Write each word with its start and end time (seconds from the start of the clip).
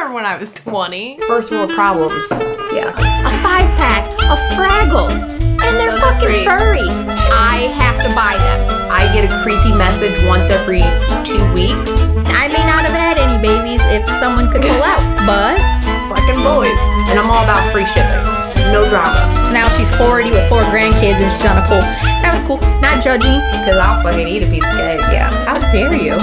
remember 0.00 0.14
when 0.14 0.24
I 0.26 0.36
was 0.38 0.50
20. 0.50 1.18
First 1.28 1.50
world 1.50 1.70
problems. 1.76 2.24
Yeah. 2.72 2.88
A 2.96 3.30
five 3.44 3.68
pack 3.76 4.08
of 4.32 4.38
Fraggles. 4.56 5.16
And 5.60 5.76
they're 5.76 5.90
Those 5.92 6.00
fucking 6.00 6.28
pretty- 6.28 6.44
furry. 6.48 6.88
I 7.28 7.68
have 7.76 8.00
to 8.08 8.08
buy 8.16 8.36
them. 8.40 8.88
I 8.90 9.12
get 9.12 9.28
a 9.28 9.32
creepy 9.44 9.72
message 9.76 10.16
once 10.24 10.48
every 10.50 10.80
two 11.28 11.40
weeks. 11.52 11.92
I 12.32 12.48
may 12.48 12.64
not 12.64 12.88
have 12.88 12.96
had 12.96 13.18
any 13.20 13.36
babies 13.44 13.80
if 13.92 14.02
someone 14.18 14.48
could 14.50 14.62
pull 14.62 14.82
out, 14.82 15.02
but 15.28 15.60
Fucking 16.08 16.42
boys. 16.42 16.74
And 17.12 17.20
I'm 17.20 17.28
all 17.30 17.44
about 17.44 17.60
free 17.70 17.86
shipping. 17.92 18.24
No 18.72 18.88
drama. 18.88 19.28
so 19.46 19.52
now 19.52 19.68
she's 19.76 19.90
40 19.94 20.30
with 20.30 20.48
four 20.48 20.62
grandkids 20.74 21.18
and 21.22 21.30
she's 21.30 21.44
on 21.46 21.58
a 21.58 21.64
pool. 21.68 21.82
That 22.24 22.34
was 22.34 22.42
cool. 22.48 22.58
Not 22.80 23.02
judging. 23.04 23.38
Because 23.54 23.78
I'll 23.78 24.02
fucking 24.02 24.26
eat 24.26 24.42
a 24.42 24.48
piece 24.50 24.64
of 24.64 24.74
cake. 24.74 24.98
Yeah. 25.12 25.30
How 25.46 25.58
dare 25.70 25.92
you? 25.94 26.14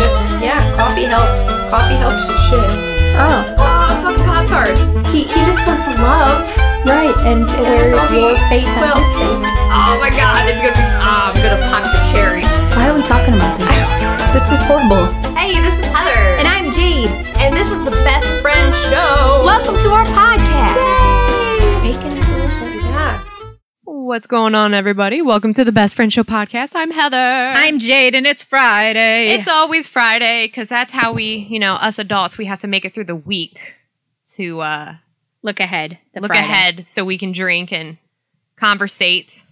Yeah, 0.43 0.59
coffee 0.75 1.05
helps. 1.07 1.47
Coffee 1.71 1.95
helps 1.95 2.25
your 2.27 2.39
shit. 2.51 2.71
Oh, 3.19 3.41
It's 4.49 4.55
fucking 4.55 4.87
Pop 4.87 5.03
Tarts. 5.03 5.11
He, 5.11 5.23
he 5.23 5.39
just 5.43 5.59
wants 5.67 5.87
love. 5.99 6.47
right. 6.85 7.13
And 7.27 7.47
to 7.47 7.61
Yeah, 7.61 8.07
wear 8.07 8.31
your 8.31 8.37
face 8.49 8.67
on 8.67 8.81
well- 8.81 8.95
his 8.95 9.11
face. 9.19 9.49
Oh 9.75 9.97
my 10.01 10.09
god, 10.09 10.47
it's 10.47 10.61
gonna 10.61 10.71
be. 10.71 10.83
Oh, 11.03 11.31
I'm 11.31 11.35
gonna 11.35 11.67
pop 11.69 11.83
the 11.83 11.99
cherry. 12.11 12.43
Why 12.75 12.89
are 12.89 12.95
we 12.95 13.01
talking 13.03 13.33
about 13.33 13.59
this? 13.59 13.67
This 14.33 14.51
is 14.51 14.61
horrible. 14.67 15.05
Hey, 15.35 15.59
this 15.59 15.73
is 15.79 15.85
Heather. 15.93 16.37
And 16.39 16.47
I'm 16.47 16.71
Jade. 16.71 17.09
And 17.37 17.55
this 17.55 17.69
is 17.69 17.83
the 17.83 17.91
Best 17.91 18.27
Friend 18.41 18.73
Show. 18.87 19.43
Welcome 19.43 19.75
to 19.77 19.89
our 19.91 20.05
podcast. 20.05 21.81
Bacon 21.83 22.17
is 22.17 22.25
delicious. 22.27 22.85
Yeah. 22.85 23.21
What's 23.83 24.27
going 24.27 24.55
on, 24.55 24.73
everybody? 24.73 25.21
Welcome 25.21 25.53
to 25.55 25.63
the 25.65 25.71
Best 25.73 25.95
Friend 25.95 26.11
Show 26.13 26.23
podcast. 26.23 26.69
I'm 26.75 26.91
Heather. 26.91 27.17
I'm 27.17 27.79
Jade, 27.79 28.15
and 28.15 28.25
it's 28.25 28.43
Friday. 28.43 29.29
It's 29.35 29.47
always 29.49 29.87
Friday 29.87 30.47
because 30.47 30.67
that's 30.69 30.91
how 30.91 31.11
we, 31.13 31.47
you 31.49 31.59
know, 31.59 31.73
us 31.75 31.99
adults, 31.99 32.37
we 32.37 32.45
have 32.45 32.59
to 32.61 32.67
make 32.67 32.85
it 32.85 32.93
through 32.93 33.05
the 33.05 33.15
week 33.15 33.59
to 34.35 34.59
uh, 34.61 34.95
look 35.43 35.59
ahead. 35.59 35.97
look 36.15 36.27
Friday. 36.27 36.43
ahead 36.43 36.85
so 36.89 37.03
we 37.05 37.17
can 37.17 37.31
drink 37.31 37.71
and 37.71 37.97
conversate 38.59 39.43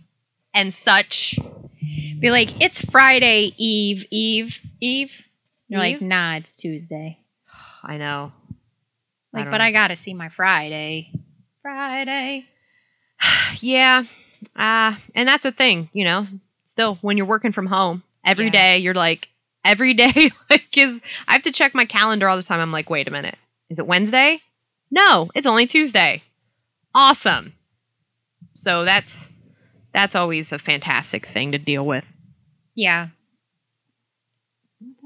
and 0.53 0.73
such. 0.73 1.38
Be 2.19 2.31
like, 2.31 2.61
it's 2.61 2.80
Friday 2.89 3.52
Eve, 3.58 4.05
Eve, 4.09 4.58
Eve. 4.81 5.11
You're 5.67 5.80
like, 5.80 6.02
nah, 6.02 6.35
it's 6.38 6.55
Tuesday. 6.55 7.19
I 7.83 7.97
know. 7.97 8.31
Like, 9.33 9.45
don't 9.45 9.52
but 9.52 9.58
know. 9.58 9.63
I 9.66 9.72
gotta 9.72 9.95
see 9.95 10.13
my 10.13 10.30
Friday. 10.30 11.11
Friday. 11.61 12.45
Yeah. 13.61 14.03
Uh, 14.55 14.95
and 15.16 15.28
that's 15.28 15.44
the 15.44 15.52
thing, 15.52 15.89
you 15.94 16.03
know, 16.05 16.25
still 16.66 16.95
when 17.02 17.17
you're 17.17 17.25
working 17.25 17.52
from 17.53 17.66
home 17.66 18.03
every 18.23 18.45
Yeah. 18.45 18.52
day, 18.52 18.78
you're 18.80 18.94
like, 18.94 19.30
every 19.63 19.94
day, 19.95 20.30
like, 20.50 20.78
is, 20.78 21.02
I 21.28 21.33
have 21.33 21.44
to 21.44 21.52
check 21.52 21.73
my 21.73 21.85
calendar 21.85 22.28
all 22.30 22.38
the 22.38 22.44
time. 22.44 22.59
I'm 22.59 22.72
like, 22.72 22.89
wait 22.89 23.07
a 23.07 23.11
minute. 23.11 23.38
Is 23.69 23.80
it 23.80 23.88
Wednesday? 23.88 24.39
No, 24.95 25.29
it's 25.35 25.45
only 25.45 25.67
Tuesday. 25.67 26.23
Awesome. 26.95 27.53
So 28.55 28.85
that's, 28.85 29.33
that's 29.93 30.15
always 30.15 30.53
a 30.53 30.57
fantastic 30.57 31.25
thing 31.25 31.51
to 31.51 31.57
deal 31.57 31.85
with. 31.85 32.05
Yeah. 32.75 33.09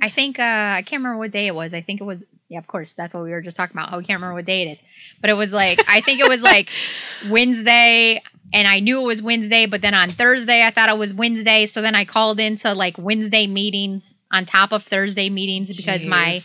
I 0.02 0.10
think 0.10 0.40
uh 0.40 0.44
I 0.44 0.84
can't 0.86 1.02
remember 1.02 1.18
what 1.18 1.32
day 1.32 1.48
it 1.48 1.56
was. 1.56 1.74
I 1.74 1.82
think 1.82 2.02
it 2.02 2.06
was 2.06 2.24
yeah, 2.48 2.58
of 2.58 2.66
course, 2.66 2.96
that's 2.98 3.14
what 3.14 3.24
we 3.24 3.30
were 3.30 3.42
just 3.42 3.58
talking 3.58 3.78
about. 3.78 3.94
Oh, 3.94 3.98
we 4.00 4.04
can't 4.04 4.18
remember 4.18 4.36
what 4.36 4.46
day 4.46 4.64
it 4.64 4.72
is. 4.72 4.84
But 5.22 5.30
it 5.30 5.34
was 5.34 5.52
like 5.52 5.84
I 5.88 6.02
think 6.02 6.20
it 6.20 6.28
was 6.28 6.42
like 6.42 6.70
Wednesday 7.30 8.22
and 8.54 8.68
I 8.68 8.80
knew 8.80 9.02
it 9.02 9.06
was 9.06 9.22
Wednesday, 9.22 9.66
but 9.68 9.82
then 9.82 9.94
on 9.94 10.12
Thursday 10.12 10.64
I 10.64 10.72
thought 10.72 10.90
it 10.90 10.98
was 10.98 11.14
Wednesday, 11.14 11.66
so 11.66 11.82
then 11.82 11.96
I 11.96 12.06
called 12.06 12.40
into 12.40 12.74
like 12.74 12.98
Wednesday 12.98 13.46
meetings 13.48 14.20
on 14.32 14.46
top 14.46 14.72
of 14.72 14.84
Thursday 14.84 15.30
meetings 15.30 15.76
because 15.76 16.06
Jeez. 16.06 16.10
my 16.10 16.40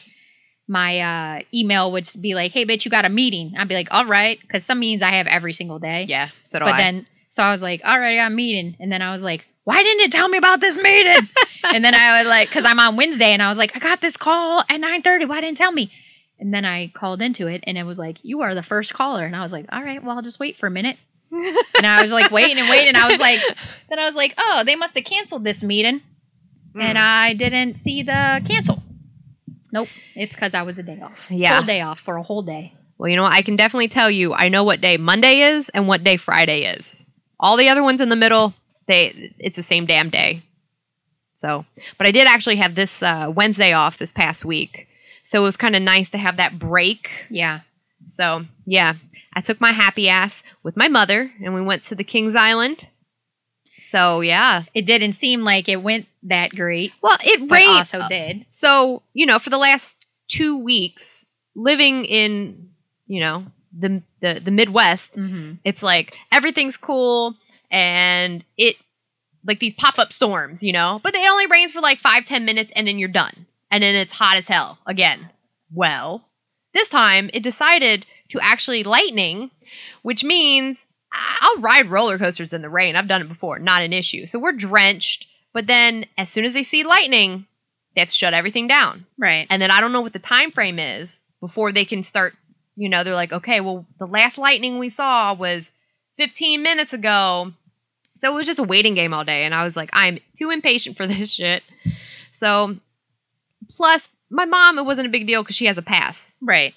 uh 1.00 1.42
email 1.52 1.92
would 1.92 2.08
be 2.20 2.34
like, 2.34 2.52
"Hey 2.52 2.64
bitch, 2.64 2.84
you 2.84 2.90
got 2.90 3.04
a 3.04 3.08
meeting." 3.10 3.54
I'd 3.58 3.68
be 3.68 3.74
like, 3.74 3.88
"All 3.90 4.06
right," 4.06 4.38
cuz 4.48 4.64
some 4.64 4.78
meetings 4.80 5.02
I 5.02 5.10
have 5.10 5.26
every 5.26 5.52
single 5.52 5.78
day. 5.78 6.06
yeah, 6.08 6.28
so 6.46 6.58
do 6.58 6.64
But 6.64 6.74
I. 6.74 6.78
then, 6.78 7.06
so 7.30 7.42
I 7.42 7.52
was 7.52 7.62
like, 7.62 7.80
all 7.84 7.98
right, 7.98 8.14
I 8.14 8.16
got 8.16 8.32
a 8.32 8.34
meeting. 8.34 8.76
And 8.80 8.90
then 8.92 9.02
I 9.02 9.12
was 9.12 9.22
like, 9.22 9.44
why 9.64 9.82
didn't 9.82 10.02
it 10.02 10.12
tell 10.12 10.28
me 10.28 10.38
about 10.38 10.60
this 10.60 10.76
meeting? 10.78 11.26
and 11.64 11.84
then 11.84 11.94
I 11.94 12.20
was 12.20 12.28
like, 12.28 12.48
because 12.48 12.64
I'm 12.64 12.78
on 12.78 12.96
Wednesday 12.96 13.32
and 13.32 13.42
I 13.42 13.48
was 13.48 13.58
like, 13.58 13.74
I 13.74 13.80
got 13.80 14.00
this 14.00 14.16
call 14.16 14.60
at 14.60 14.80
9.30. 14.80 15.26
Why 15.26 15.40
didn't 15.40 15.54
it 15.54 15.56
tell 15.58 15.72
me? 15.72 15.90
And 16.38 16.52
then 16.54 16.64
I 16.64 16.92
called 16.94 17.20
into 17.22 17.46
it 17.48 17.64
and 17.66 17.76
it 17.78 17.84
was 17.84 17.98
like, 17.98 18.18
you 18.22 18.42
are 18.42 18.54
the 18.54 18.62
first 18.62 18.94
caller. 18.94 19.24
And 19.24 19.34
I 19.34 19.42
was 19.42 19.50
like, 19.52 19.66
all 19.72 19.82
right, 19.82 20.00
well, 20.04 20.16
I'll 20.16 20.22
just 20.22 20.38
wait 20.38 20.56
for 20.58 20.66
a 20.66 20.70
minute. 20.70 20.96
And 21.32 21.84
I 21.86 22.02
was 22.02 22.12
like, 22.12 22.30
waiting 22.30 22.58
and 22.58 22.68
waiting. 22.68 22.88
And 22.88 22.96
I 22.96 23.10
was 23.10 23.18
like, 23.18 23.40
then 23.88 23.98
I 23.98 24.04
was 24.06 24.14
like, 24.14 24.34
oh, 24.38 24.62
they 24.64 24.76
must 24.76 24.94
have 24.94 25.04
canceled 25.04 25.42
this 25.42 25.64
meeting. 25.64 26.02
And 26.78 26.96
I 26.98 27.34
didn't 27.34 27.78
see 27.80 28.04
the 28.04 28.42
cancel. 28.46 28.80
Nope. 29.74 29.88
It's 30.14 30.34
because 30.34 30.54
I 30.54 30.62
was 30.62 30.78
a 30.78 30.84
day 30.84 31.00
off. 31.02 31.18
yeah. 31.28 31.56
Whole 31.56 31.66
day 31.66 31.80
off 31.80 31.98
for 31.98 32.16
a 32.16 32.22
whole 32.22 32.42
day. 32.42 32.72
Well, 32.96 33.10
you 33.10 33.16
know 33.16 33.24
what? 33.24 33.32
I 33.32 33.42
can 33.42 33.56
definitely 33.56 33.88
tell 33.88 34.08
you. 34.08 34.32
I 34.32 34.48
know 34.48 34.62
what 34.62 34.80
day 34.80 34.96
Monday 34.96 35.40
is 35.40 35.68
and 35.70 35.88
what 35.88 36.04
day 36.04 36.16
Friday 36.16 36.60
is. 36.60 37.04
All 37.40 37.56
the 37.56 37.68
other 37.68 37.82
ones 37.82 38.00
in 38.00 38.08
the 38.08 38.16
middle, 38.16 38.54
they 38.86 39.34
it's 39.38 39.56
the 39.56 39.64
same 39.64 39.84
damn 39.84 40.10
day. 40.10 40.44
So, 41.40 41.66
but 41.98 42.06
I 42.06 42.12
did 42.12 42.28
actually 42.28 42.56
have 42.56 42.76
this 42.76 43.02
uh, 43.02 43.30
Wednesday 43.34 43.72
off 43.72 43.98
this 43.98 44.12
past 44.12 44.44
week, 44.44 44.86
so 45.24 45.40
it 45.40 45.42
was 45.42 45.56
kind 45.56 45.74
of 45.74 45.82
nice 45.82 46.08
to 46.10 46.18
have 46.18 46.36
that 46.36 46.56
break. 46.56 47.10
Yeah. 47.28 47.60
So, 48.08 48.46
yeah, 48.64 48.94
I 49.34 49.40
took 49.40 49.60
my 49.60 49.72
happy 49.72 50.08
ass 50.08 50.44
with 50.62 50.76
my 50.76 50.86
mother, 50.86 51.32
and 51.42 51.52
we 51.52 51.60
went 51.60 51.84
to 51.86 51.96
the 51.96 52.04
Kings 52.04 52.36
Island. 52.36 52.86
So, 53.94 54.20
yeah, 54.22 54.64
It 54.74 54.86
didn't 54.86 55.12
seem 55.12 55.40
like 55.42 55.68
it 55.68 55.82
went 55.82 56.06
that 56.24 56.50
great, 56.50 56.92
well, 57.02 57.16
it 57.22 57.48
but 57.48 57.54
rained. 57.54 57.70
also 57.78 58.00
did. 58.08 58.44
so 58.48 59.02
you 59.12 59.26
know 59.26 59.38
for 59.38 59.50
the 59.50 59.58
last 59.58 60.04
two 60.26 60.58
weeks 60.58 61.26
living 61.54 62.04
in 62.04 62.70
you 63.06 63.20
know 63.20 63.44
the 63.78 64.02
the, 64.20 64.40
the 64.40 64.50
midwest 64.50 65.16
Mm-hmm. 65.16 65.54
it's 65.64 65.82
like 65.82 66.14
everything's 66.32 66.76
cool 66.78 67.34
and 67.70 68.42
it 68.56 68.76
like 69.46 69.60
these 69.60 69.74
pop-up 69.74 70.12
storms 70.12 70.62
you 70.62 70.72
know 70.72 71.00
but 71.02 71.14
it 71.14 71.28
only 71.30 71.46
rains 71.46 71.72
for 71.72 71.80
like 71.82 71.98
five 71.98 72.24
ten 72.26 72.44
minutes 72.46 72.72
and 72.74 72.88
then 72.88 72.98
you're 72.98 73.08
done 73.10 73.46
and 73.70 73.82
then 73.82 73.94
it's 73.94 74.12
hot 74.14 74.36
as 74.38 74.48
hell 74.48 74.78
again 74.86 75.28
well 75.72 76.24
this 76.72 76.88
time 76.88 77.28
it 77.34 77.42
decided 77.42 78.06
to 78.30 78.40
actually 78.40 78.82
lightning 78.82 79.50
which 80.02 80.24
means 80.24 80.86
i'll 81.40 81.60
ride 81.60 81.86
roller 81.86 82.18
coasters 82.18 82.52
in 82.52 82.62
the 82.62 82.68
rain 82.70 82.96
i've 82.96 83.08
done 83.08 83.22
it 83.22 83.28
before 83.28 83.58
not 83.58 83.82
an 83.82 83.92
issue 83.92 84.26
so 84.26 84.38
we're 84.38 84.52
drenched 84.52 85.26
but 85.52 85.66
then 85.66 86.04
as 86.18 86.30
soon 86.30 86.44
as 86.44 86.52
they 86.52 86.64
see 86.64 86.82
lightning 86.84 87.46
they 87.94 88.00
have 88.00 88.08
to 88.08 88.14
shut 88.14 88.34
everything 88.34 88.66
down 88.66 89.06
Right. 89.16 89.46
and 89.50 89.62
then 89.62 89.70
I 89.70 89.80
don't 89.80 89.92
know 89.92 90.00
what 90.00 90.12
the 90.12 90.18
time 90.18 90.50
frame 90.50 90.78
is 90.80 91.22
before 91.40 91.70
they 91.70 91.84
can 91.84 92.02
start. 92.02 92.34
You 92.74 92.88
know, 92.88 93.04
they're 93.04 93.14
like, 93.14 93.32
okay, 93.32 93.60
well, 93.60 93.86
the 94.00 94.06
last 94.06 94.36
lightning 94.36 94.80
we 94.80 94.90
saw 94.90 95.32
was 95.32 95.70
15 96.16 96.60
minutes 96.60 96.92
ago, 96.92 97.52
so 98.20 98.32
it 98.32 98.34
was 98.34 98.46
just 98.46 98.58
a 98.58 98.64
waiting 98.64 98.94
game 98.94 99.14
all 99.14 99.22
day. 99.24 99.44
And 99.44 99.54
I 99.54 99.62
was 99.62 99.76
like, 99.76 99.90
I'm 99.92 100.18
too 100.36 100.50
impatient 100.50 100.96
for 100.96 101.06
this 101.06 101.32
shit. 101.32 101.62
So, 102.32 102.76
plus, 103.70 104.08
my 104.30 104.44
mom, 104.44 104.78
it 104.78 104.86
wasn't 104.86 105.06
a 105.06 105.10
big 105.10 105.26
deal 105.28 105.42
because 105.44 105.54
she 105.54 105.66
has 105.66 105.78
a 105.78 105.82
pass. 105.82 106.34
Right. 106.42 106.74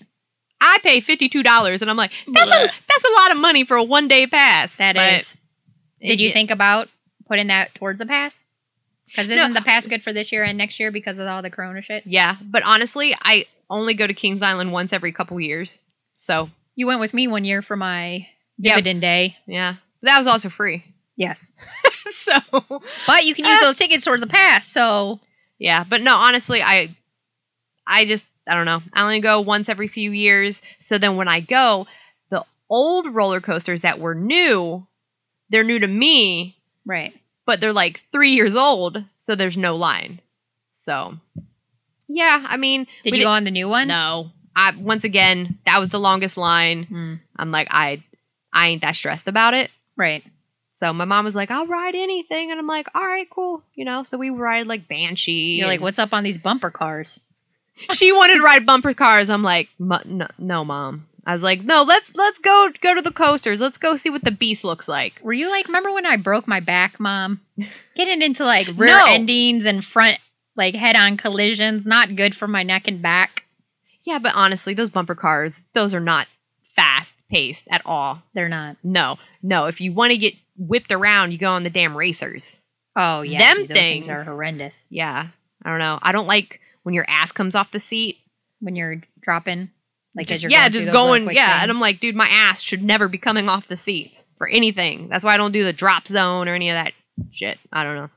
I 0.60 0.80
pay 0.84 1.00
fifty 1.02 1.30
two 1.30 1.44
dollars, 1.44 1.82
and 1.82 1.92
I'm 1.92 1.98
like, 1.98 2.12
that's 2.28 2.48
a, 2.50 2.68
that's 2.88 3.04
a 3.06 3.16
lot 3.22 3.32
of 3.32 3.42
money 3.42 3.64
for 3.64 3.78
a 3.78 3.84
one 3.84 4.08
day 4.08 4.26
pass. 4.28 4.78
That 4.78 4.96
But 4.96 5.14
is. 5.22 5.38
Did 6.02 6.22
you 6.22 6.32
think 6.32 6.52
about 6.52 6.88
putting 7.28 7.48
that 7.48 7.74
towards 7.76 8.00
the 8.00 8.06
pass? 8.06 8.46
Because 9.08 9.30
isn't 9.30 9.54
the 9.54 9.62
pass 9.62 9.88
good 9.88 10.04
for 10.04 10.12
this 10.14 10.32
year 10.32 10.44
and 10.44 10.58
next 10.58 10.80
year 10.80 10.92
because 10.92 11.18
of 11.18 11.28
all 11.28 11.42
the 11.42 11.50
Corona 11.50 11.82
shit? 11.82 12.04
Yeah, 12.06 12.36
but 12.42 12.64
honestly, 12.66 13.16
I 13.22 13.46
only 13.70 13.94
go 13.94 14.06
to 14.06 14.14
Kings 14.14 14.42
Island 14.42 14.72
once 14.72 14.92
every 14.94 15.12
couple 15.12 15.40
years. 15.40 15.80
So 16.16 16.50
You 16.76 16.88
went 16.88 17.00
with 17.00 17.14
me 17.14 17.28
one 17.28 17.46
year 17.46 17.62
for 17.62 17.76
my 17.78 18.28
Yeah. 18.58 18.74
dividend 18.76 19.02
day. 19.02 19.38
yeah, 19.48 19.76
that 20.02 20.18
was 20.18 20.28
also 20.28 20.50
free. 20.50 20.84
Yes. 21.16 21.54
so 22.12 22.34
But 23.08 23.26
you 23.26 23.34
can 23.34 23.46
use 23.46 23.60
Uh. 23.62 23.66
those 23.66 23.78
tickets 23.78 24.04
towards 24.06 24.22
the 24.22 24.28
pass. 24.28 24.68
So 24.68 25.20
Yeah, 25.58 25.84
but 25.84 26.02
no, 26.02 26.16
honestly, 26.16 26.62
I 26.62 26.96
I 27.88 28.06
just 28.06 28.26
I 28.48 28.56
don't 28.56 28.66
know. 28.66 28.82
I 28.94 29.02
only 29.02 29.20
go 29.20 29.42
once 29.42 29.70
every 29.70 29.88
few 29.88 30.12
years. 30.12 30.62
So 30.80 30.98
then 30.98 31.16
when 31.16 31.28
I 31.28 31.40
go, 31.40 31.88
the 32.30 32.46
old 32.70 33.14
roller 33.14 33.42
coasters 33.42 33.82
that 33.82 34.00
were 34.00 34.16
new, 34.16 34.88
they're 35.50 35.64
new 35.64 35.80
to 35.80 35.88
me, 35.88 36.58
right. 36.86 37.14
but 37.46 37.62
they're 37.62 37.74
like 37.74 38.04
3 38.12 38.32
years 38.32 38.56
old, 38.56 39.04
so 39.20 39.36
there's 39.36 39.58
no 39.58 39.76
line. 39.76 40.22
So 40.74 41.18
yeah, 42.08 42.46
I 42.48 42.58
mean, 42.58 42.88
Did 43.04 43.16
you 43.16 43.24
go 43.24 43.30
on 43.30 43.44
the 43.44 43.52
new 43.52 43.68
one? 43.68 43.88
No. 43.88 44.32
I 44.56 44.74
once 44.76 45.04
again, 45.04 45.60
that 45.66 45.80
was 45.80 45.90
the 45.90 46.00
longest 46.00 46.38
line. 46.38 46.84
Hmm. 46.86 47.14
I'm 47.36 47.52
like 47.52 47.68
I 47.70 48.04
I 48.52 48.70
ain't 48.70 48.82
that 48.82 48.96
stressed 48.96 49.28
about 49.28 49.54
it. 49.54 49.70
Right. 49.96 50.24
So 50.74 50.94
my 50.94 51.06
mom 51.06 51.26
was 51.26 51.36
like, 51.36 51.50
"I'll 51.50 51.68
ride 51.68 51.96
anything," 51.96 52.52
and 52.52 52.60
I'm 52.60 52.68
like, 52.68 52.88
"All 52.94 53.06
right, 53.06 53.28
cool." 53.30 53.64
You 53.76 53.86
know, 53.86 54.04
so 54.04 54.18
we 54.18 54.30
ride 54.30 54.68
like 54.68 54.88
Banshee. 54.88 55.56
You're 55.58 55.68
like, 55.68 55.82
what's 55.82 55.98
up 56.00 56.14
on 56.14 56.24
these 56.24 56.38
bumper 56.38 56.70
cars? 56.70 57.20
She 57.94 58.12
wanted 58.12 58.38
to 58.38 58.44
ride 58.44 58.66
bumper 58.66 58.94
cars. 58.94 59.30
I'm 59.30 59.44
like, 59.44 59.70
"Mu- 59.80 59.98
no, 60.06 60.28
no, 60.38 60.66
mom. 60.66 61.08
I 61.26 61.34
was 61.34 61.42
like, 61.42 61.64
no, 61.64 61.84
let's 61.86 62.16
let's 62.16 62.40
go 62.40 62.70
go 62.82 62.96
to 62.96 63.02
the 63.02 63.12
coasters. 63.12 63.60
Let's 63.60 63.78
go 63.78 63.98
see 63.98 64.10
what 64.10 64.24
the 64.24 64.32
beast 64.32 64.64
looks 64.64 64.88
like. 64.88 65.20
Were 65.22 65.34
you 65.34 65.50
like, 65.50 65.68
remember 65.68 65.92
when 65.92 66.06
I 66.06 66.16
broke 66.18 66.48
my 66.48 66.60
back, 66.62 67.00
mom? 67.00 67.42
Getting 67.96 68.22
into 68.22 68.46
like 68.46 68.68
rear 68.76 68.96
No. 68.96 69.06
endings 69.10 69.66
and 69.66 69.84
front, 69.84 70.20
like 70.56 70.74
head 70.76 70.96
on 70.96 71.18
collisions, 71.18 71.86
not 71.86 72.16
good 72.16 72.34
for 72.36 72.48
my 72.48 72.64
neck 72.64 72.84
and 72.88 73.02
back. 73.02 73.44
Yeah, 74.06 74.20
but 74.20 74.36
honestly, 74.36 74.74
those 74.74 74.90
bumper 74.90 75.16
cars, 75.16 75.64
those 75.74 75.94
are 75.94 76.00
not 76.00 76.28
fast 76.78 77.14
paced 77.30 77.68
at 77.70 77.82
all. 77.86 78.24
They're 78.34 78.48
not. 78.48 78.78
No, 78.82 79.18
no. 79.44 79.66
If 79.66 79.82
you 79.82 79.92
want 79.92 80.12
to 80.12 80.18
get 80.18 80.34
whipped 80.58 80.94
around, 80.94 81.34
you 81.34 81.38
go 81.38 81.50
on 81.52 81.64
the 81.64 81.70
damn 81.70 81.98
racers. 81.98 82.62
Oh 82.96 83.22
yeah, 83.22 83.40
Them 83.40 83.58
dude, 83.58 83.70
those 83.76 83.78
things. 83.78 84.08
are 84.08 84.24
horrendous 84.24 84.86
Yeah, 84.90 85.28
I 85.66 85.70
don't 85.70 85.80
know. 85.80 86.00
I 86.02 86.14
don't 86.14 86.26
like 86.28 86.62
when 86.88 86.94
your 86.94 87.06
ass 87.10 87.34
comes 87.34 87.54
off 87.54 87.70
the 87.72 87.82
seat. 87.82 88.18
when 88.62 88.78
you're 88.78 89.02
dropping. 89.20 89.70
Like 90.16 90.32
as 90.32 90.42
you're 90.42 90.50
yeah, 90.50 90.70
going 90.70 90.72
just 90.72 90.92
going. 90.94 91.24
Yeah, 91.36 91.52
things. 91.52 91.64
and 91.64 91.72
I'm 91.72 91.82
like, 91.82 92.00
dude, 92.00 92.16
my 92.16 92.30
ass 92.30 92.62
should 92.62 92.82
never 92.82 93.10
be 93.10 93.18
coming 93.18 93.50
off 93.50 93.68
the 93.68 93.76
seats 93.76 94.24
for 94.38 94.48
anything. 94.48 95.10
That's 95.10 95.26
why 95.26 95.34
I 95.34 95.38
don't 95.38 95.52
do 95.52 95.66
the 95.66 95.74
drop 95.74 96.08
zone 96.08 96.48
or 96.48 96.56
any 96.56 96.70
of 96.70 96.76
that 96.76 96.94
shit. 97.34 97.60
I 97.74 97.84
don't 97.84 97.96
know. 97.96 98.10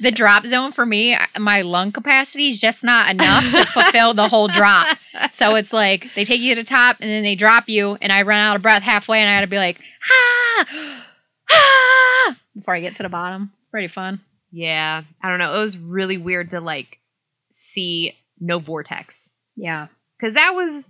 the 0.00 0.10
drop 0.10 0.46
zone 0.46 0.72
for 0.72 0.86
me, 0.86 1.18
my 1.38 1.60
lung 1.60 1.92
capacity 1.92 2.48
is 2.48 2.58
just 2.58 2.82
not 2.82 3.10
enough 3.10 3.44
to 3.52 3.66
fulfill 3.66 4.14
the 4.14 4.26
whole 4.26 4.48
drop. 4.48 4.96
So 5.32 5.54
it's 5.56 5.74
like 5.74 6.06
they 6.16 6.24
take 6.24 6.40
you 6.40 6.54
to 6.54 6.62
the 6.62 6.66
top 6.66 6.96
and 7.00 7.10
then 7.10 7.22
they 7.22 7.34
drop 7.34 7.64
you, 7.66 7.98
and 8.00 8.10
I 8.10 8.22
run 8.22 8.40
out 8.40 8.56
of 8.56 8.62
breath 8.62 8.82
halfway, 8.82 9.20
and 9.20 9.28
I 9.28 9.36
got 9.36 9.42
to 9.42 9.48
be 9.48 9.58
like, 9.58 9.82
ah, 10.10 11.04
ah, 11.50 12.36
before 12.56 12.74
I 12.74 12.80
get 12.80 12.96
to 12.96 13.02
the 13.02 13.10
bottom. 13.10 13.52
Pretty 13.70 13.88
fun. 13.88 14.22
Yeah, 14.50 15.02
I 15.22 15.28
don't 15.28 15.38
know. 15.38 15.56
It 15.56 15.60
was 15.60 15.76
really 15.76 16.16
weird 16.16 16.50
to 16.50 16.60
like 16.62 16.97
see 17.72 18.16
no 18.40 18.58
vortex 18.58 19.30
Yeah, 19.56 19.88
because 20.18 20.34
that 20.34 20.52
was 20.54 20.88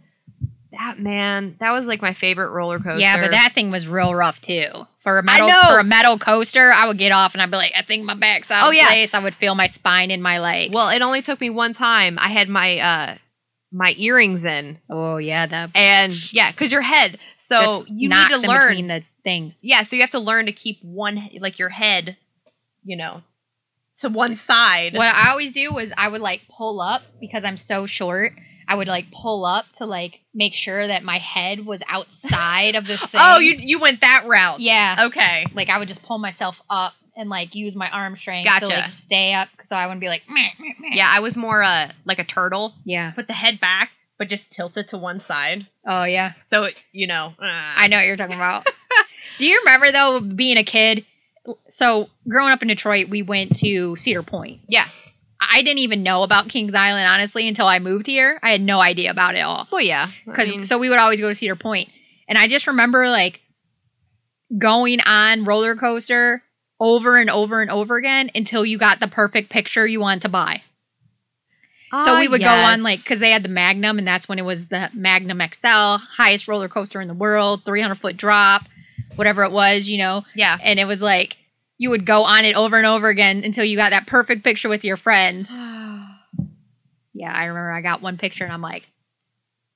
that 0.72 0.98
man. 1.00 1.56
That 1.60 1.72
was 1.72 1.86
like 1.86 2.02
my 2.02 2.12
favorite 2.12 2.50
roller 2.50 2.78
coaster. 2.78 2.98
yeah, 3.00 3.20
but 3.20 3.30
that 3.30 3.52
thing 3.54 3.70
was 3.70 3.88
real 3.88 4.14
rough 4.14 4.40
too. 4.40 4.66
For 5.02 5.18
a 5.18 5.22
metal 5.22 5.48
for 5.72 5.78
a 5.78 5.84
metal 5.84 6.18
coaster, 6.18 6.70
I 6.70 6.86
would 6.86 6.98
get 6.98 7.10
off 7.12 7.32
and 7.32 7.40
I'd 7.42 7.50
be 7.50 7.56
like, 7.56 7.72
I 7.76 7.82
think 7.82 8.04
my 8.04 8.14
back's 8.14 8.50
out 8.50 8.66
Oh, 8.66 8.68
of 8.68 8.74
yeah. 8.74 8.86
place. 8.88 9.14
I 9.14 9.18
would 9.22 9.34
feel 9.34 9.54
my 9.54 9.66
spine 9.68 10.10
in 10.10 10.20
my 10.20 10.38
leg. 10.38 10.72
Well, 10.74 10.90
it 10.90 11.00
only 11.00 11.22
took 11.22 11.40
me 11.40 11.48
one 11.48 11.72
time. 11.72 12.18
I 12.20 12.28
had 12.28 12.48
my 12.50 12.78
uh 12.78 13.14
my 13.72 13.94
earrings 13.98 14.44
in, 14.44 14.78
oh 14.90 15.16
yeah, 15.18 15.46
the 15.46 15.70
and 15.74 16.32
yeah, 16.34 16.50
because 16.50 16.70
your 16.72 16.82
head. 16.82 17.18
So 17.38 17.84
you 17.88 18.08
need 18.10 18.28
to 18.30 18.46
learn. 18.46 18.88
the 18.88 19.02
things. 19.24 19.60
yeah, 19.62 19.82
so 19.84 19.96
you 19.96 20.02
have 20.02 20.10
to 20.10 20.18
learn 20.20 20.46
to 20.46 20.52
keep 20.52 20.82
one 20.82 21.30
like 21.40 21.58
your 21.58 21.68
head, 21.70 22.16
you 22.84 22.96
know, 22.96 23.22
to 24.00 24.08
one 24.08 24.36
side. 24.36 24.94
What 24.94 25.08
I 25.14 25.30
always 25.30 25.52
do 25.52 25.72
was 25.72 25.92
I 25.96 26.08
would 26.08 26.20
like 26.20 26.42
pull 26.50 26.80
up 26.80 27.02
because 27.20 27.44
I'm 27.44 27.56
so 27.58 27.86
short. 27.86 28.32
I 28.70 28.74
would 28.74 28.86
like 28.88 29.10
pull 29.10 29.44
up 29.46 29.64
to 29.76 29.86
like 29.86 30.20
make 30.34 30.54
sure 30.54 30.86
that 30.86 31.02
my 31.02 31.18
head 31.18 31.64
was 31.64 31.82
outside 31.88 32.74
of 32.74 32.86
this 32.86 33.00
thing. 33.06 33.20
Oh, 33.24 33.38
you 33.38 33.54
you 33.54 33.78
went 33.78 34.00
that 34.02 34.24
route. 34.26 34.60
Yeah. 34.60 35.04
Okay. 35.06 35.46
like 35.54 35.68
I 35.68 35.78
would 35.78 35.88
just 35.88 36.02
pull 36.02 36.18
myself 36.18 36.60
up 36.68 36.92
and 37.16 37.28
like 37.30 37.54
use 37.54 37.74
my 37.74 37.90
arm 37.90 38.16
strength 38.16 38.46
Gotcha. 38.46 38.66
to 38.66 38.72
like 38.74 38.88
stay 38.88 39.32
up 39.34 39.48
so 39.64 39.74
I 39.74 39.86
wouldn't 39.86 40.00
be 40.00 40.08
like 40.08 40.22
meh, 40.28 40.50
meh, 40.60 40.74
meh. 40.78 40.88
Yeah, 40.92 41.08
I 41.10 41.20
was 41.20 41.36
more 41.36 41.62
uh 41.62 41.90
like 42.04 42.18
a 42.18 42.24
turtle. 42.24 42.74
yeah 42.84 43.10
Put 43.12 43.26
the 43.26 43.32
head 43.32 43.58
back, 43.58 43.90
but 44.18 44.28
just 44.28 44.50
tilt 44.52 44.76
it 44.76 44.88
to 44.88 44.98
one 44.98 45.20
side. 45.20 45.66
oh 45.86 46.04
yeah 46.04 46.34
So 46.50 46.68
you 46.92 47.06
know. 47.06 47.32
uh, 47.40 47.44
I 47.46 47.88
know 47.88 47.96
what 47.96 48.06
you're 48.06 48.16
talking 48.16 48.36
about. 48.36 48.66
do 49.38 49.46
you 49.46 49.58
remember 49.60 49.90
though 49.92 50.20
being 50.20 50.58
a 50.58 50.64
kid? 50.64 51.04
So 51.68 52.08
growing 52.28 52.52
up 52.52 52.62
in 52.62 52.68
Detroit, 52.68 53.08
we 53.08 53.22
went 53.22 53.56
to 53.56 53.96
Cedar 53.96 54.22
Point. 54.22 54.60
Yeah. 54.68 54.86
I 55.40 55.62
didn't 55.62 55.78
even 55.78 56.02
know 56.02 56.24
about 56.24 56.48
Kings 56.48 56.74
Island 56.74 57.06
honestly 57.06 57.46
until 57.46 57.66
I 57.66 57.78
moved 57.78 58.06
here. 58.06 58.38
I 58.42 58.50
had 58.50 58.60
no 58.60 58.80
idea 58.80 59.10
about 59.10 59.36
it 59.36 59.40
all. 59.40 59.68
Well, 59.70 59.80
yeah. 59.80 60.08
I 60.08 60.30
because 60.30 60.50
mean, 60.50 60.66
so 60.66 60.78
we 60.78 60.88
would 60.88 60.98
always 60.98 61.20
go 61.20 61.28
to 61.28 61.34
Cedar 61.34 61.56
Point, 61.56 61.88
and 62.28 62.36
I 62.36 62.48
just 62.48 62.66
remember 62.66 63.08
like 63.08 63.40
going 64.56 65.00
on 65.00 65.44
roller 65.44 65.76
coaster 65.76 66.42
over 66.80 67.16
and 67.16 67.30
over 67.30 67.60
and 67.60 67.70
over 67.70 67.96
again 67.96 68.30
until 68.34 68.64
you 68.64 68.78
got 68.78 69.00
the 69.00 69.08
perfect 69.08 69.50
picture 69.50 69.86
you 69.86 70.00
want 70.00 70.22
to 70.22 70.28
buy. 70.28 70.62
So 71.90 72.14
ah, 72.14 72.20
we 72.20 72.28
would 72.28 72.42
go 72.42 72.48
on 72.48 72.82
like 72.82 73.02
because 73.02 73.18
they 73.18 73.30
had 73.30 73.42
the 73.42 73.48
Magnum, 73.48 73.98
and 73.98 74.06
that's 74.06 74.28
when 74.28 74.38
it 74.38 74.44
was 74.44 74.68
the 74.68 74.90
Magnum 74.92 75.40
XL, 75.40 75.96
highest 75.96 76.46
roller 76.46 76.68
coaster 76.68 77.00
in 77.00 77.08
the 77.08 77.14
world, 77.14 77.64
300 77.64 77.94
foot 77.94 78.16
drop, 78.16 78.64
whatever 79.16 79.42
it 79.42 79.52
was, 79.52 79.88
you 79.88 79.96
know. 79.96 80.24
yeah. 80.34 80.58
And 80.62 80.78
it 80.78 80.84
was 80.84 81.00
like 81.00 81.37
you 81.78 81.90
would 81.90 82.04
go 82.04 82.24
on 82.24 82.44
it 82.44 82.54
over 82.56 82.76
and 82.76 82.86
over 82.86 83.08
again 83.08 83.42
until 83.44 83.64
you 83.64 83.76
got 83.76 83.90
that 83.90 84.06
perfect 84.06 84.44
picture 84.44 84.68
with 84.68 84.84
your 84.84 84.96
friends. 84.96 85.50
Yeah, 87.14 87.32
I 87.32 87.46
remember 87.46 87.70
I 87.72 87.80
got 87.80 88.00
one 88.00 88.16
picture, 88.16 88.44
and 88.44 88.52
I'm 88.52 88.60
like, 88.62 88.84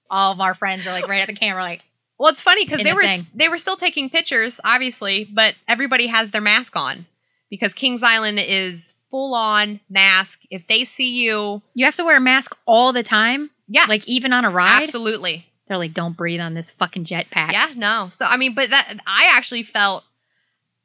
all 0.08 0.30
of 0.32 0.40
our 0.40 0.54
friends 0.54 0.86
are 0.86 0.92
like 0.92 1.08
right 1.08 1.20
at 1.22 1.26
the 1.26 1.34
camera, 1.34 1.62
like. 1.62 1.82
Well, 2.18 2.30
it's 2.30 2.40
funny 2.42 2.64
because 2.64 2.78
they 2.84 2.90
the 2.90 2.94
were 2.94 3.02
thing. 3.02 3.26
they 3.34 3.48
were 3.48 3.58
still 3.58 3.74
taking 3.76 4.08
pictures, 4.10 4.60
obviously, 4.62 5.24
but 5.24 5.56
everybody 5.66 6.06
has 6.06 6.30
their 6.30 6.40
mask 6.40 6.76
on 6.76 7.06
because 7.50 7.74
Kings 7.74 8.02
Island 8.04 8.38
is 8.38 8.94
full 9.10 9.34
on 9.34 9.80
mask. 9.90 10.38
If 10.50 10.68
they 10.68 10.84
see 10.84 11.10
you, 11.24 11.62
You 11.74 11.84
have 11.86 11.96
to 11.96 12.04
wear 12.04 12.18
a 12.18 12.20
mask 12.20 12.56
all 12.64 12.92
the 12.92 13.02
time, 13.02 13.50
yeah, 13.66 13.86
like 13.88 14.06
even 14.06 14.32
on 14.32 14.44
a 14.44 14.50
ride. 14.50 14.82
absolutely, 14.84 15.44
They're 15.66 15.78
like, 15.78 15.94
"Don't 15.94 16.16
breathe 16.16 16.40
on 16.40 16.54
this 16.54 16.70
fucking 16.70 17.06
jetpack." 17.06 17.50
yeah, 17.50 17.70
no. 17.74 18.08
So 18.12 18.24
I 18.24 18.36
mean, 18.36 18.54
but 18.54 18.70
that 18.70 18.98
I 19.04 19.32
actually 19.34 19.64
felt 19.64 20.04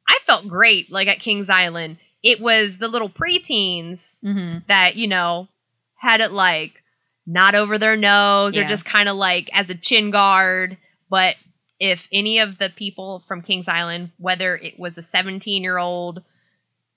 I 0.08 0.18
felt 0.24 0.48
great 0.48 0.90
like 0.90 1.08
at 1.08 1.20
Kings 1.20 1.50
Island. 1.50 1.98
It 2.22 2.40
was 2.40 2.78
the 2.78 2.88
little 2.88 3.08
preteens 3.10 4.16
hmm 4.22 4.58
that 4.68 4.96
you 4.96 5.06
know 5.06 5.48
had 5.96 6.20
it 6.20 6.32
like 6.32 6.82
not 7.26 7.54
over 7.54 7.76
their 7.78 7.96
nose 7.96 8.56
or 8.56 8.64
just 8.64 8.84
kind 8.84 9.08
of 9.08 9.16
like 9.16 9.50
as 9.52 9.68
a 9.68 9.74
chin 9.74 10.10
guard. 10.10 10.78
But 11.10 11.36
if 11.78 12.08
any 12.12 12.38
of 12.38 12.58
the 12.58 12.70
people 12.70 13.22
from 13.28 13.42
Kings 13.42 13.68
Island, 13.68 14.10
whether 14.18 14.56
it 14.56 14.78
was 14.78 14.96
a 14.98 15.02
17 15.02 15.62
year 15.62 15.78
old 15.78 16.22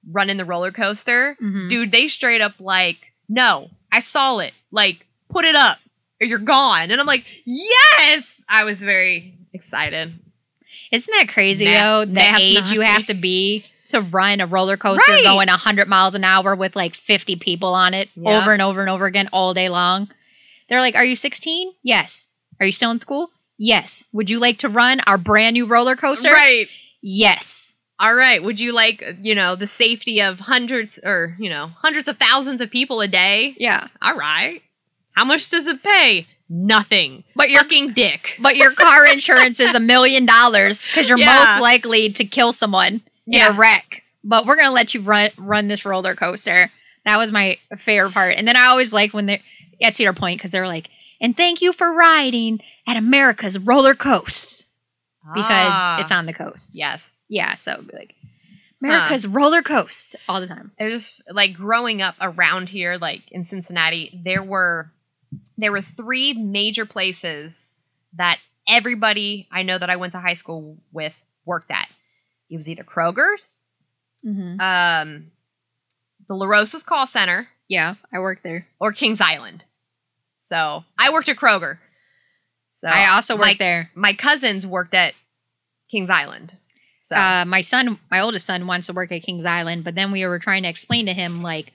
running 0.10 0.38
the 0.38 0.46
roller 0.46 0.72
coaster, 0.72 1.36
hmm 1.40 1.70
dude, 1.70 1.92
they 1.92 2.08
straight 2.08 2.42
up 2.42 2.54
like, 2.60 2.98
no, 3.30 3.70
I 3.92 4.00
saw 4.00 4.40
it. 4.40 4.54
Like, 4.72 5.06
put 5.30 5.46
it 5.46 5.56
up 5.56 5.78
or 6.22 6.28
you're 6.28 6.40
gone. 6.40 6.92
And 6.92 7.00
I'm 7.00 7.08
like, 7.08 7.26
yes. 7.46 8.44
I 8.48 8.64
was 8.64 8.82
very 8.82 9.38
excited. 9.54 10.14
Isn't 10.92 11.14
that 11.20 11.30
crazy 11.34 11.66
though? 11.66 12.06
The 12.06 12.36
age 12.38 12.72
you 12.72 12.82
have 12.82 13.06
to 13.08 13.14
be 13.14 13.66
to 13.90 14.02
run 14.02 14.40
a 14.40 14.48
roller 14.48 14.78
coaster 14.78 15.12
Right. 15.12 15.24
going 15.24 15.50
100 15.50 15.88
miles 15.88 16.16
an 16.16 16.24
hour 16.24 16.56
with 16.56 16.76
like 16.76 16.96
50 16.96 17.36
people 17.38 17.74
on 17.74 17.94
it 17.94 18.10
Yeah. 18.16 18.40
over 18.42 18.54
and 18.54 18.62
over 18.62 18.82
and 18.82 18.90
over 18.90 19.06
again 19.06 19.28
all 19.34 19.54
day 19.54 19.68
long. 19.70 20.10
They're 20.70 20.80
like, 20.80 20.96
"Are 20.96 21.04
you 21.06 21.16
16? 21.18 21.74
Yes. 21.84 22.28
Are 22.60 22.66
you 22.66 22.72
still 22.72 22.92
in 22.92 23.00
school? 23.00 23.32
Yes. 23.58 24.06
Would 24.14 24.30
you 24.30 24.40
like 24.40 24.60
to 24.60 24.70
run 24.70 25.02
our 25.02 25.18
brand 25.18 25.54
new 25.56 25.66
roller 25.66 25.96
coaster? 25.96 26.30
Right. 26.32 26.68
Yes. 27.02 27.76
All 28.00 28.14
right. 28.16 28.42
Would 28.42 28.60
you 28.60 28.74
like, 28.74 29.04
you 29.22 29.36
know, 29.36 29.56
the 29.56 29.68
safety 29.68 30.22
of 30.22 30.40
hundreds 30.40 31.00
or, 31.04 31.36
you 31.40 31.50
know, 31.50 31.72
hundreds 31.82 32.08
of 32.08 32.18
thousands 32.18 32.62
of 32.62 32.72
people 32.72 33.02
a 33.02 33.08
day? 33.08 33.56
Yeah. 33.60 33.88
All 34.02 34.16
right. 34.16 34.62
How 35.12 35.26
much 35.26 35.50
does 35.50 35.68
it 35.68 35.84
pay? 35.84 36.26
Nothing. 36.54 37.24
But 37.36 37.50
your 37.50 37.64
Fucking 37.64 37.94
dick. 37.94 38.38
but 38.42 38.58
your 38.58 38.72
car 38.74 39.06
insurance 39.08 39.60
is 39.62 39.74
a 39.74 39.80
million 39.94 40.26
dollars 40.26 40.86
because 40.86 41.08
you're 41.08 41.18
Yeah. 41.18 41.34
most 41.40 41.62
likely 41.62 42.12
to 42.12 42.26
kill 42.26 42.52
someone 42.52 42.96
in 43.26 43.40
Yeah. 43.40 43.50
a 43.50 43.54
wreck. 43.54 44.04
But 44.24 44.46
we're 44.46 44.58
gonna 44.58 44.72
let 44.72 44.94
you 44.94 45.02
run 45.02 45.30
run 45.38 45.70
this 45.70 45.86
roller 45.86 46.14
coaster. 46.16 46.70
That 47.06 47.18
was 47.18 47.32
my 47.32 47.58
favorite 47.80 48.12
part. 48.14 48.36
And 48.36 48.46
then 48.48 48.58
I 48.58 48.66
always 48.68 48.92
like 48.92 49.14
when 49.14 49.28
they're 49.28 49.40
at 49.82 49.96
Cedar 49.96 50.12
Point 50.14 50.40
because 50.40 50.52
they're 50.52 50.68
like, 50.68 50.90
and 51.22 51.36
thank 51.38 51.62
you 51.62 51.72
for 51.72 51.92
riding 51.94 52.60
at 52.86 52.98
America's 52.98 53.58
roller 53.58 53.96
coasts 53.96 54.66
because 55.34 55.46
Ah, 55.50 56.02
it's 56.02 56.12
on 56.12 56.26
the 56.26 56.34
coast. 56.34 56.72
Yes. 56.76 57.02
Yeah, 57.30 57.56
so 57.56 57.82
like 57.94 58.14
America's 58.84 59.26
roller 59.26 59.62
coast 59.62 60.16
all 60.28 60.42
the 60.42 60.48
time. 60.48 60.72
It 60.78 60.92
was 60.92 61.22
like 61.32 61.54
growing 61.54 62.02
up 62.02 62.16
around 62.20 62.70
here, 62.70 62.98
like 62.98 63.22
in 63.32 63.46
Cincinnati, 63.46 64.20
there 64.26 64.44
were 64.44 64.92
there 65.58 65.72
were 65.72 65.82
three 65.82 66.34
major 66.34 66.86
places 66.86 67.72
that 68.16 68.40
everybody 68.68 69.48
I 69.52 69.64
know 69.64 69.78
that 69.78 69.90
I 69.90 69.96
went 69.96 70.14
to 70.14 70.20
high 70.20 70.36
school 70.36 70.78
with 70.92 71.14
worked 71.46 71.72
at. 71.72 71.88
It 72.50 72.58
was 72.58 72.68
either 72.70 72.84
Kroger's, 72.84 73.48
hmm 74.24 74.60
um, 74.60 75.32
the 76.28 76.36
La 76.36 76.46
Rosa's 76.46 76.84
call 76.84 77.08
center, 77.08 77.48
Yeah, 77.68 77.96
I 78.14 78.20
worked 78.20 78.44
there. 78.44 78.68
or 78.80 78.92
Kings 78.92 79.20
Island. 79.22 79.64
So 80.40 80.84
I 80.98 81.12
worked 81.12 81.30
at 81.30 81.38
Kroger. 81.38 81.78
So 82.78 82.88
I 82.88 83.10
also 83.16 83.36
worked 83.36 83.46
my, 83.46 83.56
there. 83.60 83.92
My 83.96 84.14
cousins 84.14 84.66
worked 84.66 84.94
at 84.94 85.14
Kings 85.90 86.10
Island. 86.10 86.56
So 87.04 87.16
uh, 87.16 87.46
my 87.46 87.62
son, 87.62 88.00
my 88.10 88.22
oldest 88.22 88.46
son, 88.46 88.68
wants 88.68 88.88
to 88.88 88.94
work 88.94 89.12
at 89.12 89.24
Kings 89.24 89.46
Island, 89.46 89.84
but 89.84 89.96
then 89.96 90.12
we 90.12 90.26
were 90.26 90.40
trying 90.40 90.64
to 90.64 90.70
explain 90.70 91.06
to 91.08 91.14
him 91.14 91.42
like, 91.42 91.74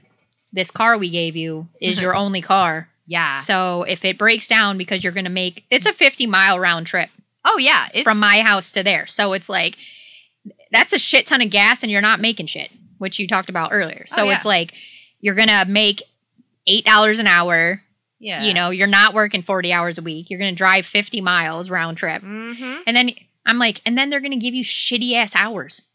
this 0.52 0.70
car 0.70 0.96
we 0.96 1.10
gave 1.10 1.36
you 1.36 1.68
is 1.80 2.00
your 2.02 2.14
only 2.14 2.40
car. 2.40 2.88
Yeah. 3.06 3.38
So 3.38 3.82
if 3.84 4.04
it 4.04 4.18
breaks 4.18 4.46
down 4.48 4.78
because 4.78 5.02
you're 5.04 5.12
going 5.12 5.24
to 5.24 5.30
make 5.30 5.64
it's 5.70 5.86
a 5.86 5.92
50 5.92 6.26
mile 6.26 6.58
round 6.58 6.86
trip 6.86 7.08
Oh 7.44 7.58
yeah. 7.58 7.88
It's, 7.94 8.02
from 8.02 8.18
my 8.18 8.40
house 8.40 8.72
to 8.72 8.82
there. 8.82 9.06
So 9.06 9.32
it's 9.32 9.48
like 9.48 9.76
that's 10.72 10.92
a 10.92 10.98
shit 10.98 11.26
ton 11.26 11.40
of 11.40 11.50
gas 11.50 11.82
and 11.82 11.90
you're 11.92 12.00
not 12.00 12.20
making 12.20 12.46
shit, 12.46 12.70
which 12.98 13.18
you 13.18 13.28
talked 13.28 13.48
about 13.48 13.70
earlier. 13.72 14.04
So 14.08 14.22
Oh, 14.22 14.24
yeah. 14.26 14.34
it's 14.34 14.44
like 14.44 14.72
you're 15.20 15.34
going 15.36 15.48
to 15.48 15.64
make 15.68 16.02
$8 16.68 17.20
an 17.20 17.26
hour. 17.26 17.80
yeah. 18.18 18.42
You 18.42 18.52
know, 18.54 18.70
you're 18.70 18.86
not 18.88 19.14
working 19.14 19.42
40 19.42 19.72
hours 19.72 19.98
a 19.98 20.02
week. 20.02 20.28
You're 20.30 20.40
going 20.40 20.52
to 20.52 20.58
drive 20.58 20.86
50 20.86 21.20
miles 21.20 21.70
round 21.70 21.96
trip. 21.98 22.22
Mm-hmm. 22.22 22.80
And 22.86 22.96
then 22.96 23.10
I'm 23.46 23.58
like, 23.58 23.80
and 23.86 23.96
then 23.96 24.10
they're 24.10 24.20
going 24.20 24.32
to 24.32 24.36
give 24.44 24.54
you 24.54 24.64
shitty 24.64 25.14
ass 25.14 25.34
hours. 25.36 25.86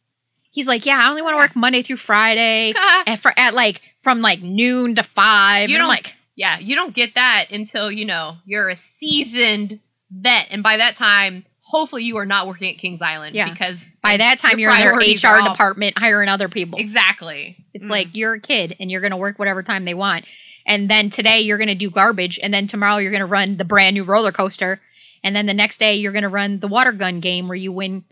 He's 0.51 0.68
like, 0.68 0.86
yeah, 0.86 0.98
I 1.06 1.10
only 1.10 1.22
want 1.22 1.34
to 1.34 1.38
Yeah. 1.38 1.44
work 1.44 1.56
Monday 1.56 1.82
through 1.82 1.98
Friday 1.98 2.74
at, 3.08 3.18
fr- 3.18 3.30
at 3.36 3.53
like 3.53 3.82
from 4.03 4.22
like 4.22 4.41
noon 4.41 4.96
to 4.96 5.03
five. 5.03 5.70
You 5.70 5.75
and 5.75 5.84
I'm 5.84 5.88
don't- 5.89 5.96
like, 6.03 6.13
Yeah, 6.41 6.57
you 6.57 6.75
don't 6.75 6.95
get 6.95 7.13
that 7.13 7.51
until, 7.51 7.91
you 7.91 8.03
know, 8.03 8.38
you're 8.45 8.67
a 8.69 8.75
seasoned 8.75 9.79
vet. 10.10 10.48
And 10.50 10.63
by 10.63 10.77
that 10.77 10.95
time, 10.95 11.45
hopefully 11.62 12.03
you 12.03 12.17
are 12.17 12.25
not 12.25 12.48
working 12.48 12.67
at 12.74 12.79
Kings 12.79 13.00
Island 13.00 13.36
Yeah. 13.36 13.51
because 13.51 13.79
By 14.01 14.17
that 14.17 14.39
time, 14.39 14.57
Your 14.57 14.71
you're 14.71 15.00
in 15.00 15.17
their 15.19 15.33
HR 15.38 15.48
department 15.48 16.00
hiring 16.00 16.29
other 16.29 16.50
people. 16.50 16.79
exactly. 16.79 17.57
It's 17.75 17.86
Mm. 17.86 17.91
like 17.91 18.07
you're 18.13 18.33
a 18.33 18.39
kid 18.41 18.75
and 18.79 18.89
you're 18.89 19.01
going 19.01 19.12
to 19.12 19.17
work 19.17 19.38
whatever 19.38 19.62
time 19.62 19.86
they 19.86 19.93
want. 19.93 20.25
And 20.65 20.89
then 20.89 21.12
today 21.12 21.41
you're 21.41 21.60
going 21.60 21.67
to 21.67 21.75
do 21.75 21.91
garbage. 21.91 22.39
And 22.41 22.51
then 22.51 22.65
tomorrow 22.67 22.98
you're 22.98 23.12
going 23.12 23.19
to 23.21 23.25
run 23.27 23.57
the 23.57 23.63
brand 23.63 23.93
new 23.93 24.03
roller 24.03 24.31
coaster. 24.31 24.81
And 25.24 25.36
then 25.36 25.45
the 25.45 25.53
next 25.53 25.77
day 25.79 25.93
you're 25.93 26.12
going 26.12 26.24
to 26.24 26.29
run 26.29 26.60
the 26.60 26.67
water 26.67 26.91
gun 26.91 27.19
game 27.19 27.48
where 27.48 27.55
you 27.55 27.71
win 27.71 28.03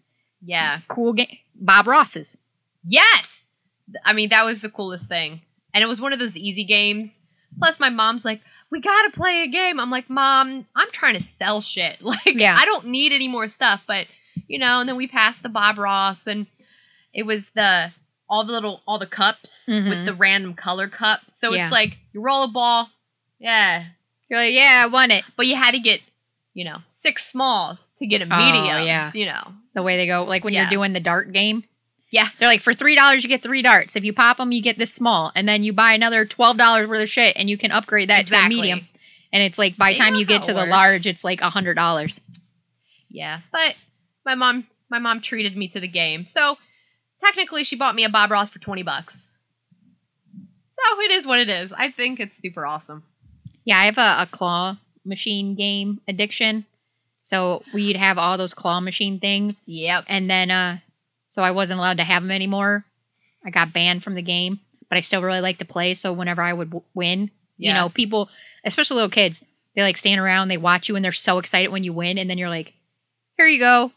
yeah. 0.46 0.82
cool 0.88 1.14
game. 1.14 1.36
Bob 1.56 1.88
Ross's. 1.88 2.38
Yes. 2.86 3.48
I 4.06 4.14
mean, 4.14 4.30
that 4.30 4.46
was 4.46 4.62
the 4.62 4.70
coolest 4.70 5.08
thing. 5.10 5.42
And 5.74 5.84
it 5.84 5.88
was 5.88 6.00
one 6.00 6.14
of 6.14 6.20
those 6.20 6.38
easy 6.38 6.64
games. 6.64 7.19
Plus, 7.58 7.80
my 7.80 7.90
mom's 7.90 8.24
like, 8.24 8.42
we 8.70 8.80
got 8.80 9.04
to 9.04 9.10
play 9.12 9.44
a 9.44 9.48
game. 9.48 9.80
I'm 9.80 9.90
like, 9.92 10.10
Mom, 10.10 10.66
I'm 10.76 10.92
trying 10.92 11.16
to 11.16 11.24
sell 11.24 11.62
shit. 11.62 12.02
Like, 12.02 12.20
Yeah. 12.26 12.56
I 12.58 12.66
don't 12.66 12.88
need 12.88 13.12
any 13.12 13.28
more 13.28 13.50
stuff. 13.50 13.84
But, 13.88 14.08
you 14.48 14.60
know, 14.60 14.80
and 14.80 14.88
then 14.90 14.96
we 14.96 15.08
passed 15.08 15.44
the 15.44 15.50
Bob 15.50 15.78
Ross 15.78 16.20
and 16.28 16.48
it 17.14 17.24
was 17.24 17.50
the, 17.52 17.92
all 18.30 18.44
the 18.44 18.54
little, 18.54 18.82
all 18.88 19.00
the 19.00 19.08
cups 19.08 19.66
Mhm. 19.68 19.90
with 19.90 20.06
the 20.06 20.14
random 20.14 20.54
color 20.54 20.88
cups. 20.88 21.38
So 21.40 21.54
Yeah. 21.54 21.64
it's 21.66 21.72
like, 21.72 21.98
you 22.14 22.22
roll 22.22 22.44
a 22.44 22.48
ball. 22.48 22.90
Yeah. 23.40 23.86
You're 24.30 24.40
like, 24.40 24.54
yeah, 24.54 24.84
I 24.86 24.88
won 24.92 25.10
it. 25.12 25.24
But 25.36 25.48
you 25.48 25.56
had 25.56 25.72
to 25.72 25.80
get, 25.80 26.02
you 26.54 26.64
know, 26.66 26.78
six 26.92 27.26
smalls 27.26 27.92
to 27.98 28.06
get 28.06 28.22
a 28.22 28.26
Oh, 28.32 28.38
medium. 28.38 28.86
yeah. 28.86 29.12
You 29.14 29.26
know. 29.26 29.54
The 29.74 29.82
way 29.84 29.98
they 29.98 30.06
go, 30.08 30.24
like 30.24 30.44
when 30.44 30.54
Yeah. 30.54 30.62
you're 30.64 30.70
doing 30.70 30.94
the 30.94 31.00
dart 31.00 31.32
game. 31.32 31.64
Yeah. 32.12 32.28
They're 32.40 32.48
like, 32.48 32.62
for 32.62 32.74
$3, 32.74 33.22
you 33.24 33.30
get 33.30 33.44
three 33.44 33.62
darts. 33.62 33.96
If 33.96 34.04
you 34.04 34.14
pop 34.14 34.38
them, 34.38 34.52
you 34.52 34.64
get 34.64 34.78
this 34.78 34.94
small. 34.94 35.32
And 35.36 35.48
then 35.48 35.64
you 35.64 35.74
buy 35.74 35.94
another 35.94 36.26
$12 36.26 36.90
worth 36.90 37.04
of 37.04 37.10
shit 37.10 37.36
and 37.38 37.50
you 37.50 37.58
can 37.58 37.72
upgrade 37.72 38.10
that 38.10 38.22
Exactly. 38.22 38.56
to 38.56 38.60
a 38.60 38.62
medium. 38.62 38.88
And 39.32 39.44
it's 39.44 39.58
like, 39.60 39.78
by 39.78 39.92
the 39.94 39.98
time 40.00 40.16
you 40.16 40.26
get 40.26 40.42
to 40.44 40.52
it 40.52 40.54
the 40.56 40.66
large, 40.66 41.06
it's 41.06 41.24
like 41.24 41.42
a 41.42 41.52
$100. 41.52 42.20
Yeah, 43.10 43.42
but 43.52 43.76
my 44.26 44.36
mom 44.36 44.68
my 44.90 44.98
mom 45.00 45.22
treated 45.22 45.56
me 45.56 45.68
to 45.70 45.80
the 45.80 45.88
game. 45.88 46.26
So 46.28 46.58
technically 47.24 47.64
she 47.64 47.76
bought 47.76 47.94
me 47.96 48.04
a 48.04 48.10
Bob 48.10 48.32
Ross 48.32 48.50
for 48.50 48.58
20 48.60 48.82
bucks. 48.84 49.28
So 50.34 51.02
it 51.02 51.12
is 51.12 51.28
what 51.28 51.40
it 51.40 51.50
is. 51.50 51.72
I 51.72 51.92
think 51.92 52.20
it's 52.20 52.40
super 52.42 52.66
awesome. 52.66 53.04
Yeah, 53.66 53.78
I 53.78 53.86
have 53.86 53.98
a, 53.98 54.24
a 54.24 54.28
claw 54.32 54.78
machine 55.06 55.56
game 55.56 56.02
addiction. 56.08 56.66
So 57.24 57.64
we'd 57.74 57.98
have 57.98 58.18
all 58.18 58.38
those 58.38 58.54
claw 58.56 58.80
machine 58.80 59.20
things, 59.20 59.62
Yep. 59.68 60.06
and 60.08 60.28
then 60.30 60.50
uh, 60.50 60.80
so 61.30 61.42
I 61.42 61.52
wasn't 61.52 61.80
allowed 61.80 61.98
to 61.98 62.04
have 62.04 62.24
them 62.24 62.32
anymore. 62.32 62.86
I 63.46 63.50
got 63.50 63.74
banned 63.74 64.04
from 64.04 64.16
the 64.16 64.22
game, 64.22 64.60
but 64.90 64.98
I 64.98 65.02
still 65.02 65.22
really 65.22 65.42
like 65.42 65.60
to 65.60 65.66
play. 65.66 65.96
So 65.96 66.12
whenever 66.14 66.42
I 66.42 66.54
would 66.54 66.70
w- 66.70 66.86
win, 66.94 67.32
you 67.58 67.74
know, 67.74 67.90
people, 67.90 68.30
especially 68.64 68.96
little 68.96 69.10
kids, 69.10 69.44
they 69.76 69.82
like 69.82 69.98
stand 69.98 70.20
around, 70.20 70.48
they 70.48 70.58
watch 70.58 70.90
you, 70.90 70.96
and 70.96 71.04
they're 71.04 71.12
so 71.12 71.38
excited 71.38 71.72
when 71.72 71.84
you 71.84 71.94
win, 71.94 72.18
and 72.18 72.30
then 72.30 72.38
you're 72.38 72.50
like, 72.50 72.74
"Here 73.38 73.48
you 73.48 73.60
go," 73.60 73.92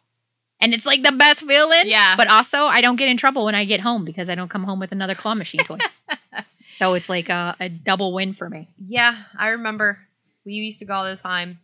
and 0.60 0.74
it's 0.74 0.86
like 0.86 1.02
the 1.02 1.12
best 1.12 1.42
feeling. 1.44 1.84
Yeah. 1.86 2.16
But 2.16 2.28
also, 2.28 2.64
I 2.64 2.80
don't 2.80 2.96
get 2.96 3.08
in 3.08 3.16
trouble 3.16 3.44
when 3.44 3.54
I 3.54 3.64
get 3.64 3.80
home 3.80 4.04
because 4.04 4.28
I 4.28 4.34
don't 4.34 4.50
come 4.50 4.64
home 4.64 4.78
with 4.78 4.92
another 4.92 5.14
claw 5.14 5.34
machine 5.34 5.64
toy. 5.64 5.78
so 6.72 6.94
it's 6.94 7.08
like 7.08 7.28
a, 7.28 7.56
a 7.58 7.68
double 7.68 8.14
win 8.14 8.34
for 8.34 8.48
me. 8.48 8.68
Yeah, 8.78 9.16
I 9.38 9.48
remember 9.48 9.98
we 10.44 10.52
used 10.54 10.80
to 10.80 10.84
go 10.84 10.94
all 10.94 11.04
the 11.04 11.16
time 11.16 11.58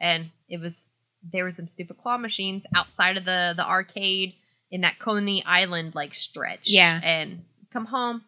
and 0.00 0.30
it 0.48 0.60
was 0.60 0.94
there 1.32 1.44
were 1.44 1.50
some 1.50 1.66
stupid 1.66 1.98
claw 1.98 2.18
machines 2.18 2.62
outside 2.74 3.16
of 3.16 3.24
the 3.24 3.54
the 3.56 3.66
arcade 3.66 4.34
in 4.70 4.80
that 4.82 4.98
Coney 4.98 5.44
Island 5.44 5.94
like 5.94 6.14
stretch. 6.14 6.64
Yeah. 6.64 7.00
And 7.02 7.44
come 7.72 7.86
home, 7.86 8.24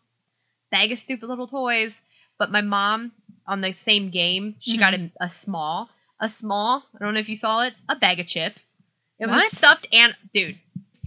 bag 0.71 0.93
of 0.93 0.99
stupid 0.99 1.29
little 1.29 1.47
toys. 1.47 2.01
But 2.39 2.51
my 2.53 2.61
mom 2.61 3.13
on 3.47 3.61
the 3.63 3.73
same 3.73 4.11
game, 4.11 4.57
she 4.61 4.77
got 4.79 4.95
mm-hmm. 4.95 5.07
a, 5.21 5.27
a 5.27 5.31
small, 5.31 5.91
a 6.21 6.29
small. 6.29 6.85
I 6.95 7.05
don't 7.05 7.15
know 7.15 7.21
if 7.21 7.29
you 7.29 7.37
saw 7.37 7.63
it, 7.65 7.75
a 7.89 7.97
bag 7.97 8.21
of 8.21 8.27
chips. 8.27 8.77
It 9.19 9.29
was 9.29 9.45
stuffed 9.51 9.89
and 9.93 10.15
dude, 10.33 10.59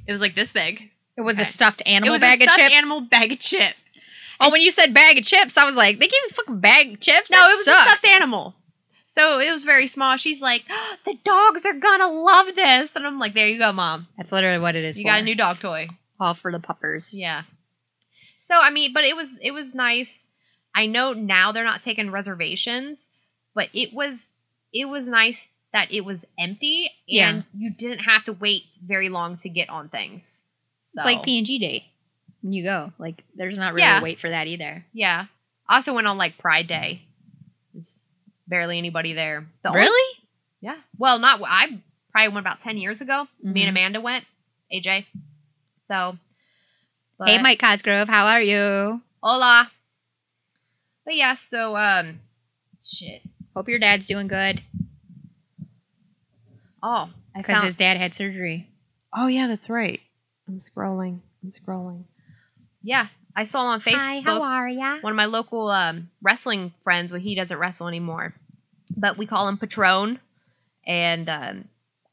it 0.06 0.12
was 0.12 0.20
like 0.20 0.36
this 0.36 0.52
big. 0.52 0.92
It 1.18 1.22
was 1.22 1.36
Okay. 1.36 1.44
a 1.44 1.46
stuffed 1.46 1.82
animal 1.86 2.10
it 2.10 2.12
was 2.12 2.22
bag 2.22 2.42
a 2.42 2.44
of 2.46 2.50
stuffed 2.50 2.70
chips. 2.70 2.78
animal 2.78 3.02
bag 3.02 3.32
of 3.32 3.40
chips. 3.40 3.76
Oh, 4.40 4.50
when 4.52 4.62
you 4.62 4.72
said 4.72 4.94
bag 4.94 5.18
of 5.20 5.24
chips, 5.24 5.56
I 5.58 5.66
was 5.66 5.76
like, 5.76 6.00
they 6.00 6.08
give 6.08 6.14
you 6.14 6.30
a 6.32 6.34
fucking 6.34 6.60
bag 6.60 6.94
of 6.94 7.00
chips? 7.00 7.30
No, 7.30 7.38
That 7.38 7.46
it 7.46 7.54
was 7.54 7.66
sucks. 7.66 7.80
a 7.80 7.98
stuffed 7.98 8.14
animal. 8.16 8.56
So 9.18 9.40
it 9.40 9.52
was 9.52 9.64
very 9.64 9.88
small. 9.88 10.16
She's 10.18 10.42
like, 10.42 10.64
ah, 10.70 10.98
the 11.06 11.16
dogs 11.26 11.66
are 11.66 11.74
gonna 11.74 12.08
love 12.12 12.56
this, 12.56 12.92
and 12.96 13.06
I'm 13.06 13.20
like, 13.20 13.34
there 13.34 13.48
you 13.48 13.60
go, 13.60 13.72
mom. 13.74 14.08
That's 14.18 14.32
literally 14.32 14.60
what 14.60 14.76
it 14.76 14.84
is. 14.86 14.98
You 14.98 15.04
for. 15.04 15.10
got 15.10 15.20
a 15.20 15.24
new 15.24 15.36
dog 15.36 15.60
toy. 15.60 15.90
all 16.20 16.34
for 16.34 16.52
the 16.52 16.60
puppers. 16.60 17.14
Yeah. 17.14 17.44
So 18.40 18.56
I 18.62 18.70
mean, 18.72 18.94
but 18.94 19.04
it 19.04 19.16
was 19.16 19.38
it 19.42 19.52
was 19.54 19.74
nice. 19.76 20.30
I 20.74 20.86
know 20.86 21.14
now 21.14 21.52
they're 21.52 21.64
not 21.66 21.84
taking 21.84 22.12
reservations, 22.12 23.10
but 23.54 23.70
it 23.74 23.94
was 23.94 24.34
it 24.74 24.86
was 24.88 25.08
nice 25.08 25.50
that 25.74 25.92
it 25.94 26.06
was 26.06 26.26
empty 26.40 26.84
and 26.86 26.90
Yeah. 27.08 27.42
you 27.58 27.72
didn't 27.74 28.00
have 28.00 28.24
to 28.26 28.34
wait 28.34 28.64
very 28.86 29.10
long 29.10 29.38
to 29.40 29.50
get 29.50 29.70
on 29.70 29.90
things. 29.90 30.44
So, 30.84 31.02
It's 31.02 31.06
like 31.06 31.24
P 31.24 31.38
and 31.38 31.48
G 31.48 31.60
Day 31.60 31.86
when 32.42 32.52
you 32.54 32.64
go. 32.64 32.92
Like, 32.98 33.24
there's 33.36 33.58
not 33.58 33.74
really 33.74 33.84
Yeah. 33.84 34.00
a 34.00 34.04
wait 34.04 34.20
for 34.20 34.30
that 34.30 34.48
either. 34.48 34.86
Yeah. 34.94 35.26
Also 35.70 35.94
went 35.94 36.08
on 36.08 36.18
like 36.18 36.38
Pride 36.38 36.68
Day. 36.68 37.04
Barely 38.48 38.78
anybody 38.78 39.14
there. 39.14 39.48
The 39.64 39.70
only- 39.70 39.82
Really? 39.82 40.18
Yeah. 40.62 40.78
Well, 40.98 41.20
not 41.20 41.42
I 41.44 41.80
probably 42.12 42.28
went 42.30 42.46
about 42.46 42.62
ten 42.62 42.78
years 42.78 43.02
ago. 43.02 43.28
Me 43.42 43.62
Mhm. 43.62 43.68
and 43.68 43.70
Amanda 43.78 44.02
went. 44.02 44.26
AJ. 44.74 45.06
So. 45.88 46.18
But, 47.18 47.30
hey, 47.30 47.42
Mike 47.42 47.60
Cosgrove, 47.60 48.08
how 48.08 48.26
are 48.28 48.42
you? 48.42 49.02
Hola. 49.22 49.70
But 51.06 51.16
yeah, 51.16 51.36
so 51.36 51.76
um, 51.78 52.20
shit. 52.84 53.22
Hope 53.56 53.68
your 53.70 53.80
dad's 53.80 54.08
doing 54.08 54.28
good 54.28 54.62
Oh, 56.84 57.10
because 57.36 57.56
found. 57.56 57.66
his 57.66 57.76
dad 57.76 57.98
had 57.98 58.14
surgery. 58.16 58.68
Oh 59.14 59.28
yeah, 59.28 59.48
that's 59.48 59.70
right. 59.70 60.00
I'm 60.48 60.60
scrolling. 60.60 61.20
I'm 61.44 61.52
scrolling. 61.52 62.06
yeah, 62.82 63.08
I 63.36 63.44
saw 63.46 63.68
on 63.68 63.82
Facebook. 63.82 63.96
are 64.42 64.70
ya? 64.70 65.00
one 65.02 65.12
of 65.12 65.18
my 65.18 65.26
local 65.26 65.70
um, 65.70 66.10
wrestling 66.22 66.74
friends. 66.84 67.12
Well, 67.12 67.22
he 67.22 67.36
doesn't 67.36 67.58
wrestle 67.58 67.88
anymore, 67.88 68.34
but 68.96 69.18
we 69.18 69.26
call 69.26 69.48
him 69.48 69.58
Patron, 69.58 70.20
and 70.86 71.30
um, 71.30 71.66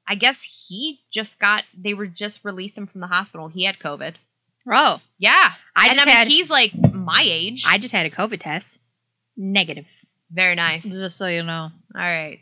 I 0.06 0.14
guess 0.14 0.66
he 0.68 1.00
just 1.10 1.38
got. 1.38 1.64
They 1.76 1.94
were 1.94 2.06
just 2.06 2.44
released 2.44 2.76
him 2.76 2.86
from 2.86 3.00
the 3.00 3.06
hospital. 3.06 3.48
He 3.48 3.64
had 3.64 3.78
COVID. 3.78 4.14
Oh, 4.70 5.00
Yeah, 5.18 5.32
I 5.74 5.86
and 5.86 5.94
just 5.94 6.06
I 6.06 6.10
mean, 6.10 6.16
had 6.16 6.26
he's 6.28 6.50
like 6.50 6.72
my 6.92 7.22
age. 7.24 7.64
I 7.66 7.78
just 7.78 7.94
had 7.94 8.06
a 8.06 8.10
COVID 8.10 8.40
test. 8.40 8.80
Negative. 9.36 9.86
Very 10.30 10.54
nice. 10.54 10.82
Just 10.82 11.16
so 11.16 11.26
you 11.26 11.42
know. 11.42 11.70
All 11.94 12.00
right. 12.00 12.40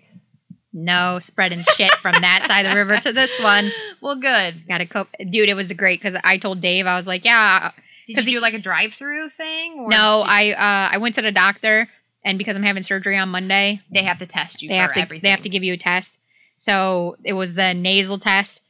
No 0.72 1.18
spreading 1.20 1.62
shit 1.76 1.92
from 1.92 2.12
that 2.20 2.46
side 2.46 2.66
of 2.66 2.72
the 2.72 2.76
river 2.76 2.98
to 2.98 3.12
this 3.12 3.38
one. 3.40 3.70
Well, 4.02 4.16
good. 4.16 4.68
Got 4.68 4.82
a 4.82 4.86
co 4.86 5.06
dude. 5.18 5.48
It 5.48 5.54
was 5.54 5.72
great 5.72 6.00
because 6.00 6.16
I 6.22 6.38
told 6.38 6.60
Dave 6.60 6.86
I 6.86 6.96
was 6.96 7.08
like, 7.08 7.24
yeah, 7.24 7.72
Did 8.06 8.16
you 8.26 8.36
do 8.38 8.40
like 8.40 8.54
a 8.54 8.58
drive-through 8.58 9.30
thing? 9.30 9.78
Or 9.80 9.88
no, 9.88 10.22
I 10.26 10.52
uh, 10.52 10.94
I 10.94 10.98
went 10.98 11.14
to 11.16 11.22
the 11.22 11.32
doctor, 11.32 11.88
and 12.24 12.38
because 12.38 12.56
I'm 12.56 12.62
having 12.62 12.82
surgery 12.82 13.16
on 13.18 13.28
Monday, 13.30 13.80
They 13.92 14.02
have 14.04 14.18
to 14.20 14.26
test 14.26 14.62
you 14.62 14.68
they 14.68 14.76
for 14.76 14.82
have 14.82 14.92
to 14.94 15.00
everything. 15.00 15.22
they 15.22 15.30
have 15.30 15.42
to 15.42 15.48
give 15.48 15.62
you 15.64 15.74
a 15.74 15.78
test. 15.78 16.18
So 16.56 17.16
it 17.24 17.32
was 17.34 17.54
the 17.54 17.74
nasal 17.74 18.18
test. 18.18 18.62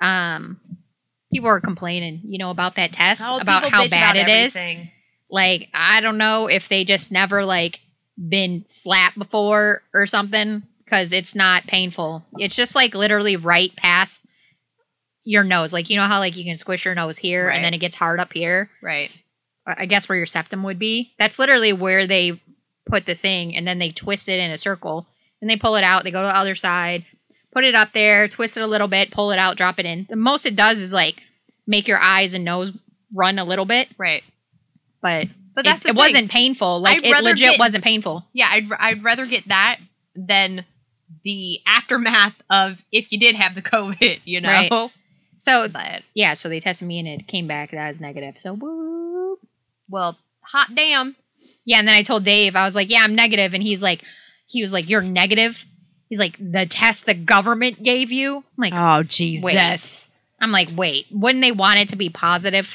Um, 0.00 0.60
people 1.32 1.48
are 1.48 1.60
complaining, 1.60 2.20
you 2.24 2.38
know, 2.38 2.50
about 2.50 2.76
that 2.76 2.92
test, 2.92 3.22
Oh, 3.24 3.38
about 3.38 3.64
how 3.70 3.88
bad 3.88 4.16
about 4.16 4.28
it 4.28 4.32
is. 4.32 4.56
everything. 4.56 4.90
Like 5.30 5.68
I 5.74 6.00
don't 6.00 6.18
know 6.18 6.46
if 6.48 6.68
they 6.68 6.84
just 6.84 7.10
never 7.10 7.44
like 7.44 7.80
been 8.16 8.62
slapped 8.66 9.18
before 9.18 9.82
or 9.92 10.06
something 10.06 10.62
because 10.84 11.12
it's 11.12 11.34
not 11.34 11.66
painful. 11.66 12.24
It's 12.38 12.54
just 12.54 12.74
like 12.76 12.94
literally 12.94 13.36
right 13.36 13.74
past 13.76 14.26
your 15.24 15.44
nose. 15.44 15.72
Like 15.72 15.90
you 15.90 15.96
know 15.96 16.06
how 16.06 16.18
like 16.18 16.36
you 16.36 16.44
can 16.44 16.58
squish 16.58 16.84
your 16.84 16.94
nose 16.94 17.18
here 17.18 17.46
Right. 17.48 17.56
and 17.56 17.64
then 17.64 17.74
it 17.74 17.78
gets 17.78 17.96
hard 17.96 18.20
up 18.20 18.32
here. 18.32 18.70
Right. 18.82 19.10
I 19.66 19.86
guess 19.86 20.08
where 20.08 20.16
your 20.18 20.26
septum 20.26 20.62
would 20.64 20.78
be. 20.78 21.12
That's 21.18 21.38
literally 21.38 21.72
where 21.72 22.06
they 22.06 22.40
put 22.86 23.06
the 23.06 23.14
thing 23.14 23.56
and 23.56 23.66
then 23.66 23.78
they 23.78 23.90
twist 23.92 24.28
it 24.28 24.38
in 24.38 24.50
a 24.50 24.58
circle 24.58 25.06
and 25.40 25.48
they 25.50 25.56
pull 25.56 25.76
it 25.76 25.84
out. 25.84 26.04
They 26.04 26.10
go 26.10 26.20
to 26.20 26.28
the 26.28 26.36
other 26.36 26.54
side, 26.54 27.06
put 27.52 27.64
it 27.64 27.74
up 27.74 27.92
there, 27.94 28.28
twist 28.28 28.58
it 28.58 28.60
a 28.62 28.66
little 28.66 28.88
bit, 28.88 29.10
pull 29.10 29.30
it 29.30 29.38
out, 29.38 29.56
drop 29.56 29.78
it 29.78 29.86
in. 29.86 30.06
The 30.10 30.16
most 30.16 30.44
it 30.44 30.54
does 30.54 30.80
is 30.80 30.92
like 30.92 31.22
make 31.66 31.88
your 31.88 31.98
eyes 31.98 32.34
and 32.34 32.44
nose 32.44 32.72
run 33.14 33.38
a 33.38 33.44
little 33.44 33.64
bit, 33.64 33.88
Right. 33.96 34.22
but, 35.00 35.28
But 35.54 35.64
that's 35.64 35.82
the 35.84 35.90
it 35.90 35.96
wasn't 35.96 36.30
painful. 36.30 36.80
Like 36.82 36.98
I'd 36.98 37.04
it 37.06 37.24
legit 37.24 37.50
get- 37.52 37.58
wasn't 37.58 37.84
painful. 37.84 38.26
Yeah, 38.34 38.48
I'd, 38.50 38.68
I'd 38.78 39.02
rather 39.04 39.24
get 39.24 39.48
that 39.48 39.78
than 40.14 40.66
the 41.24 41.60
aftermath 41.66 42.34
of 42.50 42.82
if 42.92 43.10
you 43.12 43.18
did 43.18 43.34
have 43.36 43.54
the 43.54 43.62
COVID, 43.62 44.20
you 44.26 44.42
know? 44.42 44.48
Right. 44.50 44.90
So 45.36 45.68
But, 45.68 46.02
yeah, 46.14 46.34
so 46.34 46.48
they 46.48 46.60
tested 46.60 46.88
me 46.88 46.98
and 46.98 47.08
it 47.08 47.26
came 47.26 47.46
back 47.46 47.70
that 47.70 47.78
I 47.78 47.88
was 47.88 48.00
negative. 48.00 48.38
So 48.38 48.54
woo. 48.54 49.38
well, 49.88 50.18
hot 50.40 50.74
damn. 50.74 51.16
Yeah, 51.64 51.78
and 51.78 51.88
then 51.88 51.94
I 51.94 52.02
told 52.02 52.24
Dave, 52.24 52.56
I 52.56 52.66
was 52.66 52.74
like, 52.74 52.90
"Yeah, 52.90 53.02
I'm 53.02 53.14
negative," 53.14 53.54
and 53.54 53.62
he's 53.62 53.82
like, 53.82 54.02
he 54.46 54.62
was 54.62 54.72
like, 54.72 54.88
"You're 54.88 55.02
negative." 55.02 55.64
He's 56.08 56.18
like, 56.18 56.36
"The 56.38 56.66
test 56.66 57.06
the 57.06 57.14
government 57.14 57.82
gave 57.82 58.12
you." 58.12 58.36
I'm 58.36 58.44
like, 58.58 58.72
Oh 58.74 59.02
Jesus. 59.02 60.10
I'm 60.40 60.52
like, 60.52 60.68
wait, 60.76 61.06
wouldn't 61.10 61.42
they 61.42 61.52
want 61.52 61.80
it 61.80 61.88
to 61.90 61.96
be 61.96 62.10
positive? 62.10 62.68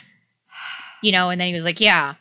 You 1.03 1.11
know, 1.11 1.29
and 1.29 1.39
then 1.39 1.49
he 1.49 1.53
was 1.53 1.63
like, 1.63 1.79
yeah. 1.79 2.15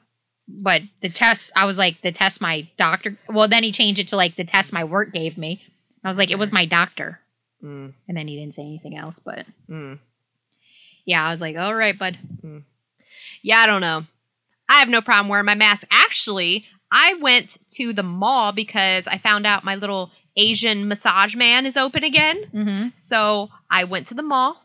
but 0.46 0.82
the 1.00 1.08
test, 1.08 1.52
I 1.56 1.64
was 1.64 1.78
like, 1.78 2.00
the 2.02 2.12
test 2.12 2.40
my 2.40 2.68
doctor. 2.76 3.16
Well, 3.28 3.48
then 3.48 3.62
he 3.62 3.72
changed 3.72 4.00
it 4.00 4.08
to 4.08 4.16
like 4.16 4.36
the 4.36 4.44
test 4.44 4.72
my 4.72 4.84
work 4.84 5.12
gave 5.12 5.38
me. 5.38 5.62
I 6.04 6.08
was 6.08 6.18
like, 6.18 6.30
it 6.30 6.38
was 6.38 6.52
my 6.52 6.66
doctor, 6.66 7.20
Mm, 7.62 7.92
and 8.06 8.16
then 8.16 8.28
he 8.28 8.36
didn't 8.36 8.54
say 8.54 8.62
anything 8.62 8.96
else. 8.96 9.18
But 9.18 9.44
mm. 9.68 9.98
Yeah, 11.08 11.24
I 11.24 11.32
was 11.32 11.40
like, 11.40 11.56
all 11.56 11.74
right, 11.74 11.98
bud. 11.98 12.18
Yeah, 13.42 13.56
I 13.60 13.66
don't 13.66 13.80
know. 13.80 14.04
I 14.68 14.80
have 14.80 14.90
no 14.90 15.00
problem 15.00 15.28
wearing 15.28 15.46
my 15.46 15.54
mask. 15.54 15.84
Actually, 15.90 16.66
I 16.92 17.14
went 17.14 17.56
to 17.76 17.94
the 17.94 18.02
mall 18.02 18.52
because 18.52 19.06
I 19.06 19.16
found 19.16 19.46
out 19.46 19.64
my 19.64 19.74
little 19.74 20.10
Asian 20.36 20.86
massage 20.86 21.34
man 21.34 21.64
is 21.64 21.78
open 21.78 22.04
again. 22.04 22.44
Mm-hmm. 22.52 22.88
So 22.98 23.48
I 23.70 23.84
went 23.84 24.08
to 24.08 24.14
the 24.14 24.22
mall 24.22 24.62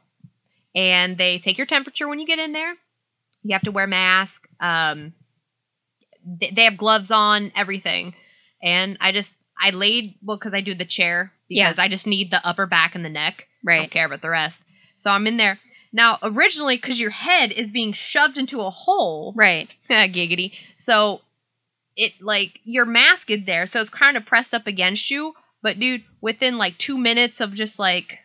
and 0.75 1.17
they 1.17 1.39
take 1.39 1.57
your 1.57 1.65
temperature 1.65 2.09
when 2.09 2.19
you 2.19 2.27
get 2.27 2.39
in 2.39 2.51
there. 2.51 2.75
You 3.43 3.53
have 3.53 3.62
to 3.62 3.71
wear 3.71 3.85
a 3.85 3.88
mask. 3.88 4.45
Um, 4.59 5.13
th- 6.41 6.53
they 6.53 6.65
have 6.65 6.75
gloves 6.75 7.09
on, 7.09 7.53
everything. 7.55 8.15
And 8.62 8.97
I 9.00 9.13
just, 9.13 9.33
I 9.57 9.69
laid, 9.69 10.15
well, 10.21 10.35
because 10.35 10.53
I 10.53 10.59
do 10.59 10.73
the 10.73 10.83
chair 10.83 11.31
because 11.47 11.79
I 11.79 11.88
just 11.88 12.05
need 12.05 12.31
the 12.31 12.45
upper 12.45 12.65
back 12.65 12.95
and 12.95 13.05
the 13.05 13.09
neck. 13.09 13.47
Right. 13.63 13.75
I 13.75 13.79
don't 13.83 13.91
care 13.91 14.07
about 14.07 14.21
the 14.21 14.29
rest. 14.29 14.62
So 14.97 15.09
I'm 15.09 15.25
in 15.25 15.38
there. 15.38 15.59
Now, 15.95 16.17
originally, 16.23 16.75
because 16.75 17.00
your 17.00 17.12
head 17.12 17.51
is 17.51 17.69
being 17.71 17.93
shoved 17.93 18.38
into 18.38 18.62
a 18.62 18.69
hole, 18.71 19.31
Right. 19.35 19.69
giggity. 19.89 20.53
So 20.77 21.21
it 21.95 22.13
like 22.19 22.59
your 22.63 22.85
mask 22.85 23.29
is 23.29 23.45
there, 23.45 23.69
so 23.71 23.79
it's 23.81 23.89
kind 23.91 24.17
of 24.17 24.25
pressed 24.25 24.53
up 24.53 24.65
against 24.67 25.12
you. 25.12 25.35
But 25.62 25.79
dude, 25.79 26.03
within 26.19 26.57
like 26.57 26.77
two 26.79 26.97
minutes 26.97 27.39
of 27.39 27.53
just 27.53 27.77
like 27.79 28.19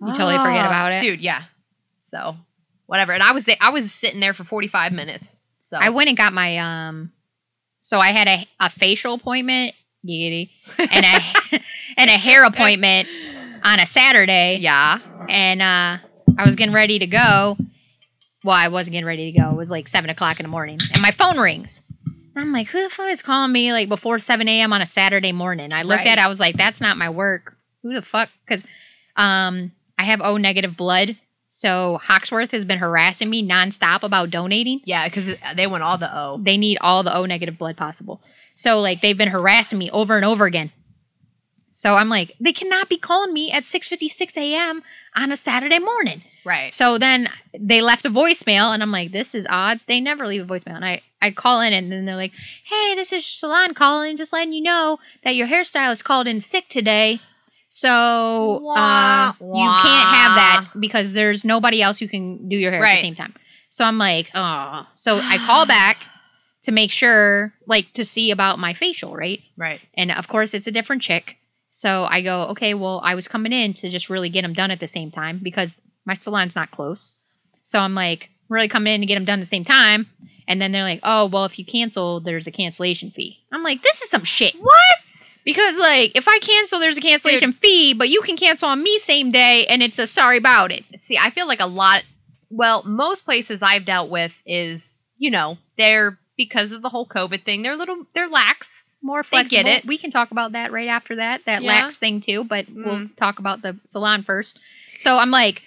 You 0.00 0.08
totally 0.12 0.36
forget 0.38 0.64
Ah, 0.64 0.68
about 0.68 0.92
it. 0.92 1.00
dude. 1.02 1.20
Yeah. 1.20 1.44
So 2.04 2.36
whatever, 2.86 3.12
and 3.12 3.22
I 3.22 3.32
was 3.32 3.44
there. 3.44 3.56
I 3.60 3.70
was 3.70 3.92
sitting 3.92 4.20
there 4.20 4.34
for 4.34 4.44
forty 4.44 4.68
five 4.68 4.92
minutes. 4.92 5.40
So 5.66 5.76
I 5.80 5.90
went 5.90 6.08
and 6.08 6.18
got 6.18 6.32
my 6.32 6.58
um. 6.58 7.12
So 7.80 8.00
I 8.00 8.08
had 8.10 8.26
a, 8.26 8.46
a 8.58 8.68
facial 8.70 9.14
appointment, 9.14 9.74
giggity, 10.06 10.50
and 10.78 11.04
a 11.06 11.60
and 11.96 12.10
a 12.10 12.18
hair 12.18 12.42
appointment 12.50 13.08
on 13.62 13.78
a 13.78 13.86
Saturday. 13.86 14.58
yeah. 14.60 14.98
and 15.28 15.62
uh, 15.62 15.98
I 16.38 16.44
was 16.44 16.56
getting 16.56 16.74
ready 16.74 16.98
to 16.98 17.06
go. 17.06 17.56
Well, 18.44 18.54
I 18.56 18.68
wasn't 18.68 18.92
getting 18.92 19.06
ready 19.06 19.32
to 19.32 19.38
go. 19.38 19.50
It 19.50 19.56
was 19.56 19.70
like 19.70 19.88
seven 19.88 20.10
o'clock 20.10 20.38
in 20.38 20.44
the 20.44 20.50
morning, 20.50 20.78
and 20.92 21.02
my 21.02 21.10
phone 21.10 21.38
rings. 21.38 21.82
I'm 22.36 22.52
like, 22.52 22.66
who 22.68 22.82
the 22.82 22.90
fuck 22.90 23.10
is 23.10 23.22
calling 23.22 23.50
me 23.52 23.72
like 23.72 23.88
before 23.88 24.18
seven 24.18 24.46
a.m. 24.46 24.72
on 24.72 24.82
a 24.82 24.86
Saturday 24.86 25.32
morning? 25.32 25.72
I 25.72 25.82
looked 25.82 26.00
Right. 26.00 26.08
at, 26.08 26.18
it, 26.18 26.20
I 26.20 26.28
was 26.28 26.38
like, 26.38 26.56
that's 26.56 26.80
not 26.80 26.98
my 26.98 27.08
work. 27.08 27.56
Who 27.82 27.94
the 27.94 28.02
fuck? 28.02 28.28
Because 28.46 28.64
um, 29.16 29.72
I 29.98 30.04
have 30.04 30.20
O 30.20 30.36
negative 30.36 30.76
blood, 30.76 31.16
so 31.48 31.98
Hoxworth 32.02 32.50
has 32.50 32.64
been 32.66 32.78
harassing 32.78 33.30
me 33.30 33.46
nonstop 33.48 34.02
about 34.02 34.30
donating. 34.30 34.82
Yeah, 34.84 35.08
because 35.08 35.34
they 35.54 35.66
want 35.66 35.82
all 35.82 35.96
the 35.96 36.14
O. 36.14 36.38
They 36.42 36.58
need 36.58 36.76
all 36.82 37.02
the 37.02 37.16
O 37.16 37.24
negative 37.24 37.56
blood 37.56 37.76
possible. 37.78 38.20
So 38.54 38.80
like 38.80 39.00
they've 39.00 39.16
been 39.18 39.28
harassing 39.30 39.78
me 39.78 39.90
over 39.90 40.16
and 40.16 40.24
over 40.24 40.44
again. 40.44 40.70
So 41.76 41.96
I'm 41.96 42.08
like, 42.08 42.34
they 42.40 42.54
cannot 42.54 42.88
be 42.88 42.96
calling 42.96 43.34
me 43.34 43.52
at 43.52 43.64
6:56 43.64 44.36
a.m. 44.38 44.82
on 45.14 45.30
a 45.30 45.36
Saturday 45.36 45.78
morning. 45.78 46.22
Right. 46.42 46.74
So 46.74 46.96
then 46.96 47.28
they 47.58 47.82
left 47.82 48.06
a 48.06 48.10
voicemail, 48.10 48.72
and 48.72 48.82
I'm 48.82 48.90
like, 48.90 49.12
this 49.12 49.34
is 49.34 49.46
odd. 49.50 49.80
They 49.86 50.00
never 50.00 50.26
leave 50.26 50.42
a 50.42 50.46
voicemail. 50.46 50.76
And 50.76 50.84
I, 50.86 51.02
I 51.20 51.32
call 51.32 51.60
in, 51.60 51.74
and 51.74 51.92
then 51.92 52.06
they're 52.06 52.16
like, 52.16 52.32
hey, 52.64 52.94
this 52.94 53.12
is 53.12 53.26
your 53.28 53.50
salon 53.50 53.74
calling, 53.74 54.16
just 54.16 54.32
letting 54.32 54.54
you 54.54 54.62
know 54.62 54.98
that 55.22 55.34
your 55.34 55.48
hairstylist 55.48 56.02
called 56.02 56.26
in 56.26 56.40
sick 56.40 56.66
today. 56.70 57.20
So 57.68 57.88
uh, 58.74 59.32
Wah, 59.38 59.56
you 59.58 59.82
can't 59.82 60.08
have 60.08 60.34
that 60.36 60.66
because 60.80 61.12
there's 61.12 61.44
nobody 61.44 61.82
else 61.82 61.98
who 61.98 62.08
can 62.08 62.48
do 62.48 62.56
your 62.56 62.70
hair 62.70 62.82
at 62.82 62.96
the 62.96 63.02
same 63.02 63.14
time. 63.14 63.34
So 63.68 63.84
I'm 63.84 63.98
like, 63.98 64.30
oh. 64.34 64.86
So 64.94 65.18
I 65.22 65.36
call 65.46 65.66
back 65.66 65.98
to 66.62 66.72
make 66.72 66.90
sure, 66.90 67.52
like, 67.66 67.92
to 67.92 68.04
see 68.06 68.30
about 68.30 68.58
my 68.58 68.72
facial, 68.72 69.14
right? 69.14 69.40
Right. 69.58 69.80
And 69.94 70.10
of 70.10 70.26
course, 70.26 70.54
it's 70.54 70.66
a 70.66 70.72
different 70.72 71.02
chick. 71.02 71.36
So 71.76 72.04
I 72.04 72.22
go, 72.22 72.44
okay, 72.52 72.72
well, 72.72 73.02
I 73.04 73.14
was 73.14 73.28
coming 73.28 73.52
in 73.52 73.74
to 73.74 73.90
just 73.90 74.08
really 74.08 74.30
get 74.30 74.40
them 74.40 74.54
done 74.54 74.70
at 74.70 74.80
the 74.80 74.88
same 74.88 75.10
time 75.10 75.40
because 75.42 75.76
my 76.06 76.14
salon's 76.14 76.56
not 76.56 76.70
close. 76.70 77.12
So 77.64 77.78
I'm 77.78 77.94
like, 77.94 78.30
really 78.48 78.66
coming 78.66 78.94
in 78.94 79.02
to 79.02 79.06
get 79.06 79.16
them 79.16 79.26
done 79.26 79.40
at 79.40 79.42
the 79.42 79.46
same 79.46 79.62
time. 79.62 80.06
And 80.48 80.58
then 80.58 80.72
they're 80.72 80.82
like, 80.82 81.00
oh, 81.02 81.26
well, 81.26 81.44
if 81.44 81.58
you 81.58 81.66
cancel, 81.66 82.20
there's 82.20 82.46
a 82.46 82.50
cancellation 82.50 83.10
fee. 83.10 83.44
I'm 83.52 83.62
like, 83.62 83.82
this 83.82 84.00
is 84.00 84.08
some 84.08 84.24
shit. 84.24 84.54
What? 84.54 85.42
Because, 85.44 85.76
like, 85.78 86.12
if 86.16 86.26
I 86.26 86.38
cancel, 86.38 86.80
there's 86.80 86.96
a 86.96 87.02
cancellation 87.02 87.52
fee, 87.52 87.92
but 87.92 88.08
you 88.08 88.22
can 88.22 88.38
cancel 88.38 88.70
on 88.70 88.82
me 88.82 88.96
same 88.96 89.30
day 89.30 89.66
and 89.66 89.82
it's 89.82 89.98
a 89.98 90.06
sorry 90.06 90.38
about 90.38 90.72
it. 90.72 90.82
See, 91.02 91.18
I 91.18 91.28
feel 91.28 91.46
like 91.46 91.60
a 91.60 91.66
lot. 91.66 92.04
Well, 92.48 92.84
most 92.84 93.26
places 93.26 93.60
I've 93.60 93.84
dealt 93.84 94.08
with 94.08 94.32
is, 94.46 94.96
you 95.18 95.30
know, 95.30 95.58
they're 95.76 96.18
because 96.38 96.72
of 96.72 96.80
the 96.80 96.88
whole 96.88 97.06
COVID 97.06 97.44
thing. 97.44 97.60
They're 97.60 97.74
a 97.74 97.76
little, 97.76 98.06
they're 98.14 98.30
lax. 98.30 98.85
More 99.06 99.22
They 99.22 99.28
flexible. 99.28 99.62
get 99.62 99.66
it. 99.66 99.86
We 99.86 99.98
can 99.98 100.10
talk 100.10 100.32
about 100.32 100.52
that 100.52 100.72
right 100.72 100.88
after 100.88 101.16
that, 101.16 101.42
that 101.46 101.62
Yeah. 101.62 101.68
lax 101.82 101.98
thing 101.98 102.20
too, 102.20 102.42
but 102.44 102.66
we'll 102.68 102.96
Mm. 102.98 103.16
talk 103.16 103.38
about 103.38 103.62
the 103.62 103.76
salon 103.86 104.22
first. 104.24 104.58
So 104.98 105.16
I'm 105.18 105.30
like, 105.30 105.62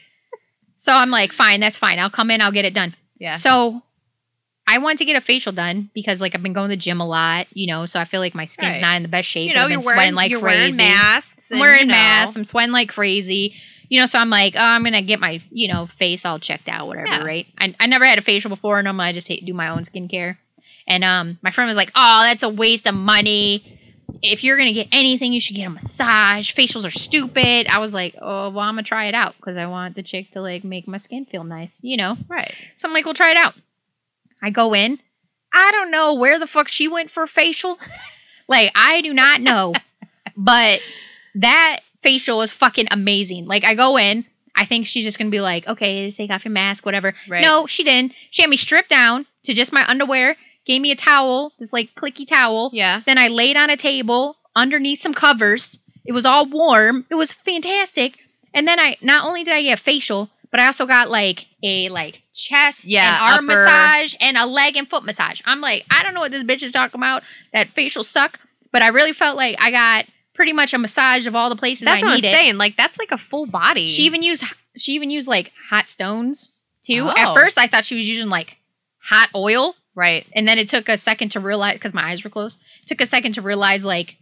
so 0.77 0.93
I'm 0.93 1.09
like, 1.09 1.31
fine, 1.33 1.59
that's 1.59 1.77
fine. 1.77 1.99
I'll 1.99 2.09
come 2.09 2.31
in, 2.31 2.41
I'll 2.41 2.51
get 2.51 2.65
it 2.65 2.73
done. 2.73 2.95
Yeah. 3.19 3.35
So 3.35 3.81
I 4.67 4.77
want 4.77 4.99
to 4.99 5.05
get 5.05 5.15
a 5.15 5.21
facial 5.21 5.51
done 5.51 5.89
because 5.95 6.21
like 6.21 6.35
I've 6.35 6.43
been 6.43 6.53
going 6.53 6.69
to 6.69 6.75
the 6.75 6.81
gym 6.81 7.01
a 7.01 7.07
lot, 7.07 7.47
you 7.53 7.65
know, 7.67 7.85
so 7.85 7.99
I 7.99 8.05
feel 8.05 8.19
like 8.19 8.35
my 8.35 8.45
skin's 8.45 8.73
Right. 8.73 8.81
not 8.81 8.95
in 8.97 9.03
the 9.03 9.09
best 9.09 9.27
shape. 9.29 9.47
you 9.49 9.55
know, 9.55 9.67
you're 9.67 9.79
wearing 9.79 9.95
sweating 9.95 10.15
like 10.15 10.29
you're 10.31 10.39
crazy. 10.41 10.59
wearing 10.59 10.75
masks. 10.75 11.51
I'm 11.51 11.59
wearing 11.59 11.79
you 11.81 11.85
know, 11.87 11.93
masks. 11.95 12.35
I'm 12.35 12.45
sweating 12.45 12.71
like 12.73 12.89
crazy. 12.89 13.55
You 13.89 13.99
know, 13.99 14.05
so 14.05 14.19
I'm 14.19 14.29
like, 14.29 14.53
oh, 14.55 14.59
I'm 14.61 14.83
gonna 14.83 15.01
get 15.01 15.19
my, 15.19 15.41
you 15.49 15.67
know, 15.67 15.87
face 15.97 16.23
all 16.23 16.37
checked 16.37 16.67
out, 16.69 16.85
whatever, 16.87 17.07
Yeah. 17.07 17.23
right? 17.23 17.47
I, 17.57 17.73
I 17.79 17.87
never 17.87 18.05
had 18.05 18.19
a 18.19 18.21
facial 18.21 18.49
before. 18.49 18.81
Normally, 18.83 19.07
I 19.07 19.13
just 19.13 19.27
hate, 19.27 19.43
do 19.45 19.53
my 19.55 19.69
own 19.69 19.83
skincare. 19.85 20.37
And 20.89 21.03
um, 21.03 21.37
my 21.43 21.51
friend 21.51 21.67
was 21.67 21.77
like, 21.77 21.91
oh, 21.93 22.21
that's 22.23 22.41
a 22.41 22.49
waste 22.49 22.87
of 22.87 22.95
money. 22.95 23.77
If 24.23 24.43
you're 24.43 24.57
gonna 24.57 24.73
get 24.73 24.87
anything, 24.91 25.31
you 25.31 25.39
should 25.39 25.55
get 25.55 25.67
a 25.67 25.69
massage. 25.69 26.51
Facials 26.51 26.85
are 26.85 26.91
stupid. 26.91 27.67
I 27.67 27.77
was 27.77 27.93
like, 27.93 28.15
oh, 28.19 28.49
well, 28.49 28.59
I'm 28.59 28.73
gonna 28.73 28.83
try 28.83 29.05
it 29.05 29.13
out 29.13 29.35
because 29.37 29.55
I 29.55 29.67
want 29.67 29.95
the 29.95 30.03
chick 30.03 30.31
to 30.31 30.41
like 30.41 30.63
make 30.63 30.87
my 30.87 30.97
skin 30.97 31.25
feel 31.25 31.43
nice, 31.43 31.79
you 31.83 31.95
know. 31.95 32.17
Right. 32.27 32.53
So 32.75 32.87
I'm 32.87 32.93
like, 32.93 33.05
we'll 33.05 33.13
try 33.13 33.31
it 33.31 33.37
out. 33.37 33.53
I 34.41 34.49
go 34.49 34.73
in. 34.73 34.99
I 35.53 35.71
don't 35.71 35.91
know 35.91 36.15
where 36.15 36.39
the 36.39 36.47
fuck 36.47 36.67
she 36.67 36.87
went 36.87 37.11
for 37.11 37.23
a 37.23 37.27
facial. 37.27 37.79
like, 38.47 38.71
I 38.75 39.01
do 39.01 39.13
not 39.13 39.41
know. 39.41 39.73
but 40.35 40.81
that 41.35 41.81
facial 42.01 42.39
was 42.39 42.51
fucking 42.51 42.87
amazing. 42.91 43.45
Like, 43.45 43.63
I 43.63 43.75
go 43.75 43.97
in. 43.97 44.25
I 44.55 44.65
think 44.65 44.87
she's 44.87 45.05
just 45.05 45.19
gonna 45.19 45.29
be 45.29 45.39
like, 45.39 45.67
okay, 45.67 46.09
take 46.09 46.31
off 46.31 46.43
your 46.43 46.51
mask, 46.51 46.85
whatever. 46.85 47.13
Right. 47.29 47.41
No, 47.41 47.67
she 47.67 47.83
didn't. 47.83 48.13
She 48.31 48.41
had 48.41 48.49
me 48.49 48.57
stripped 48.57 48.89
down 48.89 49.27
to 49.43 49.53
just 49.53 49.71
my 49.71 49.87
underwear, 49.87 50.35
gave 50.69 50.81
me 50.81 50.91
a 50.91 50.95
towel, 50.95 51.51
this 51.57 51.73
like 51.73 51.95
clicky 51.95 52.27
towel. 52.27 52.69
Yeah. 52.71 53.01
Then 53.05 53.17
I 53.17 53.27
laid 53.27 53.57
on 53.57 53.71
a 53.71 53.75
table 53.75 54.37
underneath 54.55 55.01
some 55.01 55.15
covers. 55.15 55.79
It 56.05 56.11
was 56.11 56.25
all 56.25 56.45
warm. 56.47 57.07
It 57.09 57.15
was 57.15 57.33
fantastic. 57.33 58.19
And 58.53 58.67
then 58.67 58.79
I 58.79 58.95
not 59.01 59.25
only 59.25 59.43
did 59.43 59.53
I 59.53 59.63
get 59.63 59.79
facial, 59.79 60.29
but 60.51 60.59
I 60.59 60.67
also 60.67 60.85
got 60.85 61.09
like 61.09 61.47
a 61.63 61.89
like 61.89 62.21
chest 62.35 62.87
Yeah, 62.87 63.15
and 63.15 63.33
arm 63.33 63.49
upper- 63.49 63.59
massage 63.59 64.13
and 64.21 64.37
a 64.37 64.45
leg 64.45 64.75
and 64.77 64.87
foot 64.87 65.03
massage. 65.03 65.41
I'm 65.43 65.59
like, 65.59 65.85
I 65.89 66.03
don't 66.03 66.13
know 66.13 66.19
what 66.19 66.31
this 66.31 66.43
bitch 66.43 66.61
is 66.61 66.71
talking 66.71 66.99
about. 66.99 67.23
That 67.51 67.69
facial 67.69 68.03
suck, 68.03 68.39
but 68.71 68.83
I 68.83 68.89
really 68.89 69.13
felt 69.13 69.37
like 69.37 69.55
I 69.59 69.71
got 69.71 70.05
pretty 70.35 70.53
much 70.53 70.73
a 70.73 70.77
massage 70.77 71.25
of 71.25 71.35
all 71.35 71.49
the 71.49 71.55
places 71.55 71.85
That's 71.85 72.03
I 72.03 72.05
what 72.05 72.13
I'm 72.13 72.21
saying. 72.21 72.57
Like 72.57 72.77
that's 72.77 72.99
like 72.99 73.11
a 73.11 73.17
full 73.17 73.47
body. 73.47 73.87
She 73.87 74.03
even 74.03 74.21
used 74.21 74.43
she 74.77 74.91
even 74.93 75.09
used 75.09 75.27
like 75.27 75.51
hot 75.69 75.89
stones 75.89 76.51
too. 76.83 77.07
Oh. 77.07 77.13
At 77.17 77.33
first, 77.33 77.57
I 77.57 77.65
thought 77.65 77.85
she 77.85 77.95
was 77.95 78.07
using 78.07 78.29
like 78.29 78.57
hot 79.01 79.29
oil, 79.35 79.75
right. 79.95 80.25
and 80.33 80.47
then 80.47 80.57
it 80.57 80.69
took 80.69 80.87
a 80.89 80.97
second 80.97 81.29
to 81.29 81.39
realize 81.39 81.75
because 81.75 81.93
my 81.93 82.09
eyes 82.11 82.23
were 82.23 82.29
closed. 82.29 82.59
It 82.83 82.87
took 82.87 83.01
a 83.01 83.05
second 83.05 83.33
to 83.33 83.41
realize 83.41 83.83
like 83.83 84.17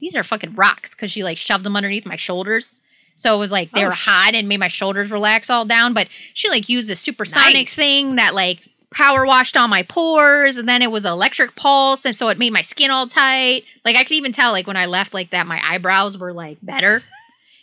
these 0.00 0.14
are 0.16 0.22
fucking 0.22 0.54
rocks 0.54 0.94
because 0.94 1.10
she 1.10 1.24
like 1.24 1.38
shoved 1.38 1.64
them 1.64 1.76
underneath 1.76 2.06
my 2.06 2.16
shoulders. 2.16 2.72
So 3.16 3.34
it 3.34 3.38
was 3.38 3.50
like 3.50 3.70
they 3.72 3.82
Oh, 3.84 3.88
were 3.88 3.94
hot 3.94 4.34
and 4.34 4.48
made 4.48 4.60
my 4.60 4.68
shoulders 4.68 5.10
relax 5.10 5.50
all 5.50 5.64
down. 5.64 5.92
But 5.92 6.08
she 6.34 6.48
like 6.48 6.68
used 6.68 6.88
a 6.90 6.96
supersonic 6.96 7.54
Nice. 7.54 7.74
thing 7.74 8.14
that 8.16 8.32
like 8.34 8.60
power 8.92 9.26
washed 9.26 9.56
all 9.56 9.66
my 9.68 9.82
pores, 9.82 10.56
and 10.56 10.68
then 10.68 10.82
it 10.82 10.90
was 10.90 11.04
electric 11.04 11.56
pulse, 11.56 12.04
and 12.04 12.14
so 12.16 12.28
it 12.28 12.38
made 12.38 12.52
my 12.52 12.62
skin 12.62 12.90
all 12.92 13.06
tight. 13.08 13.64
Like 13.84 13.96
I 13.96 14.04
could 14.04 14.14
even 14.14 14.32
tell 14.32 14.52
like 14.52 14.66
when 14.68 14.76
I 14.76 14.86
left 14.86 15.12
like 15.14 15.30
that 15.30 15.46
my 15.48 15.60
eyebrows 15.62 16.16
were 16.16 16.32
like 16.32 16.58
better, 16.62 17.02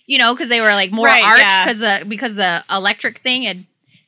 you 0.06 0.18
know, 0.18 0.34
because 0.36 0.50
they 0.50 0.60
were 0.62 0.74
like 0.74 0.92
more 0.92 1.08
Right, 1.08 1.24
arched 1.24 1.40
yeah. 1.42 1.64
because 1.66 1.80
the 1.80 2.06
because 2.08 2.36
the 2.36 2.64
electric 2.70 3.20
thing 3.20 3.44
had 3.44 3.66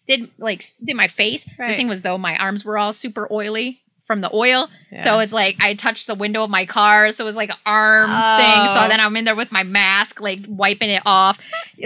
did 0.07 0.31
like 0.37 0.63
did 0.83 0.95
my 0.95 1.07
face. 1.09 1.43
The 1.43 1.73
thing 1.75 1.87
was 1.87 2.01
though 2.01 2.17
my 2.17 2.35
arms 2.37 2.63
were 2.65 2.77
all 2.77 2.93
super 2.93 3.27
oily 3.31 3.81
from 4.05 4.21
the 4.21 4.33
oil. 4.33 4.69
So 4.99 5.19
it's 5.19 5.33
like 5.33 5.57
I 5.59 5.73
touched 5.75 6.07
the 6.07 6.15
window 6.15 6.43
of 6.43 6.49
my 6.49 6.65
car, 6.65 7.11
so 7.11 7.23
it 7.23 7.27
was 7.27 7.35
like 7.35 7.49
an 7.49 7.57
arm 7.65 8.09
Oh. 8.09 8.37
thing. 8.37 8.73
So 8.81 8.87
then 8.87 8.99
I'm 9.01 9.15
in 9.17 9.25
there 9.25 9.35
with 9.35 9.51
my 9.51 9.63
mask, 9.63 10.21
like 10.21 10.39
wiping 10.47 10.89
it 10.89 11.03
off. 11.05 11.37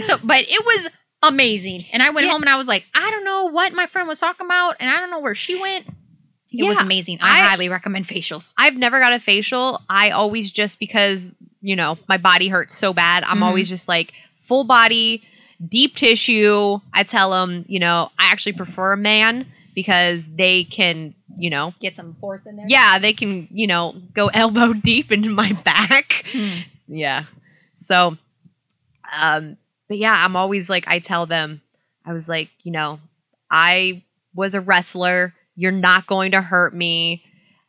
So, 0.02 0.18
but 0.24 0.42
it 0.48 0.64
was 0.66 0.90
amazing. 1.24 1.86
And 1.92 2.02
I 2.04 2.12
went 2.12 2.26
Yeah. 2.28 2.34
home 2.34 2.44
and 2.44 2.50
I 2.50 2.58
was 2.58 2.68
like, 2.68 2.86
I 2.94 3.10
don't 3.12 3.24
know 3.26 3.46
what 3.46 3.74
my 3.74 3.88
friend 3.88 4.08
was 4.08 4.20
talking 4.20 4.46
about, 4.46 4.76
and 4.80 4.90
I 4.90 5.00
don't 5.00 5.10
know 5.10 5.20
where 5.20 5.36
she 5.36 5.60
went. 5.60 5.88
It 6.52 6.64
was 6.64 6.78
amazing. 6.80 7.20
I, 7.22 7.40
I- 7.42 7.48
highly 7.48 7.70
recommend 7.70 8.08
facials. 8.08 8.54
I've 8.58 8.76
never 8.76 9.00
got 9.00 9.14
a 9.14 9.20
facial. 9.20 9.82
I 9.90 10.10
always 10.12 10.52
just 10.52 10.80
because, 10.80 11.34
you 11.62 11.76
know, 11.76 11.98
my 12.10 12.18
body 12.18 12.50
hurts 12.50 12.76
so 12.78 12.94
bad, 12.94 13.24
I'm 13.24 13.38
Mhm. 13.40 13.44
always 13.44 13.70
just 13.70 13.88
like 13.88 14.14
full 14.42 14.64
body, 14.66 15.24
deep 15.70 15.96
tissue. 15.96 16.80
I 16.94 17.04
tell 17.04 17.32
them, 17.32 17.66
you 17.68 17.80
know, 17.80 18.12
I 18.18 18.32
actually 18.32 18.54
prefer 18.54 18.94
a 18.94 18.98
man 18.98 19.46
because 19.76 20.32
they 20.36 20.64
can, 20.64 21.14
you 21.38 21.50
know, 21.50 21.74
Get 21.82 21.96
some 21.96 22.16
force 22.16 22.42
in 22.46 22.56
there. 22.58 22.66
yeah, 22.68 23.00
they 23.00 23.14
can, 23.14 23.48
you 23.52 23.68
know, 23.68 23.96
go 24.14 24.28
elbow 24.34 24.74
deep 24.74 25.12
into 25.12 25.30
my 25.30 25.54
back. 25.54 26.26
Hmm. 26.32 26.58
Yeah. 26.88 27.24
So, 27.78 28.18
um, 29.16 29.58
but 29.88 29.98
yeah, 29.98 30.24
I'm 30.26 30.36
always 30.36 30.70
like, 30.70 30.88
I 30.88 31.00
tell 31.00 31.26
them, 31.26 31.62
I 32.06 32.14
was 32.14 32.28
like, 32.28 32.50
you 32.64 32.72
know, 32.72 33.00
I 33.50 34.04
was 34.34 34.56
a 34.56 34.62
wrestler. 34.62 35.34
You're 35.56 35.72
not 35.72 36.08
going 36.08 36.32
to 36.32 36.42
hurt 36.42 36.74
me. 36.74 37.24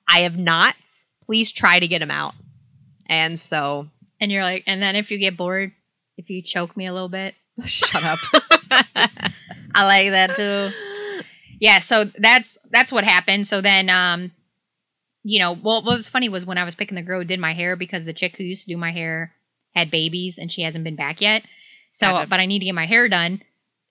I 0.08 0.20
have 0.20 0.36
not. 0.38 0.74
Please 1.26 1.52
try 1.52 1.78
to 1.78 1.88
get 1.88 2.02
him 2.02 2.10
out. 2.10 2.34
And 3.06 3.38
so, 3.38 3.88
And 4.20 4.30
you're 4.32 4.42
like, 4.42 4.64
and 4.66 4.80
then 4.80 4.96
if 4.96 5.10
you 5.10 5.18
get 5.18 5.36
bored, 5.36 5.72
if 6.16 6.30
you 6.30 6.42
choke 6.42 6.76
me 6.76 6.86
a 6.86 6.92
little 6.92 7.08
bit, 7.08 7.34
shut 7.64 8.04
up. 8.04 8.18
I 9.74 9.86
like 9.86 10.10
that 10.10 10.36
too. 10.36 11.24
Yeah, 11.60 11.78
so 11.78 12.04
that's 12.04 12.58
that's 12.70 12.92
what 12.92 13.04
happened. 13.04 13.46
So 13.46 13.60
then, 13.60 13.88
um, 13.88 14.32
you 15.22 15.38
know, 15.38 15.52
well, 15.52 15.84
what 15.84 15.96
was 15.96 16.08
funny 16.08 16.28
was 16.28 16.44
when 16.44 16.58
I 16.58 16.64
was 16.64 16.74
picking 16.74 16.96
the 16.96 17.02
girl 17.02 17.20
who 17.20 17.26
did 17.26 17.38
my 17.38 17.54
hair 17.54 17.76
because 17.76 18.04
the 18.04 18.12
chick 18.12 18.36
who 18.36 18.44
used 18.44 18.64
to 18.64 18.72
do 18.72 18.76
my 18.76 18.90
hair 18.90 19.32
had 19.74 19.90
babies 19.90 20.38
and 20.38 20.50
she 20.50 20.62
hasn't 20.62 20.84
been 20.84 20.96
back 20.96 21.20
yet. 21.20 21.44
So, 21.92 22.06
Gotcha. 22.06 22.28
but 22.28 22.40
I 22.40 22.46
need 22.46 22.58
to 22.60 22.64
get 22.64 22.74
my 22.74 22.86
hair 22.86 23.08
done, 23.08 23.42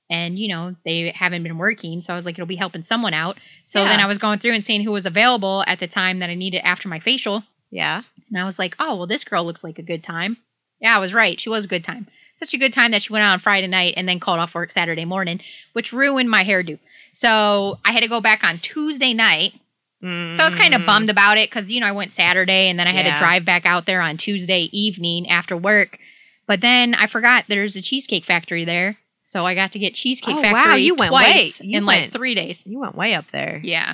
and 0.09 0.37
you 0.37 0.49
know 0.49 0.75
they 0.83 1.13
haven't 1.15 1.43
been 1.43 1.57
working. 1.57 2.01
So 2.01 2.13
I 2.13 2.15
was 2.15 2.25
like, 2.25 2.35
it'll 2.35 2.45
be 2.45 2.55
helping 2.55 2.83
someone 2.83 3.13
out. 3.13 3.37
So 3.65 3.83
then 3.85 3.99
I 3.99 4.07
was 4.07 4.17
going 4.17 4.39
through 4.39 4.53
and 4.53 4.63
seeing 4.63 4.83
who 4.83 4.91
was 4.91 5.05
available 5.05 5.63
at 5.65 5.79
the 5.79 5.87
time 5.87 6.19
that 6.19 6.29
I 6.29 6.35
needed 6.35 6.61
after 6.65 6.89
my 6.89 6.99
facial, 6.99 7.43
yeah. 7.69 8.01
and 8.29 8.37
I 8.37 8.45
was 8.45 8.59
like, 8.59 8.75
oh 8.79 8.97
well, 8.97 9.07
this 9.07 9.23
girl 9.23 9.45
looks 9.45 9.63
like 9.63 9.79
a 9.79 9.83
good 9.83 10.03
time. 10.03 10.37
Yeah, 10.81 10.95
I 10.95 10.99
was 10.99 11.13
right. 11.13 11.39
She 11.39 11.49
was 11.49 11.65
a 11.65 11.69
good 11.69 11.85
time. 11.85 12.07
Such 12.41 12.53
a 12.55 12.57
good 12.57 12.73
time 12.73 12.91
that 12.91 13.03
she 13.03 13.13
went 13.13 13.23
out 13.23 13.33
on 13.33 13.39
Friday 13.39 13.67
night 13.67 13.93
and 13.97 14.07
then 14.07 14.19
called 14.19 14.39
off 14.39 14.55
work 14.55 14.71
Saturday 14.71 15.05
morning, 15.05 15.41
which 15.73 15.93
ruined 15.93 16.29
my 16.29 16.43
hairdo. 16.43 16.79
So 17.13 17.77
I 17.85 17.91
had 17.91 17.99
to 18.01 18.07
go 18.07 18.19
back 18.21 18.43
on 18.43 18.57
Tuesday 18.59 19.13
night. 19.13 19.53
So 20.01 20.07
I 20.07 20.45
was 20.45 20.55
kind 20.55 20.73
of 20.73 20.83
bummed 20.83 21.11
about 21.11 21.37
it 21.37 21.47
because, 21.51 21.69
you 21.69 21.79
know, 21.79 21.85
I 21.85 21.91
went 21.91 22.11
Saturday 22.11 22.69
and 22.71 22.79
then 22.79 22.87
I 22.87 22.91
had 22.91 23.05
Mm. 23.05 23.09
Yeah. 23.09 23.13
to 23.13 23.19
drive 23.19 23.45
back 23.45 23.67
out 23.67 23.85
there 23.85 24.01
on 24.01 24.17
Tuesday 24.17 24.61
evening 24.71 25.29
after 25.29 25.55
work. 25.55 25.99
But 26.47 26.61
then 26.61 26.95
I 26.95 27.05
forgot 27.05 27.45
there's 27.47 27.75
a 27.75 27.83
Cheesecake 27.83 28.25
Factory 28.25 28.65
there. 28.65 28.97
So 29.25 29.45
I 29.45 29.53
got 29.53 29.73
to 29.73 29.79
get 29.79 29.93
Cheesecake 29.93 30.33
Oh, 30.33 30.41
wow, 30.41 30.51
Factory 30.53 30.81
you 30.81 30.95
went 30.95 31.11
twice 31.11 31.59
way- 31.61 31.67
you 31.67 31.77
in 31.77 31.85
like 31.85 32.11
three 32.11 32.33
days. 32.33 32.63
You 32.65 32.79
went 32.79 32.95
way 32.95 33.13
up 33.13 33.29
there. 33.31 33.61
Yeah. 33.63 33.93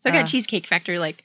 So 0.00 0.10
I 0.10 0.12
got 0.12 0.24
Uh. 0.24 0.26
Cheesecake 0.26 0.66
Factory 0.66 0.98
like 0.98 1.22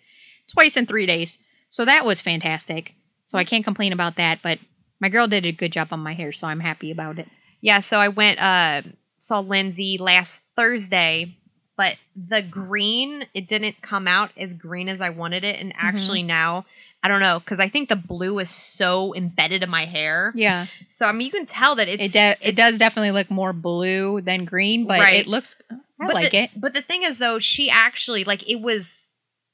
twice 0.47 0.77
in 0.77 0.85
three 0.85 1.07
days. 1.07 1.39
So 1.71 1.83
that 1.85 2.05
was 2.05 2.21
fantastic. 2.21 2.93
So 3.25 3.39
I 3.39 3.43
can't 3.43 3.63
complain 3.65 3.91
about 3.91 4.17
that. 4.17 4.39
But 4.43 4.59
my 4.99 5.09
girl 5.09 5.27
did 5.27 5.45
a 5.45 5.51
good 5.51 5.71
job 5.71 5.89
on 5.91 5.99
my 5.99 6.13
hair. 6.13 6.31
So 6.31 6.47
I'm 6.47 6.59
happy 6.59 6.91
about 6.91 7.19
it. 7.19 7.27
Yeah, 7.61 7.79
so 7.81 7.97
I 7.99 8.07
went 8.09 8.41
uh 8.41 8.81
saw 9.19 9.39
Lindsay 9.39 9.97
last 9.97 10.51
Thursday, 10.55 11.35
but 11.75 11.95
the 12.15 12.41
green 12.41 13.25
it 13.33 13.47
didn't 13.47 13.81
come 13.81 14.07
out 14.07 14.31
as 14.37 14.53
green 14.53 14.87
as 14.89 15.01
I 15.01 15.09
wanted 15.09 15.43
it 15.43 15.59
and 15.59 15.73
actually 15.77 16.23
now 16.23 16.65
I 17.03 17.07
don't 17.07 17.19
know 17.19 17.39
cuz 17.45 17.59
I 17.59 17.69
think 17.69 17.89
the 17.89 17.95
blue 17.95 18.39
is 18.39 18.49
so 18.49 19.13
embedded 19.15 19.63
in 19.63 19.69
my 19.69 19.85
hair. 19.85 20.31
Yeah. 20.35 20.67
So 20.89 21.05
I 21.05 21.11
mean 21.11 21.25
you 21.25 21.31
can 21.31 21.45
tell 21.45 21.75
that 21.75 21.87
it's 21.87 22.03
It, 22.03 22.11
de- 22.13 22.47
it 22.49 22.55
does 22.55 22.77
definitely 22.77 23.11
look 23.11 23.29
more 23.29 23.53
blue 23.53 24.21
than 24.21 24.45
green, 24.45 24.85
but 24.87 24.99
Right. 24.99 25.15
it 25.15 25.27
looks, 25.27 25.55
I 26.01 26.07
but 26.07 26.13
like 26.13 26.31
the, 26.31 26.37
it. 26.43 26.49
But 26.55 26.73
the 26.73 26.81
thing 26.81 27.03
is 27.03 27.17
though 27.19 27.39
she 27.39 27.69
actually 27.69 28.23
like 28.23 28.47
it 28.49 28.61
was 28.61 29.09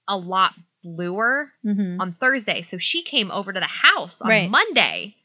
a 0.08 0.17
lot 0.17 0.53
bluer 0.84 1.51
hmm 1.63 1.99
on 1.99 2.13
Thursday. 2.19 2.62
So 2.62 2.77
she 2.77 3.01
came 3.01 3.31
over 3.31 3.51
to 3.53 3.60
the 3.60 3.65
house 3.65 4.21
on 4.21 4.29
Right. 4.29 4.49
Monday 4.49 5.15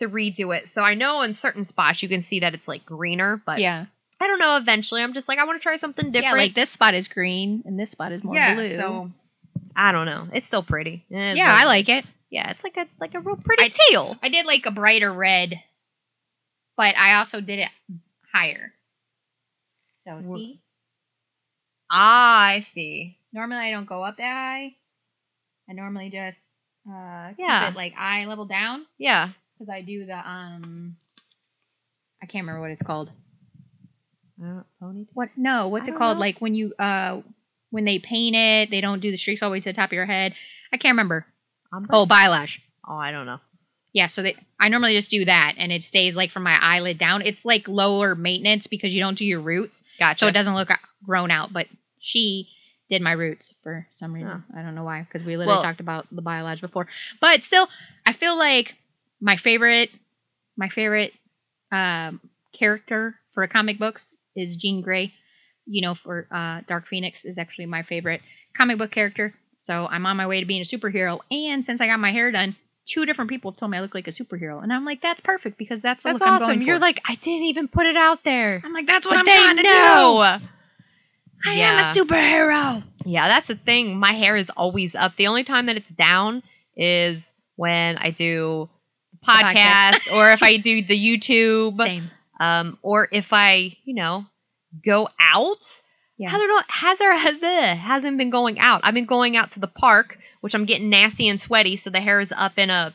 to 0.00 0.08
redo 0.08 0.54
it. 0.56 0.68
So 0.68 0.82
I 0.82 0.94
know 0.94 1.22
in 1.22 1.32
certain 1.34 1.64
spots 1.64 2.02
you 2.02 2.08
can 2.08 2.22
see 2.22 2.40
that 2.40 2.52
it's 2.54 2.66
like 2.68 2.84
greener, 2.84 3.40
but 3.46 3.60
yeah. 3.60 3.86
I 4.22 4.26
don't 4.26 4.38
know. 4.38 4.56
Eventually, 4.58 5.02
I'm 5.02 5.14
just 5.14 5.28
like 5.28 5.38
I 5.38 5.44
want 5.44 5.58
to 5.58 5.62
try 5.62 5.78
something 5.78 6.10
different. 6.12 6.36
Yeah, 6.36 6.42
like 6.42 6.54
this 6.54 6.68
spot 6.70 6.92
is 6.94 7.08
green 7.08 7.62
and 7.64 7.78
this 7.80 7.92
spot 7.92 8.12
is 8.12 8.22
more 8.22 8.34
yeah, 8.34 8.54
blue. 8.54 8.76
So 8.76 9.10
I 9.74 9.92
don't 9.92 10.04
know. 10.04 10.28
It's 10.34 10.46
still 10.46 10.62
pretty. 10.62 11.06
Eh, 11.10 11.32
yeah, 11.34 11.56
I 11.58 11.64
like 11.64 11.88
it. 11.88 12.04
Yeah, 12.28 12.50
it's 12.50 12.62
like 12.62 12.76
a 12.76 12.86
like 13.00 13.14
a 13.14 13.20
real 13.20 13.36
pretty 13.36 13.64
I- 13.64 13.72
teal. 13.88 14.18
I 14.22 14.28
did 14.28 14.44
like 14.44 14.66
a 14.66 14.70
brighter 14.72 15.10
red, 15.12 15.54
but 16.76 16.96
I 16.98 17.14
also 17.14 17.40
did 17.40 17.60
it 17.60 17.70
higher. 18.32 18.74
So 20.06 20.20
see, 20.34 20.60
Ah, 21.90 22.44
I 22.46 22.60
see. 22.60 23.16
normally 23.32 23.60
I 23.60 23.70
don't 23.70 23.86
go 23.86 24.02
up 24.04 24.16
that 24.18 24.22
high. 24.32 24.74
I 25.68 25.72
normally 25.72 26.10
just 26.10 26.62
uh 26.86 27.32
Yeah. 27.38 27.60
keep 27.66 27.70
it 27.70 27.76
like 27.76 27.94
eye 27.96 28.24
level 28.26 28.44
down 28.46 28.86
Yeah. 28.98 29.30
Because 29.60 29.70
I 29.70 29.82
do 29.82 30.06
the 30.06 30.16
um 30.16 30.96
I 32.22 32.26
can't 32.26 32.44
remember 32.44 32.62
what 32.62 32.70
it's 32.70 32.82
called. 32.82 33.12
Uh, 34.42 34.62
ponytail. 34.82 35.06
What 35.12 35.28
no, 35.36 35.68
what's 35.68 35.86
I 35.86 35.92
it 35.92 35.98
called? 35.98 36.16
know. 36.16 36.20
Like 36.20 36.40
when 36.40 36.54
you 36.54 36.72
uh 36.78 37.20
when 37.68 37.84
they 37.84 37.98
paint 37.98 38.34
it, 38.34 38.70
they 38.70 38.80
don't 38.80 39.00
do 39.00 39.10
the 39.10 39.18
streaks 39.18 39.42
all 39.42 39.50
the 39.50 39.52
way 39.52 39.60
to 39.60 39.68
the 39.68 39.74
top 39.74 39.90
of 39.90 39.92
your 39.92 40.06
head. 40.06 40.34
I 40.72 40.78
can't 40.78 40.92
remember. 40.94 41.26
Ombre? 41.72 41.90
Oh, 41.94 42.06
eyelash. 42.10 42.60
oh, 42.88 42.96
I 42.96 43.12
don't 43.12 43.26
know. 43.26 43.38
Yeah, 43.92 44.06
so 44.06 44.22
they, 44.22 44.36
I 44.58 44.68
normally 44.68 44.94
just 44.94 45.10
do 45.10 45.24
that, 45.24 45.54
and 45.58 45.70
it 45.72 45.84
stays 45.84 46.14
like 46.16 46.30
from 46.30 46.44
my 46.44 46.56
eyelid 46.62 46.96
down. 46.96 47.22
It's 47.22 47.44
like 47.44 47.66
lower 47.68 48.14
maintenance 48.14 48.66
because 48.68 48.92
you 48.92 49.00
don't 49.00 49.18
do 49.18 49.24
your 49.24 49.40
roots, 49.40 49.82
Gotcha. 49.98 50.18
so 50.20 50.26
it 50.28 50.32
doesn't 50.32 50.54
look 50.54 50.70
uh, 50.70 50.76
grown 51.04 51.30
out. 51.30 51.52
But 51.52 51.66
she 51.98 52.48
did 52.88 53.02
my 53.02 53.12
roots 53.12 53.52
for 53.62 53.86
some 53.96 54.12
reason. 54.12 54.42
I 54.56 54.62
don't 54.62 54.74
know 54.76 54.84
why, 54.84 55.02
because 55.02 55.26
we 55.26 55.36
literally 55.36 55.56
Well- 55.56 55.62
talked 55.62 55.80
about 55.80 56.06
the 56.12 56.22
balayage 56.22 56.60
before. 56.60 56.86
But 57.20 57.44
still, 57.44 57.68
I 58.06 58.12
feel 58.14 58.36
like 58.38 58.76
my 59.20 59.36
favorite, 59.36 59.90
my 60.56 60.68
favorite 60.68 61.12
um, 61.72 62.20
character 62.52 63.14
for 63.34 63.46
comic 63.46 63.78
books 63.78 64.16
is 64.36 64.56
Jean 64.56 64.82
Grey. 64.82 65.12
You 65.66 65.82
know, 65.82 65.94
for 65.94 66.26
uh, 66.30 66.62
Dark 66.66 66.86
Phoenix 66.88 67.24
is 67.24 67.38
actually 67.38 67.66
my 67.66 67.82
favorite 67.82 68.22
comic 68.56 68.78
book 68.78 68.90
character. 68.90 69.34
So 69.58 69.86
I'm 69.88 70.06
on 70.06 70.16
my 70.16 70.26
way 70.26 70.40
to 70.40 70.46
being 70.46 70.62
a 70.62 70.64
superhero. 70.64 71.20
And 71.30 71.64
since 71.64 71.80
I 71.80 71.86
got 71.86 72.00
my 72.00 72.12
hair 72.12 72.32
done, 72.32 72.56
two 72.86 73.06
different 73.06 73.30
people 73.30 73.52
told 73.52 73.70
me 73.70 73.78
I 73.78 73.80
look 73.82 73.94
like 73.94 74.08
a 74.08 74.12
superhero, 74.12 74.62
and 74.62 74.72
I'm 74.72 74.84
like, 74.84 75.00
that's 75.02 75.20
perfect 75.20 75.58
because 75.58 75.80
that's 75.80 76.02
the 76.02 76.08
That's 76.10 76.20
look 76.20 76.26
I'm 76.28 76.34
awesome. 76.42 76.46
going 76.56 76.62
You're 76.62 76.78
like 76.78 77.00
I 77.06 77.14
didn't 77.16 77.44
even 77.44 77.68
put 77.68 77.86
it 77.86 77.96
out 77.96 78.24
there. 78.24 78.62
I'm 78.64 78.72
like, 78.72 78.86
that's 78.86 79.06
what 79.06 79.14
But 79.14 79.18
I'm 79.20 79.26
trying 79.26 79.56
to 79.58 79.62
know. 79.62 80.38
do. 80.40 80.46
I 81.46 81.52
am 81.54 81.78
a 81.78 81.82
superhero. 81.82 82.82
Yeah, 83.04 83.28
that's 83.28 83.48
the 83.48 83.54
thing. 83.54 83.98
My 83.98 84.12
hair 84.12 84.36
is 84.36 84.50
always 84.50 84.94
up. 84.94 85.16
The 85.16 85.26
only 85.26 85.44
time 85.44 85.66
that 85.66 85.76
it's 85.76 85.90
down 85.90 86.42
is 86.76 87.34
when 87.56 87.96
I 87.98 88.10
do 88.10 88.68
podcast. 89.26 90.08
podcast 90.08 90.12
or 90.14 90.32
if 90.32 90.42
I 90.42 90.56
do 90.56 90.82
the 90.82 90.98
YouTube, 90.98 91.78
um, 92.40 92.78
or 92.82 93.08
if 93.12 93.28
I, 93.32 93.76
you 93.84 93.94
know, 93.94 94.26
go 94.84 95.08
out. 95.20 95.82
Yeah. 96.16 96.30
Heather, 96.30 96.46
don't, 96.46 96.70
Heather, 96.70 97.14
Heather 97.14 97.74
hasn't 97.76 98.18
been 98.18 98.30
going 98.30 98.58
out. 98.58 98.82
I've 98.84 98.94
been 98.94 99.06
going 99.06 99.36
out 99.36 99.52
to 99.52 99.60
the 99.60 99.68
park, 99.68 100.18
which 100.40 100.54
I'm 100.54 100.66
getting 100.66 100.90
nasty 100.90 101.28
and 101.28 101.40
sweaty, 101.40 101.76
so 101.76 101.90
the 101.90 102.00
hair 102.00 102.20
is 102.20 102.32
up 102.32 102.58
in 102.58 102.68
a 102.70 102.94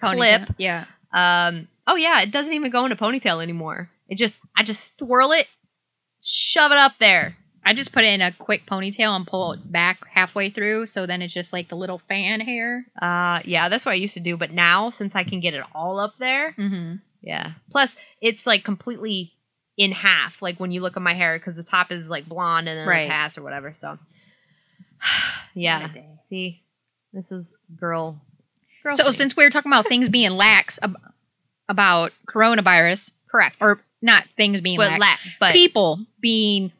clip. 0.00 0.42
Yeah. 0.58 0.86
Um, 1.12 1.68
oh 1.86 1.94
yeah, 1.96 2.20
it 2.22 2.30
doesn't 2.30 2.52
even 2.52 2.70
go 2.70 2.84
in 2.84 2.92
a 2.92 2.96
ponytail 2.96 3.42
anymore. 3.42 3.90
It 4.08 4.18
just, 4.18 4.40
I 4.56 4.64
just 4.64 4.98
swirl 4.98 5.32
it, 5.32 5.48
shove 6.20 6.72
it 6.72 6.78
up 6.78 6.98
there. 6.98 7.36
I 7.66 7.72
just 7.74 7.92
put 7.92 8.04
it 8.04 8.08
in 8.12 8.20
a 8.20 8.32
quick 8.32 8.66
ponytail 8.66 9.16
and 9.16 9.26
pull 9.26 9.52
it 9.52 9.72
back 9.72 10.06
halfway 10.06 10.50
through, 10.50 10.86
so 10.86 11.06
then 11.06 11.22
it's 11.22 11.32
just 11.32 11.52
like 11.52 11.68
the 11.68 11.76
little 11.76 12.00
fan 12.08 12.40
hair. 12.40 12.84
Uh, 13.00 13.40
yeah, 13.44 13.68
that's 13.68 13.86
what 13.86 13.92
I 13.92 13.96
used 13.96 14.14
to 14.14 14.20
do. 14.20 14.36
But 14.36 14.50
now, 14.52 14.90
since 14.90 15.14
I 15.16 15.24
can 15.24 15.40
get 15.40 15.54
it 15.54 15.62
all 15.74 15.98
up 15.98 16.14
there, 16.18 16.52
Mm-hmm. 16.58 16.96
yeah. 17.22 17.52
Plus, 17.70 17.96
it's 18.20 18.46
like 18.46 18.64
completely 18.64 19.32
in 19.78 19.92
half. 19.92 20.42
Like 20.42 20.60
when 20.60 20.70
you 20.72 20.80
look 20.82 20.96
at 20.96 21.02
my 21.02 21.14
hair, 21.14 21.38
because 21.38 21.56
the 21.56 21.62
top 21.62 21.90
is 21.90 22.10
like 22.10 22.28
blonde 22.28 22.68
and 22.68 22.78
then 22.78 22.86
Right. 22.86 23.06
it 23.06 23.10
pass 23.10 23.38
or 23.38 23.42
whatever. 23.42 23.72
So, 23.74 23.98
yeah. 25.54 25.88
See, 26.28 26.62
this 27.12 27.30
is 27.32 27.56
girl. 27.76 28.20
girl 28.82 28.96
So 28.96 29.04
thing. 29.04 29.12
since 29.12 29.36
we 29.36 29.44
were 29.44 29.50
talking 29.50 29.70
about 29.72 29.86
things 29.88 30.08
being 30.08 30.30
lax 30.32 30.78
ab- 30.82 30.96
about 31.68 32.12
coronavirus, 32.28 33.12
correct, 33.30 33.56
or 33.60 33.80
not 34.02 34.24
things 34.36 34.60
being 34.60 34.78
but 34.78 34.98
lax, 34.98 35.24
la- 35.26 35.30
but 35.40 35.52
people 35.52 36.00
being, 36.20 36.72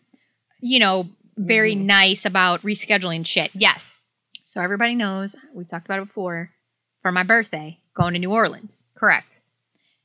you 0.66 0.79
know, 0.79 1.07
very 1.37 1.74
Mhm. 1.77 1.85
nice 1.85 2.24
about 2.24 2.62
rescheduling 2.62 3.27
shit. 3.27 3.50
yes, 3.55 4.07
So 4.44 4.62
everybody 4.62 4.94
knows 4.94 5.35
we've 5.53 5.68
talked 5.68 5.85
about 5.87 6.00
it 6.00 6.07
before. 6.07 6.50
For 7.03 7.12
my 7.12 7.22
birthday, 7.22 7.81
going 7.94 8.14
to 8.14 8.18
New 8.18 8.31
Orleans. 8.33 8.85
correct. 8.96 9.40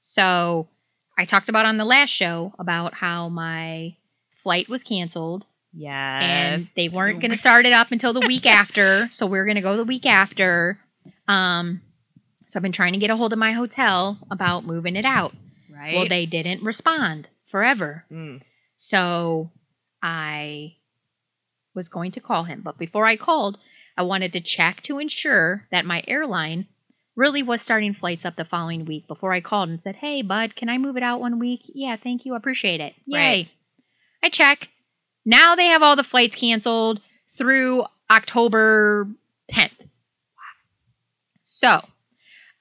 So 0.02 0.67
I 1.17 1.24
talked 1.26 1.48
about 1.50 1.65
on 1.65 1.78
the 1.78 1.86
last 1.86 2.10
show 2.10 2.54
about 2.60 2.93
how 2.95 3.30
my 3.30 3.95
flight 4.43 4.67
was 4.69 4.84
canceled 4.84 5.45
Yes, 5.72 6.24
and 6.24 6.67
they 6.76 6.89
weren't 6.89 7.19
going 7.22 7.32
to 7.38 7.38
start 7.38 7.65
it 7.65 7.74
up 7.74 7.91
until 7.91 8.12
the 8.12 8.26
week 8.28 8.45
after. 8.48 9.10
So 9.13 9.28
we 9.28 9.38
are 9.39 9.45
going 9.45 9.56
to 9.56 9.62
go 9.62 9.78
the 9.78 9.84
week 9.86 10.06
after. 10.08 10.80
Um, 11.28 11.82
so 12.48 12.58
I've 12.58 12.63
been 12.63 12.72
trying 12.72 12.93
to 12.93 13.00
get 13.00 13.12
a 13.12 13.15
hold 13.15 13.32
of 13.34 13.39
my 13.39 13.52
hotel 13.54 14.17
about 14.32 14.65
moving 14.65 14.95
it 14.95 15.06
out. 15.06 15.34
right. 15.72 15.93
Well, 15.95 16.08
they 16.10 16.26
didn't 16.26 16.63
respond 16.63 17.30
forever. 17.52 18.04
Mm. 18.12 18.41
So 18.78 19.52
I 20.01 20.75
was 21.75 21.89
going 21.89 22.12
to 22.12 22.21
call 22.21 22.43
him. 22.43 22.62
But 22.63 22.77
before 22.77 23.05
I 23.05 23.15
called, 23.15 23.57
I 23.97 24.03
wanted 24.03 24.33
to 24.33 24.41
check 24.41 24.81
to 24.83 24.99
ensure 24.99 25.65
that 25.71 25.85
my 25.85 26.03
airline 26.07 26.67
really 27.15 27.43
was 27.43 27.62
starting 27.62 27.93
flights 27.93 28.25
up 28.25 28.35
the 28.35 28.45
following 28.45 28.85
week 28.85 29.07
before 29.07 29.33
I 29.33 29.41
called 29.41 29.69
and 29.69 29.81
said, 29.81 29.97
Hey, 29.97 30.21
bud, 30.21 30.55
can 30.55 30.69
I 30.69 30.77
move 30.77 30.95
it 30.97 31.03
out 31.03 31.19
one 31.19 31.38
week? 31.39 31.62
Yeah, 31.65 31.95
thank 31.97 32.25
you. 32.25 32.33
I 32.33 32.38
appreciate 32.38 32.79
it. 32.79 32.93
Yay. 33.05 33.17
Right. 33.19 33.47
I 34.23 34.29
check. 34.29 34.69
now 35.25 35.55
they 35.55 35.65
have 35.67 35.81
all 35.81 35.95
the 35.95 36.03
flights 36.03 36.35
canceled 36.35 37.01
through 37.38 37.83
October 38.09 39.07
10th. 39.51 39.88
So 41.43 41.81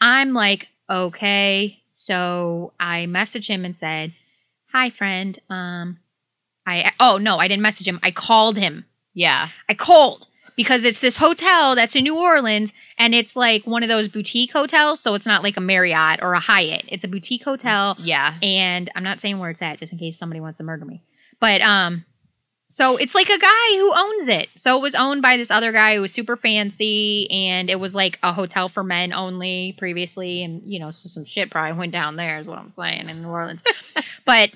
I'm 0.01 0.33
like, 0.33 0.69
okay. 0.89 1.83
So 1.93 2.73
I 2.81 3.07
messaged 3.09 3.49
him 3.49 3.65
and 3.65 3.77
said, 3.77 4.15
Hi, 4.73 4.91
friend. 4.91 5.39
Um, 5.49 5.99
I, 6.69 6.93
oh 7.01 7.19
no, 7.19 7.37
I 7.39 7.49
didn't 7.49 7.63
message 7.63 7.87
him. 7.89 8.01
I 8.03 8.11
called 8.11 8.57
him. 8.59 8.85
Yeah. 9.15 9.49
I 9.69 9.75
called 9.75 10.27
because 10.57 10.85
it's 10.85 11.01
this 11.01 11.17
hotel 11.17 11.75
that's 11.77 11.95
in 11.95 12.05
New 12.05 12.17
Orleans 12.19 12.73
and 12.99 13.15
it's 13.15 13.37
like 13.37 13.65
one 13.67 13.83
of 13.83 13.89
those 13.89 14.09
boutique 14.09 14.53
hotels. 14.53 15.01
So 15.01 15.15
it's 15.15 15.27
not 15.27 15.43
like 15.43 15.57
a 15.57 15.61
Marriott 15.61 16.21
or 16.23 16.33
a 16.35 16.41
Hyatt. 16.41 16.85
It's 16.89 17.05
a 17.05 17.09
boutique 17.09 17.45
hotel 17.45 17.97
Yeah. 17.99 18.35
and 18.43 18.91
I'm 18.95 19.05
not 19.05 19.21
saying 19.21 19.39
where 19.39 19.51
it's 19.51 19.63
at 19.63 19.79
just 19.79 19.93
in 19.93 19.99
case 19.99 20.19
somebody 20.19 20.41
wants 20.41 20.59
to 20.59 20.65
murder 20.65 20.85
me. 20.85 21.03
But 21.41 21.61
um 21.63 22.05
so 22.71 22.99
it's 22.99 23.15
like 23.15 23.31
a 23.31 23.39
guy 23.39 23.77
who 23.79 23.93
owns 23.95 24.29
it. 24.29 24.49
So 24.57 24.77
it 24.77 24.83
was 24.83 24.95
owned 24.95 25.23
by 25.23 25.39
this 25.39 25.51
other 25.51 25.73
guy 25.73 25.95
who 25.95 26.03
was 26.03 26.13
super 26.13 26.37
fancy 26.37 27.27
and 27.31 27.71
it 27.71 27.81
was 27.81 27.95
like 27.95 28.19
a 28.23 28.33
hotel 28.35 28.69
for 28.69 28.85
men 28.85 29.15
only 29.15 29.75
previously 29.79 30.43
and 30.45 30.63
you 30.65 30.79
know 30.79 30.91
so 30.91 31.09
some 31.09 31.25
shit 31.25 31.51
probably 31.51 31.79
went 31.79 31.93
down 31.93 32.17
there 32.17 32.39
is 32.41 32.47
what 32.47 32.59
I'm 32.59 32.73
saying 32.73 33.09
in 33.09 33.23
New 33.23 33.29
Orleans. 33.29 33.63
but 34.27 34.51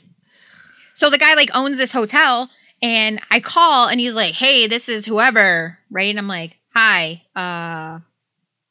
so 1.03 1.11
the 1.11 1.19
guy 1.19 1.35
like 1.35 1.51
owns 1.53 1.79
this 1.79 1.91
hotel 1.91 2.49
and 2.81 3.21
I 3.29 3.41
call 3.41 3.89
and 3.89 3.99
he's 3.99 4.15
like, 4.15 4.35
"Hey, 4.35 4.69
this 4.69 4.89
is 4.89 5.05
whoever." 5.05 5.77
Right? 5.91 6.11
And 6.11 6.19
I'm 6.19 6.29
like, 6.29 6.59
"Hi. 6.75 7.23
Uh 7.35 7.99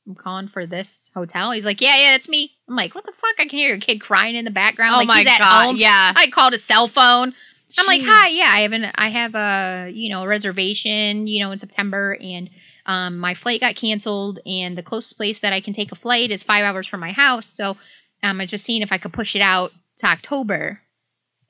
I'm 0.07 0.15
calling 0.15 0.47
for 0.47 0.65
this 0.65 1.11
hotel." 1.13 1.51
He's 1.51 1.65
like, 1.65 1.81
"Yeah, 1.81 1.97
yeah, 1.97 2.15
it's 2.15 2.29
me." 2.29 2.51
I'm 2.69 2.75
like, 2.77 2.95
"What 2.95 3.05
the 3.05 3.11
fuck? 3.11 3.35
I 3.37 3.47
can 3.47 3.59
hear 3.59 3.67
your 3.67 3.79
kid 3.79 3.99
crying 3.99 4.35
in 4.35 4.45
the 4.45 4.51
background 4.51 4.93
oh 4.95 4.99
like 4.99 5.07
my 5.09 5.17
he's 5.17 5.27
at 5.27 5.39
god. 5.39 5.65
home." 5.65 5.75
Yeah. 5.75 6.13
I 6.15 6.29
called 6.29 6.53
his 6.53 6.63
cell 6.63 6.87
phone. 6.87 7.33
I'm 7.77 7.85
like, 7.85 8.01
hi, 8.03 8.27
yeah, 8.29 8.49
I 8.49 8.61
have 8.61 8.73
an, 8.73 8.85
I 8.95 9.09
have 9.09 9.33
a, 9.33 9.89
you 9.93 10.09
know, 10.09 10.23
a 10.23 10.27
reservation, 10.27 11.25
you 11.27 11.41
know, 11.41 11.51
in 11.51 11.59
September, 11.59 12.17
and 12.19 12.49
um, 12.85 13.17
my 13.17 13.33
flight 13.33 13.61
got 13.61 13.77
canceled, 13.77 14.39
and 14.45 14.77
the 14.77 14.83
closest 14.83 15.15
place 15.15 15.39
that 15.39 15.53
I 15.53 15.61
can 15.61 15.73
take 15.73 15.93
a 15.93 15.95
flight 15.95 16.31
is 16.31 16.43
five 16.43 16.65
hours 16.65 16.85
from 16.85 16.99
my 16.99 17.13
house, 17.13 17.47
so 17.47 17.77
um, 18.23 18.41
I'm 18.41 18.47
just 18.47 18.65
seeing 18.65 18.81
if 18.81 18.91
I 18.91 18.97
could 18.97 19.13
push 19.13 19.37
it 19.37 19.41
out 19.41 19.71
to 19.99 20.07
October. 20.07 20.81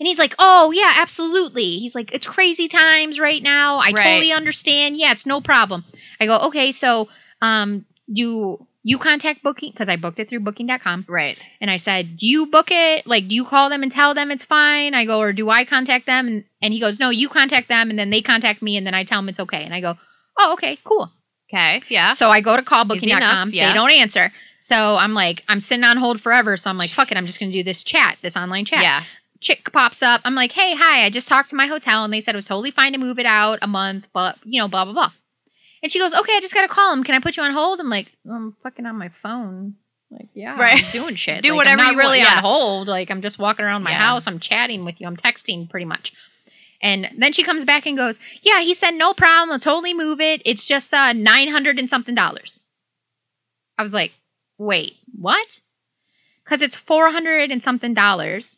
And 0.02 0.08
he's 0.08 0.18
like, 0.18 0.34
oh 0.40 0.72
yeah, 0.72 0.94
absolutely. 0.98 1.78
He's 1.78 1.94
like, 1.94 2.12
it's 2.12 2.26
crazy 2.26 2.68
times 2.68 3.20
right 3.20 3.44
now. 3.44 3.78
I 3.78 3.92
Right. 3.92 3.98
totally 4.04 4.32
understand. 4.32 4.98
Yeah, 4.98 5.12
it's 5.12 5.28
no 5.28 5.42
problem. 5.42 5.86
I 6.20 6.26
go, 6.26 6.40
okay, 6.48 6.72
so 6.72 7.08
um, 7.40 7.86
do 8.12 8.66
you 8.84 8.98
contact 8.98 9.44
booking 9.44 9.72
because 9.72 9.88
I 9.88 9.96
booked 9.96 10.18
it 10.20 10.28
through 10.28 10.40
Booking.com. 10.40 11.06
Right. 11.08 11.38
And 11.60 11.70
I 11.70 11.78
said, 11.78 12.18
Do 12.18 12.26
you 12.28 12.48
book 12.48 12.70
it? 12.72 13.06
Like, 13.06 13.28
do 13.28 13.36
you 13.36 13.46
call 13.46 13.70
them 13.70 13.84
and 13.84 13.92
tell 13.92 14.16
them 14.16 14.32
it's 14.32 14.44
fine? 14.44 14.96
I 14.96 15.06
go, 15.06 15.20
Or 15.20 15.34
do 15.34 15.52
I 15.52 15.66
contact 15.66 16.08
them? 16.08 16.26
And, 16.28 16.44
and 16.64 16.74
he 16.74 16.80
goes, 16.80 16.98
No, 17.00 17.12
you 17.12 17.30
contact 17.30 17.68
them 17.68 17.92
and 17.92 18.00
then 18.00 18.10
they 18.10 18.24
contact 18.24 18.64
me 18.64 18.78
and 18.78 18.88
then 18.88 18.96
I 18.96 19.04
tell 19.04 19.20
them 19.20 19.30
it's 19.30 19.40
okay. 19.40 19.64
And 19.64 19.74
I 19.76 19.82
go, 19.82 20.00
Oh, 20.36 20.54
okay, 20.54 20.80
cool. 20.84 21.12
Okay. 21.54 21.84
Yeah. 21.90 22.14
So 22.14 22.32
I 22.32 22.42
go 22.42 22.56
to 22.56 22.62
Easy 22.64 22.70
callbooking.com. 22.70 23.18
enough, 23.50 23.54
yeah. 23.54 23.68
They 23.68 23.74
don't 23.76 23.92
answer. 23.92 24.32
So 24.62 24.96
I'm 24.96 25.14
like, 25.14 25.44
I'm 25.48 25.60
sitting 25.62 25.84
on 25.84 25.98
hold 25.98 26.22
forever. 26.22 26.56
So 26.58 26.70
I'm 26.70 26.78
like, 26.78 26.92
fuck 26.92 27.12
it. 27.12 27.18
I'm 27.18 27.26
just 27.26 27.40
going 27.40 27.52
to 27.52 27.58
do 27.58 27.64
this 27.64 27.84
chat, 27.84 28.18
this 28.22 28.38
online 28.38 28.64
chat. 28.66 28.82
Yeah. 28.84 29.04
Chick 29.41 29.71
pops 29.73 30.01
up. 30.04 30.21
I'm 30.23 30.36
like, 30.36 30.51
hey, 30.54 30.75
hi. 30.75 31.04
I 31.06 31.10
just 31.10 31.27
talked 31.27 31.49
to 31.49 31.56
my 31.56 31.67
hotel 31.67 32.04
and 32.04 32.13
they 32.13 32.21
said 32.21 32.36
it 32.36 32.38
was 32.38 32.45
totally 32.45 32.71
fine 32.71 32.93
to 32.93 32.99
move 32.99 33.19
it 33.19 33.25
out 33.25 33.60
a 33.62 33.67
month, 33.67 34.08
but, 34.13 34.38
you 34.43 34.62
know, 34.62 34.67
blah, 34.67 34.86
blah, 34.86 34.93
blah. 34.93 35.12
And 35.84 35.91
she 35.91 35.97
goes, 35.99 36.13
okay, 36.13 36.34
I 36.36 36.39
just 36.39 36.54
got 36.54 36.62
to 36.62 36.67
call 36.67 36.93
him. 36.93 37.04
Can 37.04 37.15
I 37.15 37.19
put 37.19 37.36
you 37.38 37.43
on 37.43 37.51
hold? 37.54 37.80
I'm 37.80 37.89
like, 37.89 38.12
I'm 38.32 38.56
fucking 38.62 38.86
on 38.86 38.97
my 38.97 39.10
phone. 39.23 39.75
Like, 40.12 40.27
yeah, 40.36 40.60
Right. 40.60 40.84
I'm 40.84 40.91
doing 40.91 41.15
shit. 41.15 41.41
Do 41.43 41.49
Like, 41.49 41.58
whatever 41.58 41.82
I'm 41.82 41.88
not 41.88 41.91
you 41.93 41.97
really 41.99 42.19
want, 42.19 42.30
yeah. 42.30 42.36
on 42.38 42.43
hold. 42.43 42.88
Like, 42.88 43.10
I'm 43.10 43.21
just 43.23 43.39
walking 43.39 43.65
around 43.65 43.82
my 43.84 43.91
Yeah. 43.91 43.97
house. 43.99 44.27
I'm 44.27 44.39
chatting 44.39 44.86
with 44.86 45.01
you. 45.01 45.08
I'm 45.08 45.17
texting 45.17 45.69
pretty 45.69 45.86
much. 45.86 46.13
And 46.84 47.10
then 47.17 47.32
she 47.34 47.43
comes 47.43 47.63
back 47.65 47.86
and 47.88 47.95
goes, 47.97 48.19
yeah, 48.41 48.62
he 48.62 48.73
said 48.73 48.91
no 48.91 49.13
problem. 49.13 49.51
I'll 49.54 49.60
totally 49.60 49.93
move 49.93 50.19
it. 50.19 50.41
It's 50.45 50.65
just 50.65 50.93
uh 50.93 51.13
900 51.13 51.80
and 51.80 51.89
something 51.89 52.13
dollars. 52.15 52.62
I 53.77 53.84
was 53.84 53.93
like, 53.93 54.12
wait, 54.58 54.93
what? 55.17 55.62
Because 56.43 56.62
it's 56.62 56.75
400 56.75 57.49
and 57.51 57.63
something 57.63 57.93
dollars 57.93 58.58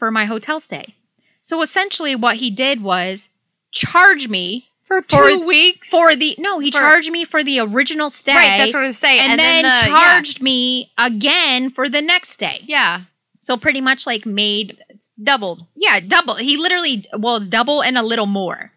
for 0.00 0.10
my 0.10 0.24
hotel 0.24 0.58
stay. 0.58 0.96
So 1.40 1.62
essentially, 1.62 2.16
what 2.16 2.36
he 2.38 2.50
did 2.50 2.82
was 2.82 3.30
charge 3.70 4.26
me 4.28 4.66
For 4.84 5.02
For- 5.02 5.30
two 5.30 5.46
weeks. 5.46 5.88
for 5.88 6.16
the 6.16 6.34
no, 6.38 6.58
he 6.58 6.72
For- 6.72 6.78
charged 6.78 7.12
me 7.12 7.24
for 7.24 7.44
the 7.44 7.60
original 7.60 8.10
stay, 8.10 8.34
Right. 8.34 8.58
That's 8.58 8.74
what 8.74 8.82
I 8.82 8.86
was 8.88 8.98
saying. 8.98 9.20
and, 9.30 9.38
then, 9.38 9.62
the- 9.62 9.86
charged 9.88 10.42
me 10.42 10.90
again 10.98 11.70
for 11.70 11.88
the 11.88 12.02
next 12.02 12.38
day. 12.38 12.58
Yeah. 12.64 12.98
yeah. 12.98 13.00
So 13.40 13.56
pretty 13.56 13.80
much 13.80 14.04
like 14.06 14.26
made 14.26 14.76
Doubled. 15.22 15.66
yeah 15.76 16.00
double. 16.00 16.34
He 16.36 16.56
literally 16.56 17.04
well, 17.16 17.36
it's 17.36 17.46
double 17.46 17.82
and 17.82 17.96
a 17.96 18.02
little 18.02 18.26
more. 18.26 18.72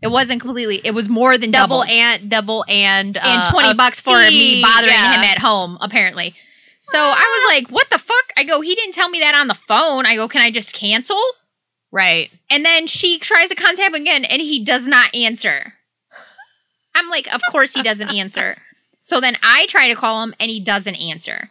It 0.00 0.10
wasn't 0.10 0.40
completely. 0.40 0.80
It 0.84 0.92
was 0.92 1.08
more 1.08 1.38
than 1.38 1.50
Double 1.52 1.80
double, 1.82 1.92
and 1.92 2.28
double 2.30 2.64
and 2.68 3.16
and 3.16 3.42
uh, 3.42 3.50
twenty 3.50 3.70
a 3.70 3.74
bucks 3.74 4.00
for 4.00 4.18
fee. 4.26 4.56
me 4.56 4.62
bothering 4.62 4.92
Yeah. 4.92 5.14
him 5.14 5.24
at 5.24 5.38
home. 5.38 5.76
Apparently. 5.80 6.34
So 6.84 6.98
I 6.98 7.10
was 7.48 7.54
like, 7.54 7.70
"What 7.70 7.88
the 7.90 7.98
fuck?" 7.98 8.32
I 8.36 8.44
go, 8.44 8.60
"He 8.60 8.74
didn't 8.74 8.94
tell 8.94 9.08
me 9.08 9.20
that 9.20 9.34
on 9.34 9.46
the 9.48 9.56
phone." 9.68 10.04
I 10.04 10.16
go, 10.16 10.28
"Can 10.28 10.42
I 10.42 10.50
just 10.50 10.74
cancel?" 10.74 11.20
Right. 11.90 12.30
And 12.50 12.64
then 12.64 12.86
she 12.86 13.18
tries 13.18 13.48
to 13.50 13.54
contact 13.54 13.88
him 13.88 13.94
again, 13.94 14.24
and 14.24 14.40
he 14.42 14.64
does 14.64 14.86
not 14.86 15.14
answer. 15.14 15.74
I'm 16.94 17.08
like, 17.08 17.32
of 17.32 17.40
course 17.50 17.74
he 17.74 17.82
doesn't 17.82 18.14
answer. 18.14 18.56
So 19.00 19.20
then 19.20 19.36
I 19.42 19.66
try 19.66 19.88
to 19.88 19.94
call 19.94 20.22
him, 20.22 20.34
and 20.40 20.50
he 20.50 20.60
doesn't 20.60 20.94
answer. 20.96 21.50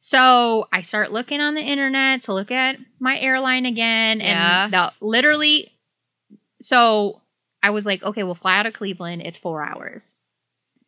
So 0.00 0.68
I 0.72 0.82
start 0.82 1.12
looking 1.12 1.40
on 1.40 1.54
the 1.54 1.62
internet 1.62 2.22
to 2.24 2.34
look 2.34 2.50
at 2.50 2.76
my 3.00 3.18
airline 3.18 3.66
again, 3.66 4.20
Yeah. 4.20 4.64
and 4.64 4.72
the, 4.72 4.92
literally, 5.00 5.72
so 6.60 7.20
I 7.62 7.70
was 7.70 7.86
like, 7.86 8.02
okay, 8.02 8.22
we'll 8.22 8.34
fly 8.34 8.58
out 8.58 8.66
of 8.66 8.74
Cleveland. 8.74 9.22
It's 9.24 9.38
four 9.38 9.62
hours 9.64 10.14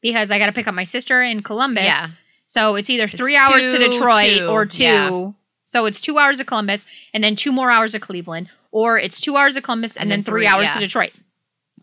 because 0.03 0.31
I 0.31 0.39
got 0.39 0.47
to 0.47 0.53
pick 0.53 0.69
up 0.69 0.75
my 0.75 0.85
sister 0.85 1.23
in 1.23 1.43
Columbus. 1.43 1.85
Yeah. 1.85 2.07
So 2.47 2.77
it's 2.77 2.89
either 2.91 3.05
It's 3.05 3.15
three 3.15 3.37
hours 3.37 3.73
to 3.73 3.79
Detroit 3.79 4.39
two, 4.39 4.49
or 4.49 4.67
two. 4.67 4.83
yeah. 4.83 5.31
So 5.65 5.87
it's 5.87 6.01
two 6.01 6.17
hours 6.19 6.39
of 6.41 6.47
Columbus 6.47 6.87
and 7.13 7.23
then 7.25 7.35
two 7.37 7.51
more 7.53 7.71
hours 7.71 7.95
of 7.95 8.01
Cleveland, 8.01 8.49
or 8.71 8.99
it's 8.99 9.21
two 9.21 9.37
hours 9.37 9.57
of 9.57 9.65
Columbus 9.65 9.97
and, 9.97 10.05
And 10.05 10.11
then, 10.13 10.19
then 10.21 10.25
three, 10.25 10.41
three, 10.43 10.47
hours 10.47 10.69
yeah. 10.69 10.75
to 10.75 10.81
Detroit. 10.81 11.13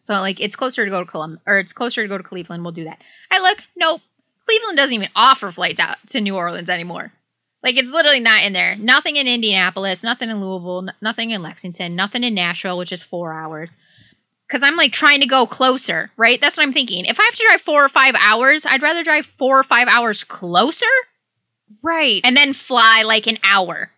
So 0.01 0.13
like 0.15 0.39
it's 0.39 0.55
closer 0.55 0.85
to 0.85 0.89
go 0.91 1.03
to 1.03 1.09
Columbus, 1.09 1.41
or 1.45 1.59
it's 1.59 1.73
closer 1.73 2.01
to 2.01 2.07
go 2.07 2.17
to 2.17 2.23
Cleveland. 2.23 2.63
We'll 2.63 2.71
do 2.73 2.85
that. 2.85 3.01
I 3.31 3.39
look, 3.39 3.57
nope. 3.75 4.01
Cleveland 4.45 4.77
doesn't 4.77 4.93
even 4.93 5.09
offer 5.15 5.51
flights 5.51 5.79
out 5.79 5.97
to 6.07 6.21
New 6.21 6.35
Orleans 6.35 6.69
anymore. 6.69 7.11
Like 7.61 7.77
it's 7.77 7.91
literally 7.91 8.19
not 8.19 8.43
in 8.43 8.51
there. 8.53 8.75
Nothing 8.75 9.15
in 9.15 9.25
Indianapolis, 9.27 10.03
nothing 10.03 10.29
in 10.29 10.41
Louisville, 10.41 10.89
n- 10.89 10.95
nothing 11.01 11.31
in 11.31 11.41
Lexington, 11.41 11.95
nothing 11.95 12.23
in 12.23 12.33
Nashville, 12.33 12.77
which 12.77 12.91
is 12.91 13.01
four 13.03 13.33
hours. 13.33 13.77
Because 14.53 14.67
I'm 14.67 14.75
like 14.75 14.91
trying 14.91 15.21
to 15.21 15.25
go 15.25 15.47
closer, 15.47 16.11
right? 16.15 16.39
That's 16.39 16.57
what 16.57 16.63
I'm 16.63 16.73
thinking. 16.73 17.05
If 17.05 17.19
I 17.19 17.23
have 17.23 17.33
to 17.33 17.43
drive 17.49 17.61
four 17.61 17.83
or 17.83 17.89
five 17.89 18.13
hours, 18.19 18.67
I'd 18.67 18.83
rather 18.83 19.03
drive 19.03 19.25
four 19.39 19.59
or 19.59 19.63
five 19.63 19.87
hours 19.87 20.23
closer 20.23 20.85
Right. 21.81 22.21
and 22.23 22.37
then 22.37 22.53
fly 22.53 23.01
like 23.03 23.25
an 23.25 23.39
hour 23.43 23.89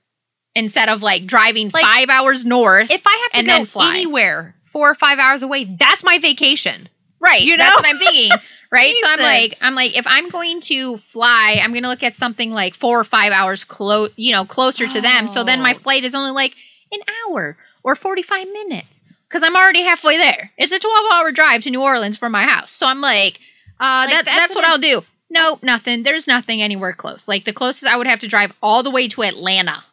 instead 0.56 0.88
of 0.88 1.02
like 1.02 1.26
driving 1.26 1.72
Like, 1.74 1.84
five 1.84 2.08
hours 2.08 2.46
north. 2.46 2.90
if 2.90 3.06
I 3.06 3.20
have 3.24 3.32
to 3.34 3.38
and 3.40 3.48
go 3.48 3.52
then 3.54 3.66
fly. 3.66 3.96
anywhere 3.96 4.56
four 4.72 4.90
or 4.90 4.96
five 4.96 5.20
hours 5.20 5.44
away, 5.44 5.66
that's 5.66 6.06
my 6.06 6.20
vacation. 6.20 6.88
right. 7.20 7.42
you 7.42 7.58
That's 7.58 7.76
know? 7.76 7.82
what 7.82 7.94
I'm 7.94 8.00
thinking. 8.00 8.32
Right. 8.72 8.94
so 9.00 9.08
I'm 9.08 9.20
like, 9.20 9.58
I'm 9.62 9.76
like, 9.76 9.96
if 9.98 10.06
I'm 10.08 10.28
going 10.30 10.60
to 10.62 10.98
fly, 10.98 11.60
I'm 11.62 11.72
going 11.72 11.84
to 11.84 11.88
look 11.90 12.04
at 12.04 12.16
something 12.16 12.52
like 12.52 12.76
four 12.76 13.00
or 13.00 13.04
five 13.06 13.32
hours 13.32 13.64
close, 13.64 14.10
you 14.18 14.34
know, 14.34 14.44
closer 14.44 14.86
to 14.88 15.00
them. 15.02 15.28
So 15.30 15.44
then 15.46 15.62
my 15.62 15.76
Oh. 15.76 15.80
flight 15.80 16.04
is 16.04 16.14
only 16.16 16.32
like 16.32 16.56
an 16.92 17.00
hour 17.30 17.56
or 17.84 17.96
45 17.96 18.48
minutes 18.48 19.05
because 19.36 19.46
I'm 19.46 19.56
already 19.58 19.82
halfway 19.84 20.16
there. 20.16 20.50
It's 20.58 20.72
a 20.72 20.80
12 20.80 21.06
hour 21.12 21.30
drive 21.34 21.62
to 21.64 21.70
New 21.70 21.82
Orleans 21.82 22.16
from 22.16 22.32
my 22.32 22.44
house. 22.44 22.72
So 22.72 22.88
I'm 22.88 23.02
like, 23.02 23.42
uh, 23.82 24.06
Like, 24.08 24.12
that, 24.12 24.26
that's 24.26 24.38
that's, 24.38 24.56
what 24.56 24.64
I'll 24.64 24.78
do. 24.78 25.02
Nope, 25.30 25.62
nothing. 25.62 26.04
There's 26.04 26.26
nothing 26.26 26.62
anywhere 26.62 26.94
close. 26.94 27.28
Like 27.28 27.44
the 27.44 27.52
closest 27.52 27.86
I 27.86 27.98
would 27.98 28.08
have 28.08 28.22
to 28.22 28.30
drive 28.30 28.54
all 28.64 28.82
the 28.82 28.92
way 28.92 29.10
to 29.10 29.24
Atlanta 29.24 29.84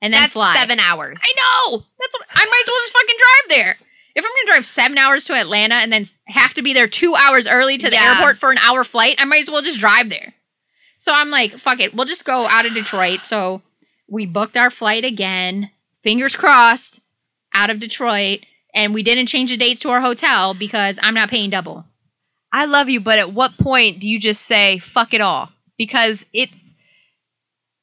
and 0.00 0.14
then 0.14 0.20
That's 0.20 0.32
fly. 0.34 0.54
seven 0.54 0.78
hours. 0.78 1.18
I 1.20 1.32
know. 1.72 1.78
That's 1.98 2.14
what 2.14 2.26
I 2.32 2.44
might 2.44 2.62
as 2.62 2.68
well 2.68 2.76
just 2.84 2.92
fucking 2.92 3.16
drive 3.18 3.58
there. 3.58 3.76
If 4.14 4.24
I'm 4.24 4.30
gonna 4.30 4.52
drive 4.54 4.66
seven 4.66 4.96
hours 4.96 5.24
to 5.24 5.34
Atlanta 5.34 5.74
and 5.74 5.92
then 5.92 6.04
have 6.28 6.54
to 6.54 6.62
be 6.62 6.72
there 6.72 6.86
two 6.86 7.16
hours 7.16 7.48
early 7.48 7.78
to 7.78 7.90
the 7.90 7.96
Yeah. 7.96 8.14
airport 8.18 8.38
for 8.38 8.52
an 8.52 8.58
hour 8.58 8.84
flight, 8.84 9.16
I 9.18 9.24
might 9.24 9.42
as 9.42 9.50
well 9.50 9.62
just 9.62 9.80
drive 9.80 10.08
there. 10.08 10.34
So 10.98 11.12
I'm 11.12 11.30
like, 11.30 11.58
fuck 11.58 11.80
it, 11.80 11.94
we'll 11.94 12.06
just 12.06 12.24
go 12.24 12.46
out 12.46 12.64
of 12.64 12.74
Detroit. 12.74 13.24
So 13.24 13.60
we 14.08 14.24
booked 14.24 14.56
our 14.56 14.70
flight 14.70 15.04
again, 15.04 15.70
fingers 16.04 16.36
crossed, 16.36 17.00
out 17.54 17.70
of 17.70 17.80
Detroit, 17.80 18.40
and 18.74 18.94
we 18.94 19.02
didn't 19.02 19.26
change 19.26 19.50
the 19.50 19.56
dates 19.56 19.80
to 19.82 19.90
our 19.90 20.00
hotel 20.00 20.54
because 20.54 20.98
I'm 21.02 21.14
not 21.14 21.30
paying 21.30 21.50
double. 21.50 21.84
I 22.52 22.64
love 22.64 22.88
you, 22.88 23.00
but 23.00 23.18
at 23.18 23.32
what 23.32 23.58
point 23.58 24.00
do 24.00 24.08
you 24.08 24.18
just 24.18 24.42
say 24.42 24.78
fuck 24.78 25.12
it 25.14 25.20
all? 25.20 25.50
Because 25.76 26.24
it's 26.32 26.74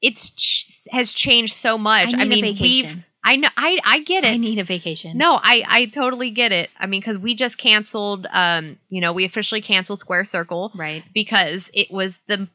it's 0.01 0.31
ch- 0.31 0.87
has 0.91 1.13
changed 1.13 1.53
so 1.53 1.77
much. 1.77 2.13
I 2.13 2.21
I, 2.21 2.25
mean, 2.25 2.57
we've. 2.59 2.97
I 3.23 3.37
know 3.37 3.47
I 3.57 3.79
I 3.83 3.99
get 4.03 4.23
it. 4.23 4.33
I 4.33 4.37
need 4.37 4.59
a 4.59 4.63
vacation. 4.63 5.17
No, 5.17 5.39
I 5.41 5.63
I 5.67 5.85
totally 5.85 6.29
get 6.29 6.51
it. 6.51 6.69
I 6.79 6.85
mean, 6.85 7.01
because 7.01 7.17
we 7.17 7.33
just 7.35 7.57
canceled. 7.57 8.27
Um, 8.31 8.77
you 8.89 9.01
know, 9.01 9.13
we 9.13 9.25
officially 9.25 9.61
canceled 9.61 9.99
Square 9.99 10.25
Circle 10.25 10.71
Right. 10.75 11.03
because 11.13 11.71
it 11.73 11.89
was 11.91 12.19
the 12.27 12.47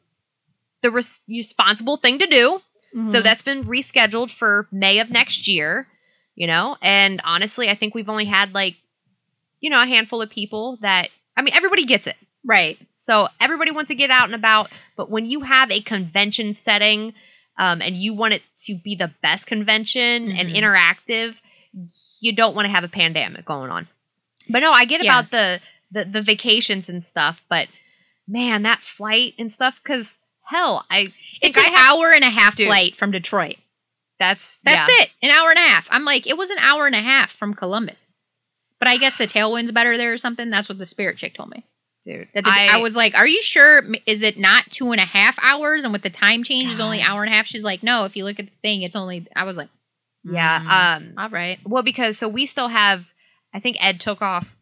the 0.81 0.91
res- 0.91 1.21
responsible 1.27 1.97
thing 1.97 2.19
to 2.19 2.27
do. 2.27 2.61
So 2.93 3.19
Mhm. 3.19 3.23
that's 3.23 3.41
been 3.41 3.63
rescheduled 3.65 4.31
for 4.31 4.67
May 4.71 4.99
of 4.99 5.09
next 5.09 5.47
year. 5.47 5.87
You 6.35 6.47
know, 6.47 6.77
and 6.81 7.21
honestly, 7.23 7.69
I 7.69 7.75
think 7.75 7.93
we've 7.93 8.09
only 8.09 8.25
had 8.25 8.53
like 8.53 8.75
you 9.59 9.69
know, 9.69 9.81
a 9.81 9.85
handful 9.85 10.21
of 10.23 10.29
people 10.29 10.77
that 10.81 11.09
I 11.37 11.41
mean, 11.43 11.53
everybody 11.55 11.85
gets 11.85 12.07
it. 12.07 12.15
Right. 12.43 12.79
So 12.97 13.27
everybody 13.39 13.69
wants 13.71 13.89
to 13.89 13.95
get 13.95 14.09
out 14.09 14.25
and 14.25 14.33
about, 14.35 14.71
but 14.97 15.09
when 15.09 15.25
you 15.27 15.41
have 15.41 15.69
a 15.71 15.81
convention 15.81 16.53
setting 16.55 17.13
um, 17.59 17.81
and 17.81 17.95
you 17.95 18.13
want 18.13 18.33
it 18.33 18.41
to 18.65 18.75
be 18.75 18.95
the 18.95 19.11
best 19.21 19.45
convention 19.45 20.31
and 20.31 20.49
Mhm. 20.49 20.55
interactive, 20.57 21.35
you 22.21 22.33
don't 22.33 22.55
want 22.55 22.65
to 22.65 22.71
have 22.71 22.83
a 22.83 22.87
pandemic 22.87 23.45
going 23.45 23.69
on. 23.69 23.87
But 24.49 24.59
no, 24.59 24.71
I 24.71 24.85
get 24.85 25.03
Yeah. 25.03 25.19
about 25.19 25.31
the, 25.31 25.59
the 25.91 26.05
the 26.05 26.21
vacations 26.23 26.89
and 26.89 27.03
stuff, 27.05 27.41
but 27.49 27.67
man, 28.27 28.63
that 28.63 28.79
flight 28.81 29.35
and 29.37 29.51
stuff 29.53 29.79
because 29.83 30.17
hell, 30.45 30.85
I 30.89 31.13
It's 31.41 31.57
I 31.57 31.65
an 31.67 31.73
have- 31.73 31.97
hour 31.97 32.11
and 32.13 32.23
a 32.23 32.29
half 32.29 32.55
Dude. 32.55 32.67
flight 32.67 32.95
from 32.95 33.11
Detroit. 33.11 33.57
That's 34.21 34.59
That's 34.63 34.87
yeah. 34.87 35.03
it. 35.03 35.09
An 35.23 35.31
hour 35.31 35.49
and 35.49 35.57
a 35.57 35.61
half. 35.63 35.87
I'm 35.89 36.05
like, 36.05 36.27
it 36.27 36.37
was 36.37 36.51
an 36.51 36.59
hour 36.59 36.85
and 36.85 36.93
a 36.95 36.99
half 37.01 37.31
from 37.31 37.55
Columbus. 37.55 38.13
But 38.77 38.87
I 38.87 38.97
guess 38.97 39.17
the 39.17 39.25
tailwind's 39.25 39.71
better 39.71 39.97
there 39.97 40.13
or 40.13 40.19
something. 40.19 40.51
That's 40.51 40.69
what 40.69 40.77
the 40.77 40.85
spirit 40.85 41.17
chick 41.17 41.33
told 41.33 41.49
me. 41.49 41.65
dude. 42.05 42.27
That 42.35 42.43
the, 42.43 42.51
I, 42.51 42.77
was 42.77 42.95
like, 42.95 43.15
"Are 43.15 43.25
you 43.27 43.41
sure? 43.41 43.83
Is 44.05 44.21
it 44.21 44.37
not 44.37 44.65
two 44.69 44.91
and 44.91 45.01
a 45.01 45.05
half 45.05 45.37
hours? 45.41 45.83
And 45.83 45.91
with 45.91 46.03
the 46.03 46.11
time 46.11 46.43
change, 46.43 46.71
is 46.71 46.79
only 46.79 47.01
hour 47.01 47.23
and 47.23 47.33
a 47.33 47.35
half?" 47.35 47.47
She's 47.47 47.63
like, 47.63 47.81
"No. 47.81 48.05
If 48.05 48.15
you 48.15 48.23
look 48.25 48.39
at 48.39 48.45
the 48.45 48.51
thing, 48.61 48.83
it's 48.83 48.95
only." 48.95 49.25
I 49.35 49.43
was 49.43 49.57
like, 49.57 49.69
yeah. 50.23 50.59
mm, 50.61 50.97
Um, 50.97 51.13
all 51.17 51.29
right." 51.29 51.57
Well, 51.65 51.81
because 51.83 52.17
so 52.19 52.27
we 52.27 52.45
still 52.45 52.67
have. 52.67 53.05
I 53.53 53.59
think 53.59 53.77
Ed 53.79 53.99
took 53.99 54.21
off. 54.21 54.55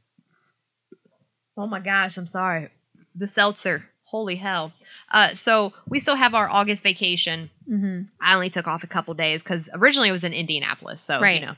Oh 1.58 1.67
my 1.67 1.80
gosh! 1.82 2.17
I'm 2.17 2.28
sorry. 2.28 2.69
The 3.15 3.28
seltzer. 3.28 3.84
Holy 4.10 4.36
hell. 4.36 4.74
Uh, 5.12 5.34
so 5.36 5.74
we 5.88 6.00
still 6.00 6.15
have 6.15 6.34
our 6.34 6.50
August 6.50 6.82
vacation. 6.84 7.50
Mm-hmm. 7.69 8.04
I 8.22 8.34
only 8.34 8.50
took 8.50 8.67
off 8.67 8.84
a 8.84 8.88
couple 8.88 9.13
days 9.13 9.43
because 9.43 9.69
originally 9.74 10.10
it 10.10 10.13
was 10.13 10.24
in 10.24 10.34
Indianapolis, 10.34 11.02
so 11.04 11.19
Right. 11.22 11.39
you 11.39 11.45
know, 11.45 11.56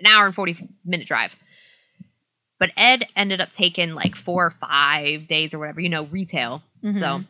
an 0.00 0.06
hour 0.06 0.26
and 0.26 0.34
forty 0.34 0.56
minute 0.84 1.06
drive. 1.06 1.36
But 2.58 2.70
Ed 2.76 3.04
ended 3.14 3.40
up 3.40 3.50
taking 3.56 3.94
like 3.94 4.16
four 4.16 4.46
or 4.46 4.50
five 4.50 5.28
days 5.28 5.54
or 5.54 5.58
whatever, 5.58 5.80
you 5.80 5.88
know, 5.88 6.04
retail. 6.06 6.62
Mm-hmm. 6.82 6.98
So, 7.00 7.24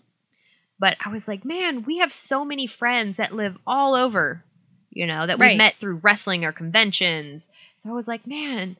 but 0.78 0.96
I 1.04 1.08
was 1.10 1.26
like, 1.28 1.44
man, 1.44 1.82
we 1.84 1.98
have 1.98 2.12
so 2.12 2.44
many 2.44 2.66
friends 2.66 3.16
that 3.18 3.34
live 3.34 3.58
all 3.66 3.94
over, 3.94 4.42
you 4.90 5.06
know, 5.06 5.26
that 5.26 5.38
we 5.38 5.46
Right. 5.46 5.58
met 5.58 5.74
through 5.80 5.96
wrestling 5.96 6.44
or 6.44 6.52
conventions. 6.52 7.48
So 7.82 7.90
I 7.90 7.92
was 7.92 8.08
like, 8.08 8.26
man, 8.26 8.76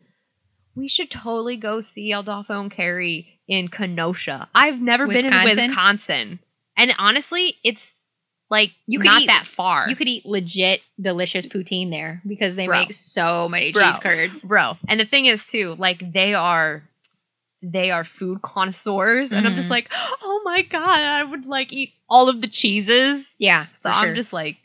we 0.74 0.88
should 0.88 1.10
totally 1.10 1.56
go 1.56 1.80
see 1.80 2.12
Adolfo 2.12 2.60
and 2.60 2.70
Carrie 2.70 3.40
in 3.48 3.68
Kenosha. 3.68 4.48
I've 4.54 4.80
never 4.80 5.06
been 5.06 5.18
in 5.26 5.32
Wisconsin? 5.32 5.66
Wisconsin. 5.68 6.38
And 6.76 6.94
honestly, 6.98 7.56
it's 7.64 7.94
like 8.50 8.72
You 8.86 9.00
could 9.00 9.06
not 9.06 9.22
eat- 9.22 9.26
that 9.26 9.44
far. 9.46 9.88
you 9.88 9.96
could 9.96 10.08
eat 10.08 10.24
legit 10.24 10.80
delicious 11.00 11.46
poutine 11.46 11.90
there 11.90 12.22
because 12.26 12.56
they 12.56 12.66
Bro. 12.66 12.80
make 12.80 12.94
so 12.94 13.48
many 13.48 13.72
Bro. 13.72 13.84
cheese 13.90 13.98
curds. 13.98 14.44
bro. 14.44 14.76
And 14.86 14.98
the 15.00 15.04
thing 15.04 15.26
is 15.26 15.46
too, 15.46 15.74
like 15.78 16.12
they 16.12 16.34
are 16.34 16.82
they 17.60 17.90
are 17.90 18.04
food 18.04 18.40
connoisseurs 18.40 19.32
and 19.32 19.44
I'm 19.46 19.56
just 19.56 19.66
Mhm. 19.66 19.70
like, 19.72 19.88
"Oh 20.22 20.40
my 20.44 20.62
god, 20.62 21.00
I 21.00 21.24
would 21.24 21.44
like 21.44 21.72
eat 21.72 21.92
all 22.08 22.28
of 22.28 22.40
the 22.40 22.46
cheeses." 22.46 23.34
Yeah, 23.38 23.66
So 23.80 23.90
I'm 23.90 24.06
sure. 24.08 24.14
just 24.14 24.32
like 24.32 24.56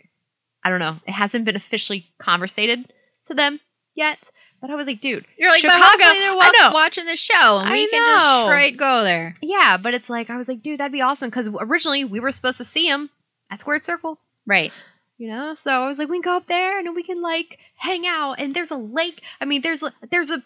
I 0.63 0.69
don't 0.69 0.79
know. 0.79 0.99
It 1.07 1.11
hasn't 1.11 1.43
been 1.43 1.55
officially 1.57 2.05
conversated 2.19 2.93
to 3.27 3.33
them 3.33 3.59
yet, 3.95 4.29
but 4.63 4.71
I 4.71 4.75
was 4.75 4.87
like, 4.87 5.01
dude, 5.01 5.25
You're 5.37 5.51
like, 5.51 5.59
Chicago- 5.59 5.79
but 5.79 5.85
hopefully 6.01 6.19
they're 6.23 6.31
I 6.39 6.51
know. 6.61 6.71
watching 6.73 7.05
the 7.05 7.17
show, 7.17 7.57
and 7.59 7.67
I 7.67 7.71
we 7.73 7.87
can 7.89 8.01
know. 8.01 8.17
just 8.17 8.45
straight 8.45 8.77
go 8.77 9.03
there. 9.03 9.35
yeah, 9.41 9.75
but 9.77 9.93
it's 9.93 10.09
like 10.09 10.29
I 10.29 10.37
was 10.37 10.47
like, 10.47 10.63
dude, 10.63 10.79
that'd 10.79 10.91
be 10.93 11.01
awesome 11.01 11.29
cuz 11.29 11.49
originally 11.59 12.05
we 12.05 12.21
were 12.21 12.31
supposed 12.31 12.57
to 12.59 12.63
see 12.63 12.87
them 12.89 13.09
at 13.51 13.59
Squared 13.59 13.85
Circle. 13.85 14.19
Right. 14.47 14.71
you 15.17 15.27
know 15.29 15.53
so 15.55 15.83
i 15.83 15.87
was 15.87 15.97
like 15.99 16.09
we 16.09 16.15
can 16.17 16.21
go 16.31 16.35
up 16.37 16.47
there 16.47 16.77
and 16.79 16.87
then 16.87 16.95
we 16.95 17.03
can 17.03 17.21
like 17.21 17.59
hang 17.75 18.05
out 18.07 18.33
and 18.39 18.55
there's 18.55 18.71
a 18.71 18.75
lake 18.75 19.21
i 19.39 19.45
mean 19.45 19.61
there's 19.61 19.83
a 19.83 19.93
there's 20.09 20.31
a 20.31 20.41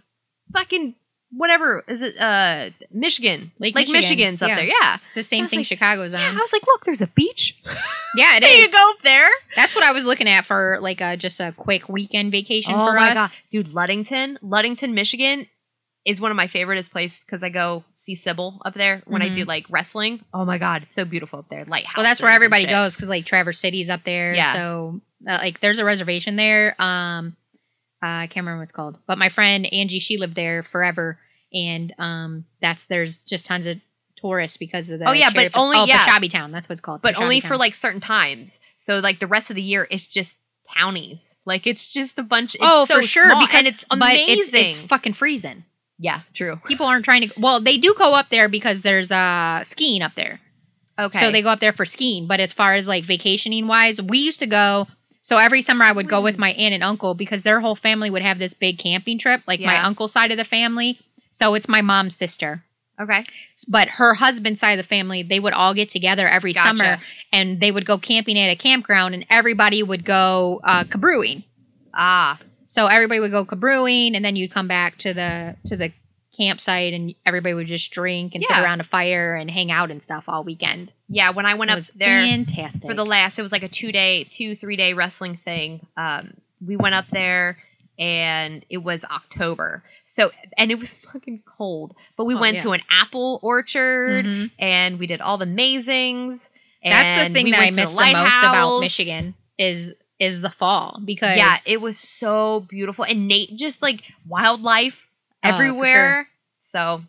fucking 0.52 0.94
whatever 1.32 1.84
is 1.88 2.02
it 2.02 2.18
uh 2.20 2.70
michigan 2.92 3.52
Lake 3.60 3.76
like 3.76 3.88
Michigan, 3.90 3.94
michigan's 4.02 4.42
up 4.42 4.50
yeah. 4.50 4.56
there 4.56 4.66
yeah 4.66 4.98
It's 5.08 5.16
the 5.16 5.24
same 5.24 5.44
I 5.44 5.48
thing 5.48 5.60
like, 5.60 5.66
Chicago's 5.68 6.14
on. 6.14 6.20
yeah 6.22 6.32
i 6.32 6.36
was 6.36 6.54
like 6.54 6.66
look 6.68 6.86
there's 6.86 7.02
a 7.02 7.08
beach 7.08 7.62
Yeah, 8.16 8.38
it 8.38 8.44
you 8.62 8.72
go 8.72 8.92
up 8.96 9.02
there 9.04 9.28
That's 9.56 9.76
what 9.76 9.84
I 9.84 9.92
was 9.92 10.06
looking 10.08 10.28
at 10.28 10.46
for 10.46 10.78
like 10.82 11.02
a 11.02 11.18
just 11.18 11.40
a 11.40 11.52
quick 11.52 11.88
weekend 11.90 12.32
vacation 12.32 12.74
oh 12.74 12.88
for 12.88 12.94
my 12.94 13.10
us. 13.12 13.16
god 13.16 13.38
dude 13.52 13.68
ludington 13.74 14.40
ludington 14.42 14.94
michigan 14.94 15.46
is 16.06 16.22
one 16.22 16.32
of 16.32 16.38
my 16.38 16.48
favorite 16.48 16.90
places 16.90 17.26
because 17.26 17.44
i 17.44 17.50
go 17.50 17.84
see 17.94 18.16
sybil 18.16 18.62
up 18.66 18.74
there 18.76 19.04
when 19.06 19.22
i 19.22 19.28
Mhm. 19.30 19.36
do 19.36 19.44
like 19.46 19.66
wrestling 19.70 20.24
oh 20.34 20.46
my 20.46 20.58
god 20.58 20.88
so 20.92 21.04
beautiful 21.04 21.40
up 21.40 21.50
there 21.50 21.66
lighthouse 21.66 21.98
Well, 21.98 22.06
that's 22.06 22.22
where 22.22 22.32
everybody 22.32 22.66
goes 22.66 22.96
because 22.96 23.10
like 23.10 23.26
Traverse 23.26 23.60
City's 23.60 23.90
up 23.90 24.04
there. 24.06 24.34
Yeah. 24.34 24.54
So 24.54 25.02
uh, 25.28 25.34
like 25.42 25.60
there's 25.60 25.80
a 25.80 25.86
reservation 25.86 26.36
there. 26.38 26.76
Um, 26.82 27.36
uh, 28.04 28.06
I 28.06 28.28
can't 28.28 28.46
remember 28.46 28.60
what 28.60 28.64
it's 28.64 28.72
called, 28.72 28.98
but 29.08 29.18
my 29.18 29.30
friend 29.30 29.66
Angie, 29.74 30.00
she 30.00 30.18
lived 30.18 30.36
there 30.36 30.64
forever, 30.64 31.20
and 31.54 31.94
um, 31.98 32.46
that's 32.62 32.86
there's 32.86 33.18
just 33.20 33.46
tons 33.46 33.66
of 33.66 33.78
tourists 34.18 34.58
because 34.58 34.90
of 34.90 35.00
the 35.00 35.08
Oh, 35.10 35.12
yeah, 35.14 35.30
but 35.30 35.34
cherry- 35.36 35.50
only- 35.56 35.78
oh, 35.78 35.86
yeah. 35.86 36.00
Pashabi 36.06 36.30
Town. 36.30 36.52
That's 36.52 36.68
what 36.68 36.74
it's 36.74 36.82
called. 36.82 37.02
but 37.02 37.18
only 37.18 37.40
Pashabi 37.42 37.48
for 37.48 37.58
like 37.58 37.76
certain 37.76 38.02
times 38.02 38.60
so 38.82 39.00
like 39.00 39.20
the 39.20 39.28
rest 39.28 39.50
of 39.50 39.56
the 39.56 39.62
year 39.62 39.88
it's 39.92 40.08
just 40.08 40.36
townies 40.76 41.36
like 41.46 41.68
it's 41.68 41.92
just 41.94 42.18
a 42.20 42.24
bunch 42.24 42.56
it's 42.56 42.64
oh 42.66 42.86
so 42.86 42.96
for 42.96 43.02
sure 43.04 43.30
small, 43.30 43.42
because 43.46 43.58
and 43.60 43.68
it's 43.68 43.84
but 43.86 43.98
amazing 43.98 44.26
it's, 44.40 44.54
it's 44.54 44.78
fucking 44.78 45.14
freezing. 45.14 45.64
yeah 46.00 46.22
true 46.34 46.60
People 46.68 46.86
aren't 46.86 47.06
trying 47.06 47.30
to. 47.30 47.34
Well, 47.40 47.62
they 47.62 47.78
do 47.78 47.94
go 47.98 48.14
up 48.14 48.28
there 48.30 48.50
because 48.50 48.82
there's 48.82 49.12
uh 49.12 49.64
skiing 49.66 50.02
up 50.02 50.14
there. 50.16 50.40
okay 51.00 51.20
So 51.20 51.32
they 51.32 51.42
go 51.42 51.50
up 51.50 51.60
there 51.60 51.74
for 51.74 51.86
skiing. 51.86 52.28
But 52.28 52.40
as 52.40 52.54
far 52.54 52.74
as 52.76 52.88
like 52.88 53.06
vacationing 53.06 53.68
wise, 53.68 54.02
we 54.02 54.18
used 54.20 54.40
to 54.40 54.48
go. 54.48 54.88
So 55.28 55.40
every 55.40 55.62
summer 55.62 55.84
I 55.84 55.92
would 55.92 56.08
go 56.08 56.22
with 56.22 56.38
my 56.38 56.52
aunt 56.52 56.74
and 56.74 56.82
uncle 56.82 57.14
because 57.14 57.44
their 57.44 57.60
whole 57.60 57.76
family 57.76 58.10
would 58.10 58.22
have 58.22 58.40
this 58.40 58.54
big 58.54 58.80
camping 58.80 59.20
trip, 59.20 59.42
like 59.46 59.60
my 59.60 59.84
uncle's 59.84 60.14
side 60.14 60.32
of 60.32 60.38
the 60.38 60.46
family. 60.46 61.00
So 61.34 61.54
it's 61.54 61.68
my 61.68 61.82
mom's 61.82 62.16
sister. 62.16 62.64
okay 62.98 63.26
But 63.68 63.90
her 64.00 64.14
husband's 64.14 64.62
side 64.62 64.80
of 64.80 64.86
the 64.86 64.88
family, 64.88 65.24
they 65.24 65.42
would 65.42 65.52
all 65.52 65.74
get 65.74 65.90
together 65.90 66.30
every 66.30 66.54
Gotcha. 66.54 66.78
summer 66.78 67.02
and 67.34 67.60
they 67.60 67.74
would 67.74 67.86
go 67.86 67.98
camping 67.98 68.40
at 68.40 68.50
a 68.50 68.56
campground 68.56 69.16
and 69.16 69.26
everybody 69.30 69.84
would 69.84 70.06
go 70.06 70.62
uh, 70.64 70.86
cabrewing. 70.86 71.44
ah 71.94 72.40
So 72.68 72.88
everybody 72.88 73.20
would 73.20 73.32
go 73.32 73.44
cabrewing 73.44 74.16
and 74.16 74.24
then 74.24 74.38
you'd 74.38 74.54
come 74.54 74.70
back 74.70 74.98
to 75.00 75.14
the 75.14 75.58
to 75.68 75.76
the 75.76 75.92
campsite 76.38 76.94
and 76.94 77.16
everybody 77.26 77.54
would 77.56 77.68
just 77.68 77.90
drink 77.92 78.36
and 78.36 78.44
Yeah. 78.48 78.56
sit 78.58 78.64
around 78.64 78.80
a 78.82 78.84
fire 78.84 79.36
and 79.36 79.50
hang 79.50 79.72
out 79.72 79.90
and 79.92 80.02
stuff 80.04 80.26
all 80.28 80.44
weekend. 80.44 80.94
yeah 81.10 81.32
when 81.32 81.46
i 81.48 81.56
went 81.56 81.72
It 81.72 81.74
up 81.74 81.78
was 81.78 81.90
there 81.90 82.22
fantastic. 82.24 82.88
for 82.90 82.94
the 82.94 83.06
last 83.06 83.40
it 83.40 83.42
was 83.42 83.52
like 83.52 83.64
a 83.64 83.68
two 83.70 83.92
day 83.92 84.26
two 84.26 84.56
three 84.56 84.76
day 84.76 84.94
wrestling 84.94 85.38
thing 85.38 85.86
um 85.98 86.34
we 86.66 86.76
went 86.76 86.96
up 86.96 87.06
there 87.12 87.58
and 88.00 88.64
it 88.70 88.78
was 88.78 89.04
october 89.06 89.84
so 90.06 90.32
and 90.58 90.70
it 90.72 90.80
was 90.80 90.96
fucking 90.96 91.42
cold 91.46 91.96
but 92.16 92.26
we 92.26 92.36
Oh, 92.36 92.40
went 92.40 92.56
yeah. 92.58 92.62
to 92.64 92.72
an 92.74 92.82
apple 92.92 93.40
orchard 93.42 94.26
Mhm. 94.26 94.52
and 94.60 95.00
we 95.00 95.08
did 95.08 95.22
all 95.22 95.38
the 95.40 95.46
mazings 95.48 96.50
That's 96.84 97.28
the 97.30 97.34
thing 97.34 97.46
we 97.46 97.52
that 97.52 97.62
I 97.62 97.72
miss 97.72 97.90
the 97.92 98.14
most 98.14 98.38
about. 98.38 98.80
Michigan 98.80 99.34
is 99.58 99.96
is 100.20 100.42
the 100.42 100.50
fall 100.52 101.00
because 101.04 101.38
yeah 101.38 101.58
it 101.66 101.82
was 101.82 101.98
so 101.98 102.60
beautiful 102.62 103.04
and 103.06 103.28
nate 103.28 103.56
just 103.56 103.82
like 103.82 104.02
wildlife 104.28 105.07
Oh, 105.44 105.50
everywhere 105.50 106.28
so 106.62 107.02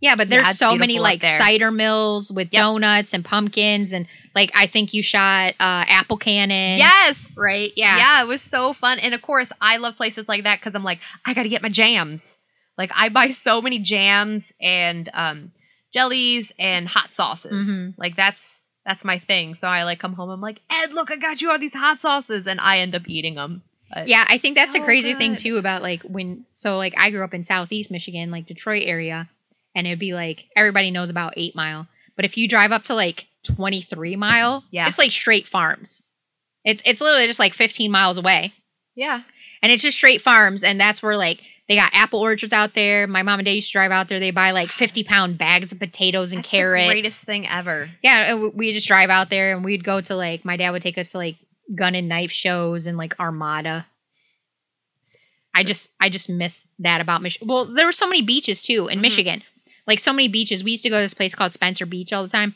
yeah, 0.00 0.14
but 0.14 0.28
there's 0.28 0.48
it's 0.50 0.58
so 0.58 0.76
many 0.76 1.00
like 1.00 1.22
cider 1.24 1.72
mills 1.72 2.30
with 2.30 2.48
Yep. 2.52 2.60
donuts 2.60 3.14
and 3.14 3.24
pumpkins 3.24 3.92
and 3.92 4.06
like 4.34 4.52
I 4.54 4.68
think 4.68 4.94
you 4.94 5.02
shot 5.02 5.54
uh, 5.58 5.84
apple 5.88 6.16
cannon. 6.18 6.78
yes 6.78 7.34
right. 7.36 7.72
Yeah. 7.76 7.96
yeah. 7.96 8.22
it 8.22 8.28
was 8.28 8.40
so 8.42 8.72
fun. 8.72 8.98
And 9.00 9.12
of 9.12 9.22
course, 9.22 9.50
I 9.60 9.78
love 9.78 9.96
places 9.96 10.28
like 10.28 10.44
that 10.44 10.60
because 10.60 10.74
I'm 10.76 10.84
like, 10.84 11.00
I 11.24 11.34
got 11.34 11.42
to 11.44 11.48
get 11.48 11.62
my 11.62 11.68
jams. 11.68 12.38
Like, 12.76 12.92
I 12.94 13.08
buy 13.08 13.30
so 13.30 13.60
many 13.60 13.80
jams 13.80 14.52
and 14.60 15.10
um, 15.14 15.50
jellies 15.92 16.52
and 16.60 16.86
hot 16.86 17.12
sauces. 17.14 17.66
Mhm. 17.68 17.94
Like, 17.98 18.14
that's 18.14 18.60
that's 18.86 19.04
my 19.04 19.18
thing. 19.18 19.56
So 19.56 19.66
I 19.66 19.82
like 19.82 19.98
come 19.98 20.12
home. 20.14 20.30
I'm 20.30 20.40
like, 20.40 20.60
Ed, 20.70 20.92
look, 20.92 21.10
I 21.10 21.16
got 21.16 21.40
you 21.42 21.50
all 21.50 21.58
these 21.58 21.74
hot 21.74 22.00
sauces, 22.00 22.46
and 22.46 22.60
I 22.60 22.78
end 22.78 22.94
up 22.94 23.08
eating 23.08 23.34
them. 23.34 23.62
Yeah, 24.06 24.24
I 24.28 24.38
think 24.38 24.54
that's 24.56 24.72
the 24.72 24.80
crazy 24.80 25.14
thing 25.14 25.36
too 25.36 25.56
about 25.56 25.82
like 25.82 26.02
when 26.02 26.44
so 26.52 26.76
like 26.76 26.94
I 26.96 27.10
grew 27.10 27.24
up 27.24 27.34
in 27.34 27.44
Southeast 27.44 27.90
Michigan, 27.90 28.30
like 28.30 28.46
Detroit 28.46 28.84
area, 28.86 29.28
and 29.74 29.86
it'd 29.86 29.98
be 29.98 30.14
like 30.14 30.44
everybody 30.56 30.90
knows 30.90 31.10
about 31.10 31.34
Eight 31.36 31.54
Mile, 31.56 31.86
but 32.16 32.24
if 32.24 32.36
you 32.36 32.48
drive 32.48 32.70
up 32.72 32.84
to 32.84 32.94
like 32.94 33.26
Twenty 33.44 33.80
Three 33.82 34.16
Mile, 34.16 34.64
Yeah. 34.70 34.88
it's 34.88 34.98
like 34.98 35.10
straight 35.10 35.46
farms. 35.46 36.02
It's 36.64 36.82
it's 36.84 37.00
literally 37.00 37.26
just 37.26 37.38
like 37.38 37.54
15 37.54 37.90
miles 37.90 38.18
away, 38.18 38.52
Yeah, 38.94 39.22
and 39.62 39.72
it's 39.72 39.82
just 39.82 39.96
straight 39.96 40.20
farms, 40.22 40.62
and 40.62 40.78
that's 40.78 41.02
where 41.02 41.16
like 41.16 41.40
they 41.68 41.76
got 41.76 41.90
apple 41.94 42.20
orchards 42.20 42.52
out 42.52 42.74
there. 42.74 43.06
My 43.06 43.22
mom 43.22 43.38
and 43.40 43.46
dad 43.46 43.52
used 43.52 43.68
to 43.68 43.72
drive 43.72 43.90
out 43.90 44.08
there. 44.08 44.18
They 44.20 44.30
buy 44.30 44.50
like 44.52 44.70
50 44.70 45.04
pound 45.04 45.38
bags 45.38 45.70
of 45.72 45.78
potatoes 45.78 46.32
and 46.32 46.38
That's 46.40 46.48
carrots. 46.48 46.84
The 46.88 46.92
greatest 46.94 47.24
thing 47.26 47.46
ever. 47.46 47.90
Yeah, 48.02 48.48
we 48.54 48.72
just 48.72 48.88
drive 48.88 49.08
out 49.10 49.30
there, 49.30 49.54
and 49.54 49.64
we'd 49.64 49.84
go 49.84 50.00
to 50.00 50.14
like 50.14 50.44
my 50.44 50.56
dad 50.56 50.70
would 50.72 50.82
take 50.82 50.98
us 50.98 51.10
to 51.10 51.18
like 51.18 51.36
gun 51.74 51.94
and 51.94 52.08
knife 52.08 52.32
shows 52.32 52.86
and 52.86 52.96
like 52.96 53.18
Armada. 53.20 53.86
I 55.54 55.64
just 55.64 55.92
I 56.00 56.08
just 56.08 56.28
miss 56.28 56.68
that 56.78 57.00
about 57.00 57.22
Michigan. 57.22 57.48
Well, 57.48 57.64
there 57.64 57.86
were 57.86 57.92
so 57.92 58.06
many 58.06 58.22
beaches 58.22 58.62
too 58.62 58.88
in 58.88 58.98
Mhm. 58.98 59.02
Michigan, 59.02 59.42
like 59.86 59.98
so 59.98 60.12
many 60.12 60.28
beaches. 60.28 60.62
We 60.62 60.72
used 60.72 60.84
to 60.84 60.90
go 60.90 60.98
to 60.98 61.02
this 61.02 61.14
place 61.14 61.34
called 61.34 61.52
Spencer 61.52 61.86
Beach 61.86 62.12
all 62.12 62.22
the 62.22 62.28
time, 62.28 62.54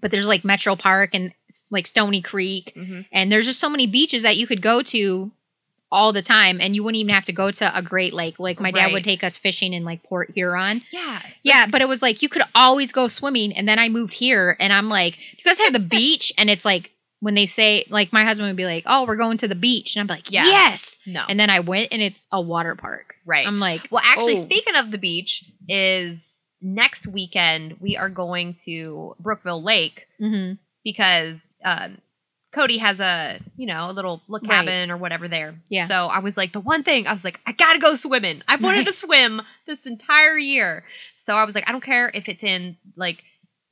but 0.00 0.10
there's 0.10 0.26
like 0.26 0.44
Metro 0.44 0.76
Park 0.76 1.10
and 1.14 1.32
like 1.70 1.86
Stony 1.86 2.20
Creek, 2.20 2.72
Mhm. 2.76 3.06
and 3.12 3.32
there's 3.32 3.46
just 3.46 3.60
so 3.60 3.70
many 3.70 3.86
beaches 3.86 4.22
that 4.22 4.36
you 4.36 4.46
could 4.46 4.60
go 4.60 4.82
to 4.82 5.30
all 5.92 6.12
the 6.12 6.22
time, 6.22 6.60
and 6.60 6.76
you 6.76 6.84
wouldn't 6.84 7.00
even 7.00 7.12
have 7.14 7.24
to 7.24 7.32
go 7.32 7.50
to 7.50 7.76
a 7.76 7.82
great 7.82 8.12
lake. 8.12 8.38
Like 8.38 8.60
my 8.60 8.70
dad 8.70 8.84
Right. 8.86 8.92
would 8.92 9.04
take 9.04 9.24
us 9.24 9.36
fishing 9.38 9.72
in 9.72 9.84
like 9.84 10.02
Port 10.02 10.30
Huron. 10.34 10.82
Yeah. 10.92 11.22
Yeah, 11.42 11.66
but 11.66 11.80
it 11.80 11.88
was 11.88 12.02
like 12.02 12.22
you 12.22 12.28
could 12.28 12.44
always 12.54 12.92
go 12.92 13.08
swimming, 13.08 13.56
and 13.56 13.66
then 13.68 13.78
I 13.78 13.88
moved 13.88 14.14
here, 14.14 14.56
and 14.60 14.72
I'm 14.72 14.88
like, 14.88 15.16
you 15.38 15.44
guys 15.44 15.58
have 15.58 15.72
the 15.72 15.78
beach?" 15.98 16.32
And 16.36 16.50
it's 16.50 16.64
like 16.66 16.90
when 17.20 17.34
they 17.34 17.46
say, 17.46 17.84
like, 17.90 18.12
my 18.12 18.24
husband 18.24 18.48
would 18.48 18.56
be 18.56 18.64
like, 18.64 18.84
"Oh, 18.86 19.04
we're 19.06 19.16
going 19.16 19.38
to 19.38 19.48
the 19.48 19.54
beach," 19.54 19.94
and 19.94 20.00
I'm 20.00 20.06
like, 20.06 20.30
Yeah. 20.32 20.46
"Yes." 20.46 20.98
No. 21.06 21.24
And 21.28 21.38
then 21.38 21.50
I 21.50 21.60
went, 21.60 21.88
and 21.92 22.00
it's 22.02 22.26
a 22.32 22.40
water 22.40 22.74
park. 22.74 23.14
right. 23.26 23.46
I'm 23.46 23.60
like, 23.60 23.88
Well, 23.90 24.02
actually, 24.04 24.32
oh. 24.34 24.36
speaking 24.36 24.76
of 24.76 24.90
the 24.90 24.98
beach, 24.98 25.44
is 25.68 26.36
next 26.62 27.06
weekend 27.06 27.76
we 27.80 27.96
are 27.96 28.08
going 28.10 28.54
to 28.64 29.14
Brookville 29.20 29.62
Lake 29.62 30.06
mhm. 30.20 30.58
because 30.84 31.54
um, 31.64 31.98
Cody 32.52 32.78
has 32.78 33.00
a 33.00 33.40
you 33.56 33.66
know 33.66 33.90
a 33.90 33.92
little 33.92 34.20
Right. 34.28 34.42
cabin 34.42 34.90
or 34.90 34.96
whatever 34.96 35.28
there. 35.28 35.54
Yeah. 35.68 35.86
So 35.86 36.08
I 36.08 36.18
was 36.18 36.36
like, 36.36 36.52
the 36.52 36.60
one 36.60 36.82
thing 36.82 37.06
I 37.06 37.12
was 37.12 37.24
like, 37.24 37.38
I 37.46 37.52
gotta 37.52 37.78
go 37.78 37.94
swimming. 37.94 38.42
I've 38.48 38.62
wanted 38.62 38.78
Right. 38.78 38.86
to 38.88 38.92
swim 38.92 39.42
this 39.66 39.78
entire 39.86 40.36
year. 40.38 40.84
So 41.26 41.34
I 41.36 41.44
was 41.44 41.54
like, 41.54 41.68
I 41.68 41.72
don't 41.72 41.84
care 41.84 42.10
if 42.12 42.28
it's 42.28 42.42
in 42.42 42.76
like 42.96 43.22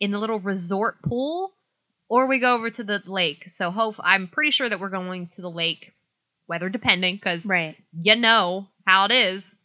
in 0.01 0.11
the 0.13 0.19
little 0.19 0.39
resort 0.39 1.03
pool 1.03 1.53
or 2.09 2.27
we 2.27 2.39
go 2.39 2.55
over 2.55 2.71
to 2.71 2.85
the 2.85 3.03
lake. 3.07 3.47
So 3.51 3.71
hope 3.71 3.97
I'm 4.01 4.29
pretty 4.29 4.51
sure 4.51 4.69
that 4.69 4.81
we're 4.81 4.89
going 4.89 5.29
to 5.35 5.43
the 5.43 5.51
lake, 5.51 5.93
weather 6.49 6.69
depending, 6.69 7.17
because 7.17 7.45
right. 7.45 7.77
you 7.93 8.17
know 8.17 8.69
how 8.87 9.05
it 9.07 9.13
is. 9.13 9.59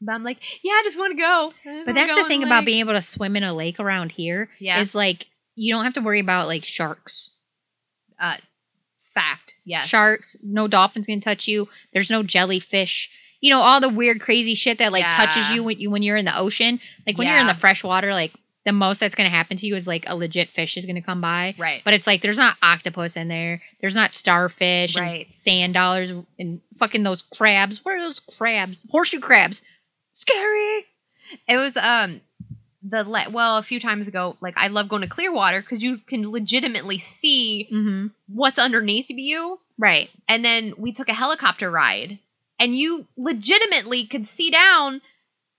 But 0.00 0.12
I'm 0.12 0.22
like, 0.24 0.38
yeah, 0.62 0.72
I 0.72 0.82
just 0.84 0.98
want 0.98 1.12
to 1.16 1.20
go. 1.20 1.52
But 1.84 1.94
that's 1.94 2.14
the 2.14 2.20
in 2.20 2.26
thing 2.26 2.42
about 2.44 2.64
being 2.64 2.80
able 2.80 2.92
to 2.94 3.02
swim 3.02 3.34
in 3.36 3.42
a 3.42 3.52
lake 3.54 3.80
around 3.80 4.12
here 4.12 4.48
Yeah. 4.60 4.80
is 4.80 4.94
like 4.94 5.26
you 5.56 5.74
don't 5.74 5.84
have 5.84 5.94
to 5.94 6.00
worry 6.00 6.20
about 6.20 6.46
like 6.46 6.64
sharks. 6.64 7.30
uh, 8.20 8.36
fact. 9.14 9.54
Yes, 9.64 9.88
Sharks, 9.88 10.36
no 10.42 10.68
dolphins 10.68 11.06
can 11.06 11.20
touch 11.20 11.48
you. 11.48 11.68
There's 11.92 12.10
no 12.10 12.22
jellyfish. 12.22 13.10
You 13.40 13.50
know 13.50 13.60
all 13.60 13.80
the 13.80 13.88
weird, 13.88 14.20
crazy 14.20 14.54
shit 14.54 14.78
that 14.78 14.92
like 14.92 15.04
touches 15.04 15.50
you 15.50 15.62
when 15.64 15.78
you 15.78 15.90
when 15.90 16.02
you're 16.02 16.16
in 16.16 16.24
the 16.24 16.38
ocean. 16.38 16.80
Like 17.06 17.18
when 17.18 17.26
you're 17.28 17.36
in 17.36 17.46
the 17.48 17.54
fresh 17.54 17.82
water, 17.84 18.12
like 18.12 18.32
the 18.68 18.72
most 18.72 19.00
that's 19.00 19.14
gonna 19.14 19.30
happen 19.30 19.56
to 19.56 19.66
you 19.66 19.74
is 19.74 19.86
like 19.86 20.04
a 20.06 20.14
legit 20.14 20.50
fish 20.50 20.76
is 20.76 20.84
gonna 20.84 21.02
come 21.02 21.20
by. 21.20 21.54
Right. 21.58 21.80
But 21.84 21.94
it's 21.94 22.06
like 22.06 22.20
there's 22.22 22.36
not 22.38 22.56
octopus 22.62 23.16
in 23.16 23.28
there. 23.28 23.62
There's 23.80 23.96
not 23.96 24.14
starfish 24.14 24.94
Right. 24.96 25.24
and 25.24 25.32
sand 25.32 25.74
dollars 25.74 26.10
and 26.38 26.60
fucking 26.78 27.02
those 27.02 27.22
crabs. 27.22 27.84
Where 27.84 27.96
are 27.96 28.00
those 28.00 28.20
crabs? 28.20 28.86
Horseshoe 28.90 29.20
crabs. 29.20 29.62
Scary. 30.12 30.84
It 31.48 31.56
was 31.56 31.76
um 31.76 32.20
the 32.82 33.04
le- 33.04 33.30
well 33.30 33.56
a 33.58 33.62
few 33.62 33.80
times 33.80 34.06
ago. 34.06 34.36
Like 34.40 34.54
I 34.56 34.68
love 34.68 34.88
going 34.88 35.02
to 35.02 35.08
Clearwater 35.08 35.60
because 35.62 35.82
you 35.82 35.98
can 35.98 36.30
legitimately 36.30 36.98
see 36.98 37.68
Mm-hmm. 37.72 38.06
what's 38.28 38.58
underneath 38.58 39.06
you. 39.08 39.58
Right. 39.78 40.10
And 40.28 40.44
then 40.44 40.74
we 40.76 40.92
took 40.92 41.08
a 41.08 41.14
helicopter 41.14 41.70
ride, 41.70 42.18
and 42.58 42.76
you 42.76 43.06
legitimately 43.16 44.04
could 44.06 44.28
see 44.28 44.50
down. 44.50 45.00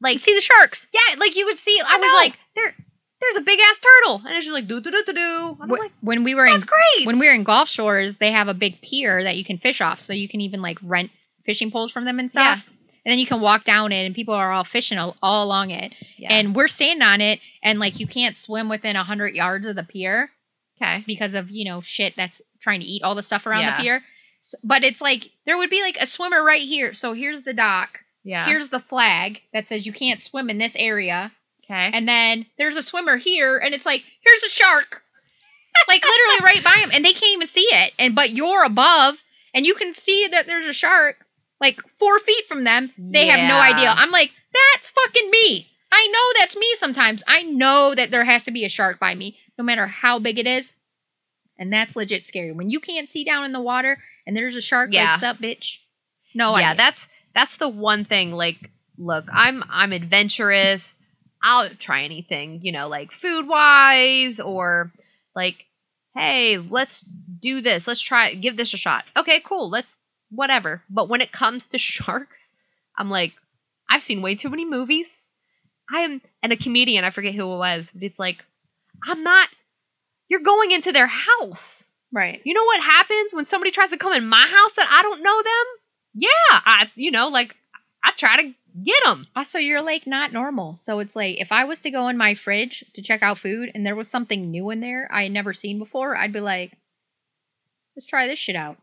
Like 0.02 0.14
You 0.14 0.20
see 0.20 0.36
the 0.36 0.42
sharks. 0.42 0.88
yeah, 0.94 1.20
like 1.20 1.36
you 1.36 1.46
could 1.46 1.58
see. 1.58 1.78
I, 1.86 1.96
I 1.96 1.98
was 1.98 2.08
know. 2.08 2.16
like, 2.16 2.40
there, 2.56 2.76
there's 3.22 3.36
a 3.38 3.42
big 3.42 3.60
ass 3.60 3.80
turtle, 3.80 4.22
and 4.26 4.36
it's 4.36 4.46
just 4.46 4.54
like 4.54 4.68
do 4.68 4.80
do 4.80 4.92
do 4.92 5.04
do 5.06 5.14
do. 5.14 5.58
I'm 5.62 5.70
Wh- 5.70 5.80
like, 5.80 5.92
when 6.02 6.24
we 6.24 6.36
were 6.36 6.46
in 6.46 6.54
that's 6.54 6.64
great. 6.64 7.06
when 7.08 7.20
we 7.20 7.28
were 7.28 7.34
in 7.34 7.44
Gulf 7.44 7.70
Shores, 7.70 8.18
they 8.18 8.32
have 8.32 8.48
a 8.48 8.54
big 8.54 8.82
pier 8.82 9.24
that 9.24 9.36
you 9.38 9.44
can 9.46 9.58
fish 9.58 9.82
off, 9.82 10.02
so 10.02 10.14
you 10.14 10.30
can 10.30 10.42
even 10.42 10.62
like 10.62 10.78
rent 10.84 11.12
fishing 11.46 11.72
poles 11.72 11.92
from 11.92 12.06
them 12.06 12.20
and 12.20 12.30
stuff. 12.32 12.66
And 13.06 13.12
then 13.14 13.20
you 13.20 13.26
can 13.26 13.40
walk 13.42 13.64
down 13.64 13.92
it, 13.92 14.06
and 14.06 14.14
people 14.14 14.34
are 14.34 14.52
all 14.52 14.66
fishing 14.66 14.98
all, 14.98 15.16
all 15.24 15.46
along 15.46 15.72
it. 15.72 15.94
yeah. 16.18 16.34
And 16.34 16.54
we're 16.54 16.68
standing 16.68 17.02
on 17.02 17.22
it, 17.22 17.40
and 17.64 17.80
like 17.80 18.00
you 18.00 18.08
can't 18.08 18.38
swim 18.38 18.70
within 18.70 18.96
a 18.96 19.04
hundred 19.04 19.34
yards 19.36 19.66
of 19.66 19.76
the 19.76 19.84
pier 19.84 20.30
okay, 20.82 21.04
because 21.08 21.34
of 21.34 21.50
you 21.50 21.66
know 21.66 21.82
shit 21.82 22.14
that's 22.16 22.42
trying 22.62 22.82
to 22.82 22.86
eat 22.86 23.04
all 23.04 23.16
the 23.16 23.24
stuff 23.24 23.46
around 23.46 23.62
Yeah. 23.62 23.78
the 23.78 23.84
pier. 23.84 24.02
S 24.42 24.56
but 24.64 24.84
it's 24.84 25.02
like 25.02 25.30
there 25.46 25.58
would 25.58 25.70
be 25.70 25.82
like 25.82 25.98
a 26.00 26.06
swimmer 26.06 26.44
right 26.44 26.62
here. 26.62 26.94
So 26.94 27.14
here's 27.14 27.42
the 27.44 27.54
dock. 27.54 28.00
yeah, 28.24 28.46
Here's 28.46 28.70
the 28.70 28.80
flag 28.80 29.42
that 29.54 29.68
says 29.68 29.86
you 29.86 29.94
can't 29.94 30.22
swim 30.22 30.50
in 30.50 30.58
this 30.58 30.76
area. 30.78 31.32
Okay, 31.70 31.92
And 31.94 32.08
then 32.08 32.46
there's 32.58 32.78
a 32.78 32.84
swimmer 32.84 33.18
here, 33.18 33.58
and 33.58 33.74
it's 33.74 33.86
like, 33.86 34.04
here's 34.24 34.44
a 34.44 34.50
shark. 34.50 35.02
like 35.88 36.04
literally 36.04 36.40
right 36.56 36.64
by 36.64 36.80
him, 36.82 36.90
and 36.94 37.04
they 37.06 37.14
can't 37.14 37.34
even 37.34 37.48
see 37.48 37.68
it. 37.72 37.94
And 38.00 38.16
but 38.16 38.32
you're 38.32 38.64
above, 38.64 39.16
and 39.54 39.66
you 39.66 39.76
can 39.76 39.94
see 39.96 40.28
that 40.32 40.46
there's 40.46 40.66
a 40.66 40.74
shark 40.74 41.26
like 41.62 41.80
four 42.00 42.20
feet 42.20 42.46
from 42.48 42.64
them. 42.64 42.92
They 42.98 43.28
have 43.28 43.48
no 43.50 43.60
idea. 43.60 43.90
I'm 43.94 44.12
like, 44.12 44.32
that's 44.54 44.90
fucking 44.90 45.30
me. 45.30 45.68
I 45.92 46.08
know 46.08 46.40
that's 46.40 46.56
me 46.56 46.68
sometimes. 46.76 47.22
I 47.28 47.44
know 47.44 47.94
that 47.96 48.12
there 48.12 48.24
has 48.24 48.44
to 48.46 48.52
be 48.52 48.64
a 48.64 48.70
shark 48.70 48.98
by 49.00 49.14
me, 49.16 49.38
no 49.58 49.64
matter 49.66 49.86
how 49.86 50.20
big 50.20 50.40
it 50.40 50.48
is. 50.48 50.76
And 51.58 51.74
that's 51.74 51.96
legit 51.98 52.26
scary. 52.26 52.54
When 52.54 52.70
you 52.70 52.80
can't 52.80 53.10
see 53.10 53.26
down 53.26 53.44
in 53.44 53.52
the 53.52 53.60
water 53.60 53.98
and 54.26 54.38
there's 54.38 54.56
a 54.56 54.62
shark, 54.62 54.92
Yeah. 54.94 55.12
like, 55.12 55.20
sup, 55.20 55.38
bitch? 55.40 55.80
No 56.34 56.56
yeah, 56.58 56.70
idea. 56.70 56.78
that's 56.78 57.08
that's 57.36 57.58
the 57.58 57.68
one 57.68 58.06
thing. 58.06 58.32
Like, 58.32 58.70
look, 58.98 59.26
I'm 59.34 59.64
I'm 59.70 59.92
adventurous. 59.92 60.98
I'll 61.42 61.70
try 61.70 62.04
anything, 62.04 62.62
you 62.64 62.72
know, 62.72 62.88
like 62.88 63.12
food 63.12 63.48
wise 63.48 64.40
or 64.40 64.92
like, 65.36 65.66
hey, 66.16 66.58
let's 66.58 67.02
do 67.02 67.62
this. 67.62 67.88
Let's 67.88 68.02
try 68.02 68.34
give 68.34 68.58
this 68.58 68.74
a 68.74 68.78
shot. 68.78 69.06
Okay, 69.16 69.40
cool. 69.40 69.70
Let's 69.70 69.96
whatever. 70.32 70.84
But 70.90 71.10
when 71.10 71.22
it 71.22 71.32
comes 71.32 71.68
to 71.68 71.78
sharks, 71.78 72.54
I'm 72.98 73.10
like, 73.10 73.34
I've 73.90 74.04
seen 74.04 74.22
way 74.22 74.36
too 74.36 74.50
many 74.50 74.66
movies. 74.66 75.28
I 75.92 76.02
am 76.02 76.22
and 76.44 76.54
a 76.54 76.58
comedian, 76.58 77.04
I 77.04 77.10
forget 77.10 77.34
who 77.34 77.52
it 77.52 77.58
was, 77.58 77.90
but 77.94 78.04
it's 78.04 78.20
like, 78.20 78.46
I'm 79.04 79.24
not 79.24 79.50
you're 80.30 80.42
going 80.42 80.72
into 80.72 80.92
their 80.92 81.08
house. 81.08 81.88
right. 82.14 82.42
You 82.44 82.54
know 82.54 82.64
what 82.64 82.84
happens 82.84 83.34
when 83.34 83.46
somebody 83.46 83.72
tries 83.72 83.90
to 83.90 83.98
come 83.98 84.14
in 84.14 84.28
my 84.28 84.46
house 84.48 84.74
that 84.74 84.88
I 84.90 85.02
don't 85.02 85.24
know 85.24 85.42
them? 85.42 85.66
Yeah, 86.14 86.60
I 86.66 86.92
you 86.96 87.12
know 87.12 87.30
like 87.30 87.56
I 88.04 88.12
try 88.16 88.44
to 88.44 88.54
get 88.84 89.04
them. 89.04 89.26
Also, 89.36 89.58
you're 89.58 89.82
like 89.82 90.06
not 90.08 90.32
normal. 90.34 90.76
So 90.78 91.00
it's 91.00 91.16
like 91.16 91.40
if 91.40 91.52
I 91.52 91.66
was 91.66 91.82
to 91.82 91.92
go 91.92 92.08
in 92.08 92.18
my 92.18 92.36
fridge 92.36 92.84
to 92.94 93.02
check 93.02 93.22
out 93.24 93.38
food 93.40 93.72
and 93.74 93.86
there 93.86 93.96
was 93.96 94.10
something 94.10 94.50
new 94.52 94.70
in 94.70 94.80
there 94.80 95.08
I 95.12 95.24
had 95.24 95.32
never 95.32 95.54
seen 95.54 95.80
before, 95.80 96.16
I'd 96.16 96.34
be 96.34 96.40
like, 96.40 96.74
let's 97.96 98.06
try 98.08 98.28
this 98.28 98.40
shit 98.40 98.56
out. 98.56 98.78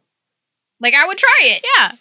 Like 0.80 0.95
I 0.95 1.07
would 1.07 1.18
try 1.18 1.39
it. 1.43 1.64
Yeah. 1.78 1.93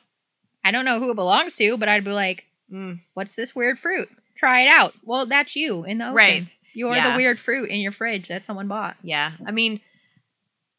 I 0.63 0.71
don't 0.71 0.85
know 0.85 0.99
who 0.99 1.11
it 1.11 1.15
belongs 1.15 1.55
to, 1.57 1.77
but 1.77 1.87
I'd 1.89 2.03
be 2.03 2.11
like, 2.11 2.45
Mm, 2.71 2.99
what's 3.13 3.35
this 3.35 3.55
weird 3.55 3.77
fruit? 3.77 4.09
Try 4.35 4.61
it 4.63 4.67
out. 4.67 4.93
Well, 5.03 5.27
that's 5.27 5.55
you 5.55 5.83
in 5.85 5.99
the 5.99 6.05
open. 6.05 6.15
right. 6.15 6.47
You're 6.73 6.95
Yeah. 6.95 7.11
the 7.11 7.17
weird 7.17 7.39
fruit 7.39 7.69
in 7.69 7.79
your 7.79 7.91
fridge 7.91 8.27
that 8.29 8.43
someone 8.45 8.67
bought. 8.67 8.97
Yeah. 9.03 9.31
I 9.45 9.51
mean, 9.51 9.81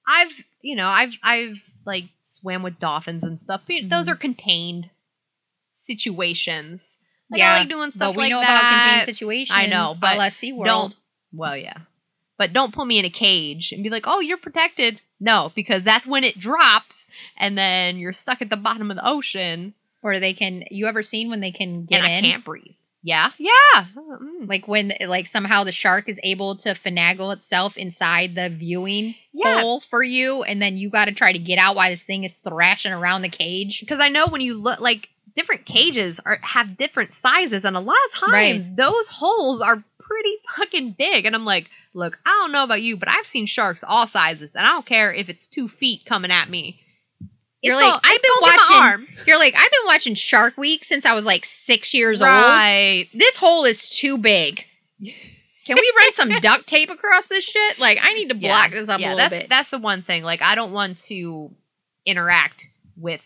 I've 0.07 0.33
you 0.63 0.75
know 0.75 0.89
I've 0.89 1.13
I've 1.23 1.63
like 1.87 2.07
swam 2.25 2.65
with 2.65 2.81
dolphins 2.81 3.23
and 3.23 3.41
stuff. 3.41 3.63
Those 3.69 4.07
Mhm. 4.07 4.09
are 4.09 4.17
contained 4.17 4.91
situations. 5.75 6.96
Like, 7.31 7.39
Yeah, 7.41 7.53
I 7.55 7.59
like 7.61 7.69
doing 7.69 7.91
stuff 7.91 8.15
But 8.15 8.17
we 8.17 8.23
like 8.25 8.31
know 8.31 8.41
that. 8.41 8.61
about 8.61 8.99
contained 9.03 9.17
situations. 9.17 9.59
I 9.59 9.67
know, 9.67 9.97
but 10.01 10.17
la 10.17 10.27
SeaWorld. 10.29 10.65
don't. 10.65 10.95
Well, 11.33 11.57
yeah. 11.57 11.79
But 12.39 12.53
don't 12.53 12.73
put 12.75 12.87
me 12.87 12.99
in 12.99 13.05
a 13.05 13.11
cage 13.11 13.73
and 13.73 13.83
be 13.83 13.89
like, 13.91 14.05
"Oh, 14.07 14.21
you're 14.21 14.37
protected." 14.37 15.01
No, 15.19 15.51
because 15.55 15.83
that's 15.83 16.07
when 16.07 16.23
it 16.25 16.39
drops, 16.39 17.07
and 17.39 17.57
then 17.57 17.97
you're 17.97 18.13
stuck 18.13 18.43
at 18.43 18.51
the 18.51 18.57
bottom 18.59 18.91
of 18.91 18.97
the 18.99 19.07
ocean, 19.09 19.73
Or 20.03 20.21
they 20.21 20.35
can. 20.35 20.65
You 20.71 20.87
ever 20.87 21.03
seen 21.03 21.31
when 21.31 21.41
they 21.41 21.53
can 21.53 21.87
get 21.87 22.03
and 22.05 22.13
in? 22.13 22.25
I 22.25 22.33
can't 22.33 22.45
breathe. 22.45 22.75
Yeah, 23.03 23.31
yeah. 23.39 23.85
Mm. 23.97 24.49
Like 24.49 24.67
when, 24.69 24.93
like 25.07 25.27
somehow 25.29 25.65
the 25.65 25.73
shark 25.73 26.09
is 26.09 26.19
able 26.23 26.57
to 26.59 26.71
finagle 26.75 27.33
itself 27.33 27.77
inside 27.77 28.35
the 28.35 28.51
viewing 28.51 29.15
Yeah. 29.33 29.61
hole 29.63 29.81
for 29.91 30.03
you, 30.03 30.43
and 30.43 30.61
then 30.61 30.77
you 30.77 30.91
got 30.91 31.07
to 31.07 31.13
try 31.15 31.33
to 31.33 31.39
get 31.39 31.57
out 31.59 31.77
while 31.77 31.89
this 31.91 32.03
thing 32.05 32.25
is 32.25 32.37
thrashing 32.37 32.93
around 32.93 33.23
the 33.23 33.29
cage. 33.31 33.81
because 33.81 34.01
I 34.01 34.09
know 34.09 34.27
when 34.27 34.41
you 34.43 34.61
look 34.61 34.81
like 34.81 35.09
different 35.37 35.67
cages 35.67 36.19
are 36.25 36.39
have 36.43 36.77
different 36.79 37.13
sizes, 37.15 37.65
and 37.65 37.77
a 37.77 37.81
lot 37.81 37.97
of 38.13 38.19
times 38.21 38.33
Right. 38.33 38.77
those 38.77 39.09
holes 39.09 39.61
are 39.61 39.85
pretty 39.99 40.37
fucking 40.57 40.97
big. 40.99 41.27
And 41.27 41.35
I'm 41.35 41.45
like, 41.45 41.69
look, 41.95 42.19
I 42.25 42.31
don't 42.31 42.53
know 42.53 42.65
about 42.65 42.83
you, 42.83 42.97
but 42.97 43.09
I've 43.09 43.27
seen 43.27 43.47
sharks 43.47 43.85
all 43.87 44.07
sizes, 44.07 44.55
and 44.55 44.67
I 44.67 44.71
don't 44.71 44.87
care 44.87 45.13
if 45.13 45.29
it's 45.29 45.47
two 45.49 45.69
feet 45.69 46.05
coming 46.07 46.31
at 46.31 46.49
me. 46.49 46.81
You're 47.63 47.75
It's 47.75 47.83
like, 47.83 48.01
I've 48.05 48.23
been 48.23 48.31
watching- 48.43 49.07
You're 49.27 49.39
like, 49.39 49.55
I've 49.55 49.71
been 49.71 49.87
watching 49.87 50.15
Shark 50.15 50.57
Week 50.57 50.85
since 50.85 51.05
I 51.05 51.15
was 51.15 51.27
like 51.27 51.45
six 51.45 51.93
years 51.95 52.23
old. 52.23 53.07
This 53.13 53.37
hole 53.37 53.65
is 53.65 53.91
too 53.91 54.19
big. 54.19 54.65
Can 55.03 55.75
we 55.77 55.93
run 55.99 56.13
some 56.13 56.29
duct 56.41 56.69
tape 56.69 56.91
across 56.91 57.27
this 57.27 57.45
shit? 57.45 57.79
Like, 57.81 57.99
I 58.01 58.13
need 58.15 58.29
to 58.29 58.37
Yeah. 58.37 58.51
block 58.51 58.71
this 58.71 58.89
up 58.89 59.01
yeah, 59.01 59.09
a 59.09 59.15
little 59.15 59.31
that's 59.31 59.43
bit. 59.43 59.49
that's 59.49 59.71
the 59.71 59.79
one 59.79 60.03
thing. 60.03 60.23
Like, 60.23 60.43
I 60.43 60.55
don't 60.55 60.71
want 60.73 61.01
to 61.07 61.51
interact 62.05 62.67
with 62.97 63.21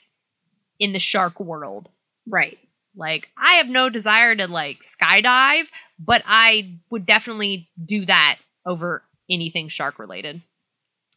in 0.79 0.93
the 0.95 1.01
shark 1.01 1.39
world. 1.39 1.91
Right. 2.29 2.59
Like, 2.97 3.29
I 3.37 3.55
have 3.55 3.69
no 3.69 3.89
desire 3.89 4.35
to 4.35 4.49
like 4.49 4.79
skydive, 4.83 5.69
but 5.99 6.23
I 6.27 6.79
would 6.91 7.07
definitely 7.07 7.69
do 7.83 8.05
that 8.07 8.39
over 8.67 9.03
anything 9.31 9.69
shark 9.69 9.99
related. 9.99 10.43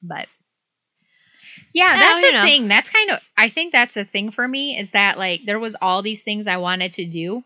But 0.01 0.28
Yeah, 1.74 1.97
that's 1.97 2.22
the 2.22 2.32
know. 2.32 2.47
thing. 2.47 2.68
That's 2.68 2.89
kind 2.89 3.10
of 3.12 3.20
I 3.38 3.49
think 3.49 3.72
that's 3.72 3.97
a 3.97 4.06
thing 4.06 4.32
for 4.32 4.47
me 4.47 4.78
is 4.78 4.91
that 4.91 5.18
like 5.18 5.41
there 5.45 5.60
was 5.60 5.76
all 5.82 6.01
these 6.01 6.24
things 6.24 6.47
I 6.47 6.58
wanted 6.58 6.93
to 6.93 7.06
do. 7.10 7.43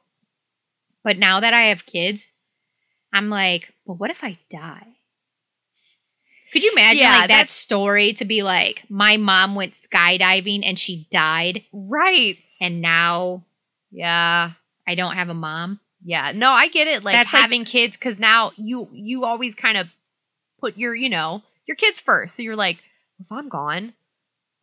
But 1.04 1.18
now 1.18 1.40
that 1.40 1.54
I 1.54 1.70
have 1.70 1.86
kids, 1.86 2.34
I'm 3.14 3.30
like, 3.30 3.74
well, 3.86 3.98
what 3.98 4.12
if 4.12 4.24
I 4.24 4.38
die? 4.50 4.98
Could 6.54 6.64
you 6.64 6.72
imagine 6.72 7.02
Yeah, 7.02 7.12
like 7.12 7.28
that 7.28 7.50
story 7.50 8.14
to 8.14 8.26
be 8.26 8.44
like 8.44 8.86
my 8.90 9.18
mom 9.18 9.56
went 9.56 9.74
skydiving 9.74 10.62
and 10.64 10.80
she 10.80 11.08
died? 11.12 11.64
right, 11.74 12.38
and 12.62 12.82
now 12.82 13.46
yeah. 13.98 14.52
I 14.88 14.96
don't 14.96 15.16
have 15.16 15.30
a 15.30 15.34
mom. 15.34 15.80
Yeah. 16.04 16.32
No, 16.34 16.52
I 16.52 16.70
get 16.70 16.88
it. 16.88 17.04
Like 17.04 17.16
That's 17.16 17.34
like- 17.34 17.42
having 17.42 17.66
kids 17.66 17.94
because 17.94 18.18
now 18.20 18.52
you 18.56 18.88
you 18.94 19.26
always 19.26 19.56
kind 19.56 19.78
of 19.78 19.88
put 20.62 20.78
your 20.78 20.96
you 20.96 21.10
know 21.10 21.44
your 21.68 21.76
kids 21.76 22.00
first. 22.00 22.36
So 22.36 22.44
you're 22.44 22.56
like, 22.56 22.78
if 23.20 23.30
I'm 23.32 23.50
gone, 23.50 23.94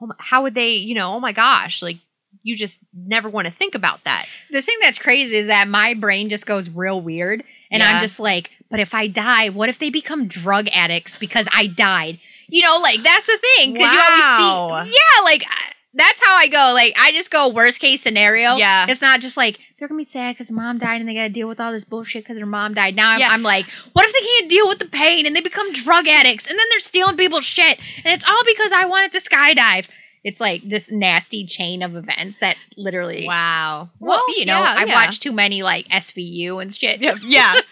oh 0.01 0.13
how 0.19 0.43
would 0.45 0.55
they? 0.55 0.77
You 0.77 0.95
know, 0.95 1.15
oh 1.15 1.21
my 1.21 1.33
gosh, 1.33 1.83
like 1.83 1.99
you 2.43 2.57
just 2.57 2.79
never 2.95 3.29
want 3.29 3.47
to 3.47 3.53
think 3.53 3.75
about 3.75 4.05
that. 4.05 4.27
The 4.51 4.63
thing 4.63 4.77
that's 4.81 4.99
crazy 4.99 5.37
is 5.37 5.47
that 5.49 5.69
my 5.69 5.95
brain 5.95 6.29
just 6.31 6.47
goes 6.47 6.69
real 6.71 7.01
weird. 7.01 7.45
And 7.71 7.81
Yeah. 7.81 7.91
I'm 7.97 8.01
just 8.03 8.21
like, 8.21 8.51
but 8.71 8.81
if 8.81 8.95
I 8.95 9.07
die, 9.09 9.51
what 9.51 9.69
if 9.69 9.79
they 9.79 9.91
become 9.91 10.27
drug 10.29 10.67
addicts 10.73 11.17
because 11.17 11.47
I 11.53 11.67
died? 11.69 12.19
You 12.49 12.63
know, 12.63 12.79
like 12.83 13.03
that's 13.03 13.27
the 13.27 13.39
thing. 13.57 13.73
Because 13.75 13.93
you 13.93 14.01
always 14.01 14.87
see, 14.89 14.97
yeah, 14.97 15.23
like 15.25 15.45
I- 15.49 15.73
that's 15.95 16.21
how 16.25 16.35
I 16.37 16.49
go. 16.49 16.73
Like 16.75 16.95
I 16.99 17.13
just 17.13 17.31
go 17.31 17.49
worst 17.49 17.81
case 17.81 18.03
scenario. 18.03 18.57
Yeah. 18.57 18.87
It's 18.89 19.01
not 19.01 19.21
just 19.21 19.37
like 19.37 19.59
they're 19.79 19.89
gonna 19.89 19.99
be 19.99 20.05
sad 20.05 20.35
because 20.35 20.51
mom 20.51 20.79
died 20.79 21.01
and 21.01 21.09
they 21.09 21.15
gotta 21.15 21.29
deal 21.29 21.49
with 21.49 21.61
all 21.61 21.73
this 21.73 21.85
bullshit 21.85 22.25
because 22.25 22.37
their 22.37 22.47
mom 22.47 22.75
died. 22.75 22.95
Now 22.97 23.11
I'm, 23.11 23.21
Yeah. 23.21 23.29
I'm 23.31 23.43
like, 23.43 23.67
what 23.93 24.05
if 24.07 24.13
they 24.13 24.21
can't 24.21 24.51
deal 24.51 24.67
with 24.69 24.79
the 24.79 24.87
pain 24.87 25.27
and 25.27 25.35
they 25.37 25.41
become 25.41 25.73
drug 25.73 26.07
addicts 26.09 26.47
and 26.47 26.59
then 26.59 26.67
they're 26.71 26.79
stealing 26.81 27.17
people's 27.17 27.45
shit 27.45 27.79
and 28.05 28.13
it's 28.15 28.25
all 28.25 28.43
because 28.47 28.73
I 28.73 28.85
wanted 28.87 29.13
to 29.13 29.21
skydive. 29.21 29.87
It's 30.25 30.41
like 30.41 30.63
this 30.63 30.91
nasty 30.91 31.45
chain 31.45 31.83
of 31.83 31.95
events 31.97 32.39
that 32.39 32.57
literally 32.79 33.27
Wow. 33.27 33.91
well, 34.01 34.23
you 34.39 34.47
know, 34.47 34.59
yeah, 34.59 34.75
I've 34.79 34.89
yeah. 34.89 34.95
watched 34.95 35.23
too 35.23 35.33
many 35.33 35.63
like 35.63 35.87
SVU 35.89 36.63
and 36.63 36.75
shit. 36.75 37.01
Yeah. 37.01 37.55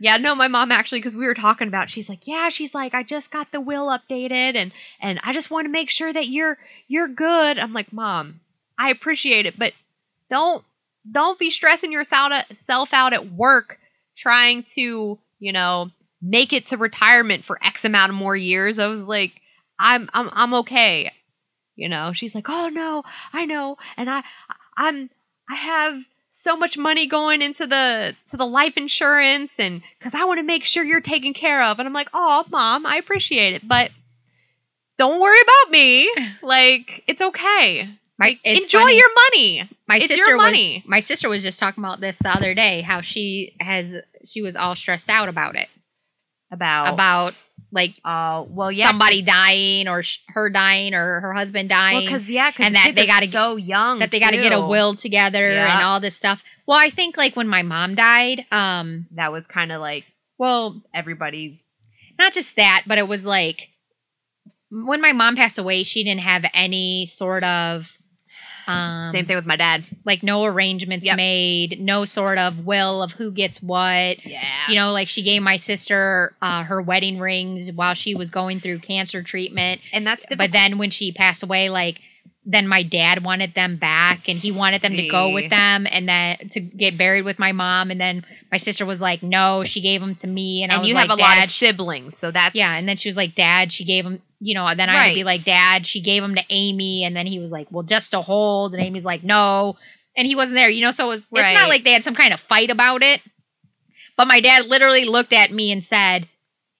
Yeah. 0.00 0.16
No, 0.16 0.34
my 0.34 0.48
mom 0.48 0.72
actually, 0.72 0.98
because 0.98 1.14
we 1.14 1.26
were 1.26 1.34
talking 1.34 1.68
about, 1.68 1.90
she's 1.90 2.08
like, 2.08 2.26
yeah, 2.26 2.48
she's 2.48 2.74
like, 2.74 2.94
I 2.94 3.02
just 3.02 3.30
got 3.30 3.52
the 3.52 3.60
will 3.60 3.88
updated, 3.88 4.56
and 4.56 4.72
and 5.00 5.20
I 5.22 5.32
just 5.32 5.50
want 5.50 5.66
to 5.66 5.70
make 5.70 5.90
sure 5.90 6.12
that 6.12 6.28
you're 6.28 6.58
you're 6.88 7.06
good. 7.08 7.58
I'm 7.58 7.74
like, 7.74 7.92
mom, 7.92 8.40
I 8.78 8.90
appreciate 8.90 9.46
it, 9.46 9.58
but 9.58 9.74
don't 10.30 10.64
don't 11.10 11.38
be 11.38 11.50
stressing 11.50 11.92
yourself 11.92 12.92
out 12.92 13.12
at 13.12 13.32
work 13.32 13.78
trying 14.16 14.64
to, 14.74 15.18
you 15.38 15.52
know, 15.52 15.90
make 16.22 16.52
it 16.52 16.66
to 16.68 16.76
retirement 16.76 17.44
for 17.44 17.58
X 17.62 17.84
amount 17.84 18.10
of 18.10 18.16
more 18.16 18.36
years. 18.36 18.78
I 18.78 18.86
was 18.88 19.02
like, 19.02 19.40
I'm 19.78 20.08
I'm 20.14 20.30
I'm 20.32 20.54
okay. 20.54 21.10
You 21.76 21.88
know, 21.88 22.12
she's 22.12 22.34
like, 22.34 22.48
oh 22.48 22.68
no, 22.68 23.02
I 23.32 23.44
know, 23.46 23.76
and 23.96 24.10
I 24.10 24.22
I'm 24.76 25.10
I 25.48 25.54
have 25.56 26.02
so 26.32 26.56
much 26.56 26.78
money 26.78 27.06
going 27.06 27.42
into 27.42 27.66
the 27.66 28.14
to 28.30 28.36
the 28.36 28.46
life 28.46 28.76
insurance 28.76 29.52
and 29.58 29.82
because 29.98 30.14
I 30.14 30.24
want 30.24 30.38
to 30.38 30.42
make 30.44 30.64
sure 30.64 30.84
you're 30.84 31.00
taken 31.00 31.34
care 31.34 31.62
of. 31.64 31.78
And 31.78 31.86
I'm 31.88 31.92
like, 31.94 32.08
oh, 32.14 32.44
mom, 32.50 32.86
I 32.86 32.96
appreciate 32.96 33.54
it, 33.54 33.66
but 33.66 33.90
don't 34.98 35.20
worry 35.20 35.38
about 35.42 35.72
me. 35.72 36.10
Like, 36.42 37.04
it's 37.06 37.20
okay. 37.22 37.88
My, 38.18 38.38
it's 38.44 38.64
Enjoy 38.64 38.80
funny. 38.80 38.96
your 38.98 39.08
money. 39.30 39.68
my 39.88 39.96
it's 39.96 40.08
sister 40.08 40.26
your 40.28 40.36
money. 40.36 40.82
was 40.84 40.88
my 40.90 41.00
sister 41.00 41.28
was 41.28 41.42
just 41.42 41.58
talking 41.58 41.82
about 41.82 42.00
this 42.00 42.18
the 42.18 42.28
other 42.28 42.54
day 42.54 42.82
how 42.82 43.00
she 43.00 43.54
has 43.60 43.94
she 44.26 44.42
was 44.42 44.56
all 44.56 44.76
stressed 44.76 45.08
out 45.08 45.28
about 45.30 45.54
it 45.56 45.68
About 46.50 46.92
About, 46.92 47.32
like 47.72 47.94
oh 48.04 48.48
well 48.50 48.72
yeah 48.72 48.86
somebody 48.86 49.22
dying 49.22 49.88
or 49.88 50.02
sh- 50.02 50.18
her 50.28 50.50
dying 50.50 50.94
or 50.94 51.20
her 51.20 51.32
husband 51.34 51.68
dying. 51.68 52.06
because 52.06 52.28
yeah 52.28 52.50
because 52.50 52.66
and 52.66 52.74
that 52.74 52.94
they 52.94 53.06
got 53.06 53.20
to 53.20 53.28
so 53.28 53.56
young 53.56 53.98
that 54.00 54.10
they 54.10 54.20
got 54.20 54.30
to 54.30 54.36
get 54.36 54.52
a 54.52 54.60
will 54.60 54.96
together 54.96 55.50
and 55.50 55.82
all 55.82 56.00
this 56.00 56.16
stuff. 56.16 56.42
Well 56.66 56.78
i 56.78 56.90
think 56.90 57.16
like 57.16 57.36
when 57.36 57.48
my 57.48 57.62
mom 57.62 57.94
died 57.94 58.46
um 58.50 59.06
That 59.12 59.32
was 59.32 59.46
kind 59.46 59.72
of 59.72 59.80
like 59.80 60.04
well 60.38 60.82
everybody's 60.94 61.58
not 62.20 62.32
just 62.34 62.56
that, 62.56 62.84
but 62.86 62.98
it 62.98 63.08
was 63.08 63.24
like 63.24 63.68
when 64.70 65.00
my 65.00 65.12
mom 65.12 65.36
passed 65.36 65.58
away, 65.58 65.82
she 65.82 66.04
didn't 66.04 66.20
have 66.20 66.44
any 66.54 67.06
sort 67.10 67.42
of 67.42 67.86
um 68.66 69.12
same 69.12 69.26
thing 69.26 69.36
with 69.36 69.46
my 69.46 69.56
dad. 69.56 69.84
like 70.04 70.22
no 70.22 70.44
arrangements 70.44 71.06
Yep. 71.06 71.16
made, 71.16 71.80
no 71.80 72.04
sort 72.04 72.38
of 72.38 72.64
will 72.66 73.02
of 73.02 73.12
who 73.12 73.32
gets 73.32 73.62
what. 73.62 74.24
Yeah, 74.26 74.42
You 74.68 74.74
know, 74.76 74.92
like 74.92 75.08
she 75.08 75.22
gave 75.22 75.42
my 75.42 75.56
sister 75.56 76.34
uh, 76.42 76.64
her 76.64 76.80
wedding 76.82 77.18
rings 77.18 77.72
while 77.72 77.94
she 77.94 78.14
was 78.14 78.30
going 78.30 78.60
through 78.60 78.80
cancer 78.80 79.22
treatment. 79.22 79.80
and 79.92 80.06
that's 80.06 80.22
difficult. 80.22 80.38
But 80.38 80.52
then 80.52 80.78
when 80.78 80.90
she 80.90 81.12
passed 81.12 81.42
away, 81.42 81.68
like 81.68 82.00
then 82.46 82.66
my 82.66 82.82
dad 82.82 83.22
wanted 83.22 83.52
them 83.54 83.76
back 83.76 84.26
and 84.26 84.38
he 84.38 84.50
wanted 84.50 84.80
them 84.80 84.96
to 84.96 85.06
go 85.08 85.28
with 85.30 85.50
them 85.50 85.86
and 85.88 86.08
then 86.08 86.48
to 86.50 86.58
get 86.58 86.96
buried 86.96 87.22
with 87.22 87.38
my 87.38 87.52
mom. 87.52 87.90
And 87.90 88.00
then 88.00 88.24
my 88.50 88.56
sister 88.56 88.86
was 88.86 88.98
like, 89.00 89.22
no, 89.22 89.62
she 89.62 89.82
gave 89.82 90.00
them 90.00 90.14
to 90.16 90.26
me. 90.26 90.62
And, 90.62 90.72
I 90.72 90.78
was 90.78 90.88
you 90.88 90.94
like, 90.94 91.10
have 91.10 91.18
a 91.18 91.20
lot 91.20 91.44
of 91.44 91.50
siblings, 91.50 92.16
so 92.16 92.30
that's 92.30 92.54
yeah, 92.56 92.76
and 92.78 92.88
then 92.88 92.96
she 92.96 93.08
was 93.10 93.16
like, 93.16 93.34
"Dad," 93.34 93.72
she 93.72 93.84
gave 93.84 94.06
him, 94.06 94.22
you 94.40 94.54
know. 94.54 94.74
Then 94.74 94.88
I 94.90 95.08
would 95.08 95.14
be 95.14 95.24
like, 95.24 95.44
"Dad," 95.44 95.86
she 95.86 96.00
gave 96.00 96.22
him 96.22 96.34
to 96.34 96.42
Amy, 96.50 97.04
and 97.04 97.14
then 97.14 97.26
he 97.26 97.38
was 97.38 97.50
like, 97.50 97.68
"Well, 97.70 97.82
just 97.84 98.10
to 98.12 98.20
hold," 98.22 98.74
and 98.74 98.82
Amy's 98.82 99.04
like, 99.04 99.22
"No," 99.22 99.76
and 100.16 100.26
he 100.26 100.34
wasn't 100.34 100.56
there, 100.56 100.68
you 100.70 100.82
know. 100.82 100.90
So 100.90 101.06
it 101.06 101.08
was, 101.08 101.20
it's 101.32 101.54
not 101.54 101.68
like 101.68 101.84
they 101.84 101.92
had 101.92 102.02
some 102.02 102.14
kind 102.14 102.32
of 102.34 102.40
fight 102.40 102.70
about 102.70 103.02
it. 103.02 103.20
But 104.16 104.28
my 104.28 104.40
dad 104.40 104.66
literally 104.66 105.04
looked 105.04 105.32
at 105.32 105.50
me 105.52 105.70
and 105.72 105.84
said, 105.84 106.28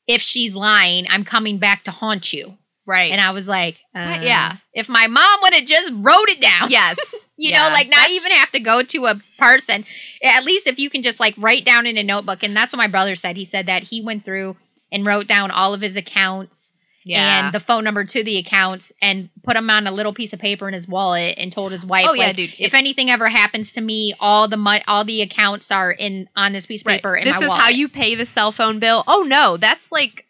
"If 0.07 0.21
she's 0.23 0.55
lying, 0.57 1.07
I'm 1.09 1.25
coming 1.25 1.59
back 1.59 1.85
to 1.85 1.91
haunt 1.91 2.33
you." 2.33 2.57
right. 2.87 3.13
And 3.13 3.21
I 3.21 3.31
was 3.31 3.47
like, 3.47 3.77
uh, 3.95 4.19
yeah. 4.21 4.57
If 4.73 4.89
my 4.89 5.07
mom 5.07 5.41
would 5.43 5.55
have 5.55 5.65
just 5.67 5.93
wrote 5.95 6.29
it 6.29 6.41
down, 6.41 6.71
yes, 6.71 6.99
you 7.37 7.51
Yeah. 7.51 7.69
know, 7.69 7.73
like 7.73 7.89
not 7.89 7.97
That's- 7.99 8.17
even 8.17 8.33
have 8.33 8.51
to 8.51 8.59
go 8.59 8.83
to 8.83 9.07
a 9.07 9.21
person. 9.39 9.85
At 10.25 10.43
least 10.45 10.67
if 10.67 10.77
you 10.77 10.91
can 10.91 11.05
just 11.05 11.21
like 11.21 11.35
write 11.39 11.65
down 11.65 11.87
in 11.87 11.97
a 11.97 12.03
notebook. 12.03 12.43
And 12.43 12.57
that's 12.57 12.73
what 12.73 12.79
my 12.79 12.89
brother 12.89 13.15
said. 13.15 13.37
He 13.37 13.45
said 13.45 13.67
that 13.67 13.85
he 13.85 14.03
went 14.05 14.25
through 14.25 14.57
and 14.91 15.07
wrote 15.07 15.29
down 15.29 15.53
all 15.53 15.73
of 15.73 15.81
his 15.83 15.95
accounts 15.95 16.80
yeah. 17.05 17.47
and 17.47 17.55
the 17.55 17.61
phone 17.61 17.85
number 17.85 18.05
to 18.05 18.23
the 18.25 18.39
accounts 18.39 18.93
and 19.01 19.29
put 19.43 19.55
them 19.55 19.71
on 19.71 19.87
a 19.87 19.93
little 19.93 20.13
piece 20.13 20.33
of 20.33 20.39
paper 20.41 20.69
in 20.69 20.75
his 20.75 20.87
wallet 20.89 21.35
and 21.39 21.53
told 21.53 21.73
his 21.73 21.85
wife, 21.85 22.07
Oh, 22.09 22.13
yeah, 22.15 22.27
like, 22.29 22.37
dude. 22.37 22.55
if 22.59 22.75
anything 22.75 23.11
ever 23.11 23.29
happens 23.29 23.73
to 23.73 23.81
me, 23.81 24.15
all 24.21 24.49
the 24.49 24.57
money, 24.57 24.83
all 24.87 25.05
the 25.05 25.23
accounts 25.23 25.71
are 25.71 25.91
in 25.91 26.29
on 26.37 26.53
this 26.53 26.67
piece 26.67 26.83
of 26.83 26.87
Right. 26.87 26.97
paper 26.99 27.17
in 27.17 27.25
this 27.25 27.37
my 27.37 27.43
is 27.43 27.49
wallet. 27.49 27.63
how 27.63 27.69
you 27.71 27.89
pay 27.89 28.15
the 28.15 28.27
cell 28.27 28.53
phone 28.53 28.79
bill. 28.79 29.05
Oh 29.07 29.25
no, 29.27 29.57
that's 29.57 29.91
like 29.91 30.27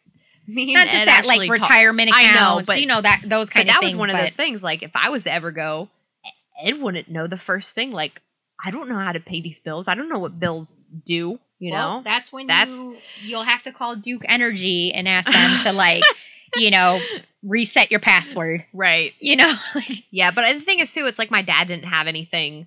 me. 0.46 0.74
not 0.74 0.88
just 0.88 1.02
Ed 1.02 1.06
that, 1.06 1.26
like 1.26 1.50
retirement 1.50 2.10
I 2.12 2.24
know, 2.24 2.30
accounts, 2.30 2.66
but- 2.68 2.80
you 2.80 2.86
know 2.86 3.00
that 3.02 3.20
those 3.24 3.48
But 3.48 3.54
kind 3.54 3.68
that 3.68 3.80
things. 3.80 3.94
was 3.94 3.98
one 4.00 4.10
of 4.10 4.16
but 4.16 4.30
the 4.30 4.36
things. 4.36 4.62
Like 4.62 4.82
if 4.82 4.90
I 4.94 5.10
was 5.10 5.22
to 5.24 5.32
ever 5.32 5.50
go, 5.52 5.88
Ed 6.62 6.80
wouldn't 6.80 7.08
know 7.08 7.26
the 7.26 7.38
first 7.38 7.74
thing. 7.74 7.92
Like 7.92 8.20
I 8.62 8.70
don't 8.70 8.88
know 8.88 8.98
how 8.98 9.12
to 9.12 9.20
pay 9.20 9.40
these 9.40 9.58
bills. 9.58 9.88
I 9.88 9.94
don't 9.94 10.08
know 10.08 10.18
what 10.18 10.38
bills 10.38 10.76
do. 11.06 11.38
You 11.58 11.72
Well, 11.72 11.98
know. 11.98 12.02
that's 12.04 12.32
when 12.32 12.46
That's- 12.46 12.68
you 12.74 12.96
you'll 13.22 13.42
have 13.44 13.62
to 13.64 13.72
call 13.72 13.96
Duke 13.96 14.22
Energy 14.26 14.92
and 14.94 15.06
ask 15.08 15.30
them 15.30 15.58
to 15.64 15.72
like, 15.76 16.02
you 16.57 16.70
know, 16.70 17.01
reset 17.42 17.90
your 17.90 18.01
password. 18.01 18.64
Right. 18.72 19.14
You 19.20 19.36
know, 19.36 19.53
Yeah, 20.11 20.30
but 20.30 20.53
the 20.53 20.61
thing 20.61 20.80
is 20.80 20.92
too, 20.92 21.07
it's 21.07 21.18
like 21.18 21.30
my 21.30 21.42
dad 21.42 21.68
didn't 21.68 21.84
have 21.86 22.07
anything, 22.07 22.66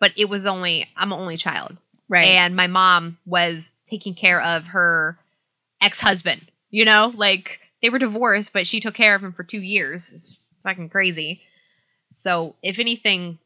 but 0.00 0.12
it 0.16 0.28
was 0.28 0.46
only 0.46 0.88
I'm 0.96 1.12
an 1.12 1.18
only 1.18 1.36
child. 1.36 1.76
right? 2.08 2.28
and 2.28 2.54
my 2.54 2.66
mom 2.66 3.18
was 3.26 3.74
taking 3.90 4.14
care 4.14 4.40
of 4.40 4.64
her 4.66 5.18
ex-husband 5.80 6.40
you 6.70 6.84
know 6.84 7.12
like 7.14 7.60
they 7.82 7.90
were 7.90 7.98
divorced 7.98 8.52
but 8.52 8.66
she 8.66 8.80
took 8.80 8.94
care 8.94 9.14
of 9.14 9.22
him 9.22 9.32
for 9.32 9.42
two 9.44 9.60
years 9.60 10.12
it's 10.12 10.40
fucking 10.62 10.88
crazy 10.88 11.42
so 12.12 12.54
if 12.62 12.78
anything 12.78 13.38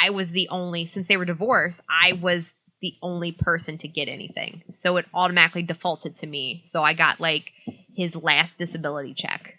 i 0.00 0.08
was 0.10 0.30
the 0.32 0.48
only 0.48 0.86
since 0.86 1.06
they 1.08 1.16
were 1.18 1.24
divorced 1.26 1.80
i 1.90 2.14
was 2.14 2.56
the 2.82 2.94
only 3.02 3.32
person 3.32 3.78
to 3.78 3.88
get 3.88 4.08
anything 4.08 4.62
so 4.74 4.96
it 4.96 5.06
automatically 5.14 5.62
defaulted 5.62 6.14
to 6.16 6.26
me 6.26 6.62
so 6.66 6.82
i 6.82 6.92
got 6.92 7.20
like 7.20 7.52
his 7.94 8.14
last 8.14 8.58
disability 8.58 9.14
check 9.14 9.54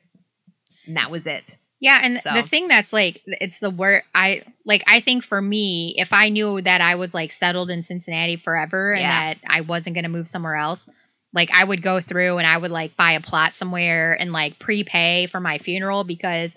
and 0.85 0.95
that 0.97 1.09
was 1.11 1.25
it 1.27 1.57
Yeah, 1.79 1.99
and 2.03 2.19
So. 2.21 2.33
the 2.33 2.43
thing 2.43 2.67
that's 2.67 2.91
like 2.93 3.21
it's 3.25 3.59
the 3.59 3.69
word 3.69 4.01
I 4.15 4.41
like 4.65 4.83
I 4.87 4.99
think 5.01 5.23
for 5.23 5.39
me, 5.41 5.93
if 5.97 6.11
I 6.11 6.29
knew 6.29 6.59
that 6.61 6.81
I 6.81 6.95
was 6.95 7.13
like 7.13 7.31
settled 7.31 7.69
in 7.69 7.83
Cincinnati 7.83 8.35
forever 8.37 8.93
and 8.93 9.01
Yeah. 9.01 9.33
that 9.33 9.37
I 9.47 9.61
wasn't 9.61 9.95
gonna 9.95 10.09
move 10.09 10.27
somewhere 10.27 10.55
else, 10.55 10.89
like 11.33 11.49
I 11.51 11.63
would 11.63 11.83
go 11.83 12.01
through 12.01 12.37
and 12.39 12.47
I 12.47 12.57
would 12.57 12.71
like 12.71 12.97
buy 12.97 13.11
a 13.11 13.21
plot 13.21 13.55
somewhere 13.55 14.13
and 14.19 14.31
like 14.31 14.57
prepay 14.59 15.27
for 15.27 15.39
my 15.39 15.59
funeral 15.59 16.03
because 16.03 16.55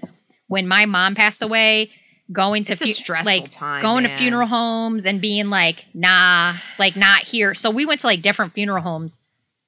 when 0.49 0.67
my 0.67 0.87
mom 0.87 1.15
passed 1.15 1.43
away, 1.43 1.91
going 2.33 2.65
to 2.65 2.73
it's 2.75 2.83
a 2.83 2.87
fu- 2.87 2.93
stressful 2.93 3.27
like 3.27 3.51
time 3.51 3.83
going 3.83 4.05
man. 4.05 4.13
to 4.13 4.19
funeral 4.19 4.47
homes 4.47 5.05
and 5.07 5.21
being 5.21 5.47
like, 5.49 5.85
nah, 5.95 6.55
like 6.79 6.97
not 6.97 7.23
here. 7.23 7.55
So 7.55 7.71
we 7.71 7.87
went 7.87 8.01
to 8.01 8.07
like 8.07 8.23
different 8.23 8.55
funeral 8.55 8.83
homes. 8.83 9.19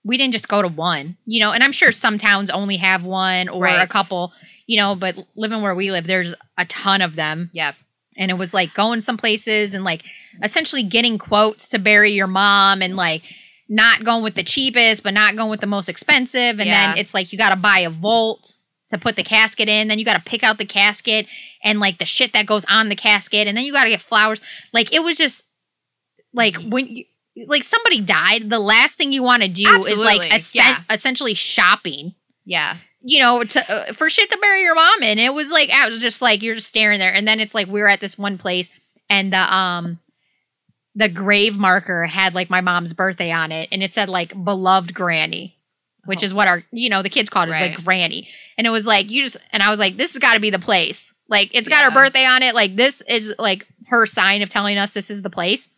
We 0.05 0.17
didn't 0.19 0.33
just 0.33 0.49
go 0.49 0.63
to 0.63 0.69
one, 0.69 1.17
you 1.27 1.41
know, 1.45 1.53
and 1.53 1.63
I'm 1.63 1.73
sure 1.73 1.93
some 1.93 2.19
towns 2.19 2.51
only 2.51 2.77
have 2.79 3.05
one 3.05 3.49
or 3.49 3.67
a 3.67 3.87
couple, 3.87 4.33
you 4.67 4.77
know, 4.81 4.97
but 4.97 5.17
living 5.37 5.63
where 5.63 5.75
we 5.77 5.91
live, 5.93 6.07
there's 6.07 6.35
a 6.59 6.65
ton 6.67 7.03
of 7.03 7.15
them. 7.15 7.51
Yep. 7.53 7.77
And 8.17 8.31
it 8.31 8.35
was 8.35 8.53
like 8.53 8.75
going 8.75 9.01
some 9.01 9.17
places 9.17 9.75
and 9.75 9.85
like 9.85 10.03
essentially 10.43 10.83
getting 10.83 11.19
quotes 11.19 11.69
to 11.71 11.79
bury 11.79 12.13
your 12.13 12.27
mom 12.27 12.83
and 12.83 12.97
like 12.97 13.23
not 13.69 14.05
going 14.05 14.23
with 14.25 14.35
the 14.35 14.43
cheapest, 14.43 15.03
but 15.03 15.15
not 15.15 15.37
going 15.37 15.51
with 15.51 15.61
the 15.61 15.67
most 15.67 15.89
expensive. 15.89 16.59
And 16.59 16.67
Yeah. 16.67 16.89
then 16.89 16.99
it's 16.99 17.15
like 17.15 17.33
you 17.33 17.39
got 17.39 17.51
to 17.51 17.57
buy 17.57 17.79
a 17.81 17.91
vault 17.91 18.57
to 18.93 18.99
put 18.99 19.17
the 19.17 19.25
casket 19.25 19.69
in. 19.69 19.89
Then 19.89 19.99
you 19.99 20.05
got 20.05 20.17
to 20.17 20.31
pick 20.31 20.43
out 20.43 20.57
the 20.59 20.65
casket 20.65 21.27
and 21.63 21.81
like 21.81 21.99
the 21.99 22.07
shit 22.07 22.33
that 22.33 22.47
goes 22.47 22.65
on 22.69 22.89
the 22.89 22.97
casket. 22.97 23.49
And 23.49 23.57
then 23.57 23.65
you 23.65 23.73
got 23.73 23.85
to 23.85 23.91
get 23.91 24.01
flowers. 24.01 24.41
Like 24.73 24.93
it 24.95 25.03
was 25.03 25.17
just 25.17 25.45
like 26.33 26.55
when 26.71 26.87
you, 26.87 27.05
like 27.47 27.63
somebody 27.65 28.01
died, 28.01 28.49
the 28.49 28.59
last 28.59 28.97
thing 28.97 29.13
you 29.13 29.23
want 29.23 29.43
to 29.43 29.49
do 29.49 29.63
is 29.69 29.99
like 29.99 30.21
Absolutely. 30.21 30.31
essen- 30.31 30.61
Yeah. 30.61 30.79
essentially 30.91 31.35
shopping 31.35 32.15
yeah 32.45 32.77
you 33.05 33.19
know, 33.19 33.43
to 33.43 33.73
uh, 33.73 33.93
for 33.95 34.09
shit 34.09 34.31
to 34.31 34.39
bury 34.39 34.63
your 34.63 34.77
mom 34.77 35.03
in. 35.03 35.19
It 35.19 35.35
was 35.35 35.51
like 35.51 35.71
I 35.71 35.89
was 35.89 35.99
just 35.99 36.23
like 36.23 36.41
you're 36.41 36.55
just 36.55 36.69
staring 36.69 37.01
there, 37.01 37.13
and 37.13 37.27
then 37.27 37.41
it's 37.41 37.53
like 37.53 37.67
we 37.67 37.81
were 37.81 37.89
at 37.89 37.99
this 38.01 38.17
one 38.17 38.39
place, 38.39 38.71
and 39.11 39.33
the 39.33 39.39
um 39.57 39.99
the 40.95 41.09
grave 41.09 41.57
marker 41.59 42.05
had 42.05 42.33
like 42.33 42.49
my 42.49 42.61
mom's 42.61 42.93
birthday 42.93 43.33
on 43.33 43.51
it, 43.51 43.69
and 43.73 43.83
it 43.83 43.93
said 43.93 44.09
like 44.09 44.33
beloved 44.45 44.95
granny, 44.95 45.57
which 46.05 46.23
Oh. 46.23 46.27
is 46.27 46.35
what 46.35 46.49
our 46.49 46.63
you 46.73 46.89
know 46.91 47.03
the 47.03 47.11
kids 47.11 47.31
called 47.31 47.49
it, 47.49 47.53
it 47.53 47.61
was 47.61 47.61
like 47.77 47.85
granny, 47.85 48.29
and 48.59 48.67
it 48.67 48.71
was 48.71 48.87
like 48.87 49.11
you 49.11 49.23
just 49.23 49.37
and 49.53 49.63
I 49.63 49.71
was 49.71 49.79
like 49.79 49.97
this 49.97 50.13
has 50.13 50.21
got 50.21 50.35
to 50.35 50.41
be 50.41 50.51
the 50.51 50.59
place, 50.59 51.15
like 51.29 51.55
it's 51.55 51.69
got 51.69 51.85
her 51.85 51.91
birthday 51.91 52.25
on 52.25 52.43
it, 52.43 52.55
like 52.55 52.77
this 52.77 53.01
is 53.03 53.35
like 53.39 53.67
her 53.89 54.07
sign 54.07 54.43
of 54.43 54.49
telling 54.49 54.79
us 54.79 54.93
this 54.93 55.11
is 55.11 55.23
the 55.23 55.31
place, 55.31 55.69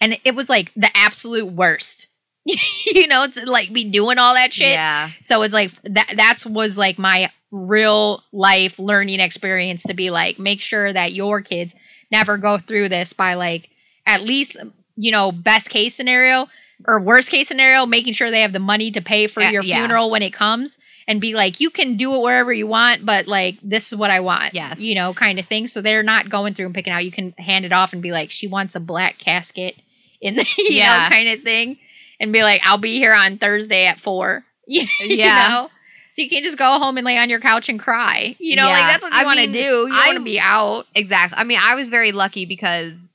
and 0.00 0.18
it 0.24 0.34
was 0.34 0.48
like 0.48 0.72
the 0.74 0.94
absolute 0.96 1.52
worst. 1.52 2.08
you 2.46 3.08
know, 3.08 3.24
it's 3.24 3.38
like 3.42 3.72
be 3.72 3.90
doing 3.90 4.18
all 4.18 4.34
that 4.34 4.52
shit. 4.52 4.70
Yeah. 4.70 5.10
So 5.22 5.42
it's 5.42 5.54
like 5.54 5.72
that 5.84 6.14
that's 6.16 6.46
was 6.46 6.78
like 6.78 6.96
my 6.98 7.30
real 7.50 8.22
life 8.32 8.78
learning 8.78 9.18
experience 9.20 9.82
to 9.84 9.94
be 9.94 10.10
like 10.10 10.38
make 10.38 10.60
sure 10.60 10.92
that 10.92 11.12
your 11.12 11.40
kids 11.40 11.74
never 12.12 12.38
go 12.38 12.58
through 12.58 12.88
this 12.88 13.12
by 13.12 13.34
like 13.34 13.70
at 14.06 14.22
least 14.22 14.56
you 14.96 15.10
know 15.10 15.32
best 15.32 15.70
case 15.70 15.94
scenario 15.94 16.46
or 16.86 17.00
worst 17.00 17.30
case 17.30 17.48
scenario 17.48 17.86
making 17.86 18.12
sure 18.12 18.30
they 18.30 18.42
have 18.42 18.52
the 18.52 18.58
money 18.58 18.90
to 18.92 19.00
pay 19.00 19.26
for 19.26 19.40
Yeah, 19.40 19.50
your 19.50 19.62
yeah. 19.62 19.78
funeral 19.78 20.10
when 20.10 20.22
it 20.22 20.32
comes 20.32 20.78
and 21.08 21.20
be 21.20 21.34
like 21.34 21.60
you 21.60 21.70
can 21.70 21.96
do 21.96 22.12
it 22.14 22.20
wherever 22.22 22.52
you 22.52 22.66
want 22.66 23.06
but 23.06 23.26
like 23.26 23.56
this 23.62 23.92
is 23.92 23.96
what 23.98 24.10
I 24.10 24.20
want 24.20 24.54
Yes. 24.54 24.80
you 24.80 24.94
know 24.94 25.14
kind 25.14 25.38
of 25.38 25.46
thing 25.46 25.68
so 25.68 25.80
they're 25.80 26.02
not 26.02 26.28
going 26.28 26.54
through 26.54 26.66
and 26.66 26.74
picking 26.74 26.92
out 26.92 27.04
you 27.04 27.12
can 27.12 27.32
hand 27.38 27.64
it 27.64 27.72
off 27.72 27.92
and 27.92 28.02
be 28.02 28.12
like 28.12 28.30
she 28.30 28.46
wants 28.48 28.74
a 28.76 28.80
black 28.80 29.18
casket 29.18 29.74
in 30.20 30.34
the 30.36 30.42
you 30.58 30.76
Yeah. 30.76 31.04
know 31.04 31.08
kind 31.08 31.28
of 31.28 31.42
thing 31.42 31.78
and 32.20 32.32
be 32.32 32.42
like 32.42 32.60
I'll 32.64 32.78
be 32.78 32.98
here 32.98 33.14
on 33.14 33.38
Thursday 33.38 33.86
at 33.86 33.98
4 34.00 34.44
you 34.66 34.86
Yeah. 35.00 35.48
know 35.48 35.70
so 36.12 36.22
you 36.22 36.30
can't 36.30 36.44
just 36.44 36.56
go 36.58 36.64
home 36.78 36.96
and 36.96 37.04
lay 37.04 37.18
on 37.18 37.28
your 37.28 37.40
couch 37.40 37.68
and 37.68 37.78
cry. 37.78 38.34
You 38.38 38.56
know, 38.56 38.64
Yeah. 38.68 38.72
like 38.72 38.86
that's 38.86 39.02
what 39.02 39.12
you 39.12 39.24
want 39.26 39.38
to 39.38 39.52
do. 39.52 39.58
You 39.58 39.92
want 39.92 40.16
to 40.16 40.24
be 40.24 40.40
out. 40.40 40.86
Exactly. 40.94 41.36
I 41.36 41.44
mean, 41.44 41.58
I 41.62 41.74
was 41.74 41.90
very 41.90 42.10
lucky 42.12 42.46
because 42.46 43.12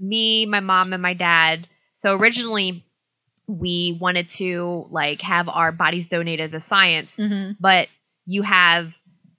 me, 0.00 0.46
my 0.46 0.60
mom, 0.60 0.94
and 0.94 1.02
my 1.02 1.12
dad. 1.12 1.68
So 1.96 2.16
originally, 2.16 2.86
we 3.48 3.96
wanted 4.00 4.28
to 4.28 4.86
like 4.90 5.22
have 5.22 5.48
our 5.48 5.72
bodies 5.72 6.06
donated 6.06 6.52
to 6.52 6.60
science, 6.60 7.16
Mm-hmm. 7.16 7.52
but 7.58 7.88
you 8.26 8.42
have 8.42 8.94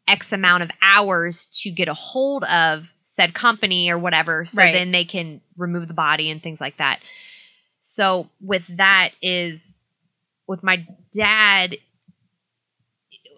X 0.08 0.32
amount 0.34 0.64
of 0.64 0.72
hours 0.82 1.46
to 1.62 1.70
get 1.70 1.88
a 1.88 1.94
hold 1.94 2.44
of 2.46 2.86
said 3.04 3.34
company 3.36 3.90
or 3.90 3.98
whatever, 4.00 4.46
so 4.46 4.62
Right. 4.64 4.72
then 4.74 4.92
they 4.92 5.06
can 5.06 5.42
remove 5.58 5.88
the 5.88 5.94
body 5.94 6.30
and 6.32 6.42
things 6.42 6.60
like 6.60 6.78
that. 6.78 7.00
So 7.82 8.30
with 8.42 8.64
that 8.78 9.10
is 9.22 9.80
with 10.48 10.64
my 10.64 10.88
dad, 11.14 11.76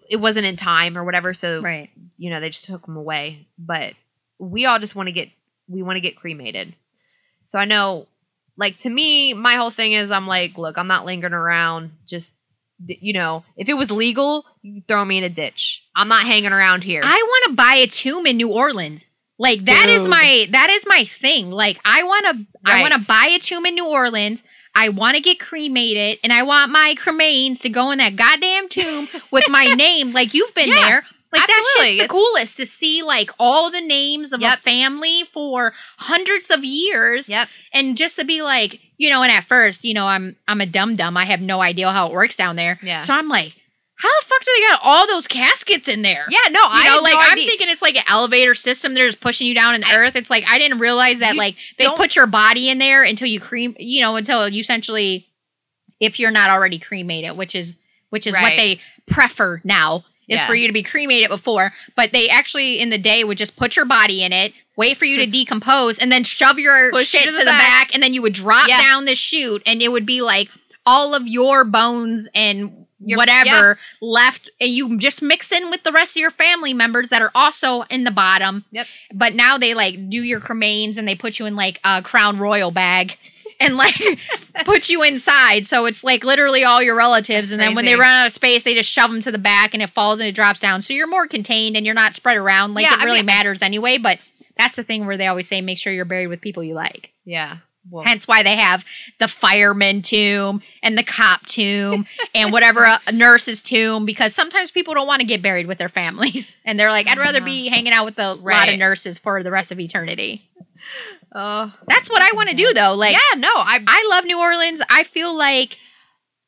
it 0.08 0.16
wasn't 0.16 0.46
in 0.46 0.56
time 0.56 0.96
or 0.96 1.04
whatever. 1.04 1.34
So 1.34 1.60
Right. 1.60 1.90
you 2.16 2.30
know, 2.30 2.40
they 2.40 2.50
just 2.50 2.64
took 2.64 2.86
him 2.86 2.96
away. 2.96 3.46
But 3.58 3.94
we 4.38 4.66
all 4.66 4.78
just 4.78 4.94
want 4.94 5.08
to 5.08 5.12
get 5.12 5.28
we 5.68 5.82
want 5.82 5.96
to 5.96 6.00
get 6.00 6.16
cremated. 6.16 6.74
So 7.46 7.58
I 7.58 7.64
know 7.64 8.06
like 8.56 8.78
to 8.80 8.90
me, 8.90 9.32
my 9.34 9.54
whole 9.54 9.70
thing 9.70 9.92
is 9.92 10.10
I'm 10.10 10.26
like, 10.26 10.58
look, 10.58 10.76
I'm 10.78 10.86
not 10.88 11.04
lingering 11.06 11.32
around. 11.34 11.92
Just 12.08 12.34
you 12.84 13.12
know, 13.12 13.44
if 13.56 13.68
it 13.68 13.74
was 13.74 13.90
legal, 13.90 14.44
you 14.62 14.82
throw 14.88 15.04
me 15.04 15.18
in 15.18 15.24
a 15.24 15.28
ditch. 15.28 15.86
I'm 15.94 16.08
not 16.08 16.24
hanging 16.24 16.52
around 16.52 16.82
here. 16.84 17.00
I 17.04 17.22
want 17.28 17.50
to 17.50 17.56
buy 17.56 17.74
a 17.76 17.86
tomb 17.86 18.26
in 18.26 18.36
New 18.36 18.48
Orleans. 18.50 19.10
Like 19.38 19.64
that 19.64 19.88
is 19.88 20.02
Dude. 20.02 20.10
my 20.10 20.46
that 20.50 20.70
is 20.70 20.84
my 20.86 21.04
thing. 21.04 21.50
Like 21.50 21.78
I 21.84 22.02
want 22.04 22.26
to 22.26 22.46
I 22.64 22.80
want 22.80 22.94
to 22.94 23.00
buy 23.06 23.26
a 23.34 23.38
tomb 23.38 23.66
in 23.66 23.74
New 23.74 23.86
Orleans. 23.86 24.44
I 24.74 24.88
want 24.88 25.16
to 25.16 25.22
get 25.22 25.38
cremated, 25.38 26.18
and 26.24 26.32
I 26.32 26.44
want 26.44 26.72
my 26.72 26.94
cremains 26.98 27.60
to 27.60 27.68
go 27.68 27.90
in 27.90 27.98
that 27.98 28.16
goddamn 28.16 28.68
tomb 28.68 29.06
with 29.30 29.48
my 29.50 29.66
name. 29.76 30.12
Like 30.12 30.32
you've 30.34 30.54
been 30.54 30.68
Yeah, 30.68 30.88
there. 30.88 31.04
Like 31.32 31.46
that 31.46 31.56
absolutely. 31.58 31.92
shit's 31.98 32.00
the 32.00 32.04
It's- 32.04 32.10
coolest 32.34 32.56
to 32.58 32.66
see 32.66 33.02
like 33.02 33.30
all 33.38 33.70
the 33.70 33.80
names 33.80 34.32
of 34.32 34.40
Yep. 34.42 34.58
a 34.58 34.60
family 34.60 35.22
for 35.32 35.72
hundreds 35.98 36.50
of 36.50 36.64
years. 36.64 37.28
Yep. 37.28 37.48
and 37.72 37.96
just 37.96 38.18
to 38.18 38.24
be 38.24 38.42
like, 38.42 38.80
you 38.98 39.08
know, 39.10 39.22
and 39.22 39.32
at 39.32 39.44
first, 39.44 39.84
you 39.84 39.94
know, 39.94 40.04
I'm 40.06 40.36
I'm 40.46 40.60
a 40.60 40.66
dum 40.66 40.96
dum. 40.96 41.16
I 41.16 41.24
have 41.24 41.40
no 41.40 41.60
idea 41.62 41.90
how 41.90 42.06
it 42.08 42.12
works 42.12 42.36
down 42.36 42.56
there. 42.56 42.78
Yeah. 42.82 43.00
So 43.00 43.14
I'm 43.14 43.28
like, 43.28 43.54
how 43.96 44.08
the 44.20 44.26
fuck 44.26 44.40
do 44.44 44.50
they 44.56 44.68
got 44.68 44.80
all 44.82 45.06
those 45.06 45.26
caskets 45.26 45.88
in 45.88 46.02
there? 46.02 46.26
yeah, 46.28 46.50
no, 46.50 46.60
You 46.60 46.68
I 46.70 46.84
know, 46.96 47.02
like 47.02 47.12
no 47.14 47.18
I'm 47.20 47.36
thinking 47.38 47.68
it's 47.68 47.82
like 47.82 47.96
an 47.96 48.02
elevator 48.08 48.54
system. 48.54 48.94
They're 48.94 49.06
just 49.08 49.20
pushing 49.20 49.46
you 49.46 49.54
down 49.54 49.74
in 49.74 49.80
the 49.80 49.86
I- 49.88 49.94
earth. 49.96 50.16
It's 50.16 50.28
like 50.30 50.44
I 50.48 50.58
didn't 50.58 50.80
realize 50.80 51.20
that 51.20 51.36
like 51.36 51.54
they 51.78 51.86
put 51.96 52.14
your 52.14 52.26
body 52.26 52.68
in 52.68 52.78
there 52.78 53.02
until 53.04 53.28
you 53.28 53.40
cream, 53.40 53.74
you 53.78 54.00
know, 54.02 54.16
until 54.16 54.48
you 54.48 54.60
essentially, 54.60 55.26
if 56.00 56.18
you're 56.20 56.30
not 56.32 56.50
already 56.50 56.78
cremated, 56.78 57.36
which 57.36 57.54
is 57.54 57.78
which 58.10 58.26
is 58.26 58.34
what 58.34 58.56
they 58.56 58.80
prefer 59.06 59.60
now 59.64 60.04
is 60.28 60.40
Yeah. 60.40 60.46
for 60.46 60.54
you 60.54 60.66
to 60.66 60.72
be 60.72 60.82
cremated 60.82 61.28
before. 61.28 61.72
But 61.96 62.12
they 62.12 62.28
actually 62.28 62.78
in 62.80 62.90
the 62.90 62.98
day 62.98 63.24
would 63.24 63.38
just 63.38 63.56
put 63.56 63.76
your 63.76 63.84
body 63.84 64.22
in 64.22 64.32
it, 64.32 64.52
wait 64.76 64.96
for 64.96 65.04
you 65.04 65.16
to 65.18 65.26
decompose, 65.30 65.98
and 65.98 66.10
then 66.12 66.24
shove 66.24 66.58
your 66.58 66.90
Push 66.92 67.08
shit 67.08 67.22
to 67.22 67.26
to 67.30 67.32
the 67.32 67.38
the, 67.40 67.44
back. 67.46 67.88
back. 67.88 67.94
and 67.94 68.02
then 68.02 68.14
you 68.14 68.22
would 68.22 68.32
drop 68.34 68.68
Yeah. 68.68 68.80
down 68.80 69.04
the 69.04 69.14
chute, 69.14 69.62
and 69.66 69.82
it 69.82 69.90
would 69.92 70.06
be 70.06 70.20
like 70.22 70.48
all 70.86 71.14
of 71.14 71.26
your 71.26 71.64
bones 71.64 72.28
and 72.34 72.86
Your- 73.04 73.16
whatever 73.16 73.78
left 74.00 74.48
and 74.60 74.70
you 74.70 74.96
just 74.98 75.22
mix 75.22 75.50
in 75.50 75.70
with 75.70 75.82
the 75.82 75.90
rest 75.90 76.16
of 76.16 76.20
your 76.20 76.30
family 76.30 76.72
members 76.72 77.10
that 77.10 77.20
are 77.20 77.32
also 77.34 77.82
in 77.90 78.04
the 78.04 78.12
bottom 78.12 78.64
Yep. 78.70 78.86
but 79.12 79.34
now 79.34 79.58
they 79.58 79.74
like 79.74 80.08
do 80.08 80.22
your 80.22 80.38
cremains 80.40 80.98
and 80.98 81.08
they 81.08 81.16
put 81.16 81.40
you 81.40 81.46
in 81.46 81.56
like 81.56 81.80
a 81.82 82.00
crown 82.02 82.38
royal 82.38 82.70
bag 82.70 83.16
and 83.62 83.76
like 83.76 83.94
put 84.64 84.88
you 84.88 85.02
inside. 85.02 85.66
So 85.66 85.86
it's 85.86 86.04
like 86.04 86.24
literally 86.24 86.64
all 86.64 86.82
your 86.82 86.94
relatives 86.94 87.52
and 87.52 87.60
then 87.60 87.74
when 87.74 87.84
they 87.84 87.94
run 87.94 88.22
out 88.22 88.26
of 88.26 88.32
space 88.32 88.64
they 88.64 88.74
just 88.74 88.90
shove 88.90 89.10
them 89.10 89.20
to 89.22 89.32
the 89.32 89.38
back 89.38 89.74
and 89.74 89.82
it 89.82 89.90
falls 89.90 90.20
and 90.20 90.28
it 90.28 90.34
drops 90.34 90.60
down. 90.60 90.82
So 90.82 90.92
you're 90.92 91.06
more 91.06 91.26
contained 91.26 91.76
and 91.76 91.86
you're 91.86 91.94
not 91.94 92.14
spread 92.14 92.36
around. 92.36 92.74
Like 92.74 92.84
Yeah, 92.84 92.94
it 92.94 93.00
I 93.00 93.04
really 93.04 93.18
mean- 93.18 93.26
matters 93.26 93.62
anyway 93.62 93.98
but 93.98 94.18
that's 94.56 94.76
the 94.76 94.82
thing 94.82 95.06
where 95.06 95.16
they 95.16 95.26
always 95.26 95.48
say 95.48 95.60
make 95.60 95.78
sure 95.78 95.92
you're 95.92 96.04
buried 96.04 96.26
with 96.26 96.40
people 96.40 96.62
you 96.62 96.74
like. 96.74 97.10
Yeah. 97.24 97.58
Well, 97.90 98.04
Hence 98.04 98.28
why 98.28 98.42
they 98.44 98.56
have 98.56 98.84
the 99.18 99.26
fireman 99.26 100.02
tomb 100.02 100.62
and 100.82 100.96
the 100.96 101.02
cop 101.02 101.44
tomb 101.46 102.06
and 102.34 102.52
whatever 102.52 102.86
uh, 102.86 102.98
a, 102.98 103.00
a 103.08 103.12
nurse's 103.12 103.60
tomb 103.62 104.06
because 104.06 104.34
sometimes 104.34 104.70
people 104.70 104.94
don't 104.94 105.06
want 105.06 105.20
to 105.20 105.26
get 105.26 105.42
buried 105.42 105.66
with 105.66 105.78
their 105.78 105.88
families. 105.88 106.56
And 106.64 106.78
they're 106.78 106.90
like, 106.90 107.08
I'd 107.08 107.18
rather 107.18 107.38
uh-huh. 107.38 107.44
be 107.44 107.68
hanging 107.68 107.92
out 107.92 108.04
with 108.04 108.18
a 108.18 108.34
lot 108.34 108.68
of 108.68 108.78
nurses 108.78 109.18
for 109.18 109.42
the 109.42 109.50
rest 109.50 109.72
of 109.72 109.80
eternity. 109.80 110.48
Oh, 111.34 111.72
That's 111.86 112.10
what 112.10 112.22
I 112.22 112.32
want 112.34 112.50
to 112.50 112.56
do 112.56 112.72
though. 112.74 112.94
Like 112.94 113.12
yeah, 113.12 113.38
no, 113.38 113.48
I 113.52 113.78
I 113.86 114.06
love 114.10 114.24
New 114.24 114.38
Orleans. 114.38 114.82
I 114.88 115.04
feel 115.04 115.34
like 115.36 115.76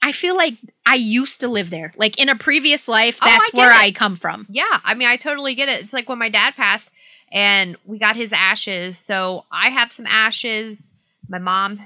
I 0.03 0.13
feel 0.13 0.37
like 0.37 0.55
I 0.85 0.97
used 0.97 1.41
to 1.41 1.49
live 1.49 1.71
there. 1.71 1.93
Like 1.97 2.19
in 2.19 2.29
a 2.29 2.37
previous 2.37 2.89
life, 2.89 3.19
Oh, 3.23 3.29
I 3.31 3.39
that's 3.39 3.55
where 3.55 3.71
it. 3.71 3.77
I 3.77 3.91
come 3.93 4.17
from. 4.17 4.47
Yeah, 4.51 4.81
I 4.85 4.95
mean, 4.95 5.09
I 5.09 5.17
totally 5.17 5.55
get 5.55 5.69
it. 5.69 5.85
It's 5.85 5.93
like 5.93 6.09
when 6.09 6.19
my 6.19 6.29
dad 6.29 6.55
passed 6.55 6.91
and 7.33 7.77
we 7.87 7.99
got 7.99 8.15
his 8.17 8.33
ashes. 8.33 8.99
So 8.99 9.45
I 9.51 9.71
have 9.71 9.91
some 9.91 10.07
ashes. 10.07 10.93
My 11.29 11.39
mom, 11.39 11.81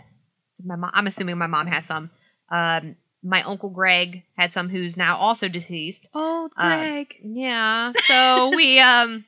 my 0.65 0.75
mom, 0.75 0.91
I'm 0.93 1.07
assuming 1.07 1.39
my 1.39 1.47
mom 1.47 1.69
has 1.69 1.87
some. 1.87 2.11
Um, 2.51 2.97
my 3.23 3.43
uncle 3.43 3.71
Greg 3.71 4.25
had 4.37 4.53
some, 4.53 4.69
who's 4.69 4.97
now 4.97 5.17
also 5.17 5.47
deceased. 5.49 6.09
Oh, 6.15 6.51
Uh, 6.57 6.77
Greg. 6.77 7.15
Yeah. 7.23 7.93
So 8.09 8.51
we, 8.55 8.81
um, 8.81 9.25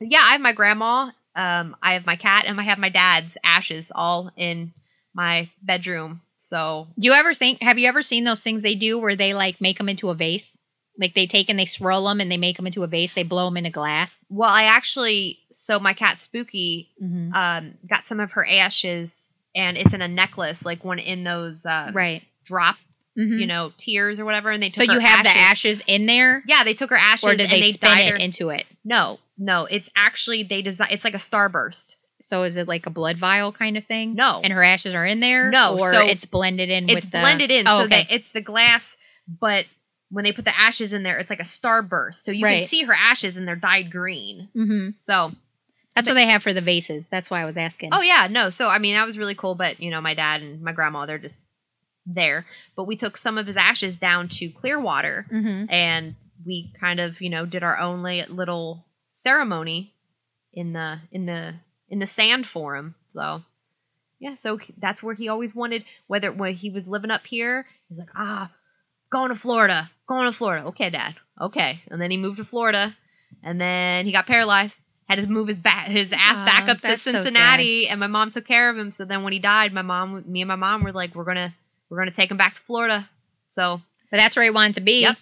yeah, 0.00 0.20
I 0.24 0.32
have 0.32 0.40
my 0.40 0.52
grandma. 0.52 1.10
Um, 1.36 1.76
I 1.82 1.94
have 1.94 2.06
my 2.06 2.16
cat, 2.16 2.44
and 2.46 2.60
I 2.60 2.64
have 2.64 2.78
my 2.78 2.88
dad's 2.90 3.36
ashes 3.44 3.90
all 3.94 4.30
in 4.36 4.72
my 5.14 5.50
bedroom. 5.62 6.20
So 6.38 6.88
do 6.98 7.06
you 7.06 7.12
ever 7.12 7.34
think? 7.34 7.62
Have 7.62 7.78
you 7.78 7.88
ever 7.88 8.02
seen 8.02 8.24
those 8.24 8.42
things 8.42 8.62
they 8.62 8.74
do 8.76 8.98
where 8.98 9.16
they 9.16 9.34
like 9.34 9.60
make 9.60 9.78
them 9.78 9.88
into 9.88 10.10
a 10.10 10.14
vase? 10.14 10.58
Like 10.98 11.14
they 11.14 11.26
take 11.26 11.48
and 11.48 11.58
they 11.58 11.66
swirl 11.66 12.04
them 12.04 12.20
and 12.20 12.30
they 12.30 12.36
make 12.36 12.56
them 12.56 12.66
into 12.68 12.84
a 12.84 12.86
vase. 12.86 13.14
They 13.14 13.24
blow 13.24 13.46
them 13.46 13.56
in 13.56 13.66
a 13.66 13.70
glass. 13.70 14.24
well, 14.30 14.48
I 14.50 14.64
actually, 14.64 15.38
so 15.50 15.80
my 15.80 15.92
cat 15.92 16.22
Spooky 16.22 16.90
Mm-hmm. 17.02 17.32
um, 17.34 17.74
got 17.88 18.04
some 18.06 18.20
of 18.20 18.32
her 18.32 18.46
ashes 18.46 19.32
and 19.56 19.76
it's 19.76 19.92
in 19.92 20.02
a 20.02 20.06
necklace, 20.08 20.64
like 20.64 20.84
one 20.84 20.98
in 21.00 21.24
those 21.24 21.66
uh, 21.66 21.90
right. 21.94 22.22
drop, 22.44 22.76
Mhm. 23.18 23.40
you 23.40 23.46
know, 23.46 23.72
tears 23.78 24.20
or 24.20 24.24
whatever. 24.24 24.50
And 24.52 24.62
they 24.62 24.68
took 24.70 24.86
so 24.86 24.92
you 24.92 25.00
have 25.00 25.26
ashes. 25.26 25.32
the 25.32 25.38
ashes 25.40 25.82
in 25.88 26.06
there, 26.06 26.44
Yeah, 26.46 26.62
they 26.62 26.74
took 26.74 26.90
her 26.90 26.96
ashes 26.96 27.24
or 27.28 27.32
did 27.32 27.40
and 27.42 27.50
they, 27.52 27.60
they 27.60 27.72
spin 27.72 27.98
it 27.98 28.10
her. 28.10 28.16
into 28.16 28.50
it? 28.50 28.64
no, 28.84 29.18
no, 29.36 29.66
it's 29.66 29.88
actually 29.96 30.42
they 30.42 30.62
design. 30.62 30.88
It's 30.90 31.04
like 31.04 31.14
a 31.14 31.18
starburst. 31.18 31.96
So 32.22 32.44
is 32.44 32.56
it 32.56 32.68
like 32.68 32.86
a 32.86 32.90
blood 32.90 33.18
vial 33.18 33.52
kind 33.52 33.76
of 33.76 33.84
thing? 33.84 34.14
No. 34.14 34.40
And 34.42 34.52
her 34.52 34.62
ashes 34.62 34.94
are 34.94 35.04
in 35.04 35.20
there? 35.20 35.50
No, 35.50 35.76
Or 35.76 35.92
so 35.92 36.08
it's 36.08 36.24
blended 36.24 36.70
in 36.70 36.84
It's 36.88 36.94
with 36.94 37.10
the 37.12 37.18
blended 37.18 37.50
in, 37.50 37.66
Oh, 37.68 37.80
so 37.80 37.84
okay. 37.84 38.06
that 38.06 38.06
it's 38.14 38.30
the 38.30 38.40
glass, 38.40 38.96
but 39.28 39.66
when 40.10 40.24
they 40.24 40.32
put 40.32 40.44
the 40.44 40.58
ashes 40.58 40.92
in 40.92 41.02
there, 41.02 41.18
it's 41.18 41.28
like 41.28 41.40
a 41.40 41.44
starburst. 41.44 42.22
So 42.22 42.30
you 42.32 42.46
can 42.46 42.66
see 42.66 42.84
her 42.84 42.94
ashes 42.94 43.36
and 43.36 43.46
they're 43.46 43.56
dyed 43.56 43.90
green. 43.90 44.48
hmm 44.54 44.90
So 44.98 45.32
That's 45.94 46.08
what 46.08 46.14
they 46.14 46.26
have 46.26 46.42
for 46.42 46.52
the 46.54 46.60
vases. 46.62 47.08
That's 47.08 47.30
why 47.30 47.42
I 47.42 47.44
was 47.44 47.56
asking. 47.56 47.90
Oh 47.92 48.00
yeah, 48.00 48.28
no. 48.30 48.48
So 48.50 48.68
I 48.68 48.78
mean, 48.78 48.94
that 48.94 49.06
was 49.06 49.18
really 49.18 49.34
cool. 49.34 49.54
But 49.54 49.80
you 49.80 49.90
know, 49.90 50.00
my 50.00 50.14
dad 50.14 50.40
and 50.40 50.62
my 50.62 50.72
grandma, 50.72 51.04
they're 51.04 51.18
just 51.18 51.40
there. 52.06 52.46
But 52.76 52.84
we 52.84 52.96
took 52.96 53.16
some 53.16 53.36
of 53.38 53.46
his 53.46 53.56
ashes 53.56 53.96
down 53.98 54.28
to 54.30 54.48
Clearwater, 54.50 55.26
hmm 55.28 55.64
and 55.68 56.14
we 56.46 56.72
kind 56.78 57.00
of, 57.00 57.20
you 57.20 57.30
know, 57.30 57.44
did 57.46 57.62
our 57.62 57.78
own 57.78 58.02
little 58.02 58.84
ceremony 59.24 59.94
in 60.52 60.72
the 60.74 61.00
in 61.10 61.26
the 61.26 61.54
in 61.88 61.98
the 61.98 62.06
sand 62.06 62.46
for 62.46 62.76
him. 62.76 62.94
So 63.12 63.42
yeah, 64.20 64.36
so 64.38 64.58
that's 64.78 65.02
where 65.02 65.14
he 65.14 65.28
always 65.28 65.54
wanted. 65.54 65.84
Whether 66.06 66.30
when 66.30 66.54
he 66.54 66.70
was 66.70 66.86
living 66.86 67.10
up 67.10 67.26
here, 67.26 67.66
he's 67.88 67.98
like, 67.98 68.08
ah, 68.14 68.50
going 69.10 69.30
to 69.30 69.34
Florida, 69.34 69.90
going 70.08 70.26
to 70.30 70.32
Florida. 70.32 70.66
Okay, 70.68 70.90
Dad. 70.90 71.14
Okay, 71.40 71.82
and 71.90 72.00
then 72.00 72.10
he 72.10 72.16
moved 72.16 72.36
to 72.36 72.44
Florida, 72.44 72.96
and 73.42 73.60
then 73.60 74.06
he 74.06 74.12
got 74.12 74.26
paralyzed. 74.26 74.78
had 75.08 75.16
to 75.16 75.26
move 75.26 75.48
his 75.48 75.58
back 75.58 75.88
his 75.88 76.12
ass 76.12 76.44
back 76.46 76.68
up 76.68 76.76
to 76.76 76.82
that's 76.82 77.02
so 77.02 77.10
Cincinnati, 77.10 77.88
and 77.88 77.98
my 77.98 78.06
mom 78.06 78.30
took 78.30 78.46
care 78.46 78.70
of 78.70 78.78
him. 78.78 78.90
So 78.92 79.04
then 79.04 79.22
when 79.24 79.32
he 79.32 79.38
died, 79.40 79.72
my 79.72 79.82
mom, 79.82 80.22
me 80.26 80.42
and 80.42 80.48
my 80.48 80.56
mom 80.56 80.84
were 80.84 80.92
like, 80.92 81.14
we're 81.14 81.24
gonna 81.24 81.54
we're 81.90 81.98
gonna 81.98 82.12
take 82.12 82.30
him 82.30 82.36
back 82.36 82.54
to 82.54 82.60
Florida. 82.60 83.08
So 83.50 83.80
But 84.10 84.18
that's 84.18 84.36
where 84.36 84.44
he 84.44 84.50
wanted 84.50 84.74
to 84.76 84.80
be. 84.80 85.02
Yep. 85.02 85.16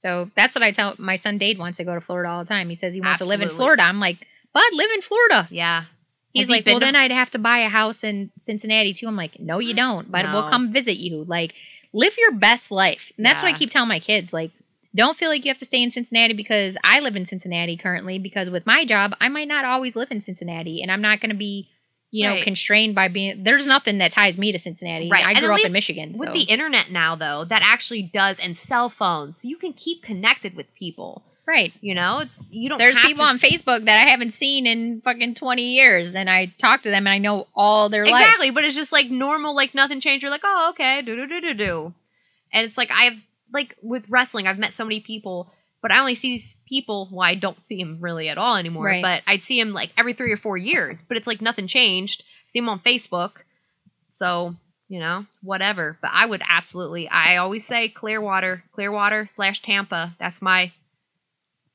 So 0.00 0.30
that's 0.34 0.54
what 0.56 0.62
I 0.62 0.72
tell 0.72 0.94
my 0.98 1.16
son 1.16 1.36
Dade 1.36 1.58
wants 1.58 1.76
to 1.76 1.84
go 1.84 1.94
to 1.94 2.00
Florida 2.00 2.30
all 2.30 2.42
the 2.42 2.48
time. 2.48 2.70
He 2.70 2.74
says 2.74 2.94
he 2.94 3.00
wants 3.02 3.18
to 3.18 3.26
live 3.26 3.42
in 3.42 3.50
Florida. 3.50 3.82
I'm 3.82 4.00
like, 4.00 4.16
Bud, 4.54 4.62
live 4.72 4.90
in 4.94 5.02
Florida. 5.02 5.46
yeah, 5.50 5.84
He's 6.32 6.44
Has 6.44 6.50
like, 6.50 6.64
been 6.64 6.72
well, 6.74 6.80
to- 6.80 6.86
then 6.86 6.96
I'd 6.96 7.10
have 7.10 7.30
to 7.32 7.38
buy 7.38 7.58
a 7.58 7.68
house 7.68 8.02
in 8.02 8.30
Cincinnati 8.38 8.94
too. 8.94 9.06
I'm 9.06 9.16
like, 9.16 9.38
no, 9.38 9.58
you 9.58 9.74
don't. 9.74 10.10
But 10.10 10.24
we'll 10.32 10.48
come 10.48 10.72
visit 10.72 10.96
you. 10.96 11.24
Like, 11.24 11.54
live 11.92 12.14
your 12.16 12.32
best 12.32 12.70
life. 12.70 13.12
And 13.16 13.26
that's 13.26 13.42
what 13.42 13.52
I 13.52 13.58
keep 13.58 13.70
telling 13.70 13.88
my 13.88 14.00
kids. 14.00 14.32
Like, 14.32 14.52
don't 14.94 15.16
feel 15.18 15.28
like 15.28 15.44
you 15.44 15.50
have 15.50 15.58
to 15.58 15.64
stay 15.64 15.82
in 15.82 15.90
Cincinnati 15.90 16.34
because 16.34 16.76
I 16.82 17.00
live 17.00 17.14
in 17.16 17.26
Cincinnati 17.26 17.76
currently. 17.76 18.18
Because 18.18 18.48
with 18.48 18.64
my 18.64 18.84
job, 18.84 19.12
I 19.20 19.28
might 19.28 19.48
not 19.48 19.64
always 19.64 19.96
live 19.96 20.10
in 20.10 20.20
Cincinnati, 20.20 20.82
and 20.82 20.90
I'm 20.90 21.02
not 21.02 21.20
going 21.20 21.30
to 21.30 21.36
be, 21.36 21.68
you 22.10 22.26
know, 22.26 22.34
Right. 22.34 22.42
constrained 22.44 22.94
by 22.94 23.08
being. 23.08 23.44
There's 23.44 23.66
nothing 23.66 23.98
that 23.98 24.12
ties 24.12 24.36
me 24.36 24.50
to 24.52 24.58
Cincinnati. 24.58 25.08
Right. 25.10 25.24
I 25.24 25.32
And 25.32 25.40
grew 25.40 25.54
up 25.54 25.64
in 25.64 25.72
Michigan. 25.72 26.12
with 26.18 26.28
so. 26.30 26.32
the 26.32 26.42
internet 26.42 26.90
now 26.90 27.14
though, 27.16 27.44
that 27.44 27.62
actually 27.64 28.02
does, 28.02 28.36
and 28.38 28.58
cell 28.58 28.88
phones, 28.88 29.42
so 29.42 29.48
you 29.48 29.56
can 29.56 29.72
keep 29.72 30.02
connected 30.02 30.54
with 30.56 30.72
people. 30.74 31.22
right. 31.46 31.72
You 31.80 31.94
know, 31.96 32.18
it's 32.20 32.48
you 32.52 32.68
don't. 32.68 32.78
There's 32.78 32.98
people 33.00 33.24
on 33.24 33.38
Facebook 33.38 33.84
that 33.86 33.98
I 33.98 34.08
haven't 34.08 34.32
seen 34.32 34.66
in 34.66 35.00
fucking 35.02 35.34
20 35.34 35.62
years, 35.62 36.14
and 36.14 36.30
I 36.30 36.46
talk 36.58 36.82
to 36.82 36.90
them 36.90 37.06
and 37.08 37.12
I 37.12 37.18
know 37.18 37.48
all 37.56 37.88
their 37.88 38.06
life. 38.06 38.22
Exactly, 38.22 38.50
but 38.52 38.62
it's 38.64 38.76
just 38.76 38.92
like 38.92 39.10
normal, 39.10 39.54
like 39.56 39.74
nothing 39.74 40.00
changed. 40.00 40.22
You're 40.22 40.30
like, 40.30 40.42
oh, 40.44 40.68
okay, 40.70 41.02
do 41.02 41.16
do 41.16 41.26
do 41.26 41.40
do 41.40 41.54
do, 41.54 41.94
and 42.52 42.66
it's 42.66 42.78
like 42.78 42.90
I've 42.92 43.20
like 43.52 43.76
with 43.82 44.04
wrestling, 44.08 44.46
I've 44.46 44.58
met 44.60 44.74
so 44.74 44.84
many 44.84 45.00
people, 45.00 45.50
but 45.82 45.92
I 45.92 45.98
only 45.98 46.14
see 46.14 46.34
these 46.34 46.58
people. 46.68 47.08
Well, 47.10 47.26
I 47.26 47.34
don't 47.34 47.64
see 47.64 47.80
him 47.80 47.98
really 48.00 48.28
at 48.28 48.38
all 48.38 48.56
anymore. 48.56 48.84
Right. 48.84 49.02
But 49.02 49.22
I'd 49.26 49.42
see 49.42 49.58
him 49.58 49.72
like 49.72 49.90
every 49.96 50.12
three 50.12 50.32
or 50.32 50.36
four 50.36 50.56
years. 50.56 51.02
But 51.02 51.16
it's 51.16 51.26
like 51.26 51.40
nothing 51.40 51.66
changed. 51.66 52.22
See 52.52 52.58
him 52.58 52.68
on 52.68 52.80
Facebook, 52.80 53.42
so 54.08 54.56
you 54.88 54.98
know, 54.98 55.26
whatever. 55.42 55.96
But 56.02 56.10
I 56.12 56.26
would 56.26 56.42
absolutely. 56.48 57.08
I 57.08 57.36
always 57.36 57.66
say 57.66 57.88
Clearwater, 57.88 58.64
Clearwater 58.72 59.28
slash 59.30 59.62
Tampa. 59.62 60.14
That's 60.18 60.42
my 60.42 60.72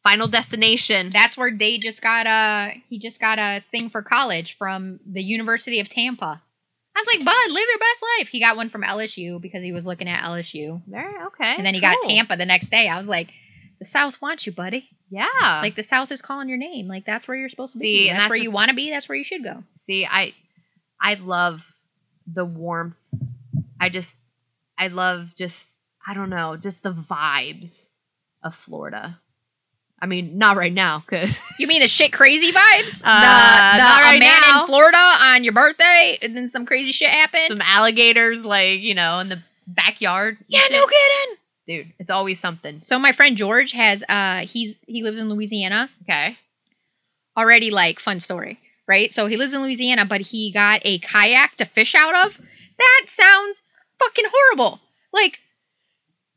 final 0.04 0.28
destination. 0.28 1.12
That's 1.12 1.36
where 1.36 1.52
they 1.52 1.80
just 1.80 2.02
got 2.02 2.28
a 2.28 2.74
he 2.90 3.00
just 3.00 3.20
got 3.20 3.40
a 3.40 3.64
thing 3.72 3.90
for 3.90 4.02
college 4.02 4.58
from 4.58 5.00
the 5.06 5.22
University 5.24 5.80
of 5.80 5.90
Tampa. 5.90 6.42
I 6.98 7.02
was 7.02 7.08
like, 7.08 7.26
Bud, 7.26 7.52
live 7.52 7.66
your 7.70 7.80
best 7.80 8.04
life. 8.20 8.28
He 8.30 8.40
got 8.40 8.56
one 8.56 8.70
from 8.70 8.82
LSU 8.82 9.42
because 9.42 9.62
he 9.62 9.74
was 9.74 9.86
looking 9.86 10.08
at 10.08 10.24
LSU. 10.24 10.82
there, 10.88 11.28
okay, 11.28 11.56
And 11.58 11.66
then 11.66 11.74
he 11.74 11.82
got. 11.82 11.98
Tampa 12.04 12.38
the 12.38 12.46
next 12.46 12.70
day. 12.72 12.88
I 12.88 12.98
was 12.98 13.08
like, 13.08 13.34
the 13.80 13.86
South 13.86 14.22
wants 14.22 14.46
you, 14.46 14.52
buddy. 14.52 14.90
Yeah, 15.10 15.26
Like 15.62 15.76
the 15.76 15.84
South 15.84 16.12
is 16.12 16.22
calling 16.22 16.50
your 16.50 16.58
name. 16.58 16.88
Like 16.88 17.06
that's 17.06 17.28
where 17.28 17.38
you're 17.38 17.50
supposed 17.50 17.74
to 17.74 17.80
See, 17.80 18.06
be. 18.06 18.10
and 18.10 18.16
That's, 18.18 18.24
that's 18.24 18.30
where 18.32 18.40
the- 18.40 18.44
you 18.44 18.52
want 18.52 18.70
to 18.70 18.76
be. 18.76 18.90
That's 18.90 19.08
where 19.08 19.18
you 19.18 19.24
should 19.24 19.44
go. 19.44 19.64
See, 19.80 20.06
I 20.06 20.34
I 21.00 21.14
love 21.16 21.62
the 22.26 22.46
warmth. 22.46 22.96
I 23.80 23.90
just 23.90 24.16
I 24.78 24.88
love 24.88 25.30
just 25.38 25.70
I 26.08 26.14
don't 26.14 26.30
know, 26.30 26.56
just 26.58 26.84
the 26.84 26.92
vibes 26.94 27.90
of 28.44 28.56
Florida. 28.56 29.20
I 30.02 30.08
mean, 30.08 30.38
not 30.38 30.58
right 30.58 30.74
now 30.74 31.04
cuz 31.08 31.40
You 31.60 31.68
mean 31.68 31.82
the 31.82 31.88
shit 31.88 32.12
crazy 32.12 32.52
vibes? 32.52 33.02
Uh, 33.06 33.22
the 33.22 33.78
the 33.78 33.84
not 33.84 34.02
right 34.02 34.16
a 34.18 34.20
man 34.20 34.42
now. 34.48 34.62
in 34.62 34.68
Florida 34.68 34.98
on 34.98 35.44
your 35.44 35.54
birthday 35.54 36.18
and 36.22 36.36
then 36.36 36.50
some 36.50 36.66
crazy 36.66 36.92
shit 36.92 37.10
happened? 37.10 37.48
some 37.50 37.62
alligators 37.62 38.44
like, 38.44 38.80
you 38.82 38.94
know, 38.96 39.20
in 39.20 39.30
the 39.30 39.42
backyard. 39.68 40.38
yeah, 40.48 40.60
shit. 40.62 40.72
no 40.74 40.86
kidding. 40.86 41.38
Dude, 41.68 41.94
it's 42.00 42.10
always 42.10 42.40
something. 42.40 42.82
So 42.84 43.00
my 43.00 43.12
friend 43.12 43.38
George 43.38 43.72
has 43.74 44.04
uh 44.10 44.46
he's 44.48 44.78
he 44.88 45.04
lives 45.04 45.18
in 45.18 45.30
Louisiana. 45.30 45.90
Okay. 46.04 46.38
already 47.38 47.70
like 47.72 48.00
fun 48.00 48.20
story, 48.20 48.60
right? 48.88 49.14
So 49.14 49.28
he 49.28 49.38
lives 49.38 49.54
in 49.54 49.62
Louisiana, 49.62 50.06
but 50.06 50.22
he 50.22 50.52
got 50.54 50.82
a 50.86 51.00
kayak 51.00 51.56
to 51.58 51.66
fish 51.66 51.96
out 51.96 52.16
of. 52.28 52.38
That 52.78 53.06
sounds 53.08 53.62
fucking 54.00 54.26
horrible. 54.32 54.80
Like 55.14 55.40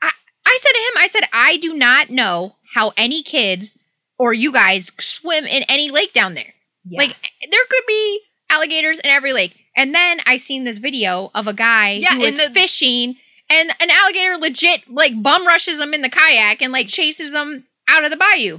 I 0.02 0.10
I 0.46 0.56
said 0.60 0.72
to 0.72 0.78
him, 0.78 0.92
I 1.04 1.06
said, 1.08 1.22
I 1.32 1.56
do 1.58 1.74
not 1.74 2.10
know 2.10 2.56
how 2.74 2.92
any 2.96 3.22
kids 3.22 3.78
or 4.18 4.32
you 4.34 4.52
guys 4.52 4.90
swim 4.98 5.44
in 5.46 5.62
any 5.68 5.90
lake 5.90 6.12
down 6.12 6.34
there. 6.34 6.54
Yeah. 6.84 6.98
Like 7.00 7.16
there 7.50 7.60
could 7.70 7.84
be 7.86 8.20
alligators 8.50 8.98
in 8.98 9.10
every 9.10 9.32
lake. 9.32 9.56
And 9.76 9.94
then 9.94 10.18
I 10.26 10.38
seen 10.38 10.64
this 10.64 10.78
video 10.78 11.30
of 11.34 11.46
a 11.46 11.52
guy 11.54 11.92
Yeah, 11.92 12.14
who 12.14 12.20
was 12.22 12.36
the- 12.38 12.50
fishing 12.50 13.16
and 13.50 13.70
an 13.80 13.90
alligator 13.90 14.36
legit 14.36 14.90
like 14.90 15.20
bum 15.22 15.46
rushes 15.46 15.80
him 15.80 15.94
in 15.94 16.02
the 16.02 16.10
kayak 16.10 16.60
and 16.62 16.72
like 16.72 16.88
chases 16.88 17.32
him 17.32 17.64
out 17.88 18.04
of 18.04 18.10
the 18.10 18.16
bayou. 18.16 18.58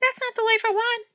That's 0.00 0.20
not 0.20 0.34
the 0.36 0.42
life 0.42 0.62
I 0.64 0.70
want. 0.72 1.06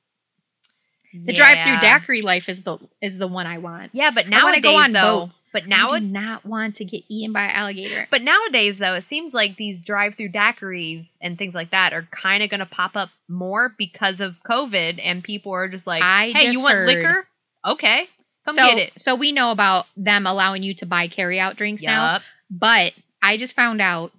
The 1.14 1.32
drive-through 1.32 1.72
Yeah. 1.72 1.80
daiquiri 1.80 2.20
life 2.20 2.50
is 2.50 2.62
the 2.64 2.76
is 3.00 3.16
the 3.16 3.26
one 3.26 3.46
I 3.46 3.56
want. 3.58 3.90
Yeah, 3.94 4.10
but 4.10 4.26
I 4.26 4.28
nowadays 4.28 4.56
to 4.56 4.68
go 4.68 4.76
on 4.76 4.92
though, 4.92 5.20
boats. 5.20 5.48
but 5.50 5.66
now 5.66 5.92
I 5.92 6.00
do 6.00 6.06
not 6.06 6.44
want 6.44 6.76
to 6.76 6.84
get 6.84 7.02
eaten 7.08 7.32
by 7.32 7.44
an 7.44 7.50
alligator. 7.52 8.06
But 8.10 8.20
nowadays, 8.22 8.78
though, 8.78 8.94
it 8.94 9.04
seems 9.04 9.32
like 9.32 9.56
these 9.56 9.80
drive-through 9.80 10.28
daiquiris 10.30 11.16
and 11.22 11.38
things 11.38 11.54
like 11.54 11.70
that 11.70 11.94
are 11.94 12.06
kind 12.12 12.42
of 12.42 12.50
going 12.50 12.60
to 12.60 12.66
pop 12.66 12.94
up 12.94 13.08
more 13.26 13.70
because 13.78 14.20
of 14.20 14.36
COVID, 14.44 15.00
and 15.02 15.24
people 15.24 15.52
are 15.52 15.66
just 15.66 15.86
like, 15.86 16.02
I 16.02 16.26
"Hey, 16.28 16.42
just 16.44 16.52
you 16.52 16.62
want 16.62 16.74
heard- 16.74 16.86
liquor? 16.88 17.26
Okay, 17.66 18.06
come 18.46 18.56
so, 18.56 18.64
get 18.66 18.78
it." 18.78 18.92
so 18.98 19.14
we 19.14 19.32
know 19.32 19.50
about 19.50 19.86
them 19.96 20.26
allowing 20.26 20.62
you 20.62 20.74
to 20.74 20.86
buy 20.86 21.08
carry-out 21.08 21.56
drinks 21.56 21.82
now. 21.82 22.20
But 22.50 22.92
I 23.22 23.36
just 23.36 23.54
found 23.54 23.80
out 23.80 24.12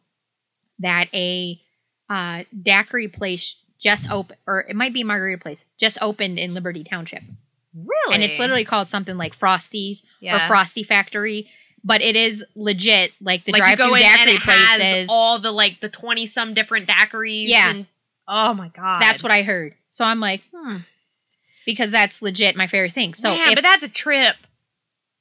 that 0.79 1.07
a 1.13 1.59
uh, 2.09 2.43
daiquiri 2.61 3.07
place 3.07 3.63
just 3.79 4.11
opened, 4.11 4.37
or 4.45 4.61
it 4.61 4.75
might 4.75 4.93
be 4.93 5.03
margarita 5.03 5.41
place, 5.41 5.65
just 5.77 5.97
opened 6.01 6.37
in 6.37 6.53
Liberty 6.53 6.83
Township, 6.83 7.23
Really? 7.73 8.13
and 8.13 8.23
it's 8.23 8.39
literally 8.39 8.65
called 8.65 8.89
something 8.89 9.17
like 9.17 9.37
Frosties 9.39 10.03
yeah. 10.19 10.35
or 10.35 10.47
Frosty 10.47 10.83
Factory. 10.83 11.49
But 11.81 12.01
it 12.01 12.17
is 12.17 12.43
legit, 12.55 13.11
like 13.21 13.45
the 13.45 13.53
like 13.53 13.61
drive-through 13.61 13.95
and 13.95 14.29
daiquiri 14.29 14.37
places. 14.39 15.07
all 15.09 15.39
the 15.39 15.51
like 15.51 15.79
the 15.79 15.87
twenty 15.87 16.27
some 16.27 16.53
different 16.53 16.89
daiquiris. 16.89 17.47
Yeah. 17.47 17.69
and- 17.69 17.87
oh 18.27 18.53
my 18.53 18.67
god. 18.67 19.01
That's 19.01 19.23
what 19.23 19.31
I 19.31 19.43
heard. 19.43 19.75
So 19.91 20.03
I'm 20.03 20.19
like, 20.19 20.41
hmm. 20.53 20.77
Because 21.65 21.91
that's 21.91 22.21
legit 22.21 22.57
my 22.57 22.67
favorite 22.67 22.93
thing. 22.93 23.13
So 23.13 23.29
Man, 23.29 23.49
if, 23.49 23.55
but 23.55 23.61
that's 23.61 23.83
a 23.83 23.89
trip. 23.89 24.35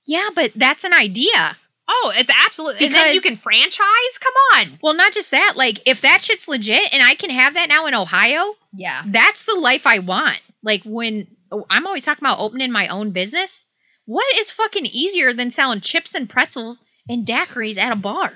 yeah, 0.05 0.31
but 0.35 0.51
that's 0.57 0.83
an 0.83 0.93
idea. 0.93 1.57
Oh, 1.91 2.13
it's 2.17 2.31
absolutely. 2.47 2.87
And 2.87 2.95
then 2.95 3.15
you 3.15 3.21
can 3.21 3.37
franchise. 3.37 4.19
Come 4.21 4.35
on. 4.57 4.79
Well, 4.83 4.95
not 4.95 5.13
just 5.13 5.31
that. 5.31 5.55
Like, 5.57 5.81
if 5.87 6.03
that 6.03 6.23
shit's 6.23 6.47
legit 6.49 6.93
and 6.93 7.03
I 7.03 7.15
can 7.15 7.31
have 7.31 7.55
that 7.55 7.69
now 7.71 7.87
in 7.87 7.95
Ohio, 7.95 8.55
Yeah. 8.75 9.03
that's 9.07 9.45
the 9.47 9.55
life 9.59 9.87
I 9.87 9.99
want. 10.01 10.41
Like 10.63 10.83
when 10.85 11.27
oh, 11.51 11.65
I'm 11.71 11.87
always 11.87 12.05
talking 12.05 12.23
about 12.25 12.41
opening 12.41 12.71
my 12.73 12.89
own 12.89 13.13
business. 13.13 13.67
What 14.05 14.27
is 14.37 14.51
fucking 14.51 14.87
easier 14.87 15.33
than 15.35 15.51
selling 15.51 15.81
chips 15.83 16.15
and 16.15 16.29
pretzels 16.29 16.83
and 17.09 17.27
daiquiris 17.27 17.77
at 17.79 17.93
a 17.93 17.97
bar? 17.97 18.33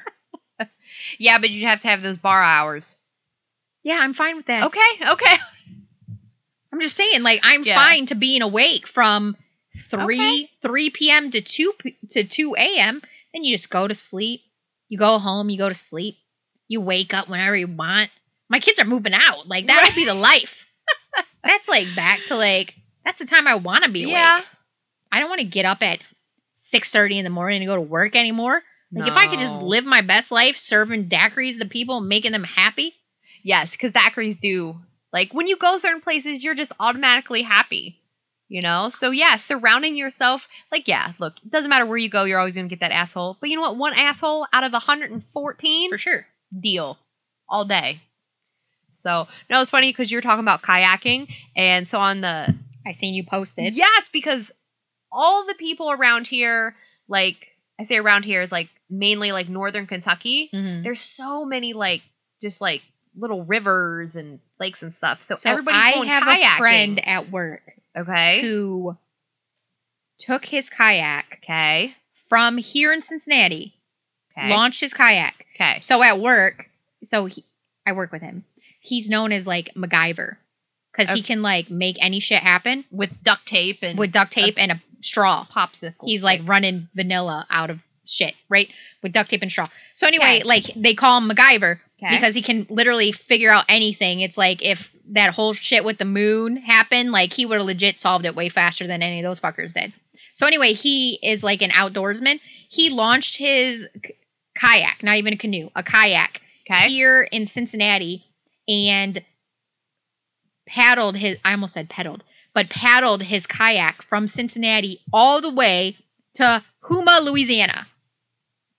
Yeah, 1.19 1.39
but 1.39 1.51
you 1.51 1.67
have 1.67 1.81
to 1.83 1.89
have 1.89 2.03
those 2.03 2.19
bar 2.19 2.43
hours. 2.43 2.97
Yeah, 3.83 3.99
I'm 4.01 4.15
fine 4.15 4.37
with 4.37 4.47
that. 4.47 4.65
Okay. 4.65 4.81
Okay. 5.09 5.37
I'm 6.73 6.81
just 6.81 6.97
saying, 6.97 7.23
like, 7.23 7.41
I'm 7.43 7.65
Yeah. 7.65 7.75
fine 7.75 8.07
to 8.07 8.15
being 8.15 8.43
awake 8.43 8.87
from 8.87 9.37
three 9.89 10.51
three 10.63 10.91
p.m. 10.91 11.31
to 11.31 11.41
two 11.41 11.73
p- 11.79 11.97
to 12.11 12.25
two 12.25 12.55
a.m. 12.57 13.03
Then 13.33 13.45
you 13.45 13.55
just 13.55 13.71
go 13.71 13.89
to 13.89 13.95
sleep. 13.95 14.41
You 14.89 14.99
go 14.99 15.19
home. 15.19 15.51
You 15.51 15.59
go 15.59 15.69
to 15.69 15.75
sleep. 15.75 16.17
You 16.69 16.81
wake 16.81 17.15
up 17.15 17.29
whenever 17.29 17.57
you 17.57 17.67
want. 17.67 18.11
My 18.49 18.61
kids 18.61 18.79
are 18.79 18.85
moving 18.85 19.15
out. 19.15 19.47
Like 19.49 19.67
that 19.67 19.83
would 19.85 19.95
be 19.95 20.05
the 20.05 20.15
life. 20.15 20.67
that's 21.45 21.69
like 21.69 21.95
back 21.97 22.25
to 22.27 22.37
like 22.37 22.75
that's 23.05 23.19
the 23.19 23.27
time 23.27 23.47
I 23.47 23.57
want 23.57 23.85
to 23.85 23.91
be 23.91 24.05
awake. 24.05 24.15
Yeah. 24.15 24.43
I 25.11 25.21
don't 25.21 25.29
want 25.29 25.41
to 25.41 25.47
get 25.47 25.65
up 25.65 25.83
at 25.83 26.01
six 26.53 26.91
thirty 26.91 27.19
in 27.19 27.25
the 27.25 27.31
morning 27.31 27.61
to 27.61 27.67
go 27.67 27.75
to 27.75 27.81
work 27.81 28.15
anymore. 28.15 28.63
Like 28.95 29.09
if 29.09 29.15
I 29.17 29.27
could 29.27 29.39
just 29.39 29.63
live 29.63 29.87
my 29.87 30.03
best 30.03 30.31
life 30.31 30.59
serving 30.59 31.09
daiquiris 31.09 31.59
to 31.61 31.67
people, 31.67 32.01
making 32.01 32.33
them 32.33 32.45
happy. 32.45 32.93
Yes, 33.43 33.71
because 33.73 33.93
daiquiris 33.93 34.39
do. 34.39 34.81
Like 35.13 35.33
when 35.33 35.47
you 35.47 35.57
go 35.57 35.79
certain 35.79 36.03
places, 36.03 36.45
you're 36.45 36.55
just 36.55 36.73
automatically 36.79 37.43
happy. 37.43 38.02
You 38.53 38.61
know? 38.61 38.91
So 38.91 39.11
yeah, 39.13 39.37
surrounding 39.37 39.97
yourself, 39.97 40.47
like, 40.71 40.87
yeah, 40.87 41.13
look, 41.19 41.33
it 41.43 41.51
doesn't 41.51 41.71
matter 41.71 41.87
where 41.87 41.97
you 41.97 42.11
go, 42.11 42.25
you're 42.25 42.39
always 42.39 42.55
gonna 42.55 42.69
get 42.69 42.81
that 42.81 42.93
asshole. 42.93 43.39
But 43.41 43.49
you 43.49 43.57
know 43.57 43.63
what? 43.63 43.79
One 43.79 43.95
asshole 43.95 44.47
out 44.53 44.63
of 44.63 44.73
114 44.73 45.91
For 45.91 45.97
sure. 45.97 46.27
deal 46.61 46.99
all 47.49 47.65
day. 47.65 48.01
So 48.95 49.27
no, 49.49 49.63
it's 49.63 49.71
funny 49.71 49.89
because 49.91 50.11
you're 50.13 50.21
talking 50.21 50.45
about 50.45 50.61
kayaking, 50.63 51.29
and 51.57 51.89
so 51.89 51.99
on 51.99 52.21
the 52.21 52.55
I 52.87 52.93
seen 52.93 53.15
you 53.15 53.25
posted. 53.25 53.73
yes, 53.75 54.05
because 54.13 54.53
all 55.11 55.47
the 55.47 55.55
people 55.55 55.91
around 55.91 56.27
here, 56.27 56.77
like 57.09 57.49
I 57.81 57.85
say 57.85 57.97
around 57.97 58.25
here, 58.25 58.43
is 58.43 58.53
like 58.53 58.69
mainly 58.91 59.33
like 59.33 59.49
northern 59.49 59.87
Kentucky. 59.87 60.51
Mhm. 60.53 60.83
There's 60.85 61.01
so 61.01 61.47
many 61.47 61.73
like 61.73 62.03
just 62.43 62.61
like 62.61 62.83
little 63.17 63.45
rivers 63.45 64.15
and 64.15 64.41
lakes 64.61 64.83
and 64.83 64.93
stuff. 64.93 65.23
So, 65.23 65.35
So, 65.37 65.51
everybody's 65.51 65.83
I 65.83 65.93
going 65.95 66.09
have 66.09 66.23
kayaking. 66.25 66.55
a 66.55 66.59
friend 66.59 67.07
at 67.09 67.31
work 67.31 67.63
Okay. 67.97 68.41
who 68.41 68.97
took 70.19 70.47
his 70.47 70.71
kayak 70.71 71.39
Okay. 71.43 71.95
from 72.29 72.59
here 72.59 72.93
in 72.93 73.03
Cincinnati, 73.03 73.75
Okay. 74.37 74.49
launched 74.51 74.81
his 74.81 74.95
kayak. 74.95 75.47
okay. 75.55 75.79
So 75.83 76.03
at 76.03 76.19
work, 76.21 76.71
so 77.05 77.27
he, 77.27 77.45
I 77.87 77.93
work 77.93 78.13
with 78.13 78.23
him. 78.23 78.45
He's 78.81 79.09
known 79.09 79.33
as 79.33 79.47
like 79.47 79.73
MacGyver. 79.75 80.37
because 80.95 81.11
he 81.17 81.23
can 81.23 81.41
like 81.41 81.71
make 81.71 81.97
any 82.01 82.21
shit 82.21 82.43
happen 82.43 82.85
with 82.91 83.11
duct 83.25 83.47
tape 83.47 83.79
and 83.83 83.99
with 83.99 84.13
duct 84.13 84.31
tape 84.31 84.55
and 84.59 84.73
a 84.73 84.83
straw. 85.01 85.47
popsicle. 85.51 85.95
He's 86.05 86.23
like 86.23 86.43
running 86.45 86.89
vanilla 86.95 87.47
out 87.49 87.71
of 87.71 87.81
shit, 88.05 88.35
right? 88.51 88.69
With 89.03 89.13
duct 89.13 89.31
tape 89.31 89.41
and 89.41 89.51
straw. 89.51 89.69
So 89.95 90.07
anyway, 90.07 90.41
Okay. 90.41 90.43
like 90.45 90.65
they 90.77 90.95
call 90.95 91.17
him 91.19 91.31
MacGyver 91.31 91.79
Okay. 91.99 92.11
because 92.15 92.35
he 92.35 92.43
can 92.43 92.67
literally 92.69 93.11
figure 93.13 93.51
out 93.51 93.65
anything. 93.71 94.21
It's 94.21 94.37
like 94.37 94.61
if 94.63 94.91
that 95.13 95.35
whole 95.35 95.55
shit 95.55 95.85
with 95.85 95.99
the 95.99 96.05
moon 96.05 96.57
happened, 96.57 97.13
like 97.13 97.33
he 97.33 97.47
would 97.47 97.59
have 97.59 97.67
legit 97.67 97.99
solved 97.99 98.25
it 98.25 98.35
way 98.35 98.49
faster 98.49 98.87
than 98.87 99.03
any 99.03 99.21
of 99.21 99.25
those 99.25 99.41
fuckers 99.41 99.73
did. 99.73 99.93
So 100.35 100.47
anyway, 100.47 100.73
he 100.73 101.19
is 101.23 101.45
like 101.45 101.63
an 101.63 101.71
outdoorsman. 101.71 102.41
He 102.69 102.91
launched 102.91 103.37
his 103.37 103.89
kayak, 104.57 105.03
not 105.03 105.19
even 105.19 105.35
a 105.35 105.37
canoe, 105.37 105.69
a 105.77 105.83
kayak 105.83 106.41
okay. 106.69 106.89
here 106.89 107.23
in 107.31 107.47
Cincinnati 107.47 108.25
and 108.67 109.23
paddled 110.67 111.17
his 111.17 111.39
I 111.45 111.53
almost 111.53 111.75
said 111.75 111.91
pedaled, 111.91 112.25
but 112.55 112.71
paddled 112.71 113.23
his 113.23 113.47
kayak 113.47 114.03
from 114.03 114.29
Cincinnati 114.29 115.01
all 115.13 115.41
the 115.41 115.53
way 115.53 115.97
to 116.35 116.63
Houma, 116.81 117.21
Louisiana. 117.23 117.87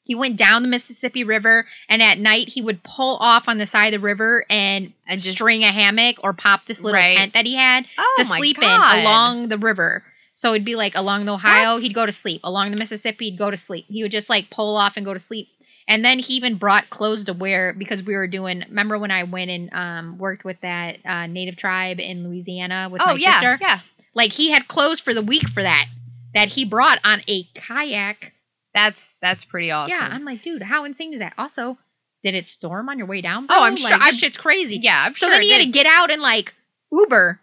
He 0.06 0.16
went 0.16 0.36
down 0.38 0.64
the 0.64 0.70
Mississippi 0.70 1.24
River 1.24 1.66
and 1.88 2.01
at 2.01 2.18
night 2.20 2.49
he 2.49 2.62
would 2.62 2.84
pull 2.84 3.18
off 3.22 3.47
on 3.47 3.58
the 3.58 3.66
side 3.66 3.93
of 3.93 4.01
the 4.01 4.06
river 4.06 4.45
and, 4.49 4.93
And 5.08 5.22
just- 5.22 5.36
string 5.36 5.64
a 5.64 5.72
hammock 5.72 6.18
or 6.24 6.34
pop 6.34 6.66
this 6.68 6.82
little 6.82 6.99
Right. 6.99 7.16
tent 7.18 7.34
that 7.34 7.45
he 7.45 7.56
had 7.56 7.86
oh 7.97 8.16
to 8.18 8.26
sleep 8.26 8.58
God. 8.60 8.97
in 8.97 9.01
along 9.06 9.47
the 9.47 9.58
river. 9.58 10.04
So 10.36 10.51
it'd 10.54 10.66
be 10.66 10.76
like 10.76 10.93
along 10.95 11.26
the 11.26 11.34
Ohio, 11.34 11.64
That's- 11.76 11.84
he'd 11.84 11.93
go 11.93 12.06
to 12.06 12.12
sleep. 12.12 12.41
Along 12.43 12.72
the 12.72 12.78
Mississippi, 12.78 13.30
he'd 13.30 13.38
go 13.38 13.49
to 13.49 13.58
sleep. 13.58 13.86
He 13.88 14.04
would 14.04 14.12
just 14.12 14.30
like 14.30 14.49
pull 14.49 14.76
off 14.76 14.97
and 14.97 15.06
go 15.06 15.14
to 15.14 15.20
sleep. 15.20 15.47
And 15.88 16.04
then 16.04 16.20
he 16.20 16.34
even 16.36 16.56
brought 16.56 16.89
clothes 16.89 17.24
to 17.26 17.34
wear 17.34 17.74
because 17.74 18.04
we 18.04 18.16
were 18.16 18.28
doing. 18.28 18.64
Remember 18.70 18.97
when 18.97 19.12
I 19.12 19.24
went 19.24 19.51
and 19.51 19.70
um, 19.74 20.18
worked 20.18 20.43
with 20.45 20.60
that 20.62 20.97
uh, 21.06 21.28
native 21.28 21.56
tribe 21.58 21.99
in 21.99 22.28
Louisiana 22.28 22.89
with 22.91 23.01
Oh 23.01 23.06
my 23.08 23.14
yeah, 23.14 23.39
sister? 23.39 23.58
yeah. 23.62 23.80
Like 24.14 24.32
he 24.34 24.51
had 24.51 24.68
clothes 24.68 24.99
for 24.99 25.14
the 25.14 25.22
week 25.22 25.47
for 25.49 25.64
that 25.64 25.86
that 26.34 26.49
he 26.49 26.66
brought 26.66 26.99
on 27.06 27.22
a 27.28 27.43
kayak. 27.56 28.32
That's 28.74 29.15
that's 29.21 29.45
pretty 29.45 29.71
awesome. 29.71 29.95
Yeah, 29.97 30.07
I'm 30.11 30.26
like, 30.26 30.41
dude, 30.41 30.63
how 30.63 30.84
insane 30.84 31.13
is 31.13 31.19
that? 31.19 31.34
Also, 31.38 31.78
did 32.24 32.34
it 32.36 32.47
storm 32.47 32.89
on 32.89 32.97
your 32.97 33.07
way 33.07 33.21
down? 33.21 33.45
Oh. 33.49 33.63
I'm 33.63 33.76
sure- 33.76 33.91
Like, 33.91 34.01
I'm- 34.01 34.09
this 34.11 34.19
shit's 34.19 34.38
crazy. 34.38 34.78
yeah. 34.78 35.03
I'm 35.05 35.15
So 35.15 35.28
sure 35.28 35.36
then 35.36 35.41
he 35.43 35.51
had 35.51 35.61
to 35.63 35.69
get 35.69 35.86
out 35.86 36.09
and 36.11 36.21
like 36.21 36.53
Uber 36.91 37.39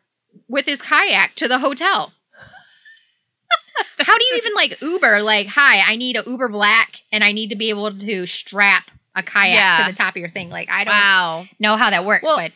with 0.48 0.66
his 0.66 0.82
kayak 0.82 1.34
to 1.36 1.48
the 1.48 1.58
hotel. 1.58 2.12
How 3.98 4.18
do 4.18 4.24
you 4.24 4.36
even 4.38 4.52
like 4.54 4.80
Uber? 4.82 5.22
Like, 5.22 5.46
hi, 5.46 5.80
I 5.80 5.96
need 5.96 6.16
a 6.16 6.22
Uber 6.26 6.48
Black 6.48 7.00
and 7.12 7.22
I 7.24 7.32
need 7.32 7.50
to 7.50 7.56
be 7.56 7.70
able 7.70 7.96
to 7.96 8.26
strap 8.26 8.90
a 9.14 9.22
kayak 9.22 9.54
Yeah. 9.54 9.84
to 9.86 9.90
the 9.92 9.96
top 9.96 10.14
of 10.14 10.20
your 10.20 10.28
thing. 10.30 10.50
Like, 10.50 10.68
I 10.70 10.84
don't 10.84 10.92
Wow. 10.94 11.46
know 11.58 11.76
how 11.76 11.90
that 11.90 12.04
works, 12.04 12.24
Well- 12.24 12.36
but 12.36 12.52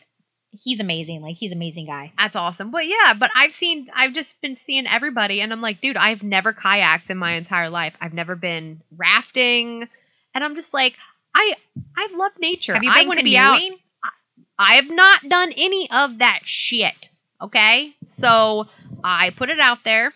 he's 0.62 0.80
amazing. 0.80 1.20
Like, 1.22 1.36
he's 1.36 1.50
an 1.52 1.58
amazing 1.58 1.86
guy. 1.86 2.12
That's 2.18 2.36
awesome. 2.36 2.70
But 2.70 2.86
yeah, 2.86 3.14
but 3.18 3.30
I've 3.34 3.52
seen, 3.52 3.88
I've 3.94 4.12
just 4.12 4.40
been 4.42 4.56
seeing 4.56 4.86
everybody, 4.86 5.40
and 5.40 5.52
I'm 5.52 5.60
like, 5.60 5.80
dude, 5.80 5.96
I've 5.96 6.22
never 6.22 6.52
kayaked 6.52 7.10
in 7.10 7.18
my 7.18 7.32
entire 7.32 7.68
life. 7.70 7.94
I've 8.00 8.14
never 8.14 8.36
been 8.36 8.82
rafting, 8.96 9.88
and 10.34 10.44
I'm 10.44 10.54
just 10.54 10.72
like, 10.74 10.96
I, 11.34 11.54
I 11.96 12.08
love 12.16 12.32
nature. 12.38 12.74
Have 12.74 12.84
you 12.84 12.90
I 12.90 13.00
been 13.00 13.08
wanna 13.08 13.20
canoeing? 13.22 13.32
be 13.72 13.74
out. 14.04 14.12
I 14.58 14.74
have 14.74 14.90
not 14.90 15.28
done 15.28 15.52
any 15.56 15.88
of 15.90 16.18
that 16.18 16.40
shit. 16.44 17.08
Okay, 17.42 17.94
so 18.06 18.68
I 19.02 19.30
put 19.30 19.50
it 19.50 19.58
out 19.60 19.84
there, 19.84 20.14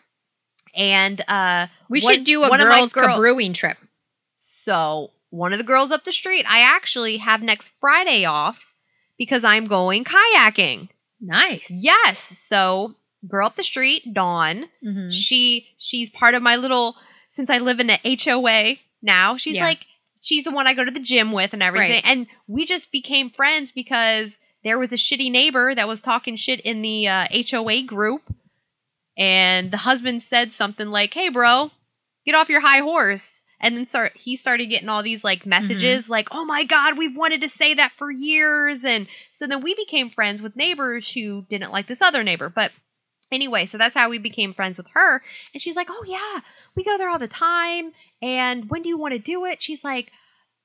and 0.75 1.21
uh, 1.29 1.67
We 1.89 2.01
one- 2.01 2.15
should 2.15 2.25
do 2.25 2.45
a 2.45 2.49
one 2.51 2.61
of 2.61 2.69
my 2.69 2.79
girls' 2.79 2.93
girl- 2.93 3.19
cabrewing 3.19 3.55
trip. 3.55 3.77
So 4.37 5.11
one 5.31 5.53
of 5.53 5.59
the 5.59 5.65
girls 5.65 5.91
up 5.91 6.05
the 6.05 6.13
street, 6.13 6.47
I 6.49 6.61
actually 6.61 7.17
have 7.19 7.43
next 7.43 7.79
Friday 7.81 8.25
off 8.25 8.65
because 9.19 9.45
I'm 9.45 9.67
going 9.67 10.05
kayaking. 10.05 10.89
Nice. 11.21 11.67
Yes. 11.71 12.19
So 12.21 12.95
girl 13.29 13.47
up 13.47 13.57
the 13.57 13.65
street, 13.65 14.15
Dawn, 14.15 14.69
Mhm. 14.87 15.13
she 15.13 15.69
she's 15.79 16.09
part 16.11 16.35
of 16.35 16.43
my 16.43 16.57
little 16.57 16.97
since 17.35 17.51
I 17.51 17.59
live 17.59 17.81
in 17.81 17.89
the 17.89 17.99
HOA 18.05 18.79
now, 19.03 19.37
she's 19.37 19.57
Yeah. 19.59 19.65
like 19.67 19.87
she's 20.21 20.45
the 20.45 20.51
one 20.51 20.67
I 20.67 20.75
go 20.75 20.85
to 20.85 20.91
the 20.91 21.01
gym 21.01 21.33
with 21.33 21.53
and 21.53 21.63
everything. 21.63 21.91
Right. 22.03 22.07
And 22.07 22.27
we 22.47 22.65
just 22.65 22.91
became 22.93 23.31
friends 23.31 23.71
because 23.73 24.39
there 24.65 24.79
was 24.79 24.93
a 24.93 24.97
shitty 24.97 25.31
neighbor 25.31 25.75
that 25.75 25.87
was 25.89 26.01
talking 26.01 26.37
shit 26.37 26.61
in 26.61 26.83
the 26.83 27.07
uh, 27.09 27.27
HOA 27.33 27.83
group. 27.83 28.23
And 29.17 29.71
the 29.73 29.79
husband 29.79 30.23
said 30.23 30.53
something 30.53 30.89
like, 30.89 31.15
Hey 31.15 31.29
bro, 31.29 31.71
get 32.25 32.35
off 32.35 32.49
your 32.49 32.61
high 32.61 32.81
horse. 32.81 33.43
And 33.61 33.77
then 33.77 33.89
start 33.89 34.13
he 34.17 34.37
started 34.37 34.67
getting 34.67 34.89
all 34.89 35.03
these 35.03 35.25
like 35.25 35.45
messages 35.47 36.05
Mm-hmm. 36.05 36.13
like, 36.13 36.29
Oh 36.31 36.45
my 36.45 36.65
god, 36.65 36.97
we've 36.99 37.17
wanted 37.17 37.41
to 37.43 37.49
say 37.49 37.75
that 37.75 37.93
for 37.93 38.11
years 38.11 38.85
and 38.85 39.07
so 39.33 39.47
then 39.47 39.63
we 39.63 39.75
became 39.75 40.11
friends 40.11 40.41
with 40.41 40.55
neighbors 40.57 41.11
who 41.13 41.43
didn't 41.51 41.73
like 41.73 41.87
this 41.89 42.01
other 42.03 42.23
neighbor. 42.23 42.49
But 42.49 42.73
anyway, 43.33 43.67
so 43.67 43.77
that's 43.79 43.95
how 43.95 44.09
we 44.11 44.19
became 44.19 44.53
friends 44.55 44.77
with 44.79 44.87
her. 44.95 45.23
And 45.53 45.63
she's 45.63 45.77
like, 45.77 45.89
Oh 45.91 46.05
yeah, 46.07 46.41
we 46.77 46.85
go 46.85 46.97
there 46.99 47.11
all 47.11 47.19
the 47.19 47.27
time. 47.29 47.93
And 48.23 48.71
when 48.71 48.83
do 48.83 48.89
you 48.89 48.99
want 48.99 49.13
to 49.13 49.19
do 49.19 49.45
it? 49.45 49.63
She's 49.63 49.83
like, 49.85 50.13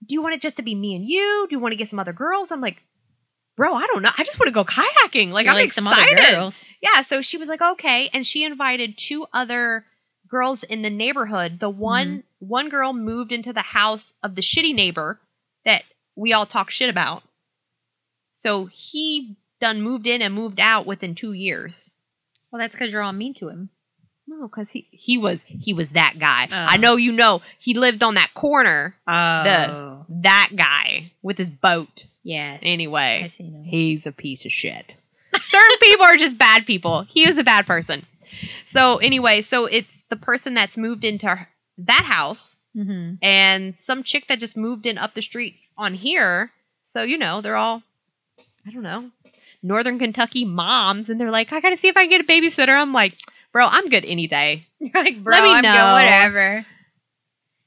Do 0.06 0.14
you 0.14 0.22
want 0.22 0.36
it 0.36 0.42
just 0.42 0.58
to 0.58 0.62
be 0.64 0.76
me 0.76 0.96
and 0.96 1.06
you? 1.06 1.48
Do 1.50 1.56
you 1.56 1.60
want 1.60 1.72
to 1.72 1.78
get 1.78 1.90
some 1.90 2.00
other 2.00 2.14
girls? 2.14 2.52
I'm 2.52 2.62
like, 2.62 2.84
Bro, 3.56 3.76
I 3.76 3.86
don't 3.88 4.02
know. 4.02 4.10
I 4.18 4.24
just 4.24 4.40
want 4.40 4.48
to 4.48 4.54
go 4.54 4.64
kayaking. 4.66 5.32
Like, 5.32 5.46
You're 5.46 5.54
I'm 5.54 5.58
like 5.60 5.66
excited. 5.66 5.74
some 5.76 5.88
other 5.88 6.32
girls. 6.36 6.64
Yeah, 6.82 7.02
so 7.02 7.22
she 7.22 7.38
was 7.38 7.48
like, 7.48 7.62
okay, 7.62 8.10
and 8.12 8.26
she 8.26 8.44
invited 8.44 8.98
two 8.98 9.28
other 9.32 9.86
girls 10.28 10.64
in 10.64 10.82
the 10.82 10.90
neighborhood. 10.90 11.60
The 11.60 11.70
one 11.70 12.24
one 12.44 12.70
girl 12.70 12.94
moved 12.94 13.32
into 13.32 13.54
the 13.54 13.62
house 13.62 14.16
of 14.24 14.36
the 14.36 14.42
shitty 14.42 14.74
neighbor 14.74 15.20
that 15.66 15.84
we 16.16 16.34
all 16.34 16.46
talk 16.46 16.70
shit 16.72 16.90
about. 16.90 17.24
So 18.36 18.66
he 18.66 19.38
done 19.62 19.82
moved 19.82 20.06
in 20.08 20.22
and 20.22 20.34
moved 20.34 20.60
out 20.60 20.86
within 20.86 21.16
two 21.16 21.34
years. 21.34 21.94
Well, 22.52 22.60
that's 22.60 22.76
because 22.76 22.92
you're 22.92 23.02
all 23.02 23.14
mean 23.14 23.34
to 23.36 23.50
him. 23.50 23.70
No, 24.28 24.48
because 24.48 24.72
he 24.72 24.88
he 24.92 25.18
was 25.18 25.44
he 25.48 25.74
was 25.74 25.90
that 25.92 26.16
guy. 26.20 26.46
Oh. 26.46 26.56
I 26.56 26.78
know 26.78 26.96
you 26.96 27.12
know 27.12 27.42
he 27.60 27.74
lived 27.74 28.04
on 28.04 28.16
that 28.16 28.34
corner. 28.34 28.96
Oh, 29.08 30.06
That 30.10 30.50
guy 30.56 31.12
with 31.22 31.38
his 31.38 31.50
boat. 31.50 32.06
yes. 32.24 32.60
Anyway, 32.62 33.22
I 33.26 33.28
seen 33.30 33.54
him. 33.54 33.64
He's 33.64 34.06
a 34.06 34.12
piece 34.14 34.46
of 34.46 34.52
shit. 34.52 34.96
Certain 35.50 35.78
people 35.82 36.06
are 36.06 36.16
just 36.16 36.38
bad 36.38 36.66
people. 36.66 37.02
He 37.10 37.28
is 37.28 37.38
a 37.38 37.44
bad 37.44 37.66
person. 37.66 38.06
So 38.66 38.98
anyway, 38.98 39.42
so 39.42 39.66
it's 39.66 40.06
the 40.10 40.16
person 40.16 40.54
that's 40.54 40.78
moved 40.78 41.04
into 41.04 41.28
her- 41.28 41.50
that 41.78 42.04
house 42.06 42.58
Mm-hmm. 42.76 43.16
and 43.22 43.76
some 43.80 44.02
chick 44.02 44.26
that 44.30 44.40
just 44.40 44.58
moved 44.58 44.88
in 44.88 44.98
up 44.98 45.14
the 45.14 45.22
street 45.22 45.58
on 45.78 45.94
here. 45.94 46.52
So 46.84 47.04
you 47.04 47.20
know, 47.20 47.40
they're 47.40 47.56
all 47.56 47.84
I 48.68 48.72
don't 48.72 48.82
know, 48.82 49.12
Northern 49.62 50.00
Kentucky 50.00 50.44
moms 50.44 51.08
and 51.08 51.20
they're 51.22 51.30
like, 51.30 51.54
"I 51.54 51.60
got 51.60 51.70
to 51.70 51.78
see 51.78 51.88
if 51.90 51.96
I 51.98 52.08
can 52.08 52.10
get 52.10 52.22
a 52.22 52.24
babysitter." 52.24 52.70
I'm 52.76 52.92
like, 52.92 53.16
"Bro, 53.52 53.68
I'm 53.70 53.90
good 53.90 54.06
any 54.06 54.26
day." 54.26 54.66
You're 54.80 55.04
like, 55.04 55.24
bro, 55.24 55.36
Let 55.36 55.44
me 55.44 55.50
I'm 55.52 55.62
know. 55.62 55.72
good, 55.72 55.94
whatever. 56.04 56.66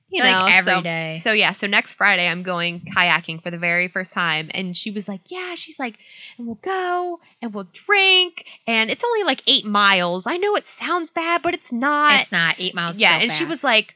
You 0.09 0.23
like 0.23 0.33
know, 0.33 0.47
every 0.47 0.73
so- 0.73 0.83
day. 0.83 1.21
So 1.25 1.33
yeah, 1.33 1.53
so 1.53 1.67
next 1.67 1.95
Friday 1.95 2.27
I'm 2.29 2.43
going 2.45 2.81
kayaking 2.97 3.43
for 3.43 3.51
the 3.51 3.59
very 3.59 3.89
first 3.89 4.13
time, 4.13 4.51
and 4.55 4.77
she 4.77 4.91
was 4.91 5.07
like, 5.09 5.21
"Yeah," 5.27 5.55
she's 5.57 5.79
like, 5.81 5.99
"and 6.39 6.47
we'll 6.47 6.61
go 6.63 7.21
and 7.43 7.53
we'll 7.53 7.69
drink, 7.73 8.45
and 8.69 8.89
it's 8.91 9.05
only 9.05 9.25
like 9.25 9.43
eight 9.49 9.65
miles. 9.67 10.27
I 10.27 10.37
know 10.37 10.55
it 10.57 10.69
sounds 10.69 11.11
bad, 11.11 11.43
but 11.43 11.55
it's 11.55 11.73
not." 11.73 12.21
it's 12.21 12.33
not 12.33 12.55
eight 12.59 12.75
miles. 12.75 12.99
yeah, 12.99 13.19
so 13.19 13.23
and 13.25 13.33
she 13.33 13.45
was 13.45 13.65
like, 13.65 13.96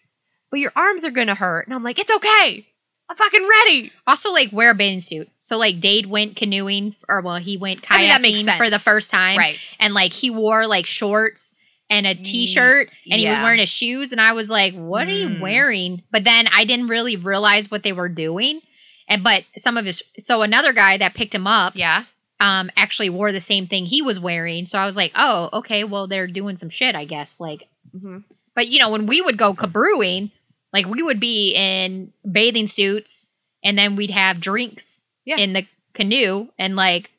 "But 0.51 0.61
your 0.61 0.73
arms 0.77 1.05
are 1.05 1.11
gonna 1.11 1.35
hurt," 1.35 1.67
and 1.67 1.75
I'm 1.75 1.83
like, 1.85 1.99
"It's 1.99 2.11
okay, 2.11 2.67
I'm 3.09 3.17
fucking 3.17 3.49
ready." 3.49 3.93
also 4.07 4.33
like 4.33 4.51
wear 4.53 4.71
a 4.71 4.75
bathing 4.75 5.01
suit. 5.01 5.29
So 5.41 5.57
like 5.59 5.81
Dade 5.81 6.07
went 6.07 6.37
canoeing, 6.37 6.97
or 7.09 7.21
well, 7.23 7.37
he 7.37 7.57
went 7.57 7.83
kayaking 7.83 7.91
I 7.95 7.99
mean, 8.19 8.47
that 8.47 8.47
makes 8.47 8.57
for 8.59 8.71
the 8.71 8.79
first 8.79 9.11
time, 9.11 9.39
Right? 9.39 9.59
and 9.81 9.95
like 9.95 10.13
he 10.13 10.31
wore 10.31 10.67
like 10.67 10.87
shorts 10.87 11.57
and 11.89 12.07
a 12.07 12.15
t-shirt 12.15 12.89
and 13.11 13.21
he 13.21 13.27
was 13.29 13.39
wearing 13.43 13.59
his 13.59 13.69
shoes 13.69 14.13
and 14.13 14.21
I 14.21 14.33
was 14.33 14.49
like 14.49 14.75
what 14.75 15.09
are 15.09 15.11
you 15.11 15.29
Mm. 15.29 15.41
wearing? 15.41 16.03
But 16.13 16.23
then 16.23 16.47
I 16.47 16.65
didn't 16.65 16.87
really 16.87 17.17
realize 17.17 17.69
what 17.69 17.83
they 17.83 17.93
were 17.93 18.09
doing. 18.09 18.61
And 19.09 19.25
but 19.25 19.43
some 19.59 19.77
of 19.77 19.85
his 19.85 20.01
so 20.21 20.43
another 20.43 20.73
guy 20.73 20.99
that 20.99 21.15
picked 21.15 21.35
him 21.35 21.49
up 21.49 21.75
Yeah. 21.75 22.05
um 22.39 22.71
actually 22.77 23.11
wore 23.11 23.33
the 23.33 23.41
same 23.41 23.67
thing 23.67 23.87
he 23.87 24.03
was 24.03 24.21
wearing. 24.21 24.67
So 24.67 24.79
I 24.79 24.87
was 24.87 24.95
like 24.95 25.11
oh 25.17 25.49
okay. 25.55 25.83
Well 25.83 26.07
they're 26.07 26.29
doing 26.29 26.57
some 26.59 26.71
shit 26.71 26.95
I 26.95 27.07
guess. 27.07 27.41
Like 27.41 27.67
hmm 27.91 28.19
but 28.55 28.69
you 28.69 28.79
know 28.79 28.91
when 28.91 29.07
we 29.07 29.21
would 29.21 29.37
go 29.37 29.53
cabrewing 29.55 30.31
like 30.73 30.87
we 30.87 31.03
would 31.03 31.21
be 31.21 31.55
in 31.55 32.13
bathing 32.31 32.67
suits 32.67 33.35
and 33.65 33.77
then 33.79 33.97
we'd 33.97 34.11
have 34.11 34.41
drinks 34.41 35.03
Yeah. 35.25 35.37
in 35.39 35.53
the 35.53 35.67
canoe 35.95 36.49
and 36.59 36.77
like 36.77 37.11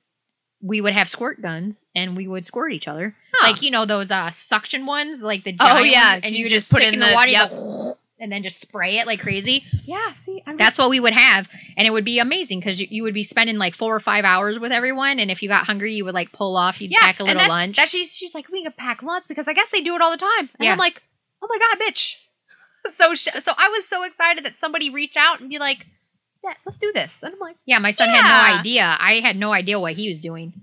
we 0.64 0.80
would 0.80 0.93
have 0.93 1.10
squirt 1.10 1.41
guns 1.41 1.86
and 1.95 2.16
we 2.16 2.28
would 2.28 2.45
squirt 2.45 2.72
each 2.74 2.88
other 2.88 3.16
Huh. 3.34 3.52
like 3.52 3.62
you 3.62 3.72
know 3.72 3.86
those 3.86 4.12
uh 4.12 4.32
suction 4.32 4.86
ones 4.86 5.22
like 5.22 5.43
the 5.43 5.56
Oh, 5.60 5.80
yeah, 5.80 6.14
ones, 6.14 6.24
and 6.26 6.34
you 6.36 6.43
you, 6.43 6.49
just 6.49 6.70
just 6.70 6.72
put 6.72 6.84
put 6.84 6.93
in 6.93 6.99
the 6.99 7.08
the- 7.08 7.14
water 7.14 7.32
yep. 7.32 7.49
go, 7.49 7.97
and 8.20 8.32
then 8.32 8.43
just 8.43 8.62
spray 8.62 8.99
it 8.99 9.08
like 9.08 9.20
crazy 9.20 9.64
Yeah. 9.86 10.14
See, 10.24 10.43
I'm 10.45 10.58
that's 10.58 10.78
what 10.78 10.89
we 10.91 10.99
would 10.99 11.14
have 11.14 11.49
and 11.76 11.88
it 11.88 11.89
would 11.91 12.06
be 12.06 12.20
amazing 12.20 12.60
because 12.60 12.80
you, 12.80 12.88
you 12.91 13.02
would 13.04 13.14
be 13.16 13.24
spending 13.24 13.58
like 13.58 13.74
four 13.76 13.95
or 13.95 13.99
five 13.99 14.24
hours 14.26 14.60
with 14.60 14.72
everyone 14.72 15.18
and 15.20 15.32
if 15.32 15.41
you 15.41 15.49
got 15.49 15.66
hungry 15.66 15.93
you 15.93 16.06
would 16.06 16.14
like 16.14 16.32
pull 16.32 16.56
off 16.56 16.80
you'd 16.80 16.91
pack 16.91 17.20
a 17.20 17.24
little 17.24 17.34
that's- 17.39 17.49
lunch 17.49 17.78
That 17.78 17.89
she's 17.89 18.16
she's 18.16 18.36
like, 18.36 18.47
we 18.49 18.62
can 18.64 18.72
pack 18.74 19.02
lunch 19.02 19.26
because 19.28 19.47
I 19.47 19.54
guess 19.54 19.72
they 19.72 19.82
do 19.82 19.95
it 19.95 20.02
all 20.02 20.12
the 20.12 20.18
time. 20.18 20.49
And 20.60 20.66
Yeah. 20.66 20.74
I'm 20.74 20.78
like, 20.80 21.02
oh 21.41 21.47
my 21.49 21.58
god, 21.58 21.84
bitch. 21.84 22.16
so 22.98 23.16
sh- 23.16 23.30
so 23.44 23.52
I 23.58 23.70
was 23.70 23.86
so 23.88 24.04
excited 24.04 24.46
that 24.46 24.58
somebody 24.60 24.90
reached 24.90 25.18
out 25.18 25.40
and 25.40 25.50
be 25.50 25.60
like, 25.60 25.86
yeah, 26.44 26.54
let's 26.66 26.78
do 26.78 26.92
this. 26.94 27.24
And 27.24 27.34
I'm 27.34 27.40
like, 27.40 27.58
yeah 27.66 27.80
my 27.80 27.92
son 27.92 28.10
had 28.10 28.24
no 28.24 28.60
idea 28.60 28.96
i 29.00 29.20
had 29.22 29.36
no 29.38 29.52
idea 29.54 29.80
what 29.80 29.94
he 29.94 30.08
was 30.10 30.20
doing 30.22 30.54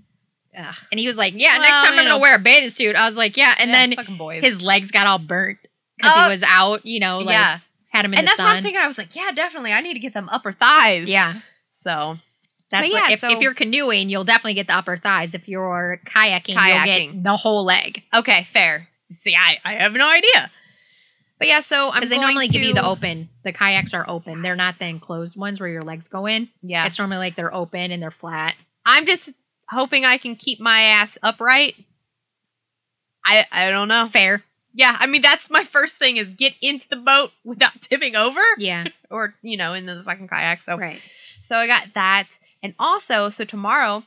Ugh. 0.57 0.75
And 0.91 0.99
he 0.99 1.05
was 1.05 1.15
like, 1.15 1.33
"Yeah, 1.37 1.53
Well, 1.53 1.61
next 1.61 1.77
time 1.87 1.97
I'm 1.99 2.05
gonna 2.07 2.19
wear 2.19 2.35
a 2.35 2.39
bathing 2.39 2.71
suit." 2.71 2.95
I 2.95 3.07
was 3.07 3.15
like, 3.15 3.37
"Yeah," 3.37 3.53
and 3.59 3.69
Yeah, 3.69 3.85
then 3.95 4.43
his 4.43 4.61
legs 4.63 4.89
got 4.91 5.05
all 5.07 5.19
burnt 5.19 5.59
because 5.95 6.11
Oh. 6.17 6.23
he 6.25 6.31
was 6.31 6.43
out. 6.43 6.85
You 6.85 6.99
know, 6.99 7.19
like 7.19 7.33
yeah, 7.33 7.59
had 7.91 8.03
him 8.03 8.13
in 8.13 8.19
and 8.19 8.27
the 8.27 8.29
that's 8.29 8.37
sun. 8.37 8.47
what 8.47 8.57
I'm 8.57 8.63
thinking. 8.63 8.81
I 8.81 8.87
was 8.87 8.97
like, 8.97 9.15
yeah, 9.15 9.31
definitely. 9.31 9.71
I 9.71 9.79
need 9.81 9.93
to 9.93 9.99
get 9.99 10.13
them 10.15 10.27
upper 10.29 10.51
thighs. 10.51 11.07
Yeah, 11.07 11.35
So 11.75 12.17
that's 12.71 12.89
But 12.89 12.93
like, 12.93 13.09
yeah, 13.09 13.13
if, 13.13 13.19
so- 13.21 13.29
if 13.31 13.39
you're 13.39 13.53
canoeing, 13.53 14.09
you'll 14.09 14.25
definitely 14.25 14.55
get 14.55 14.67
the 14.67 14.75
upper 14.75 14.97
thighs. 14.97 15.33
If 15.35 15.47
you're 15.47 16.01
kayaking, 16.05 16.55
you'll 16.55 17.13
get 17.13 17.23
the 17.23 17.37
whole 17.37 17.63
leg 17.63 18.01
okay, 18.13 18.47
fair. 18.51 18.89
See, 19.11 19.35
I 19.35 19.59
I 19.63 19.73
have 19.75 19.93
no 19.93 20.11
idea. 20.11 20.51
But 21.39 21.47
yeah, 21.47 21.61
so 21.61 21.89
I'm 21.89 21.95
because 21.95 22.09
they 22.09 22.19
normally 22.19 22.49
give 22.49 22.61
you 22.61 22.73
the 22.73 22.85
open. 22.85 23.29
The 23.43 23.53
kayaks 23.53 23.93
are 23.93 24.05
open. 24.07 24.41
They're 24.41 24.57
not 24.57 24.77
the 24.77 24.85
enclosed 24.87 25.37
ones 25.37 25.59
where 25.59 25.69
your 25.69 25.83
legs 25.83 26.07
go 26.09 26.25
in. 26.25 26.49
Yeah, 26.61 26.85
It's 26.85 26.99
normally 26.99 27.17
like 27.17 27.35
they're 27.37 27.53
open 27.53 27.91
and 27.91 28.03
they're 28.03 28.11
flat. 28.11 28.55
I'm 28.85 29.05
just 29.05 29.35
hoping 29.69 30.03
I 30.03 30.17
can 30.17 30.35
keep 30.35 30.59
my 30.59 30.81
ass 30.81 31.17
upright. 31.23 31.75
I 33.25 33.45
I 33.51 33.69
don't 33.69 33.87
know. 33.87 34.07
Fair, 34.07 34.43
Yeah, 34.73 34.95
I 34.99 35.05
mean 35.07 35.21
that's 35.21 35.49
my 35.49 35.63
first 35.65 35.97
thing 35.97 36.17
is 36.17 36.27
get 36.29 36.53
into 36.61 36.87
the 36.89 36.95
boat 36.97 37.31
without 37.43 37.81
tipping 37.81 38.15
over 38.15 38.41
yeah, 38.57 38.85
or 39.09 39.33
you 39.41 39.57
know 39.57 39.73
in 39.73 39.85
the 39.85 40.01
fucking 40.03 40.27
kayak. 40.27 40.61
So 40.65 40.77
right. 40.77 41.01
so 41.45 41.55
I 41.55 41.67
got 41.67 41.93
that, 41.93 42.27
and 42.63 42.73
also 42.79 43.29
so 43.29 43.45
tomorrow 43.45 44.03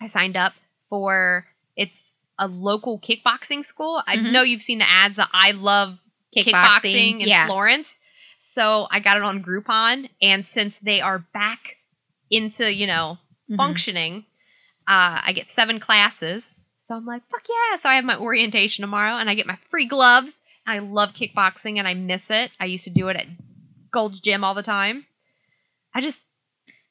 I 0.00 0.06
signed 0.08 0.36
up 0.36 0.52
for 0.88 1.46
it's 1.76 2.14
a 2.38 2.46
local 2.48 2.98
kickboxing 2.98 3.64
school. 3.64 4.02
I 4.06 4.16
Mhm. 4.16 4.32
know 4.32 4.42
you've 4.42 4.62
seen 4.62 4.78
the 4.78 4.88
ads 4.90 5.16
that 5.16 5.28
I 5.32 5.52
love 5.52 5.98
Kickboxing, 6.36 6.52
kickboxing 6.52 7.20
in 7.20 7.28
yeah. 7.28 7.46
Florence. 7.46 8.00
So 8.46 8.88
I 8.90 8.98
got 9.00 9.16
it 9.16 9.22
on 9.22 9.42
Groupon, 9.42 10.08
and 10.20 10.44
since 10.46 10.78
they 10.80 11.00
are 11.00 11.18
back 11.18 11.76
into 12.30 12.72
you 12.72 12.86
know 12.86 13.18
Mhm. 13.50 13.56
functioning, 13.56 14.24
uh, 14.88 15.20
I 15.24 15.32
get 15.32 15.52
seven 15.52 15.80
classes. 15.80 16.60
So 16.80 16.96
I'm 16.96 17.06
like, 17.06 17.22
fuck 17.30 17.42
yeah! 17.48 17.78
So 17.80 17.88
I 17.88 17.94
have 17.94 18.04
my 18.04 18.16
orientation 18.16 18.82
tomorrow, 18.82 19.16
and 19.16 19.30
I 19.30 19.34
get 19.34 19.46
my 19.46 19.58
free 19.70 19.86
gloves. 19.86 20.32
I 20.66 20.78
love 20.80 21.14
kickboxing, 21.14 21.78
and 21.78 21.86
I 21.86 21.94
miss 21.94 22.30
it. 22.30 22.50
I 22.60 22.64
used 22.66 22.84
to 22.84 22.90
do 22.90 23.08
it 23.08 23.16
at 23.16 23.26
Gold's 23.92 24.20
Gym 24.20 24.42
all 24.44 24.54
the 24.54 24.62
time. 24.62 25.06
I 25.94 26.00
just 26.00 26.20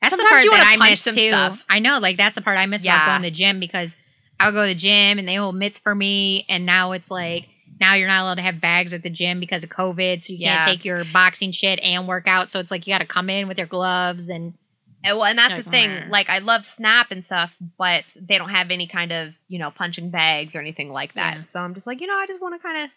That's 0.01 0.15
the 0.15 0.23
part 0.23 0.43
that 0.43 0.65
I 0.79 0.89
miss 0.89 1.03
too. 1.03 1.11
stuff. 1.11 1.59
I 1.69 1.79
know, 1.79 1.99
like 1.99 2.15
that's 2.17 2.35
the 2.35 2.41
part 2.41 2.57
I 2.57 2.65
miss 2.65 2.83
Yeah. 2.85 2.95
about 2.95 3.05
going 3.07 3.21
to 3.23 3.29
the 3.29 3.35
gym 3.35 3.59
because 3.59 3.95
I 4.39 4.45
would 4.47 4.53
go 4.53 4.63
to 4.63 4.73
the 4.73 4.79
gym 4.79 5.19
and 5.19 5.27
they 5.27 5.35
hold 5.35 5.55
mitts 5.55 5.77
for 5.77 5.93
me, 5.93 6.45
and 6.47 6.65
now 6.65 6.93
it's 6.93 7.11
like 7.11 7.49
now 7.79 7.95
you're 7.95 8.07
not 8.07 8.21
allowed 8.23 8.35
to 8.35 8.41
have 8.41 8.59
bags 8.61 8.93
at 8.93 9.03
the 9.03 9.09
gym 9.09 9.39
because 9.39 9.63
of 9.63 9.69
COVID, 9.69 10.23
so 10.23 10.33
you 10.33 10.39
Yeah. 10.39 10.63
can't 10.65 10.77
take 10.77 10.85
your 10.85 11.03
boxing 11.05 11.51
shit 11.51 11.79
and 11.79 12.07
work 12.07 12.27
out. 12.27 12.51
So 12.51 12.59
it's 12.59 12.71
like 12.71 12.85
you 12.87 12.93
got 12.93 12.99
to 12.99 13.05
come 13.07 13.29
in 13.29 13.47
with 13.47 13.57
your 13.57 13.67
gloves 13.67 14.29
and 14.29 14.53
And, 15.01 15.15
well, 15.17 15.25
and 15.27 15.37
that's 15.39 15.53
Like, 15.55 15.63
the 15.63 15.71
thing. 15.71 15.89
meh. 15.89 16.05
Like, 16.09 16.29
I 16.29 16.39
love 16.39 16.65
Snap 16.65 17.09
and 17.11 17.23
stuff, 17.23 17.55
but 17.77 18.03
they 18.19 18.37
don't 18.37 18.49
have 18.49 18.69
any 18.69 18.85
kind 18.85 19.13
of, 19.13 19.33
you 19.47 19.57
know, 19.57 19.71
punching 19.71 20.09
bags 20.09 20.55
or 20.55 20.59
anything 20.59 20.91
like 20.91 21.13
that. 21.13 21.37
Yeah. 21.37 21.43
So 21.47 21.61
I'm 21.61 21.73
just 21.73 21.87
like, 21.87 22.01
you 22.01 22.07
know, 22.07 22.17
I 22.19 22.27
just 22.27 22.41
want 22.41 22.53
to 22.55 22.59
kind 22.61 22.83
of 22.83 22.89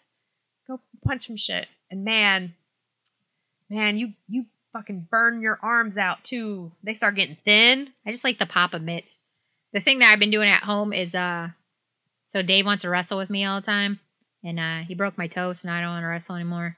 go 0.67 0.81
punch 1.05 1.27
some 1.27 1.37
shit. 1.37 1.67
And 1.89 2.03
man, 2.03 2.55
man, 3.69 3.97
you 3.97 4.13
you 4.27 4.45
fucking 4.73 5.07
burn 5.09 5.39
your 5.41 5.59
arms 5.61 5.95
out 5.97 6.23
too. 6.23 6.71
They 6.83 6.93
start 6.93 7.15
getting 7.15 7.37
thin. 7.45 7.89
I 8.05 8.11
just 8.11 8.23
like 8.23 8.37
the 8.39 8.45
pop 8.45 8.73
of 8.73 8.81
mitts. 8.81 9.21
The 9.71 9.79
thing 9.79 9.99
that 9.99 10.11
I've 10.11 10.19
been 10.19 10.31
doing 10.31 10.49
at 10.49 10.63
home 10.63 10.91
is 10.93 11.15
uh, 11.15 11.49
so 12.27 12.41
Dave 12.41 12.65
wants 12.65 12.81
to 12.81 12.89
wrestle 12.89 13.17
with 13.17 13.29
me 13.29 13.45
all 13.45 13.59
the 13.61 13.65
time, 13.65 13.99
and 14.43 14.59
uh, 14.59 14.79
he 14.87 14.95
broke 14.95 15.17
my 15.17 15.27
toe, 15.27 15.53
so 15.53 15.67
now 15.67 15.75
I 15.77 15.81
don't 15.81 15.89
want 15.91 16.03
to 16.03 16.07
wrestle 16.07 16.35
anymore 16.35 16.77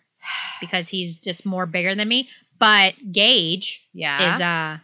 because 0.61 0.89
he's 0.89 1.19
just 1.19 1.45
more 1.45 1.65
bigger 1.65 1.95
than 1.95 2.07
me. 2.07 2.29
But 2.59 2.93
Gage. 3.11 3.81
Yeah. 3.93 4.35
is 4.35 4.41
uh 4.41 4.77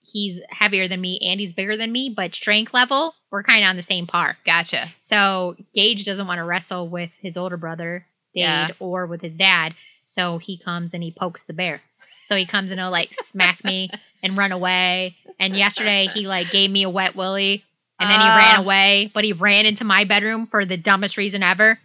he's 0.00 0.40
heavier 0.50 0.88
than 0.88 1.00
me 1.00 1.20
and 1.22 1.38
he's 1.38 1.52
bigger 1.52 1.76
than 1.76 1.92
me, 1.92 2.12
but 2.14 2.34
strength 2.34 2.72
level, 2.72 3.14
we're 3.30 3.42
kind 3.42 3.62
of 3.64 3.68
on 3.68 3.76
the 3.76 3.82
same 3.82 4.06
par. 4.06 4.38
gotcha. 4.46 4.88
So 5.00 5.56
Gage 5.74 6.04
doesn't 6.04 6.26
want 6.26 6.38
to 6.38 6.44
wrestle 6.44 6.88
with 6.88 7.10
his 7.20 7.36
older 7.36 7.56
brother, 7.58 8.06
Dade, 8.34 8.42
Yeah. 8.42 8.68
or 8.80 9.06
with 9.06 9.20
his 9.20 9.36
dad. 9.36 9.74
So 10.06 10.38
he 10.38 10.56
comes 10.58 10.94
and 10.94 11.02
he 11.02 11.10
pokes 11.12 11.44
the 11.44 11.52
bear. 11.52 11.82
So 12.24 12.36
he 12.36 12.46
comes 12.46 12.70
and 12.70 12.80
he'll 12.80 12.90
like 12.90 13.10
smack 13.12 13.62
me 13.64 13.90
and 14.22 14.36
run 14.36 14.52
away. 14.52 15.16
And 15.38 15.54
yesterday 15.54 16.06
he 16.06 16.26
like 16.26 16.50
gave 16.50 16.70
me 16.70 16.84
a 16.84 16.90
wet 16.90 17.14
willy 17.14 17.64
and 18.00 18.08
then 18.08 18.18
he 18.20 18.26
Ah. 18.26 18.36
ran 18.36 18.60
away, 18.64 19.10
but 19.12 19.24
he 19.24 19.34
ran 19.34 19.66
into 19.66 19.84
my 19.84 20.04
bedroom 20.04 20.46
for 20.46 20.64
the 20.64 20.76
dumbest 20.78 21.18
reason 21.18 21.42
ever. 21.42 21.78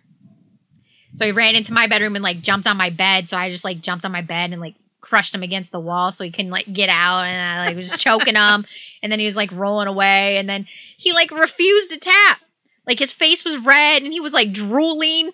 So 1.13 1.25
he 1.25 1.31
ran 1.31 1.55
into 1.55 1.73
my 1.73 1.87
bedroom 1.87 2.15
and 2.15 2.23
like 2.23 2.41
jumped 2.41 2.67
on 2.67 2.77
my 2.77 2.89
bed. 2.89 3.29
So 3.29 3.37
I 3.37 3.49
just 3.49 3.65
like 3.65 3.81
jumped 3.81 4.05
on 4.05 4.11
my 4.11 4.21
bed 4.21 4.51
and 4.51 4.59
like 4.61 4.75
crushed 5.01 5.35
him 5.35 5.43
against 5.43 5.71
the 5.71 5.79
wall 5.79 6.11
so 6.11 6.23
he 6.23 6.31
couldn't 6.31 6.51
like 6.51 6.71
get 6.71 6.89
out. 6.89 7.23
And 7.23 7.41
I 7.61 7.67
like 7.67 7.77
was 7.77 7.91
choking 7.97 8.35
him. 8.35 8.65
And 9.03 9.11
then 9.11 9.19
he 9.19 9.25
was 9.25 9.35
like 9.35 9.51
rolling 9.51 9.89
away. 9.89 10.37
And 10.37 10.47
then 10.47 10.65
he 10.97 11.11
like 11.11 11.29
refused 11.29 11.91
to 11.91 11.99
tap. 11.99 12.39
Like 12.87 12.99
his 12.99 13.11
face 13.11 13.43
was 13.43 13.57
red 13.57 14.01
and 14.01 14.13
he 14.13 14.21
was 14.21 14.31
like 14.31 14.53
drooling. 14.53 15.31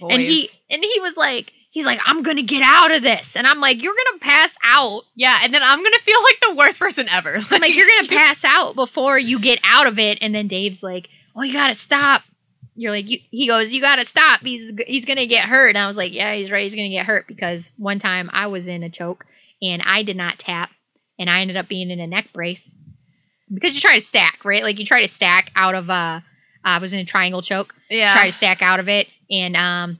And 0.00 0.22
he 0.22 0.48
and 0.70 0.82
he 0.82 1.00
was 1.00 1.18
like, 1.18 1.52
he's 1.70 1.84
like, 1.84 2.00
I'm 2.06 2.22
gonna 2.22 2.42
get 2.42 2.62
out 2.62 2.96
of 2.96 3.02
this. 3.02 3.36
And 3.36 3.46
I'm 3.46 3.60
like, 3.60 3.82
you're 3.82 3.94
gonna 3.94 4.20
pass 4.20 4.56
out. 4.64 5.02
yeah, 5.14 5.40
and 5.42 5.52
then 5.52 5.60
I'm 5.62 5.82
gonna 5.82 5.98
feel 5.98 6.22
like 6.22 6.40
the 6.40 6.54
worst 6.54 6.78
person 6.78 7.10
ever. 7.10 7.36
I'm 7.50 7.60
like, 7.60 7.76
you're 7.76 7.86
gonna 7.86 8.08
pass 8.20 8.42
out 8.42 8.74
before 8.74 9.18
you 9.18 9.38
get 9.38 9.60
out 9.64 9.86
of 9.86 9.98
it. 9.98 10.16
And 10.22 10.34
then 10.34 10.48
Dave's 10.48 10.82
like, 10.82 11.10
oh, 11.36 11.42
you 11.42 11.52
gotta 11.52 11.74
stop. 11.74 12.22
You're 12.74 12.92
like, 12.92 13.08
you, 13.08 13.18
he 13.30 13.46
goes, 13.46 13.72
you 13.72 13.80
gotta 13.80 14.04
stop. 14.04 14.40
He's 14.40 14.72
he's 14.86 15.04
gonna 15.04 15.26
get 15.26 15.48
hurt. 15.48 15.68
And 15.70 15.78
I 15.78 15.86
was 15.86 15.96
like, 15.96 16.12
yeah, 16.12 16.34
he's 16.34 16.50
right. 16.50 16.64
He's 16.64 16.74
gonna 16.74 16.88
get 16.88 17.06
hurt 17.06 17.26
because 17.26 17.72
one 17.76 17.98
time 17.98 18.30
I 18.32 18.46
was 18.46 18.66
in 18.66 18.82
a 18.82 18.90
choke 18.90 19.24
and 19.62 19.82
I 19.84 20.02
did 20.02 20.16
not 20.16 20.38
tap, 20.38 20.70
and 21.18 21.28
I 21.28 21.40
ended 21.40 21.56
up 21.56 21.68
being 21.68 21.90
in 21.90 22.00
a 22.00 22.06
neck 22.06 22.28
brace 22.32 22.76
because 23.52 23.74
you 23.74 23.80
try 23.80 23.96
to 23.96 24.00
stack, 24.04 24.44
right? 24.44 24.62
Like 24.62 24.78
you 24.78 24.86
try 24.86 25.02
to 25.02 25.08
stack 25.08 25.50
out 25.56 25.74
of 25.74 25.90
uh, 25.90 26.20
I 26.64 26.78
was 26.78 26.92
in 26.92 27.00
a 27.00 27.04
triangle 27.04 27.42
choke 27.42 27.74
yeah. 27.90 28.12
try 28.12 28.26
to 28.26 28.32
stack 28.32 28.62
out 28.62 28.80
of 28.80 28.88
it 28.88 29.08
and 29.30 29.56
um 29.56 29.98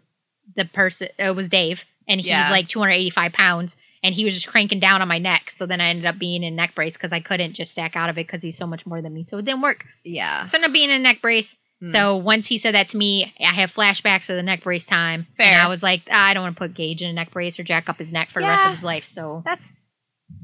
the 0.57 0.65
person 0.65 1.09
it 1.19 1.35
was 1.35 1.49
dave 1.49 1.81
and 2.09 2.21
he's 2.21 2.29
Yeah. 2.29 2.51
like 2.51 2.69
285 2.69 3.33
pounds 3.33 3.77
and 4.03 4.15
he 4.15 4.25
was 4.25 4.35
just 4.35 4.49
cranking 4.49 4.81
down 4.81 5.01
on 5.03 5.09
my 5.09 5.19
neck 5.19 5.51
so 5.51 5.65
then 5.67 5.81
i 5.81 5.87
ended 5.87 6.07
up 6.07 6.19
being 6.19 6.43
in 6.43 6.53
a 6.53 6.57
neck 6.57 6.75
brace 6.75 6.95
because 6.95 7.13
i 7.13 7.21
couldn't 7.21 7.55
just 7.55 7.73
stack 7.73 7.97
out 7.97 8.11
of 8.11 8.19
it 8.19 8.27
because 8.27 8.43
he's 8.43 8.57
so 8.57 8.67
much 8.67 8.85
more 8.87 9.01
than 9.01 9.13
me 9.15 9.23
so 9.23 9.39
it 9.39 9.45
didn't 9.45 9.63
work 9.63 9.85
yeah. 10.05 10.47
so 10.47 10.57
i 10.57 10.59
ended 10.59 10.71
up 10.71 10.73
being 10.75 10.91
in 10.91 10.97
a 10.97 11.03
neck 11.03 11.19
brace 11.23 11.57
Hmm. 11.81 11.87
so 11.87 12.17
once 12.17 12.47
he 12.49 12.59
said 12.59 12.75
that 12.75 12.89
to 12.89 12.97
me 12.99 13.33
i 13.41 13.53
have 13.55 13.73
flashbacks 13.75 14.29
of 14.29 14.37
the 14.37 14.43
neck 14.43 14.63
brace 14.63 14.85
time 14.87 15.27
Fair. 15.37 15.47
and 15.53 15.61
i 15.61 15.67
was 15.69 15.83
like 15.83 16.03
ah, 16.11 16.27
i 16.29 16.35
don't 16.35 16.43
want 16.43 16.57
to 16.57 16.59
put 16.59 16.75
gage 16.75 17.01
in 17.03 17.09
a 17.09 17.13
neck 17.13 17.31
brace 17.31 17.59
or 17.59 17.63
jack 17.65 17.89
up 17.89 17.99
his 17.99 18.13
neck 18.13 18.29
for 18.31 18.43
the 18.43 18.49
rest 18.49 18.67
of 18.67 18.73
his 18.73 18.85
life 18.85 19.07
so 19.07 19.43
That's 19.45 19.75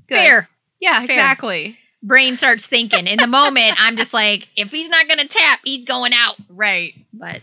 good. 0.09 0.17
fair 0.17 0.49
Yeah, 0.81 0.95
Fair. 1.07 1.17
exactly. 1.17 1.79
brain 2.03 2.37
starts 2.37 2.67
thinking 2.67 3.07
in 3.07 3.19
the 3.19 3.27
moment 3.27 3.75
i'm 3.79 3.97
just 3.97 4.15
like 4.15 4.49
if 4.57 4.71
he's 4.71 4.89
not 4.89 5.09
gonna 5.09 5.29
tap 5.29 5.61
he's 5.65 5.85
going 5.85 6.13
out 6.15 6.37
Right. 6.49 6.95
but 7.13 7.43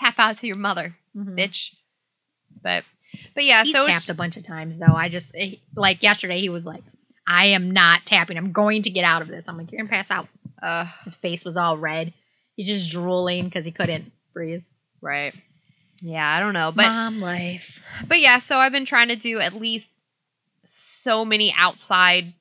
Tap 0.00 0.14
out 0.20 0.38
to 0.38 0.46
your 0.46 0.54
mother, 0.54 0.94
mhm. 1.16 1.36
bitch. 1.36 1.74
But 2.62 2.84
but 3.34 3.44
yeah, 3.44 3.64
He's 3.64 3.74
so 3.74 3.84
tapped 3.84 4.08
a 4.08 4.14
bunch 4.14 4.36
of 4.36 4.44
times 4.44 4.78
though. 4.78 4.94
I 4.94 5.08
just 5.08 5.34
eh, 5.36 5.56
like 5.74 6.04
yesterday 6.04 6.40
he 6.40 6.48
was 6.48 6.66
like, 6.66 6.84
"I 7.26 7.46
am 7.46 7.72
not 7.72 8.06
tapping. 8.06 8.36
I'm 8.36 8.52
going 8.52 8.82
to 8.82 8.90
get 8.90 9.02
out 9.02 9.22
of 9.22 9.28
this." 9.28 9.46
I'm 9.48 9.56
like, 9.58 9.72
"You're 9.72 9.80
gonna 9.80 9.90
pass 9.90 10.08
out." 10.08 10.28
uh, 10.62 10.84
His 11.02 11.16
face 11.16 11.44
was 11.44 11.56
all 11.56 11.76
red. 11.78 12.12
He's 12.58 12.66
just 12.66 12.90
drooling 12.90 13.44
because 13.46 13.64
he 13.64 13.70
couldn't 13.70 14.12
breathe. 14.34 14.62
right. 15.00 15.32
Yeah, 16.02 16.28
I 16.28 16.38
don't 16.38 16.52
know, 16.52 16.70
but 16.74 16.86
Mom 16.86 17.20
life. 17.20 17.80
but 18.06 18.20
yeah, 18.20 18.38
so 18.38 18.58
I've 18.58 18.70
been 18.72 18.84
trying 18.84 19.08
to 19.08 19.16
do 19.16 19.40
at 19.40 19.54
least 19.54 19.90
so 20.64 21.24
many 21.24 21.54
outside 21.56 22.34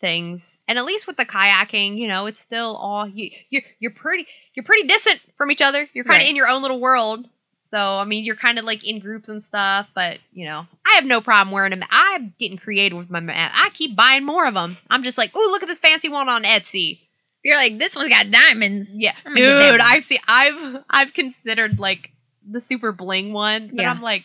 things, 0.00 0.58
and 0.68 0.78
at 0.78 0.84
least 0.84 1.06
with 1.06 1.16
the 1.16 1.24
kayaking, 1.24 1.98
you 1.98 2.08
know, 2.08 2.26
it's 2.26 2.40
still 2.40 2.76
all 2.76 3.06
you. 3.08 3.30
You're 3.50 3.62
you're 3.80 3.90
pretty 3.92 4.26
you're 4.54 4.64
pretty 4.64 4.86
distant 4.88 5.20
from 5.36 5.50
each 5.50 5.62
other. 5.62 5.88
You're 5.92 6.04
kind 6.04 6.16
of 6.16 6.24
Right. 6.24 6.30
in 6.30 6.36
your 6.36 6.48
own 6.48 6.62
little 6.62 6.80
world. 6.80 7.28
So 7.70 7.98
I 7.98 8.04
mean, 8.04 8.24
you're 8.24 8.36
kind 8.36 8.58
of 8.58 8.64
like 8.64 8.82
in 8.86 8.98
groups 8.98 9.28
and 9.28 9.42
stuff, 9.42 9.88
but 9.94 10.18
you 10.32 10.44
know, 10.46 10.66
I 10.86 10.94
have 10.96 11.04
no 11.06 11.20
problem 11.20 11.52
wearing 11.52 11.70
them. 11.70 11.84
I'm 11.90 12.34
getting 12.38 12.58
creative 12.58 12.96
with 12.98 13.10
my 13.10 13.20
mat. 13.20 13.52
I 13.54 13.70
keep 13.70 13.94
buying 13.96 14.24
more 14.24 14.46
of 14.46 14.54
them. 14.54 14.76
I'm 14.90 15.02
just 15.02 15.18
like, 15.18 15.34
ooh, 15.36 15.50
look 15.50 15.62
at 15.62 15.68
this 15.68 15.78
fancy 15.78 16.08
one 16.08 16.28
on 16.28 16.44
Etsy. 16.44 17.00
You're 17.44 17.56
like, 17.56 17.78
this 17.78 17.96
one's 17.96 18.08
got 18.08 18.30
diamonds. 18.30 18.96
Yeah, 18.96 19.14
I'm 19.26 19.32
gonna 19.34 19.46
get 19.46 19.58
that 19.58 19.70
dude. 19.72 19.80
I've 19.80 20.04
seen, 20.04 20.18
I've, 20.28 20.84
I've 20.88 21.12
considered 21.14 21.78
like 21.80 22.10
the 22.48 22.60
super 22.60 22.92
bling 22.92 23.32
one, 23.32 23.68
but 23.74 23.82
Yeah. 23.82 23.90
I'm 23.90 24.00
like, 24.02 24.24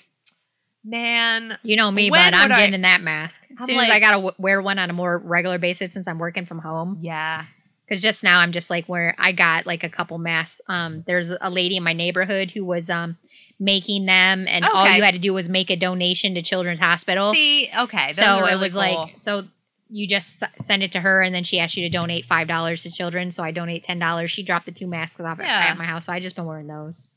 man, 0.84 1.58
You 1.64 1.76
know 1.76 1.92
me, 1.92 2.10
but 2.10 2.34
I'm 2.34 2.50
would 2.50 2.52
I- 2.52 2.66
getting 2.66 2.82
that 2.82 3.02
mask. 3.02 3.42
As 3.52 3.58
I'm 3.62 3.66
soon 3.66 3.76
as 3.78 3.82
like- 3.90 3.92
I 3.92 4.00
gotta 4.00 4.18
w- 4.18 4.36
wear 4.38 4.62
one 4.62 4.80
on 4.80 4.90
a 4.90 4.94
more 4.94 5.18
regular 5.18 5.58
basis 5.58 5.94
since 5.94 6.08
I'm 6.08 6.20
working 6.20 6.46
from 6.46 6.60
home. 6.60 7.00
yeah, 7.02 7.46
Because 7.88 8.02
just 8.02 8.24
now 8.24 8.40
I'm 8.40 8.52
just 8.52 8.70
like 8.70 8.86
where 8.88 9.16
I 9.18 9.32
got 9.32 9.66
like 9.66 9.84
a 9.84 9.90
couple 9.90 10.18
masks. 10.18 10.62
Um, 10.70 11.04
there's 11.08 11.32
a 11.42 11.50
lady 11.50 11.78
in 11.78 11.84
my 11.84 11.94
neighborhood 11.94 12.52
who 12.52 12.64
was 12.66 12.90
um 12.90 13.18
making 13.60 14.06
them, 14.06 14.46
and 14.48 14.64
all 14.66 14.88
you 14.96 15.02
had 15.02 15.16
to 15.16 15.20
do 15.20 15.34
was 15.34 15.50
make 15.50 15.72
a 15.72 15.76
donation 15.76 16.36
to 16.36 16.42
Children's 16.44 16.80
Hospital. 16.80 17.34
see, 17.34 17.68
okay, 17.80 18.12
so 18.12 18.24
are 18.24 18.52
it 18.52 18.60
was 18.60 18.74
cool. 18.74 18.82
like 18.82 19.14
so 19.20 19.44
you 19.90 20.08
just 20.08 20.44
send 20.62 20.84
it 20.84 20.92
to 20.92 21.00
her 21.00 21.22
and 21.22 21.34
then 21.34 21.44
she 21.44 21.60
asked 21.60 21.78
you 21.78 21.84
to 21.84 21.90
donate 21.90 22.26
five 22.26 22.48
dollars 22.48 22.84
to 22.84 22.92
children 22.92 23.32
so 23.32 23.42
i 23.44 23.52
donate 23.52 23.84
ten 23.84 24.00
dollars 24.00 24.30
she 24.32 24.44
dropped 24.44 24.66
the 24.66 24.72
two 24.72 24.88
masks 24.88 25.20
off 25.22 25.40
at- 25.40 25.46
Yeah. 25.46 25.72
at 25.72 25.78
my 25.78 25.86
house 25.86 26.06
so 26.08 26.14
i 26.14 26.20
just 26.20 26.36
been 26.36 26.46
wearing 26.46 26.68
those 26.68 27.08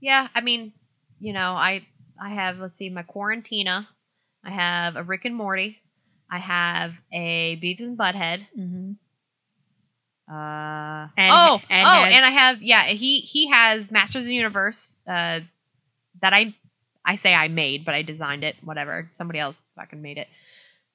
yeah, 0.00 0.28
I 0.32 0.42
mean, 0.42 0.72
you 1.18 1.32
know, 1.32 1.54
I, 1.54 1.84
I 2.22 2.28
have, 2.28 2.58
let's 2.60 2.78
see, 2.78 2.88
my 2.88 3.02
Quarantina, 3.02 3.84
I 4.44 4.50
have 4.52 4.94
a 4.94 5.02
Rick 5.02 5.24
and 5.24 5.34
Morty, 5.34 5.78
I 6.30 6.38
have 6.38 6.92
a 7.12 7.58
Beavis 7.60 7.80
and 7.80 7.98
Butthead, 7.98 8.46
mm-hmm. 8.56 8.92
Uh 10.32 11.08
And- 11.16 11.32
oh 11.32 11.60
and 11.70 11.86
oh, 11.86 12.02
has- 12.04 12.12
and 12.12 12.24
I 12.24 12.30
have 12.30 12.62
yeah. 12.62 12.82
He 12.84 13.20
he 13.20 13.48
has 13.50 13.90
Masters 13.90 14.22
of 14.22 14.28
the 14.28 14.34
Universe. 14.34 14.92
Uh, 15.06 15.40
that 16.20 16.32
I 16.34 16.54
I 17.04 17.16
say 17.16 17.34
I 17.34 17.48
made, 17.48 17.84
but 17.86 17.94
I 17.94 18.02
designed 18.02 18.44
it. 18.44 18.56
Whatever, 18.62 19.10
somebody 19.16 19.38
else 19.38 19.56
fucking 19.74 20.02
made 20.02 20.18
it. 20.18 20.28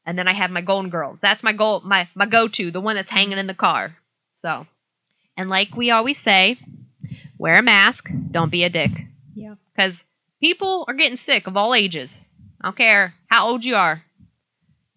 And 0.05 0.17
then 0.17 0.27
I 0.27 0.33
have 0.33 0.51
my 0.51 0.61
Golden 0.61 0.89
Girls. 0.89 1.19
That's 1.21 1.43
my 1.43 1.53
goal, 1.53 1.81
my 1.85 2.07
my 2.13 2.25
go 2.25 2.47
to, 2.47 2.71
the 2.71 2.81
one 2.81 2.95
that's 2.95 3.09
hanging 3.09 3.37
in 3.37 3.47
the 3.47 3.53
car. 3.53 3.97
So, 4.33 4.67
and 5.37 5.49
like 5.49 5.75
we 5.75 5.91
always 5.91 6.19
say, 6.19 6.57
wear 7.37 7.57
a 7.57 7.63
mask. 7.63 8.09
Don't 8.31 8.51
be 8.51 8.63
a 8.63 8.69
dick. 8.69 8.91
Yeah. 9.33 9.55
Because 9.73 10.03
people 10.41 10.85
are 10.87 10.93
getting 10.93 11.17
sick 11.17 11.47
of 11.47 11.55
all 11.55 11.73
ages. 11.73 12.29
I 12.61 12.67
don't 12.67 12.77
care 12.77 13.13
how 13.27 13.49
old 13.49 13.63
you 13.63 13.75
are. 13.75 14.03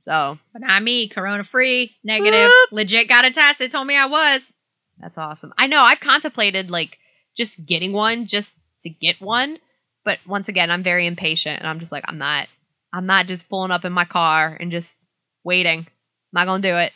So 0.05 0.39
But 0.53 0.63
not 0.63 0.83
me. 0.83 1.09
Corona 1.09 1.45
free, 1.45 1.93
negative. 2.05 2.49
Whoop. 2.49 2.73
Legit 2.73 3.09
got 3.09 3.25
a 3.25 3.31
test. 3.31 3.61
It 3.61 3.71
told 3.71 3.87
me 3.87 3.97
I 3.97 4.07
was. 4.07 4.53
That's 4.99 5.19
awesome. 5.19 5.53
I 5.59 5.67
know 5.67 5.83
I've 5.83 6.01
contemplated 6.01 6.71
like 6.71 6.99
just 7.37 7.67
getting 7.67 7.93
one 7.93 8.27
just 8.27 8.55
to 8.83 8.89
get 8.89 9.21
one, 9.21 9.59
but 10.05 10.19
once 10.27 10.49
again, 10.49 10.71
I'm 10.71 10.83
very 10.83 11.07
impatient 11.07 11.59
and 11.59 11.69
I'm 11.69 11.81
just 11.81 11.93
like 11.93 12.05
I'm 12.09 12.19
not 12.19 12.49
I'm 12.97 13.07
not 13.07 13.27
just 13.27 13.49
pulling 13.49 13.71
up 13.71 13.85
in 13.85 13.93
my 13.93 14.05
car 14.07 14.57
and 14.59 14.71
just 14.71 14.99
waiting. 15.45 15.81
I'm 15.81 15.87
not 16.33 16.47
going 16.47 16.63
to 16.63 16.69
do 16.71 16.77
it. 16.77 16.93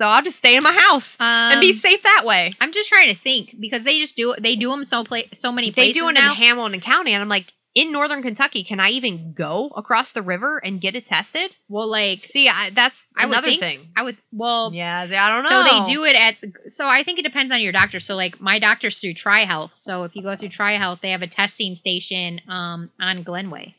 So 0.00 0.06
I'll 0.06 0.22
just 0.22 0.38
stay 0.38 0.56
in 0.56 0.62
my 0.62 0.72
house 0.72 1.20
Um, 1.20 1.26
and 1.26 1.60
be 1.60 1.72
safe 1.72 2.02
that 2.02 2.22
way. 2.24 2.52
I'm 2.60 2.72
just 2.72 2.88
trying 2.88 3.08
to 3.14 3.20
think 3.20 3.56
because 3.58 3.82
they 3.84 3.98
just 3.98 4.16
do 4.16 4.34
they 4.40 4.54
do 4.56 4.70
them 4.70 4.84
so 4.84 5.02
pla- 5.04 5.22
so 5.34 5.50
many 5.50 5.72
places. 5.72 5.94
They 5.94 6.00
do 6.00 6.08
it 6.08 6.12
now. 6.12 6.30
in 6.32 6.36
Hamilton 6.36 6.80
County 6.80 7.12
and 7.12 7.22
I'm 7.22 7.28
like 7.28 7.52
in 7.74 7.92
northern 7.92 8.22
Kentucky, 8.22 8.62
can 8.64 8.80
I 8.80 8.90
even 8.90 9.32
go 9.34 9.68
across 9.76 10.12
the 10.12 10.22
river 10.22 10.58
and 10.58 10.80
get 10.80 10.94
it 10.96 11.06
tested? 11.06 11.50
well, 11.68 11.88
like 11.88 12.24
See, 12.24 12.48
I, 12.48 12.70
that's 12.70 13.08
I 13.16 13.26
would 13.26 13.32
another 13.32 13.48
think 13.48 13.62
thing. 13.62 13.80
I 13.96 14.02
would 14.04 14.16
well. 14.32 14.70
Yeah, 14.72 15.00
I 15.08 15.28
don't 15.30 15.42
know. 15.42 15.50
So 15.50 15.64
they 15.86 15.92
do 15.92 16.04
it 16.04 16.14
at. 16.16 16.72
So 16.72 16.86
I 16.86 17.02
think 17.02 17.18
it 17.18 17.22
depends 17.22 17.52
on 17.52 17.60
your 17.60 17.72
doctor. 17.72 17.98
So 18.00 18.14
like 18.14 18.40
my 18.40 18.58
doctor's 18.60 18.98
through 18.98 19.14
TriHealth. 19.14 19.74
So 19.74 20.04
if 20.04 20.14
you 20.14 20.22
go 20.22 20.36
through 20.36 20.50
TriHealth, 20.50 21.00
they 21.00 21.10
have 21.10 21.22
a 21.22 21.26
testing 21.26 21.74
station 21.74 22.40
um 22.48 22.90
on 23.00 23.24
Glenway. 23.24 23.74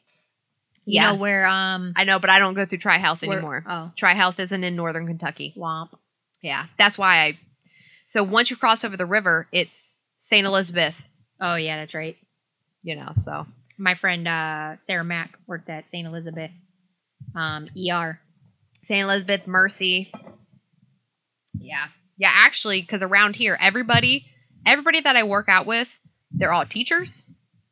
You 0.90 0.96
Yeah. 1.02 1.12
know 1.14 1.20
where 1.20 1.46
um 1.46 1.94
I 1.96 2.04
know, 2.04 2.20
but 2.20 2.30
I 2.30 2.40
don't 2.40 2.54
go 2.56 2.66
through 2.66 2.80
TriHealth 2.80 3.22
where- 3.26 3.38
anymore. 3.38 3.64
Oh, 3.68 3.92
TriHealth 3.96 4.40
isn't 4.40 4.64
in 4.64 4.76
northern 4.76 5.06
Kentucky. 5.08 5.54
womp. 5.58 5.90
Yeah, 6.42 6.66
that's 6.78 6.98
why 6.98 7.18
I. 7.26 7.38
So 8.08 8.24
once 8.24 8.50
you 8.50 8.56
cross 8.58 8.84
over 8.84 8.98
the 8.98 9.06
river, 9.06 9.48
it's 9.52 9.94
St. 10.18 10.46
Elizabeth. 10.46 10.96
Oh 11.40 11.56
yeah, 11.56 11.78
that's 11.78 11.94
right. 11.94 12.18
You 12.82 12.96
know, 12.96 13.14
so 13.22 13.46
My 13.78 13.96
friend 13.96 14.28
uh 14.28 14.78
Sarah 14.82 15.04
Mack 15.04 15.38
worked 15.48 15.70
at 15.70 15.90
St. 15.90 16.08
Elizabeth 16.08 16.52
um 17.36 17.68
ER. 17.78 18.20
St. 18.84 19.04
Elizabeth, 19.04 19.46
Mercy. 19.48 20.12
Yeah, 21.60 21.88
yeah. 22.18 22.32
Actually, 22.34 22.82
because 22.82 23.04
around 23.04 23.36
here, 23.36 23.58
everybody, 23.60 24.26
everybody 24.66 25.02
that 25.02 25.16
I 25.16 25.24
work 25.24 25.50
out 25.50 25.66
with, 25.66 25.90
they're 26.32 26.54
all 26.54 26.66
teachers, 26.66 27.32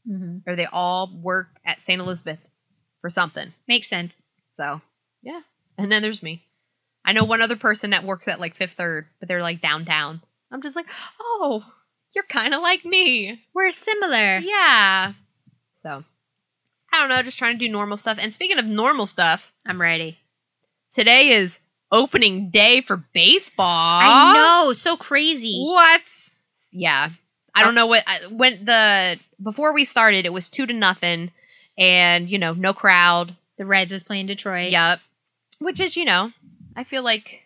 Mm-hmm. 0.09 0.49
or 0.49 0.55
they 0.55 0.65
all 0.65 1.11
work 1.22 1.47
at 1.65 1.82
St. 1.82 1.99
Elizabeth 1.99 2.39
for 3.07 3.11
something. 3.11 3.53
Makes 3.69 3.87
sense. 3.89 4.23
So 4.57 4.81
yeah, 5.23 5.39
and 5.77 5.89
then 5.89 6.01
there's 6.01 6.21
me. 6.21 6.43
I 7.05 7.13
know 7.13 7.23
one 7.23 7.41
other 7.41 7.55
person 7.55 7.91
that 7.91 8.03
works 8.03 8.27
at 8.27 8.37
like 8.41 8.57
Fifth 8.57 8.73
Third, 8.77 9.05
but 9.21 9.29
they're 9.29 9.41
like 9.41 9.61
downtown. 9.61 10.21
I'm 10.51 10.61
just 10.61 10.75
like, 10.75 10.87
oh, 11.21 11.63
you're 12.13 12.25
kind 12.25 12.53
of 12.53 12.61
like 12.61 12.83
me. 12.83 13.41
We're 13.53 13.71
similar. 13.71 14.39
Yeah. 14.39 15.13
So, 15.83 16.03
I 16.91 16.99
don't 16.99 17.07
know, 17.07 17.21
just 17.23 17.37
trying 17.37 17.57
to 17.57 17.65
do 17.65 17.71
normal 17.71 17.95
stuff. 17.95 18.17
And 18.19 18.33
speaking 18.33 18.59
of 18.59 18.65
normal 18.65 19.07
stuff, 19.07 19.53
I'm 19.65 19.79
ready. 19.79 20.17
today 20.93 21.29
is 21.29 21.59
opening 21.93 22.49
day 22.49 22.81
for 22.81 22.97
baseball. 23.13 23.65
I 24.03 24.33
know, 24.65 24.73
so 24.73 24.97
crazy. 24.97 25.61
What? 25.63 26.01
Yeah. 26.73 27.11
I 27.55 27.63
don't 27.63 27.75
know 27.75 27.85
what 27.87 28.03
I- 28.05 28.27
when 28.27 28.65
the 28.65 29.17
before 29.41 29.73
we 29.73 29.85
started 29.85 30.25
it 30.25 30.33
was 30.33 30.49
2 30.49 30.65
to 30.65 30.73
nothing 30.73 31.31
and, 31.78 32.30
you 32.30 32.38
know, 32.38 32.53
no 32.53 32.73
crowd. 32.73 33.36
The 33.57 33.65
Reds 33.65 33.91
is 33.91 34.03
playing 34.03 34.28
Detroit. 34.28 34.71
Yep. 34.71 34.99
Which 35.59 35.80
is, 35.80 35.97
you 35.97 36.05
know, 36.05 36.32
I 36.75 36.84
feel 36.84 37.03
like 37.03 37.41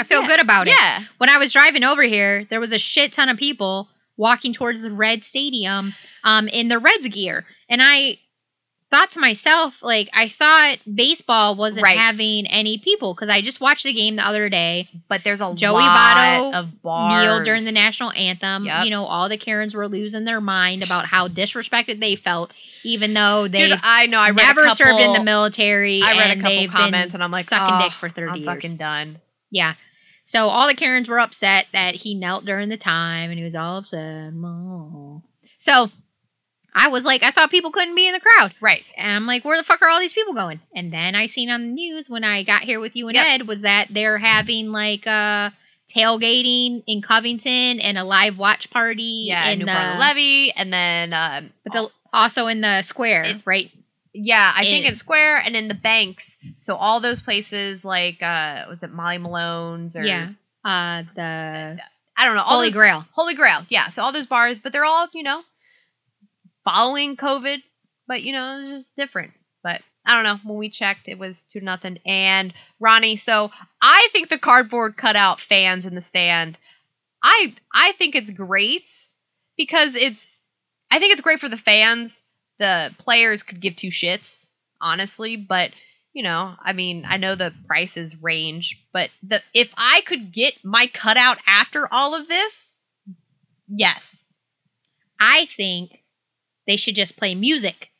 I 0.00 0.04
feel 0.04 0.22
yeah. 0.22 0.28
good 0.28 0.40
about 0.40 0.66
it. 0.66 0.74
Yeah. 0.78 1.04
When 1.18 1.30
I 1.30 1.38
was 1.38 1.52
driving 1.52 1.84
over 1.84 2.02
here, 2.02 2.44
there 2.50 2.60
was 2.60 2.72
a 2.72 2.78
shit 2.78 3.12
ton 3.12 3.28
of 3.28 3.36
people 3.36 3.88
walking 4.16 4.52
towards 4.52 4.82
the 4.82 4.90
Red 4.90 5.24
Stadium 5.24 5.94
um, 6.24 6.48
in 6.48 6.68
the 6.68 6.78
Reds 6.78 7.06
gear. 7.08 7.44
And 7.68 7.82
I 7.82 8.18
thought 8.90 9.10
to 9.12 9.18
myself, 9.20 9.74
like, 9.82 10.08
I 10.14 10.28
thought 10.28 10.78
baseball 10.92 11.56
wasn't 11.56 11.82
Right. 11.84 11.98
having 11.98 12.46
any 12.46 12.78
people 12.78 13.14
because 13.14 13.28
I 13.28 13.42
just 13.42 13.60
watched 13.60 13.84
the 13.84 13.92
game 13.92 14.16
the 14.16 14.26
other 14.26 14.48
day. 14.48 14.88
But 15.08 15.22
there's 15.24 15.40
a 15.40 15.52
Joey 15.54 15.82
lot 15.82 16.16
Votto 16.16 16.54
of 16.54 16.82
bars. 16.82 17.24
Kneel 17.24 17.44
during 17.44 17.64
the 17.64 17.72
national 17.72 18.12
anthem. 18.12 18.64
Yep. 18.64 18.84
You 18.84 18.90
know, 18.90 19.04
all 19.04 19.28
the 19.28 19.38
Karens 19.38 19.74
were 19.74 19.88
losing 19.88 20.24
their 20.24 20.40
mind 20.40 20.84
about 20.84 21.04
how 21.06 21.26
disrespected 21.42 21.98
they 22.00 22.16
felt, 22.16 22.52
even 22.84 23.12
though 23.14 23.48
they 23.48 23.68
Dude, 23.70 23.78
I 23.82 24.06
know. 24.06 24.20
I 24.20 24.30
never 24.30 24.70
served 24.70 25.00
in 25.00 25.12
the 25.12 25.22
military. 25.24 26.00
I 26.02 26.16
read 26.16 26.38
a 26.38 26.40
couple 26.40 26.68
comments 26.68 27.14
and 27.14 27.22
I'm 27.24 27.30
like, 27.32 27.44
sucking 27.44 27.76
oh, 27.76 27.82
dick 27.82 27.92
for 27.92 28.08
30 28.08 28.30
I'm 28.30 28.36
years. 28.36 28.46
fucking 28.46 28.76
done. 28.76 29.18
Yeah. 29.50 29.74
So 30.24 30.48
all 30.48 30.66
the 30.66 30.74
Karens 30.74 31.08
were 31.08 31.20
upset 31.20 31.66
that 31.72 31.94
he 31.94 32.14
knelt 32.14 32.44
during 32.44 32.68
the 32.68 32.76
time 32.76 33.30
and 33.30 33.38
he 33.38 33.44
was 33.44 33.54
all 33.54 33.78
upset. 33.78 34.32
Oh. 34.34 35.22
So 35.58 35.90
I 36.78 36.88
was 36.88 37.04
like, 37.04 37.22
I 37.22 37.30
thought 37.30 37.50
people 37.50 37.70
couldn't 37.72 37.94
be 37.94 38.06
in 38.06 38.12
the 38.12 38.20
crowd. 38.20 38.52
Right. 38.60 38.84
And 38.98 39.10
I'm 39.16 39.26
like, 39.26 39.44
where 39.46 39.56
the 39.56 39.64
fuck 39.64 39.80
are 39.80 39.88
all 39.88 39.98
these 39.98 40.12
people 40.12 40.34
going? 40.34 40.60
And 40.74 40.92
then 40.92 41.14
I 41.14 41.24
seen 41.26 41.48
on 41.48 41.62
the 41.62 41.72
news 41.72 42.10
when 42.10 42.22
I 42.22 42.42
got 42.44 42.62
here 42.64 42.80
with 42.80 42.94
you 42.94 43.08
and 43.08 43.14
Yep. 43.16 43.26
Ed 43.26 43.48
was 43.48 43.62
that 43.62 43.88
they're 43.90 44.18
having 44.18 44.68
like 44.68 45.06
uh 45.06 45.50
tailgating 45.88 46.82
in 46.86 47.02
Covington 47.02 47.80
and 47.80 47.96
a 47.98 48.04
live 48.04 48.38
watch 48.38 48.70
party 48.70 49.26
Yeah, 49.28 49.48
in 49.50 49.60
the 49.60 49.64
Levee, 49.66 50.52
and 50.56 50.72
then 50.72 51.12
um, 51.12 51.50
but 51.64 51.72
the 51.72 51.90
also 52.12 52.46
in 52.46 52.60
the 52.60 52.82
square, 52.82 53.22
It- 53.24 53.42
right? 53.44 53.70
yeah, 54.12 54.52
I 54.54 54.62
think 54.62 54.84
in- 54.86 54.92
in 54.92 54.96
Square 54.98 55.42
and 55.46 55.56
in 55.56 55.68
the 55.68 55.74
banks. 55.74 56.38
So 56.60 56.76
all 56.76 57.00
those 57.00 57.20
places, 57.20 57.84
like 57.84 58.22
uh, 58.22 58.64
was 58.68 58.82
it 58.82 58.90
Molly 58.92 59.18
Malone's 59.18 59.96
or 59.96 60.02
Yeah. 60.04 60.30
Uh 60.64 61.04
the 61.14 61.78
I 62.18 62.24
don't 62.24 62.34
know, 62.34 62.42
all 62.42 62.54
Holy 62.56 62.68
those, 62.68 62.74
Grail. 62.74 63.04
Holy 63.12 63.34
Grail, 63.34 63.64
yeah. 63.68 63.90
So 63.90 64.02
all 64.02 64.12
those 64.12 64.26
bars, 64.26 64.58
but 64.58 64.72
they're 64.72 64.84
all 64.84 65.06
you 65.14 65.22
know 65.22 65.42
following 66.66 67.16
COVID, 67.16 67.62
but 68.06 68.22
you 68.22 68.32
know 68.32 68.58
it's 68.60 68.70
just 68.70 68.96
different. 68.96 69.32
But 69.62 69.80
I 70.04 70.14
don't 70.14 70.24
know. 70.24 70.40
When 70.48 70.58
we 70.58 70.68
checked, 70.68 71.08
it 71.08 71.18
was 71.18 71.44
two 71.44 71.60
nothing. 71.60 71.98
And 72.04 72.52
Ronnie, 72.80 73.16
so 73.16 73.50
I 73.80 74.08
think 74.12 74.28
the 74.28 74.38
cardboard 74.38 74.96
cutout 74.96 75.40
fans 75.40 75.86
in 75.86 75.94
the 75.94 76.02
stand, 76.02 76.58
I 77.22 77.54
I 77.72 77.92
think 77.92 78.14
it's 78.14 78.30
great 78.30 78.90
because 79.56 79.94
it's 79.94 80.40
I 80.90 80.98
think 80.98 81.12
it's 81.12 81.22
great 81.22 81.40
for 81.40 81.48
the 81.48 81.56
fans. 81.56 82.22
The 82.58 82.94
players 82.98 83.42
could 83.42 83.60
give 83.60 83.76
two 83.76 83.88
shits, 83.88 84.50
honestly, 84.80 85.36
but 85.36 85.72
you 86.12 86.22
know, 86.22 86.54
I 86.62 86.72
mean, 86.72 87.04
I 87.06 87.18
know 87.18 87.34
the 87.34 87.52
prices 87.66 88.22
range, 88.22 88.82
but 88.92 89.10
the 89.22 89.42
if 89.54 89.72
I 89.76 90.00
could 90.06 90.32
get 90.32 90.54
my 90.64 90.86
cutout 90.86 91.38
after 91.46 91.92
all 91.92 92.14
of 92.14 92.28
this, 92.28 92.74
yes. 93.68 94.24
I 95.20 95.46
think 95.56 96.02
they 96.66 96.76
should 96.76 96.94
just 96.94 97.16
play 97.16 97.34
music 97.34 97.90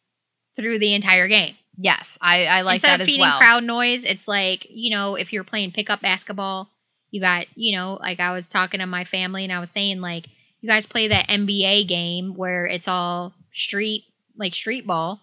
through 0.56 0.78
the 0.78 0.94
entire 0.94 1.28
game. 1.28 1.54
Yes, 1.78 2.18
I, 2.22 2.44
I 2.46 2.60
like 2.62 2.76
Instead 2.76 2.88
that 2.88 2.94
of 2.96 3.00
as 3.02 3.08
feeding 3.08 3.20
well. 3.20 3.38
crowd 3.38 3.64
noise, 3.64 4.04
it's 4.04 4.26
like, 4.26 4.66
you 4.70 4.90
know, 4.90 5.14
if 5.14 5.32
you're 5.32 5.44
playing 5.44 5.72
pickup 5.72 6.00
basketball, 6.00 6.70
you 7.10 7.20
got, 7.20 7.46
you 7.54 7.76
know, 7.76 7.98
like 8.00 8.18
I 8.18 8.32
was 8.32 8.48
talking 8.48 8.80
to 8.80 8.86
my 8.86 9.04
family 9.04 9.44
and 9.44 9.52
I 9.52 9.60
was 9.60 9.70
saying, 9.70 10.00
like, 10.00 10.26
you 10.60 10.68
guys 10.68 10.86
play 10.86 11.08
that 11.08 11.28
NBA 11.28 11.86
game 11.86 12.34
where 12.34 12.64
it's 12.66 12.88
all 12.88 13.34
street, 13.52 14.04
like 14.36 14.54
street 14.54 14.86
ball, 14.86 15.20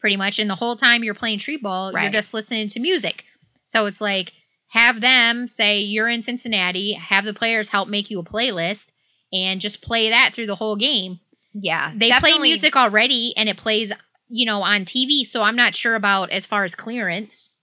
pretty 0.00 0.16
much. 0.16 0.38
And 0.38 0.48
the 0.48 0.54
whole 0.54 0.76
time 0.76 1.02
you're 1.02 1.14
playing 1.14 1.40
street 1.40 1.62
ball, 1.62 1.92
you're 1.92 2.10
just 2.12 2.32
listening 2.32 2.68
to 2.68 2.80
music. 2.80 3.24
So 3.64 3.86
it's 3.86 4.00
like, 4.00 4.32
have 4.68 5.00
them 5.00 5.48
say 5.48 5.80
you're 5.80 6.08
in 6.08 6.22
Cincinnati, 6.22 6.92
have 6.94 7.24
the 7.24 7.34
players 7.34 7.68
help 7.68 7.88
make 7.88 8.10
you 8.10 8.20
a 8.20 8.24
playlist, 8.24 8.92
and 9.32 9.60
just 9.60 9.82
play 9.82 10.10
that 10.10 10.32
through 10.34 10.46
the 10.46 10.54
whole 10.56 10.76
game 10.76 11.18
yeah, 11.58 11.92
they 11.94 12.10
play 12.20 12.38
music 12.38 12.76
already 12.76 13.32
and 13.36 13.48
it 13.48 13.56
plays 13.56 13.92
you 14.28 14.44
know 14.44 14.60
on 14.62 14.84
tv 14.84 15.24
so 15.24 15.40
i'm 15.42 15.54
not 15.56 15.76
sure 15.76 15.94
about 15.94 16.30
as 16.30 16.44
far 16.46 16.64
as 16.64 16.74
clearance 16.74 17.54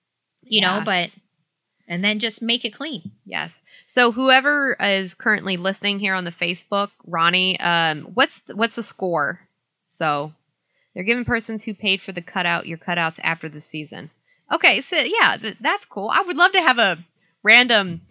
you 0.42 0.62
Yeah. 0.62 0.80
know 0.80 0.86
but 0.86 1.10
and 1.90 2.02
then 2.04 2.20
just 2.20 2.42
make 2.42 2.64
it 2.66 2.74
clean 2.74 3.12
Yes. 3.26 3.64
So 3.88 4.12
whoever 4.12 4.74
is 4.80 5.14
currently 5.16 5.58
listening 5.58 6.00
here 6.00 6.14
on 6.14 6.24
the 6.24 6.32
Facebook, 6.32 6.90
Ronnie, 7.06 7.60
um, 7.60 8.02
what's 8.14 8.44
what's 8.54 8.76
the 8.76 8.84
score? 8.84 9.40
So 9.88 10.34
they're 10.94 11.04
giving 11.04 11.26
persons 11.26 11.64
who 11.64 11.74
paid 11.74 12.02
for 12.02 12.12
the 12.12 12.22
cutout 12.22 12.68
your 12.68 12.78
cutouts 12.78 13.20
after 13.24 13.50
the 13.50 13.62
season. 13.62 14.12
Okay, 14.54 14.82
so 14.82 14.98
yeah, 14.98 15.38
th- 15.38 15.58
that's 15.62 15.86
cool. 15.86 16.10
I 16.14 16.22
would 16.22 16.36
love 16.38 16.52
to 16.52 16.62
have 16.62 16.78
a 16.80 16.98
random 17.44 18.02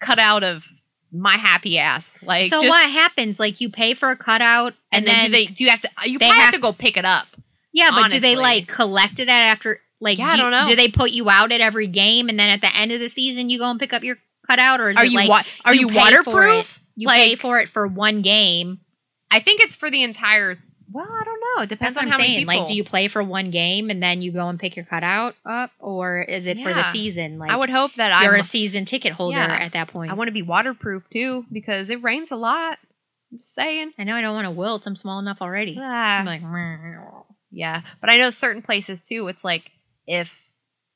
cutout 0.00 0.42
of 0.42 0.64
my 1.20 1.34
happy 1.36 1.78
ass. 1.78 2.22
Like, 2.22 2.44
so 2.50 2.60
just- 2.62 2.68
what 2.70 2.90
happens 2.90 3.38
like 3.38 3.60
you 3.60 3.70
pay 3.70 3.94
for 3.94 4.10
a 4.10 4.16
cutout 4.16 4.74
And, 4.92 5.04
and, 5.04 5.06
then, 5.06 5.14
then 5.14 5.24
do 5.26 5.32
they 5.32 5.46
do 5.46 5.64
you 5.64 5.70
have 5.70 5.80
to? 5.82 5.88
Uh, 5.98 6.04
you 6.06 6.18
probably 6.18 6.36
have, 6.36 6.44
have- 6.46 6.54
to 6.54 6.60
go 6.60 6.72
pick 6.72 6.96
it 6.96 7.04
up. 7.04 7.26
yeah 7.72 7.90
but 7.92 8.10
do 8.10 8.20
they 8.20 8.36
like 8.36 8.68
collect 8.68 9.18
it 9.20 9.28
at 9.28 9.40
after 9.42 9.80
like 10.00 10.18
Yeah, 10.18 10.28
I 10.28 10.36
do, 10.36 10.42
don't 10.42 10.50
know. 10.50 10.66
do 10.68 10.76
they 10.76 10.88
put 10.88 11.10
you 11.10 11.28
out 11.30 11.52
at 11.52 11.60
every 11.60 11.86
game 11.88 12.28
and 12.28 12.38
then 12.38 12.50
at 12.50 12.60
the 12.60 12.74
end 12.76 12.92
of 12.92 13.00
the 13.00 13.08
season 13.08 13.48
you 13.50 13.58
go 13.58 13.70
and 13.70 13.80
pick 13.80 13.92
up 13.92 14.02
your 14.02 14.16
cutout 14.46 14.80
or 14.80 14.90
is 14.90 14.96
Are 14.96 15.04
it 15.04 15.10
you 15.10 15.16
like 15.18 15.28
wa- 15.28 15.42
are 15.64 15.74
you 15.74 15.88
you, 15.88 15.94
waterproof? 15.96 16.80
You 16.96 17.08
pay 17.08 17.34
for 17.34 17.58
it 17.60 17.68
for 17.68 17.86
one 17.86 18.22
game. 18.22 18.80
I 19.30 19.40
think 19.40 19.60
it's 19.62 19.74
for 19.76 19.90
the 19.90 20.02
entire. 20.02 20.56
Well, 20.90 21.06
I 21.10 21.24
don't 21.24 21.35
know. 21.56 21.62
It 21.62 21.68
depends 21.68 21.94
That's 21.94 22.04
what 22.06 22.08
on 22.08 22.12
I'm 22.14 22.20
how 22.20 22.26
saying. 22.26 22.46
Like, 22.46 22.66
do 22.68 22.74
you 22.74 22.84
play 22.84 23.08
for 23.08 23.22
one 23.22 23.50
game 23.50 23.90
and 23.90 24.02
then 24.02 24.22
you 24.22 24.32
go 24.32 24.48
and 24.48 24.58
pick 24.58 24.76
your 24.76 24.84
cutout 24.84 25.34
up, 25.44 25.70
or 25.78 26.20
is 26.20 26.46
it 26.46 26.58
for 26.62 26.72
the 26.74 26.84
season? 26.90 27.38
Like, 27.38 27.50
I 27.50 27.56
would 27.56 27.70
hope 27.70 27.92
that 27.96 28.22
you're 28.22 28.34
I'm. 28.34 28.40
a 28.40 28.44
season 28.44 28.84
ticket 28.84 29.12
holder 29.12 29.38
Yeah. 29.38 29.46
at 29.60 29.72
that 29.72 29.88
point. 29.88 30.10
I 30.10 30.14
want 30.14 30.28
to 30.28 30.32
be 30.32 30.42
waterproof 30.42 31.04
too 31.12 31.44
because 31.52 31.90
it 31.90 32.02
rains 32.02 32.30
a 32.30 32.36
lot. 32.36 32.78
I'm 33.32 33.38
just 33.38 33.54
saying. 33.54 33.92
I 33.98 34.04
know 34.04 34.14
I 34.14 34.20
don't 34.20 34.34
want 34.34 34.46
to 34.46 34.50
wilt. 34.52 34.86
I'm 34.86 34.96
small 34.96 35.18
enough 35.18 35.38
already. 35.40 35.76
Ah. 35.80 36.18
I'm 36.20 36.26
like, 36.26 36.42
Yeah, 37.50 37.82
but 38.00 38.10
I 38.10 38.18
know 38.18 38.30
certain 38.30 38.62
places 38.62 39.02
too. 39.02 39.26
It's 39.28 39.42
like 39.44 39.70
if 40.06 40.32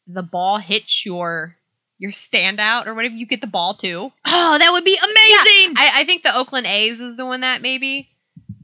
the 0.06 0.22
ball 0.22 0.58
hits 0.58 1.04
your 1.04 1.56
your 1.98 2.12
standout 2.12 2.86
or 2.86 2.94
whatever, 2.94 3.14
you 3.14 3.26
get 3.26 3.40
the 3.42 3.46
ball 3.46 3.74
too. 3.74 4.10
oh, 4.24 4.58
that 4.58 4.72
would 4.72 4.84
be 4.84 4.96
amazing. 4.96 5.74
I, 5.76 5.90
I 6.00 6.04
think 6.04 6.22
the 6.22 6.34
Oakland 6.34 6.66
A's 6.66 7.00
is 7.00 7.16
doing 7.16 7.40
that. 7.42 7.60
Maybe 7.62 8.08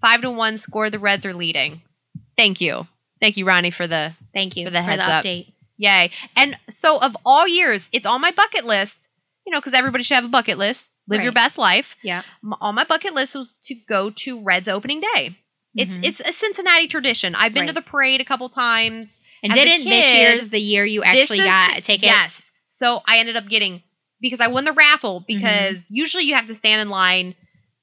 five 0.00 0.22
to 0.22 0.30
one 0.30 0.56
score. 0.58 0.88
The 0.88 0.98
Reds 0.98 1.26
are 1.26 1.34
leading. 1.34 1.82
Thank 2.36 2.60
you, 2.60 2.86
thank 3.20 3.36
you, 3.36 3.44
Ronnie, 3.46 3.70
for 3.70 3.86
the 3.86 4.12
Thank 4.34 4.56
you 4.56 4.66
For 4.66 4.70
the 4.70 4.82
heads 4.82 5.02
up. 5.02 5.24
update. 5.24 5.52
yay. 5.76 6.10
And 6.36 6.56
so 6.68 6.98
of 7.00 7.16
all 7.24 7.46
years, 7.48 7.88
it's 7.92 8.06
on 8.06 8.20
my 8.20 8.30
bucket 8.30 8.64
list. 8.66 9.08
You 9.46 9.52
know, 9.52 9.60
because 9.60 9.74
everybody 9.74 10.02
should 10.02 10.16
have 10.16 10.24
a 10.24 10.28
bucket 10.28 10.58
list. 10.58 10.88
Live 11.08 11.22
your 11.22 11.30
best 11.30 11.56
life. 11.56 11.94
Yeah. 12.02 12.22
On 12.60 12.74
my 12.74 12.82
bucket 12.82 13.14
list 13.14 13.36
was 13.36 13.54
to 13.66 13.76
go 13.88 14.10
to 14.10 14.42
Reds 14.42 14.68
opening 14.68 15.00
day. 15.14 15.36
It's 15.76 15.98
Mhm. 15.98 16.04
it's 16.04 16.18
a 16.20 16.32
Cincinnati 16.32 16.88
tradition. 16.88 17.36
I've 17.36 17.54
been 17.54 17.68
to 17.68 17.72
the 17.72 17.80
parade 17.82 18.20
a 18.20 18.24
couple 18.24 18.48
times. 18.48 19.20
And 19.44 19.52
As 19.52 19.58
didn't 19.58 19.84
this 19.88 20.04
kid, 20.04 20.18
year's 20.18 20.48
the 20.48 20.58
year 20.60 20.84
you 20.84 21.04
actually 21.04 21.38
This 21.38 21.46
got 21.46 21.76
the- 21.76 21.80
tickets? 21.82 22.02
Yes. 22.06 22.50
So 22.70 23.02
I 23.06 23.18
ended 23.18 23.36
up 23.36 23.48
getting 23.48 23.82
because 24.20 24.40
I 24.40 24.48
won 24.48 24.64
the 24.64 24.72
raffle 24.72 25.20
Mm-hmm. 25.20 25.26
because 25.38 25.76
usually 25.90 26.24
you 26.24 26.34
have 26.34 26.48
to 26.48 26.56
stand 26.56 26.80
in 26.80 26.88
line 26.90 27.36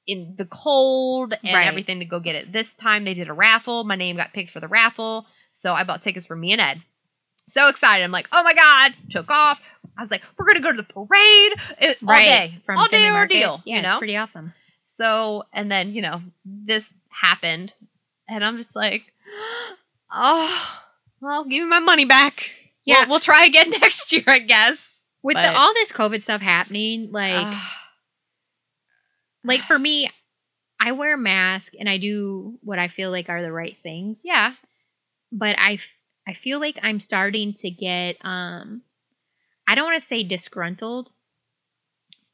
in 0.06 0.34
the 0.36 0.44
cold 0.44 1.34
and 1.42 1.54
Right. 1.54 1.66
everything 1.66 1.98
to 2.00 2.04
go 2.04 2.20
get 2.20 2.34
it. 2.34 2.52
This 2.52 2.72
time 2.74 3.04
they 3.04 3.14
did 3.14 3.28
a 3.28 3.32
raffle. 3.32 3.84
My 3.84 3.96
name 3.96 4.16
got 4.16 4.32
picked 4.32 4.50
for 4.52 4.60
the 4.60 4.68
raffle. 4.68 5.26
So 5.52 5.72
I 5.72 5.84
bought 5.84 6.02
tickets 6.02 6.26
for 6.26 6.36
me 6.36 6.52
and 6.52 6.60
Ed. 6.60 6.82
So 7.48 7.68
excited. 7.68 8.02
I'm 8.04 8.10
like, 8.10 8.28
oh 8.32 8.42
my 8.42 8.54
God. 8.54 8.92
Took 9.10 9.30
off. 9.30 9.60
I 9.96 10.00
was 10.02 10.10
like, 10.10 10.22
we're 10.38 10.46
going 10.46 10.56
to 10.56 10.62
go 10.62 10.72
to 10.72 10.76
the 10.76 10.82
parade 10.82 11.52
it, 11.80 11.98
all 12.06 12.16
day. 12.18 12.58
From 12.66 12.78
all 12.78 12.88
day 12.88 13.10
Market. 13.10 13.36
ordeal. 13.36 13.62
Yeah, 13.64 13.76
you 13.76 13.82
know? 13.82 13.88
it's 13.90 13.98
pretty 13.98 14.16
awesome. 14.16 14.52
So, 14.82 15.44
and 15.52 15.70
then, 15.70 15.94
you 15.94 16.02
know, 16.02 16.20
this 16.44 16.92
happened. 17.08 17.72
And 18.28 18.44
I'm 18.44 18.56
just 18.56 18.74
like, 18.74 19.12
oh, 20.12 20.78
well, 21.20 21.44
give 21.44 21.62
me 21.62 21.68
my 21.68 21.78
money 21.80 22.04
back. 22.04 22.50
Yeah. 22.84 23.00
We'll, 23.00 23.10
we'll 23.10 23.20
try 23.20 23.44
again 23.46 23.70
next 23.80 24.12
year, 24.12 24.24
I 24.26 24.40
guess. 24.40 25.00
With 25.22 25.34
But- 25.34 25.42
the, 25.52 25.56
all 25.56 25.72
this 25.74 25.92
COVID 25.92 26.22
stuff 26.22 26.40
happening, 26.40 27.10
like, 27.12 27.32
Ah, 27.46 27.80
like 29.44 29.62
for 29.62 29.78
me, 29.78 30.10
I 30.80 30.92
wear 30.92 31.14
a 31.14 31.18
mask 31.18 31.72
and 31.78 31.88
I 31.88 31.98
do 31.98 32.58
what 32.62 32.78
I 32.78 32.88
feel 32.88 33.10
like 33.10 33.28
are 33.28 33.42
the 33.42 33.52
right 33.52 33.76
things. 33.82 34.22
yeah. 34.24 34.54
but 35.32 35.56
I 35.58 35.78
I 36.26 36.32
feel 36.32 36.58
like 36.58 36.78
I'm 36.82 37.00
starting 37.00 37.54
to 37.54 37.70
get 37.70 38.16
um 38.24 38.82
I 39.66 39.74
don't 39.74 39.84
want 39.84 40.00
to 40.00 40.06
say 40.06 40.22
disgruntled, 40.24 41.10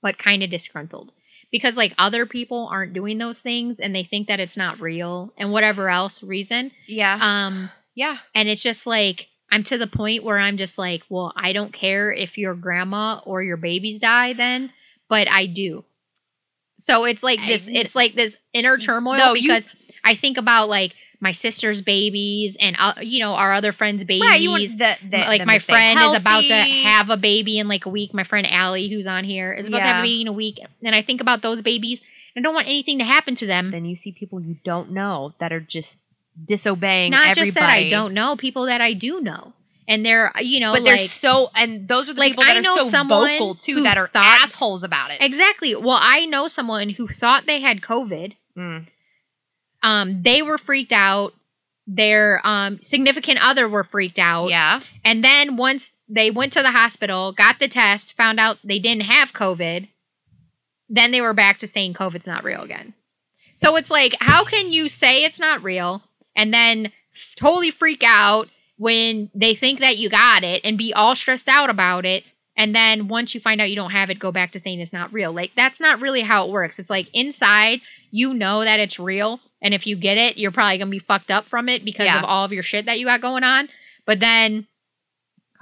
but 0.03 0.19
kind 0.19 0.43
of 0.43 0.51
disgruntled 0.51 1.13
because 1.53 1.77
like 1.77 1.95
other 1.99 2.27
people 2.27 2.69
aren't 2.71 2.93
doing 2.93 3.19
those 3.19 3.41
things 3.41 3.81
and 3.81 3.95
they 3.95 4.05
think 4.05 4.29
that 4.29 4.41
it's 4.41 4.57
not 4.57 4.81
real 4.81 5.33
and 5.37 5.53
whatever 5.53 5.89
else 5.89 6.23
reason. 6.23 6.71
Yeah. 6.87 7.19
Um 7.21 7.71
yeah. 7.95 8.19
and 8.35 8.49
it's 8.49 8.63
just 8.63 8.87
like 8.87 9.29
I'm 9.53 9.65
to 9.65 9.79
the 9.79 9.89
point 9.89 10.23
where 10.23 10.39
I'm 10.39 10.57
just 10.57 10.79
like, 10.79 11.03
well, 11.09 11.33
I 11.37 11.53
don't 11.53 11.73
care 11.73 12.13
if 12.13 12.39
your 12.39 12.55
grandma 12.55 13.21
or 13.25 13.43
your 13.43 13.57
babies 13.57 13.99
die 13.99 14.33
then, 14.33 14.73
but 15.09 15.29
I 15.29 15.47
do. 15.47 15.85
So 16.81 17.05
it's 17.05 17.23
like 17.23 17.39
this 17.47 17.69
it's 17.69 17.95
like 17.95 18.15
this 18.15 18.37
inner 18.53 18.77
turmoil 18.79 19.17
No, 19.19 19.35
you- 19.35 19.49
because 19.49 19.69
I 20.03 20.15
think 20.15 20.39
about 20.39 20.69
like 20.69 20.95
my 21.23 21.33
sister's 21.33 21.83
babies 21.83 22.57
and 22.59 22.75
uh, 22.79 22.95
you 23.03 23.21
know 23.21 23.35
our 23.35 23.53
other 23.53 23.73
friends' 23.73 24.03
babies. 24.05 24.27
Right. 24.27 24.41
You 24.41 24.51
want 24.51 24.63
the, 24.79 24.97
the, 25.11 25.19
like 25.19 25.45
my 25.45 25.59
friend 25.59 25.99
is 26.01 26.15
about 26.15 26.45
to 26.45 26.55
have 26.55 27.11
a 27.11 27.19
baby 27.19 27.59
in 27.59 27.69
like 27.69 27.85
a 27.87 27.91
week. 27.91 28.15
My 28.15 28.25
friend 28.25 28.47
Allie, 28.51 28.89
who's 28.89 29.07
on 29.07 29.25
here, 29.25 29.53
is 29.53 29.67
about 29.67 29.79
to 29.79 29.85
have 29.85 29.99
a 29.99 30.03
baby 30.03 30.23
in 30.23 30.29
a 30.29 30.33
week, 30.33 30.59
and 30.83 30.95
I 30.95 31.03
think 31.03 31.21
about 31.21 31.43
those 31.43 31.61
babies. 31.61 32.01
and 32.35 32.43
I 32.43 32.47
don't 32.47 32.55
want 32.55 32.67
anything 32.69 32.99
to 33.01 33.05
happen 33.05 33.35
to 33.37 33.47
them. 33.47 33.71
Then 33.71 33.85
you 33.85 33.97
see 33.97 34.13
people 34.13 34.41
you 34.41 34.57
don't 34.65 34.93
know 34.93 35.35
that 35.41 35.53
are 35.53 35.61
just 35.61 36.01
disobeying 36.43 37.11
Not 37.11 37.29
everybody. 37.37 37.47
just 37.47 37.55
that 37.57 37.69
I 37.69 37.89
don't 37.91 38.15
know, 38.15 38.37
people 38.37 38.67
that 38.67 38.81
I 38.81 38.95
do 38.95 39.21
know, 39.21 39.53
and 39.91 40.07
they're 40.07 40.33
you 40.41 40.61
know 40.61 40.73
But 40.73 40.85
they're 40.85 40.97
so, 40.99 41.51
and 41.55 41.87
those 41.87 42.09
are 42.09 42.15
the 42.15 42.21
Like, 42.21 42.33
people 42.33 42.45
that 42.45 42.57
I 42.57 42.61
are 42.61 42.89
so 42.89 43.05
vocal 43.05 43.55
too, 43.57 43.83
that 43.83 43.99
are 43.99 44.07
thought- 44.07 44.41
assholes 44.43 44.83
about 44.83 45.11
it. 45.11 45.19
exactly. 45.21 45.75
Well, 45.75 45.99
I 46.01 46.25
know 46.27 46.49
someone 46.49 46.89
who 46.91 47.09
thought 47.09 47.45
they 47.47 47.61
had 47.61 47.83
COVID. 47.83 48.35
Mm. 48.57 48.87
Um, 49.83 50.23
they 50.23 50.41
were 50.43 50.59
freaked 50.59 50.93
out. 50.93 51.35
Their 51.87 52.41
um 52.47 52.79
significant 52.83 53.39
other 53.43 53.69
were 53.69 53.85
freaked 53.85 54.19
out. 54.19 54.49
Yeah. 54.49 54.81
And 55.05 55.25
then 55.25 55.57
once 55.57 55.91
they 56.09 56.31
went 56.31 56.53
to 56.53 56.63
the 56.63 56.71
hospital, 56.71 57.33
got 57.33 57.59
the 57.59 57.69
test, 57.69 58.13
found 58.17 58.39
out 58.39 58.59
they 58.63 58.79
didn't 58.79 59.05
have 59.05 59.33
COVID, 59.33 59.89
then 60.89 61.11
they 61.11 61.21
were 61.21 61.35
back 61.35 61.59
to 61.59 61.67
saying 61.67 61.95
COVID's 61.95 62.27
not 62.27 62.45
real 62.45 62.63
again. 62.63 62.95
So 63.57 63.77
it's 63.77 63.91
like, 63.91 64.15
how 64.21 64.45
can 64.45 64.71
you 64.73 64.89
say 64.89 65.25
it's 65.25 65.39
not 65.41 65.63
real 65.65 66.03
and 66.37 66.53
then 66.55 66.93
totally 67.37 67.71
freak 67.71 68.03
out 68.05 68.49
when 68.81 69.29
they 69.35 69.55
think 69.55 69.81
that 69.81 69.99
you 69.99 70.09
got 70.09 70.43
it 70.43 70.63
and 70.65 70.79
be 70.79 70.95
all 70.95 71.15
stressed 71.15 71.49
out 71.49 71.69
about 71.69 72.07
it? 72.07 72.25
And 72.57 72.75
then 72.75 73.09
once 73.09 73.35
you 73.35 73.41
find 73.41 73.61
out 73.61 73.69
you 73.69 73.77
don't 73.77 73.91
have 73.91 74.09
it, 74.09 74.19
go 74.19 74.33
back 74.33 74.53
to 74.53 74.61
saying 74.61 74.81
it's 74.81 74.93
not 74.93 75.13
real. 75.13 75.33
Like, 75.33 75.51
that's 75.55 75.81
not 75.81 76.01
really 76.01 76.23
how 76.23 76.47
it 76.47 76.51
works. 76.51 76.79
It's 76.79 76.89
like 76.89 77.09
inside, 77.13 77.81
you 78.11 78.33
know 78.33 78.65
that 78.65 78.81
it's 78.81 78.99
real. 78.99 79.39
And 79.61 79.75
if 79.75 79.87
you 79.87 79.97
get 79.97 80.17
it, 80.17 80.39
you're 80.39 80.51
probably 80.51 80.79
going 80.79 80.89
to 80.89 80.99
be 80.99 80.99
fucked 80.99 81.31
up 81.31 81.45
from 81.45 81.69
it 81.69 81.85
because 81.85 82.07
Yeah. 82.07 82.19
of 82.21 82.25
all 82.25 82.47
of 82.47 82.53
your 82.53 82.63
shit 82.63 82.87
that 82.87 82.99
you 82.99 83.05
got 83.05 83.21
going 83.21 83.45
on. 83.45 83.69
But 84.07 84.19
then 84.19 84.67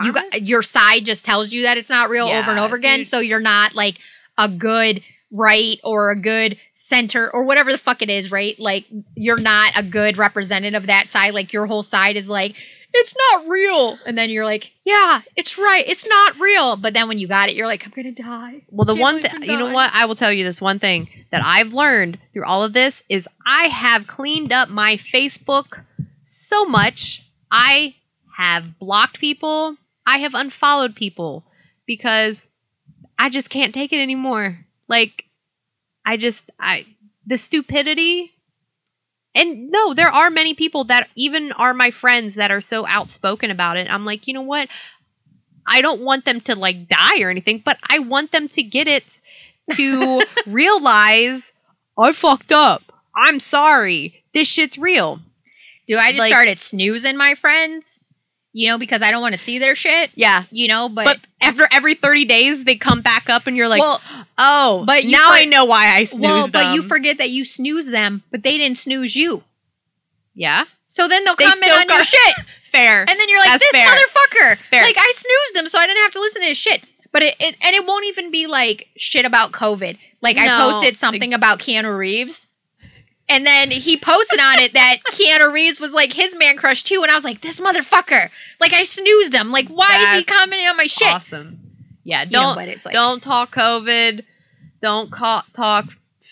you 0.00 0.12
got 0.12 0.42
your 0.42 0.62
side 0.62 1.04
just 1.04 1.24
tells 1.24 1.52
you 1.52 1.62
that 1.62 1.76
it's 1.76 1.90
not 1.90 2.08
real 2.10 2.28
over 2.28 2.50
and 2.50 2.60
over 2.60 2.76
again. 2.76 3.04
So 3.04 3.18
you're 3.18 3.40
not 3.40 3.74
like 3.74 3.98
a 4.36 4.48
good 4.48 5.02
right 5.32 5.78
or 5.82 6.10
a 6.12 6.16
good 6.20 6.56
center 6.72 7.28
or 7.28 7.42
whatever 7.42 7.72
the 7.72 7.78
fuck 7.78 8.00
it 8.00 8.08
is, 8.10 8.30
right? 8.30 8.54
Like 8.60 8.86
you're 9.16 9.40
not 9.40 9.72
a 9.76 9.82
good 9.82 10.16
representative 10.16 10.82
of 10.84 10.86
that 10.86 11.10
side. 11.10 11.34
Like 11.34 11.52
your 11.52 11.66
whole 11.66 11.82
side 11.82 12.16
is 12.16 12.30
like, 12.30 12.54
it's 12.92 13.14
not 13.32 13.48
real. 13.48 13.98
And 14.06 14.16
then 14.16 14.30
you're 14.30 14.44
like, 14.44 14.72
yeah, 14.84 15.22
it's 15.36 15.58
right. 15.58 15.84
It's 15.86 16.06
not 16.06 16.38
real. 16.38 16.76
But 16.76 16.94
then 16.94 17.08
when 17.08 17.18
you 17.18 17.28
got 17.28 17.48
it, 17.48 17.54
you're 17.54 17.66
like, 17.66 17.84
I'm 17.84 17.92
going 17.92 18.14
to 18.14 18.22
die. 18.22 18.62
Well, 18.70 18.86
the 18.86 18.94
one 18.94 19.22
thing, 19.22 19.42
you 19.42 19.58
know 19.58 19.72
what? 19.72 19.90
I 19.92 20.06
will 20.06 20.14
tell 20.14 20.32
you 20.32 20.44
this 20.44 20.60
one 20.60 20.78
thing 20.78 21.08
that 21.30 21.42
I've 21.44 21.74
learned 21.74 22.18
through 22.32 22.44
all 22.44 22.64
of 22.64 22.72
this 22.72 23.02
is 23.08 23.28
I 23.46 23.64
have 23.64 24.06
cleaned 24.06 24.52
up 24.52 24.68
my 24.70 24.96
Facebook 24.96 25.84
so 26.24 26.64
much. 26.64 27.22
I 27.50 27.96
have 28.36 28.78
blocked 28.78 29.18
people, 29.18 29.76
I 30.06 30.18
have 30.18 30.34
unfollowed 30.34 30.94
people 30.94 31.44
because 31.86 32.48
I 33.18 33.30
just 33.30 33.50
can't 33.50 33.74
take 33.74 33.92
it 33.92 34.00
anymore. 34.00 34.64
Like, 34.88 35.24
I 36.04 36.16
just, 36.16 36.50
I, 36.58 36.86
the 37.26 37.36
stupidity. 37.36 38.32
And 39.34 39.70
no, 39.70 39.94
there 39.94 40.10
hmm. 40.10 40.16
are 40.16 40.30
many 40.30 40.54
people 40.54 40.84
that 40.84 41.08
even 41.14 41.52
are 41.52 41.74
my 41.74 41.90
friends 41.90 42.34
that 42.36 42.50
are 42.50 42.60
so 42.60 42.86
outspoken 42.86 43.50
about 43.50 43.76
it. 43.76 43.88
I'm 43.90 44.04
like, 44.04 44.26
you 44.26 44.34
know 44.34 44.42
what? 44.42 44.68
I 45.66 45.82
don't 45.82 46.04
want 46.04 46.24
them 46.24 46.40
to 46.42 46.56
like 46.56 46.88
die 46.88 47.20
or 47.20 47.30
anything, 47.30 47.62
but 47.64 47.78
I 47.88 47.98
want 47.98 48.32
them 48.32 48.48
to 48.48 48.62
get 48.62 48.88
it 48.88 49.04
to 49.74 50.24
realize 50.46 51.52
I 51.98 52.12
fucked 52.12 52.52
up. 52.52 52.82
I'm 53.14 53.40
sorry. 53.40 54.22
This 54.32 54.48
shit's 54.48 54.78
real. 54.78 55.20
Do 55.86 55.96
I 55.96 56.12
just 56.12 56.20
Like- 56.20 56.28
started 56.28 56.60
snoozing 56.60 57.16
my 57.16 57.34
friends? 57.34 58.00
You 58.52 58.68
know, 58.68 58.78
because 58.78 59.02
I 59.02 59.10
don't 59.10 59.20
want 59.20 59.34
to 59.34 59.38
see 59.38 59.58
their 59.58 59.76
shit. 59.76 60.10
Yeah. 60.14 60.44
You 60.50 60.68
know, 60.68 60.88
but, 60.88 61.04
But 61.04 61.18
after 61.40 61.68
every 61.70 61.94
30 61.94 62.24
days, 62.24 62.64
they 62.64 62.76
come 62.76 63.02
back 63.02 63.28
up 63.28 63.46
and 63.46 63.56
you're 63.56 63.68
like, 63.68 63.80
well, 63.80 64.00
oh, 64.38 64.84
but 64.86 65.04
you 65.04 65.12
now 65.12 65.28
for- 65.28 65.34
I 65.34 65.44
know 65.44 65.64
why 65.66 65.88
I 65.94 66.04
snoozed 66.04 66.22
them. 66.46 66.50
but 66.52 66.74
you 66.74 66.82
forget 66.82 67.18
that 67.18 67.28
you 67.30 67.44
snooze 67.44 67.90
them, 67.90 68.22
but 68.30 68.42
they 68.42 68.56
didn't 68.56 68.78
snooze 68.78 69.14
you. 69.14 69.42
Yeah. 70.34 70.64
So 70.88 71.06
then 71.08 71.24
they'll 71.24 71.36
They 71.36 71.44
comment 71.44 71.72
on 71.72 71.88
your 71.88 72.02
shit. 72.04 72.34
Fair. 72.72 73.00
And 73.00 73.08
then 73.20 73.28
you're 73.28 73.38
like, 73.40 73.50
That's 73.60 73.64
this 73.64 73.80
fair. 73.80 73.88
motherfucker. 73.88 74.58
Fair. 74.70 74.82
Like 74.82 74.96
I 74.98 75.12
snoozed 75.14 75.62
him, 75.62 75.68
so 75.68 75.78
I 75.78 75.86
didn't 75.86 76.02
have 76.02 76.12
to 76.12 76.20
listen 76.20 76.42
to 76.42 76.48
his 76.48 76.58
shit. 76.58 76.82
But 77.12 77.22
it, 77.22 77.34
it 77.40 77.56
and 77.62 77.74
it 77.74 77.86
won't 77.86 78.06
even 78.06 78.30
be 78.30 78.46
like 78.46 78.88
shit 78.96 79.24
about 79.24 79.52
COVID. 79.52 79.98
Like 80.22 80.36
I 80.36 80.48
posted 80.62 80.96
something 80.96 81.32
about 81.34 81.58
Keanu 81.60 81.96
Reeves. 81.96 82.48
And 83.28 83.46
then 83.46 83.70
he 83.70 83.96
posted 83.98 84.40
on 84.40 84.58
it 84.58 84.72
that 84.72 84.98
Keanu 85.12 85.52
Reeves 85.52 85.80
was 85.80 85.92
like 85.92 86.12
his 86.12 86.36
man 86.36 86.56
crush 86.56 86.82
too. 86.82 87.00
And 87.02 87.10
I 87.10 87.14
was 87.14 87.24
like, 87.24 87.42
this 87.42 87.60
motherfucker. 87.60 88.30
Like 88.60 88.72
I 88.72 88.84
snoozed 88.84 89.34
him. 89.34 89.50
Like, 89.50 89.68
why 89.68 90.12
is 90.12 90.18
he 90.18 90.24
commenting 90.24 90.66
on 90.66 90.76
my 90.76 90.86
shit? 90.86 91.12
Awesome. 91.12 91.60
Yeah. 92.04 92.24
Don't, 92.24 92.54
but 92.56 92.68
it's 92.68 92.86
like 92.86 92.94
don't 92.94 93.22
talk 93.22 93.54
COVID. 93.54 94.24
Don't 94.80 95.10
call, 95.10 95.42
talk 95.54 95.86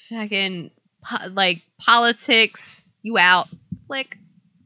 fucking 0.08 0.70
po- 1.04 1.28
like 1.32 1.62
politics. 1.78 2.84
You 3.02 3.18
out. 3.18 3.48
Click. 3.86 4.16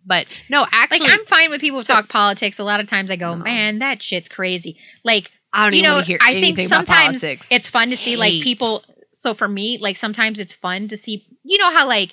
But 0.07 0.27
no, 0.48 0.66
actually, 0.73 1.01
like 1.01 1.12
I'm 1.12 1.24
fine 1.27 1.51
with 1.51 1.61
people 1.61 1.78
who 1.78 1.85
talk 1.85 2.09
politics. 2.09 2.59
A 2.59 2.65
lot 2.65 2.81
of 2.81 2.86
times 2.86 3.11
I 3.11 3.16
go, 3.16 3.35
No. 3.35 3.44
man, 3.44 3.78
that 3.81 4.02
shit's 4.02 4.28
crazy. 4.28 4.77
Like 5.05 5.31
I 5.52 5.65
don't 5.65 5.73
you 5.73 5.78
even 5.81 5.89
know, 5.89 5.94
want 5.97 6.07
to 6.07 6.12
hear 6.12 6.19
I 6.23 6.40
think 6.40 6.61
sometimes 6.61 7.23
it's 7.24 7.69
fun 7.69 7.90
to 7.90 7.97
see 7.97 8.16
like 8.16 8.32
people 8.43 8.82
So 9.21 9.35
for 9.35 9.47
me, 9.49 9.77
like 9.79 9.97
sometimes 9.99 10.39
it's 10.39 10.55
fun 10.55 10.89
to 10.89 10.97
see. 10.97 11.27
You 11.45 11.59
know 11.59 11.71
how 11.71 11.87
like, 11.87 12.11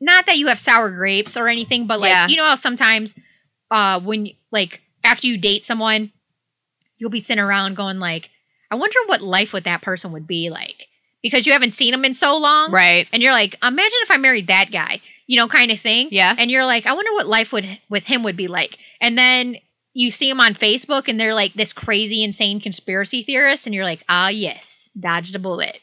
not 0.00 0.24
that 0.26 0.38
you 0.38 0.46
have 0.46 0.58
sour 0.58 0.90
grapes 0.90 1.36
or 1.36 1.46
anything, 1.46 1.86
but 1.86 2.00
like 2.00 2.10
Yeah. 2.10 2.26
you 2.28 2.36
know 2.36 2.44
how 2.46 2.54
sometimes, 2.56 3.14
uh, 3.70 4.00
when 4.00 4.28
like 4.50 4.80
after 5.04 5.26
you 5.26 5.36
date 5.36 5.66
someone, 5.66 6.10
you'll 6.96 7.10
be 7.10 7.20
sitting 7.20 7.42
around 7.44 7.76
going 7.76 7.98
like, 7.98 8.30
I 8.70 8.76
wonder 8.76 8.98
what 9.06 9.20
life 9.20 9.52
with 9.52 9.64
that 9.64 9.82
person 9.82 10.12
would 10.12 10.26
be 10.26 10.48
like 10.50 10.86
because 11.22 11.46
you 11.46 11.52
haven't 11.52 11.72
seen 11.72 11.90
them 11.92 12.04
in 12.04 12.14
so 12.14 12.38
long, 12.38 12.70
Right. 12.72 13.06
and 13.12 13.22
you're 13.22 13.32
like, 13.32 13.56
imagine 13.62 13.98
if 14.02 14.10
I 14.10 14.16
married 14.16 14.46
that 14.46 14.70
guy, 14.72 15.00
you 15.26 15.36
know, 15.36 15.48
kind 15.48 15.70
of 15.70 15.78
thing. 15.80 16.08
Yeah. 16.12 16.34
And 16.38 16.50
you're 16.50 16.64
like, 16.64 16.86
I 16.86 16.94
wonder 16.94 17.12
what 17.12 17.26
life 17.26 17.52
would 17.52 17.66
with 17.90 18.04
him 18.04 18.22
would 18.22 18.36
be 18.36 18.48
like. 18.48 18.78
And 19.02 19.18
then 19.18 19.56
you 19.92 20.10
see 20.10 20.30
him 20.30 20.40
on 20.40 20.54
Facebook 20.54 21.08
and 21.08 21.18
they're 21.20 21.34
like 21.34 21.52
this 21.54 21.72
crazy, 21.74 22.22
insane 22.24 22.60
conspiracy 22.60 23.22
theorist, 23.22 23.66
and 23.66 23.74
you're 23.74 23.84
like, 23.84 24.02
ah, 24.08 24.28
yes, 24.28 24.90
dodged 24.98 25.34
a 25.34 25.38
bullet. 25.38 25.78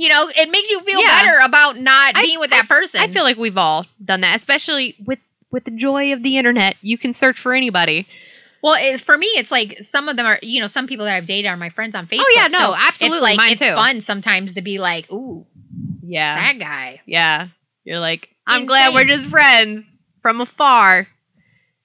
You 0.00 0.08
know, 0.08 0.30
it 0.34 0.50
makes 0.50 0.70
you 0.70 0.80
feel 0.80 1.00
Yeah. 1.00 1.22
better 1.22 1.38
about 1.44 1.76
not 1.78 2.16
I- 2.16 2.22
being 2.22 2.40
with 2.40 2.50
that 2.50 2.68
person. 2.68 3.00
I 3.02 3.08
feel 3.08 3.22
like 3.22 3.36
we've 3.36 3.58
all 3.58 3.84
done 4.02 4.22
that, 4.22 4.34
especially 4.36 4.94
with 5.04 5.18
with 5.50 5.64
the 5.64 5.70
joy 5.72 6.12
of 6.14 6.22
the 6.22 6.38
internet. 6.38 6.76
You 6.80 6.96
can 6.96 7.12
search 7.12 7.38
for 7.38 7.52
anybody. 7.52 8.06
well, 8.62 8.76
it, 8.78 9.00
for 9.00 9.18
me, 9.18 9.26
it's 9.36 9.50
like 9.50 9.76
some 9.82 10.08
of 10.08 10.16
them 10.16 10.24
are, 10.26 10.38
you 10.42 10.60
know, 10.60 10.66
some 10.68 10.86
people 10.86 11.04
that 11.06 11.14
I've 11.16 11.26
dated 11.26 11.48
are 11.50 11.56
my 11.56 11.68
friends 11.70 11.94
on 11.94 12.06
Facebook. 12.06 12.20
Oh, 12.22 12.32
yeah, 12.36 12.46
no, 12.48 12.58
so 12.58 12.74
absolutely, 12.78 13.16
It's 13.16 13.22
like 13.22 13.36
mine 13.36 13.52
it's 13.52 13.60
too. 13.66 13.74
fun 13.74 14.00
sometimes 14.00 14.54
to 14.54 14.62
be 14.62 14.78
like, 14.78 15.10
ooh, 15.12 15.44
Yeah. 16.02 16.34
that 16.36 16.58
guy. 16.58 17.00
Yeah. 17.06 17.48
You're 17.84 18.00
like, 18.00 18.28
I'm 18.46 18.66
glad 18.66 18.94
we're 18.94 19.04
just 19.04 19.26
friends 19.28 19.84
from 20.22 20.40
afar. 20.40 21.08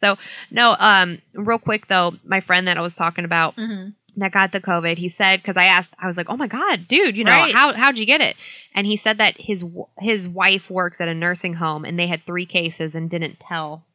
So 0.01 0.17
no, 0.51 0.75
um, 0.79 1.21
real 1.33 1.59
quick 1.59 1.87
though, 1.87 2.13
my 2.25 2.39
friend 2.41 2.67
that 2.67 2.77
I 2.77 2.81
was 2.81 2.95
talking 2.95 3.25
about 3.25 3.55
hmm 3.55 3.89
that 4.17 4.31
got 4.31 4.51
the 4.51 4.61
COVID, 4.61 4.97
he 4.97 5.09
said 5.09 5.37
because 5.41 5.57
I 5.57 5.65
asked, 5.65 5.93
I 5.99 6.07
was 6.07 6.17
like, 6.17 6.29
oh 6.29 6.37
my 6.37 6.47
god, 6.47 6.87
dude, 6.87 7.15
you 7.17 7.23
know 7.23 7.31
Right. 7.31 7.53
how 7.53 7.73
how'd 7.73 7.97
you 7.97 8.05
get 8.05 8.21
it? 8.21 8.35
And 8.73 8.87
he 8.87 8.97
said 8.97 9.17
that 9.17 9.37
his 9.37 9.63
his 9.99 10.27
wife 10.27 10.69
works 10.69 11.01
at 11.01 11.07
a 11.07 11.13
nursing 11.13 11.53
home 11.55 11.85
and 11.85 11.97
they 11.99 12.07
had 12.07 12.25
three 12.25 12.45
cases 12.45 12.95
and 12.95 13.09
didn't 13.09 13.39
tell 13.39 13.85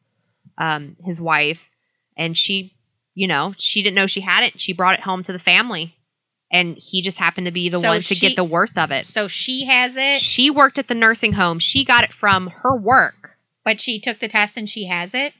um 0.57 0.95
his 1.03 1.19
wife, 1.21 1.69
and 2.17 2.37
she, 2.37 2.73
you 3.15 3.27
know, 3.27 3.53
she 3.57 3.81
didn't 3.81 3.95
know 3.95 4.07
she 4.07 4.21
had 4.21 4.43
it. 4.43 4.59
She 4.61 4.73
brought 4.73 4.95
it 4.95 5.01
home 5.03 5.23
to 5.23 5.33
the 5.33 5.39
family, 5.39 5.95
and 6.51 6.77
he 6.77 7.01
just 7.01 7.17
happened 7.17 7.45
to 7.45 7.51
be 7.51 7.69
the 7.69 7.79
So 7.79 7.87
one 7.89 8.01
to 8.01 8.15
she- 8.15 8.27
get 8.27 8.35
the 8.35 8.43
worst 8.43 8.77
of 8.77 8.91
it. 8.91 9.05
So 9.07 9.27
she 9.27 9.65
has 9.65 9.95
it, 9.95 10.15
She 10.19 10.49
worked 10.51 10.77
at 10.77 10.87
the 10.87 10.95
nursing 10.95 11.33
home. 11.33 11.59
She 11.59 11.83
got 11.85 12.03
it 12.03 12.11
from 12.13 12.47
her 12.47 12.77
work. 12.79 13.37
but 13.63 13.79
she 13.81 13.99
took 13.99 14.19
the 14.19 14.27
test 14.27 14.57
and 14.57 14.69
she 14.69 14.85
has 14.85 15.13
it. 15.13 15.33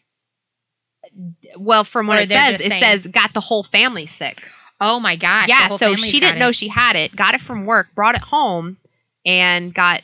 Well, 1.57 1.83
from 1.83 2.07
what 2.07 2.19
Or 2.19 2.21
it 2.21 2.29
says, 2.29 2.61
it 2.61 2.71
says 2.71 3.07
got 3.07 3.33
the 3.33 3.41
whole 3.41 3.63
family 3.63 4.07
sick. 4.07 4.41
Oh 4.81 4.99
my 4.99 5.15
gosh. 5.15 5.47
yeah, 5.47 5.67
so 5.69 5.95
she 5.95 6.19
didn't 6.19 6.39
know 6.39 6.51
she 6.51 6.67
had 6.67 6.95
it, 6.95 7.15
got 7.15 7.35
it 7.35 7.41
from 7.41 7.65
work, 7.65 7.87
brought 7.95 8.15
it 8.15 8.21
home, 8.21 8.77
and 9.25 9.73
got, 9.73 10.01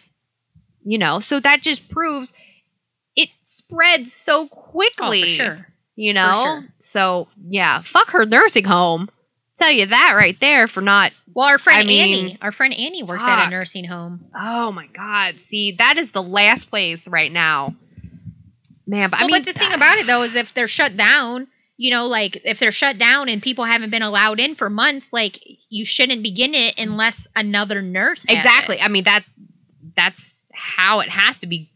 you 0.86 0.98
know, 1.00 1.20
so 1.20 1.40
that 1.40 1.62
just 1.64 1.90
proves 1.90 2.32
it 3.16 3.30
spreads 3.46 4.14
so 4.14 4.44
Oh, 4.44 4.48
quickly. 4.48 5.24
for 5.24 5.28
sure. 5.30 5.68
You 5.96 6.14
know? 6.14 6.44
sure. 6.62 6.68
So, 6.80 7.28
yeah, 7.50 7.82
fuck 7.82 8.12
her 8.12 8.26
nursing 8.26 8.66
home. 8.66 9.10
Tell 9.58 9.72
you 9.72 9.88
that 9.88 10.14
right 10.16 10.40
there 10.40 10.68
for 10.68 10.82
not, 10.82 11.12
Well, 11.34 11.48
our 11.48 11.58
friend 11.58 11.80
I 11.84 11.88
mean- 11.88 12.28
Annie, 12.28 12.38
our 12.44 12.52
friend 12.52 12.72
Annie 12.72 13.02
works 13.02 13.24
at 13.24 13.48
a 13.48 13.50
nursing 13.50 13.86
home. 13.86 14.26
oh 14.40 14.72
my 14.72 14.86
God. 14.88 15.40
See, 15.40 15.72
that 15.72 15.98
is 15.98 16.12
the 16.12 16.22
last 16.22 16.70
place 16.70 17.08
right 17.08 17.32
now. 17.32 17.76
Man, 18.86 19.10
but 19.10 19.20
I 19.20 19.26
mean, 19.26 19.32
but 19.44 19.46
the 19.52 19.60
thing 19.60 19.72
uh, 19.72 19.76
about 19.76 19.98
it 19.98 20.06
though 20.08 20.22
is 20.22 20.36
if 20.36 20.54
they're 20.54 20.68
shut 20.68 20.96
down, 20.96 21.48
you 21.80 21.92
know, 21.92 22.08
like 22.08 22.42
if 22.44 22.60
they're 22.60 22.72
shut 22.72 22.98
down 22.98 23.30
and 23.30 23.42
people 23.42 23.64
haven't 23.66 23.92
been 23.92 24.02
allowed 24.02 24.40
in 24.40 24.56
for 24.56 24.70
months, 24.70 25.14
like 25.14 25.40
you 25.70 25.86
shouldn't 25.86 26.24
begin 26.24 26.54
it 26.56 26.74
unless 26.78 27.28
another 27.36 27.82
nurse. 27.82 28.26
exactly 28.28 28.82
i 28.82 28.88
mean 28.88 29.04
that 29.04 29.24
that's 29.96 30.36
how 30.54 31.00
it 31.02 31.10
has 31.10 31.38
to 31.38 31.46
be 31.48 31.70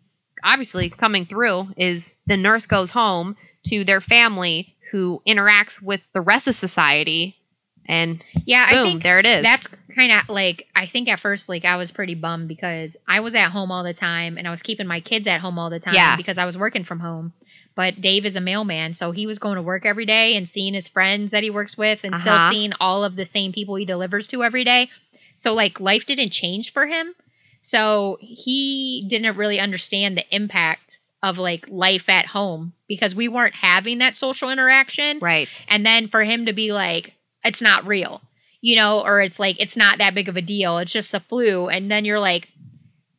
obviously 0.44 0.90
coming 0.90 1.26
through 1.26 1.70
is 1.78 2.16
the 2.26 2.38
nurse 2.38 2.66
goes 2.66 2.90
home 2.92 3.36
to 3.66 3.84
their 3.84 4.02
family 4.02 4.76
who 4.92 5.22
interacts 5.28 5.82
with 5.82 6.02
the 6.14 6.22
rest 6.22 6.48
of 6.48 6.56
society 6.56 7.38
and 7.86 8.24
Yeah, 8.46 8.70
boom 8.72 8.80
I 8.80 8.84
think 8.84 9.04
there 9.04 9.20
it 9.20 9.26
is 9.26 9.44
that's 9.44 9.68
kind 9.96 10.12
of 10.12 10.30
like 10.30 10.68
I 10.76 10.86
think 10.88 11.10
at 11.10 11.20
first 11.20 11.50
like 11.50 11.66
I 11.66 11.76
was 11.78 11.92
pretty 11.92 12.16
bummed 12.16 12.48
because 12.48 12.96
I 13.08 13.20
was 13.20 13.36
at 13.36 13.50
home 13.50 13.72
all 13.72 13.84
the 13.84 13.94
time 13.94 14.38
and 14.38 14.48
I 14.48 14.52
was 14.52 14.62
keeping 14.62 14.88
my 14.88 15.00
kids 15.02 15.28
at 15.28 15.42
home 15.42 15.60
all 15.60 15.70
the 15.70 15.80
time 15.80 15.94
Yeah. 15.96 16.16
because 16.16 16.38
I 16.38 16.46
was 16.46 16.58
working 16.58 16.84
from 16.86 17.00
home. 17.00 17.34
But 17.76 18.02
Dave 18.02 18.26
is 18.26 18.36
a 18.36 18.42
mailman, 18.42 18.94
so 18.96 19.12
he 19.12 19.26
was 19.26 19.40
going 19.40 19.56
to 19.56 19.62
work 19.62 19.86
every 19.86 20.06
day 20.06 20.36
and 20.36 20.48
seeing 20.50 20.74
his 20.74 20.88
friends 20.90 21.32
that 21.32 21.44
he 21.44 21.50
works 21.50 21.78
with 21.78 22.00
and 22.04 22.18
still 22.18 22.34
Uh-huh. 22.34 22.50
seeing 22.52 22.74
all 22.80 23.04
of 23.04 23.16
the 23.16 23.26
same 23.26 23.52
people 23.54 23.76
he 23.76 23.86
delivers 23.86 24.28
to 24.28 24.44
every 24.44 24.64
day. 24.64 24.90
So 25.38 25.54
like 25.54 25.80
life 25.80 26.06
didn't 26.06 26.32
change 26.32 26.74
for 26.74 26.86
him. 26.88 27.16
So 27.62 28.18
he 28.20 29.06
didn't 29.10 29.38
really 29.38 29.60
understand 29.60 30.18
the 30.18 30.36
impact 30.36 31.00
of 31.24 31.38
like 31.38 31.66
life 31.70 32.10
at 32.10 32.26
home 32.28 32.74
because 32.88 33.14
we 33.16 33.28
weren't 33.28 33.54
having 33.56 34.00
that 34.00 34.16
social 34.16 34.50
interaction 34.50 35.20
right 35.20 35.64
and 35.70 35.86
then 35.86 36.08
for 36.08 36.24
him 36.24 36.48
to 36.48 36.54
be 36.54 36.72
like 36.72 37.14
it's 37.44 37.62
not 37.62 37.86
real 37.86 38.24
you 38.60 38.76
know 38.76 39.02
or 39.06 39.22
it's 39.22 39.40
like 39.40 39.60
it's 39.60 39.78
not 39.78 40.00
that 40.00 40.16
big 40.16 40.28
of 40.28 40.36
a 40.36 40.42
deal 40.42 40.80
it's 40.80 40.92
just 40.92 41.14
a 41.14 41.20
flu 41.20 41.68
and 41.68 41.92
then 41.92 42.06
you're 42.06 42.20
like 42.20 42.50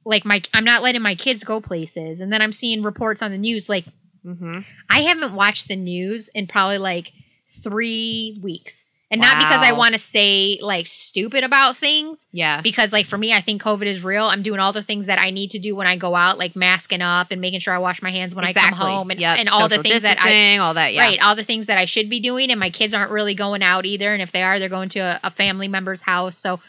like 0.05 0.25
my 0.25 0.43
i'm 0.53 0.65
not 0.65 0.83
letting 0.83 1.01
my 1.01 1.15
kids 1.15 1.45
go 1.45 1.61
places 1.61 2.21
and 2.21 2.33
then 2.33 2.43
i'm 2.43 2.53
seeing 2.53 2.83
reports 2.83 3.23
on 3.23 3.31
the 3.31 3.39
news 3.39 3.69
like 3.69 3.85
mm-hmm. 4.25 4.61
i 4.89 5.03
haven't 5.03 5.35
watched 5.35 5.69
the 5.69 5.77
news 5.77 6.29
in 6.31 6.47
probably 6.47 6.79
like 6.79 7.13
three 7.51 8.41
weeks. 8.43 8.85
And 9.11 9.21
not 9.21 9.37
because 9.41 9.63
i 9.63 9.73
want 9.73 9.93
to 9.93 9.99
say 9.99 10.59
like 10.63 10.87
stupid 10.87 11.45
about 11.45 11.77
things. 11.77 12.29
Yeah. 12.33 12.63
Because 12.63 12.95
like 12.95 13.05
for 13.05 13.19
me 13.19 13.35
i 13.35 13.43
think 13.43 13.61
covid 13.61 13.85
is 13.85 14.03
real. 14.03 14.25
I'm 14.25 14.43
doing 14.43 14.59
all 14.59 14.73
the 14.73 14.83
things 14.83 15.05
that 15.05 15.19
i 15.19 15.29
need 15.31 15.51
to 15.51 15.59
do 15.59 15.77
when 15.77 15.87
i 15.87 15.97
go 15.97 16.15
out 16.15 16.39
like 16.39 16.57
masking 16.57 17.03
up 17.03 17.27
and 17.31 17.39
making 17.39 17.61
sure 17.61 17.75
i 17.75 17.79
wash 17.79 18.01
my 18.01 18.11
hands 18.11 18.35
when 18.35 18.47
i 18.47 18.55
come 18.55 18.73
home 18.73 19.11
and, 19.11 19.21
Yep. 19.21 19.39
and 19.39 19.49
all 19.51 19.69
the 19.69 19.83
things 19.83 20.01
that 20.01 20.19
i 20.19 20.57
all 20.57 20.73
that 20.75 20.95
yeah. 20.95 21.03
Right, 21.03 21.19
all 21.21 21.37
the 21.37 21.45
things 21.45 21.67
that 21.67 21.79
I 21.79 21.85
should 21.85 22.09
be 22.09 22.21
doing, 22.21 22.51
and 22.51 22.59
my 22.59 22.71
kids 22.71 22.95
aren't 22.95 23.11
really 23.11 23.35
going 23.35 23.63
out 23.63 23.85
either. 23.85 24.13
And 24.13 24.23
if 24.23 24.33
they 24.33 24.43
are, 24.43 24.59
they're 24.59 24.69
going 24.69 24.89
to 24.91 25.01
a, 25.01 25.21
a 25.25 25.31
family 25.31 25.69
member's 25.69 26.01
house. 26.01 26.39
So, 26.39 26.61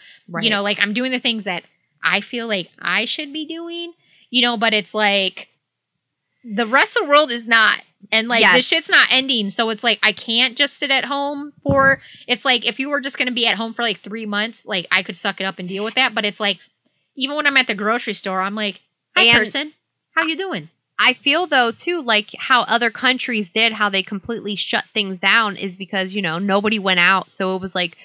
you 0.41 0.49
know, 0.49 0.61
like 0.61 0.81
I'm 0.81 0.93
doing 0.93 1.11
the 1.11 1.19
things 1.19 1.45
that 1.45 1.63
I 2.03 2.21
feel 2.21 2.47
like 2.47 2.69
I 2.80 3.05
should 3.05 3.31
be 3.31 3.45
doing, 3.45 3.93
you 4.30 4.41
know, 4.41 4.57
but 4.57 4.73
it's 4.73 4.93
like 4.93 5.47
the 6.43 6.67
rest 6.67 6.95
of 6.97 7.03
the 7.03 7.09
world 7.09 7.31
is 7.31 7.47
not. 7.47 7.79
And 8.11 8.27
like 8.27 8.41
Yes. 8.41 8.55
this 8.55 8.67
shit's 8.67 8.89
not 8.89 9.07
ending. 9.11 9.49
So 9.49 9.69
it's 9.69 9.83
like 9.83 9.99
I 10.03 10.11
can't 10.11 10.57
just 10.57 10.77
sit 10.77 10.91
at 10.91 11.05
home 11.05 11.53
for 11.63 12.01
it's 12.27 12.43
like 12.45 12.65
if 12.67 12.79
you 12.79 12.89
were 12.89 12.99
just 13.01 13.17
gonna 13.17 13.31
be 13.31 13.47
at 13.47 13.55
home 13.57 13.73
for 13.73 13.81
like 13.81 14.01
three 14.01 14.25
months, 14.25 14.65
like 14.65 14.85
I 14.91 15.03
could 15.03 15.17
suck 15.17 15.39
it 15.39 15.45
up 15.45 15.57
and 15.59 15.69
deal 15.69 15.83
with 15.83 15.95
that. 15.95 16.13
But 16.13 16.25
it's 16.25 16.39
like 16.39 16.57
even 17.15 17.35
when 17.37 17.47
I'm 17.47 17.57
at 17.57 17.67
the 17.67 17.75
grocery 17.75 18.13
store, 18.13 18.41
I'm 18.41 18.55
like, 18.55 18.81
Hi 19.15 19.23
And- 19.23 19.37
person, 19.37 19.73
how 20.15 20.23
you 20.25 20.35
doing? 20.35 20.69
I 20.99 21.13
feel 21.13 21.47
though 21.47 21.71
too 21.71 22.01
like 22.03 22.29
how 22.37 22.61
other 22.63 22.91
countries 22.91 23.49
did 23.49 23.73
how 23.73 23.89
they 23.89 24.03
completely 24.03 24.55
shut 24.55 24.85
things 24.93 25.19
down 25.19 25.55
is 25.57 25.73
because 25.75 26.13
you 26.13 26.21
know 26.21 26.37
nobody 26.39 26.77
went 26.77 26.99
out 26.99 27.31
so 27.31 27.55
it 27.55 27.61
was 27.61 27.73
like 27.73 27.97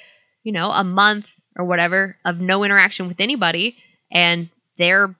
you 0.42 0.52
know 0.52 0.70
a 0.70 0.82
month 0.82 1.26
or 1.56 1.66
whatever 1.66 2.16
of 2.24 2.40
no 2.40 2.64
interaction 2.64 3.06
with 3.06 3.20
anybody 3.20 3.76
and 4.10 4.48
they're 4.78 5.14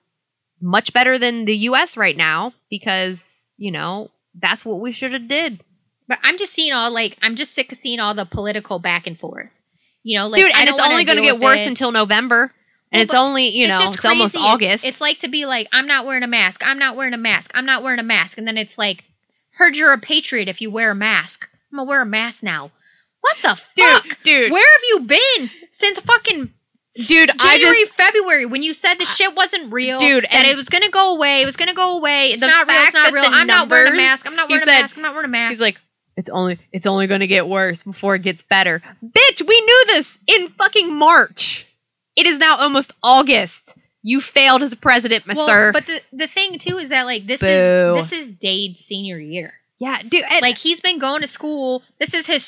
much 0.61 0.93
better 0.93 1.17
than 1.17 1.45
the 1.45 1.55
US 1.55 1.97
right 1.97 2.17
now 2.17 2.53
because 2.69 3.49
you 3.57 3.71
know 3.71 4.09
that's 4.39 4.63
what 4.63 4.79
we 4.79 4.91
should 4.91 5.13
have 5.13 5.27
did. 5.27 5.63
But 6.07 6.19
I'm 6.23 6.37
just 6.37 6.53
seeing 6.53 6.73
all 6.73 6.91
like 6.91 7.17
I'm 7.21 7.35
just 7.35 7.53
sick 7.53 7.71
of 7.71 7.77
seeing 7.77 7.99
all 7.99 8.13
the 8.13 8.25
political 8.25 8.79
back 8.79 9.07
and 9.07 9.19
forth. 9.19 9.49
You 10.03 10.17
know, 10.17 10.27
like 10.27 10.41
Dude, 10.41 10.51
and 10.55 10.69
it's 10.69 10.81
only 10.81 11.03
going 11.03 11.17
to 11.17 11.23
get 11.23 11.39
worse 11.39 11.61
it. 11.61 11.67
until 11.67 11.91
November. 11.91 12.51
And 12.91 12.99
Well, 12.99 13.03
it's 13.03 13.13
only, 13.13 13.49
you 13.49 13.67
know, 13.67 13.77
just 13.79 13.97
it's 13.97 14.05
almost. 14.05 14.37
August. 14.37 14.85
It's, 14.85 15.01
like 15.01 15.19
to 15.19 15.27
be 15.27 15.45
like, 15.45 15.67
I'm 15.71 15.85
not 15.85 16.05
wearing 16.05 16.23
a 16.23 16.27
mask. 16.27 16.61
I'm 16.65 16.79
not 16.79 16.95
wearing 16.95 17.13
a 17.13 17.17
mask. 17.17 17.51
I'm 17.53 17.65
not 17.65 17.83
wearing 17.83 17.99
a 17.99 18.03
mask. 18.03 18.37
And 18.37 18.47
then 18.47 18.57
it's 18.57 18.77
like, 18.77 19.03
heard 19.51 19.75
you're 19.75 19.91
a 19.91 19.99
patriot 19.99 20.47
if 20.47 20.61
you 20.61 20.71
wear 20.71 20.91
a 20.91 20.95
mask. 20.95 21.49
I'm 21.71 21.77
gonna 21.77 21.87
wear 21.87 22.01
a 22.01 22.05
mask 22.05 22.41
now. 22.41 22.71
What 23.21 23.35
the 23.43 23.61
dude, 23.75 23.85
fuck? 23.85 24.17
dude, 24.23 24.51
Where 24.51 24.67
have 24.73 24.81
you 24.89 24.99
been 25.01 25.51
since 25.69 25.99
fucking 25.99 26.53
dude, 27.07 27.29
I 27.31 27.35
January, 27.57 27.75
just 27.81 27.93
February 27.93 28.45
when 28.45 28.61
you 28.63 28.73
said 28.73 28.95
the 28.95 29.05
shit 29.05 29.35
wasn't 29.35 29.71
real? 29.73 29.99
Dude, 29.99 30.23
that 30.25 30.33
and- 30.33 30.47
it 30.47 30.55
was 30.55 30.69
gonna 30.69 30.89
go 30.89 31.15
away. 31.15 31.41
It 31.41 31.45
was 31.45 31.55
gonna 31.55 31.73
go 31.73 31.97
away. 31.97 32.31
It's 32.31 32.41
not 32.41 32.67
real. 32.67 32.81
It's 32.83 32.93
not 32.93 33.13
real. 33.13 33.23
I'm 33.25 33.47
not 33.47 33.69
wearing 33.69 33.93
a 33.93 33.97
mask. 33.97 34.25
I'm 34.27 34.35
not 34.35 34.49
wearing 34.49 34.63
a 34.63 34.65
said- 34.65 34.81
mask. 34.81 34.97
I'm 34.97 35.03
not 35.03 35.13
wearing 35.13 35.29
a 35.29 35.31
mask. 35.31 35.51
He's 35.51 35.59
like, 35.61 35.79
it's 36.17 36.29
only 36.29 36.59
it's 36.71 36.85
only 36.85 37.07
going 37.07 37.21
to 37.21 37.27
get 37.27 37.47
worse 37.47 37.83
before 37.83 38.15
it 38.15 38.23
gets 38.23 38.43
better. 38.43 38.81
Bitch, 39.03 39.41
we 39.47 39.61
knew 39.61 39.83
this 39.87 40.17
in 40.27 40.49
fucking 40.49 40.93
March. 40.93 41.65
It 42.15 42.25
is 42.27 42.37
now 42.39 42.57
almost 42.59 42.91
August. 43.01 43.75
You 44.01 44.19
failed 44.21 44.61
as 44.61 44.71
a 44.73 44.77
president, 44.77 45.27
my 45.27 45.33
well, 45.33 45.47
sir. 45.47 45.71
but 45.73 45.85
the 45.85 46.01
the 46.11 46.27
thing 46.27 46.57
too 46.59 46.77
is 46.77 46.89
that 46.89 47.03
like 47.05 47.25
this 47.27 47.39
Boo. 47.41 47.97
is 47.99 48.09
this 48.09 48.19
is 48.19 48.31
Dade's 48.31 48.83
senior 48.83 49.19
year. 49.19 49.53
yeah, 49.77 50.01
dude. 50.01 50.23
Like 50.41 50.57
he's 50.57 50.81
been 50.81 50.99
going 50.99 51.21
to 51.21 51.27
school. 51.27 51.83
This 51.99 52.13
is 52.13 52.25
his 52.27 52.45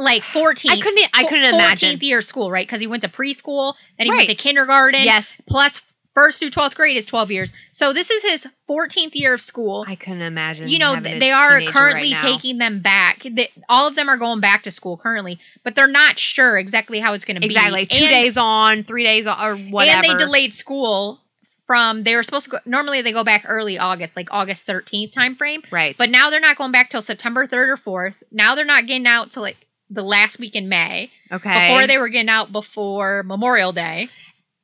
like 0.00 0.22
14th. 0.22 0.70
I 0.70 0.80
couldn't- 0.80 1.08
I 1.14 1.24
couldn't 1.24 1.44
14th 1.44 1.54
imagine. 1.54 1.98
year 2.00 2.18
of 2.18 2.24
school, 2.24 2.50
right? 2.50 2.66
Because 2.66 2.80
he 2.80 2.86
went 2.86 3.02
to 3.02 3.08
preschool, 3.08 3.74
then 3.98 4.06
he 4.06 4.10
went 4.12 4.28
to 4.28 4.34
kindergarten, 4.34 5.02
yes, 5.04 5.34
plus 5.48 5.80
first 6.12 6.40
through 6.40 6.50
12th 6.50 6.74
grade 6.74 6.96
is 6.96 7.06
12 7.06 7.30
years. 7.30 7.52
So 7.72 7.92
this 7.92 8.10
is 8.10 8.22
his 8.24 8.46
14th 8.68 9.14
year 9.14 9.32
of 9.32 9.40
school. 9.40 9.84
I 9.86 9.94
couldn't 9.94 10.22
imagine. 10.22 10.68
you 10.68 10.78
know, 10.80 10.96
they 10.98 11.30
are 11.30 11.60
currently 11.68 12.12
right 12.12 12.20
taking 12.20 12.58
them 12.58 12.80
back. 12.80 13.22
They, 13.24 13.48
all 13.68 13.86
of 13.86 13.94
them 13.94 14.08
are 14.08 14.16
going 14.18 14.40
back 14.40 14.64
to 14.64 14.70
school 14.72 14.96
currently, 14.96 15.38
but 15.62 15.76
they're 15.76 15.86
not 15.86 16.18
sure 16.18 16.58
exactly 16.58 16.98
how 16.98 17.14
it's 17.14 17.24
going 17.24 17.36
to 17.36 17.40
be. 17.40 17.46
exactly 17.46 17.86
two 17.86 18.04
And- 18.04 18.10
days 18.10 18.36
on, 18.36 18.82
three 18.82 19.04
days 19.04 19.26
on, 19.28 19.38
or 19.40 19.56
whatever. 19.56 20.04
And 20.04 20.18
they 20.18 20.22
delayed 20.24 20.52
school 20.52 21.20
from 21.66 22.02
they 22.02 22.16
were 22.16 22.24
supposed 22.24 22.46
to 22.46 22.50
go 22.50 22.58
normally 22.66 23.00
they 23.00 23.12
go 23.12 23.22
back 23.22 23.44
early 23.46 23.78
August, 23.78 24.16
like 24.16 24.26
August 24.32 24.66
13th 24.66 25.12
time 25.12 25.36
frame. 25.36 25.62
right, 25.70 25.94
But 25.96 26.10
now 26.10 26.28
they're 26.28 26.40
not 26.40 26.56
going 26.56 26.72
back 26.72 26.90
till 26.90 27.02
September 27.02 27.46
3rd 27.46 27.68
or 27.68 27.76
4th. 28.10 28.14
Now 28.32 28.56
they're 28.56 28.64
not 28.64 28.86
getting 28.86 29.06
out 29.06 29.30
till 29.30 29.44
like 29.44 29.68
the 29.90 30.02
last 30.02 30.38
week 30.38 30.54
in 30.54 30.68
May. 30.68 31.10
okay. 31.30 31.68
Before 31.68 31.86
they 31.86 31.98
were 31.98 32.08
getting 32.08 32.28
out 32.28 32.52
before 32.52 33.22
Memorial 33.24 33.72
Day. 33.72 34.08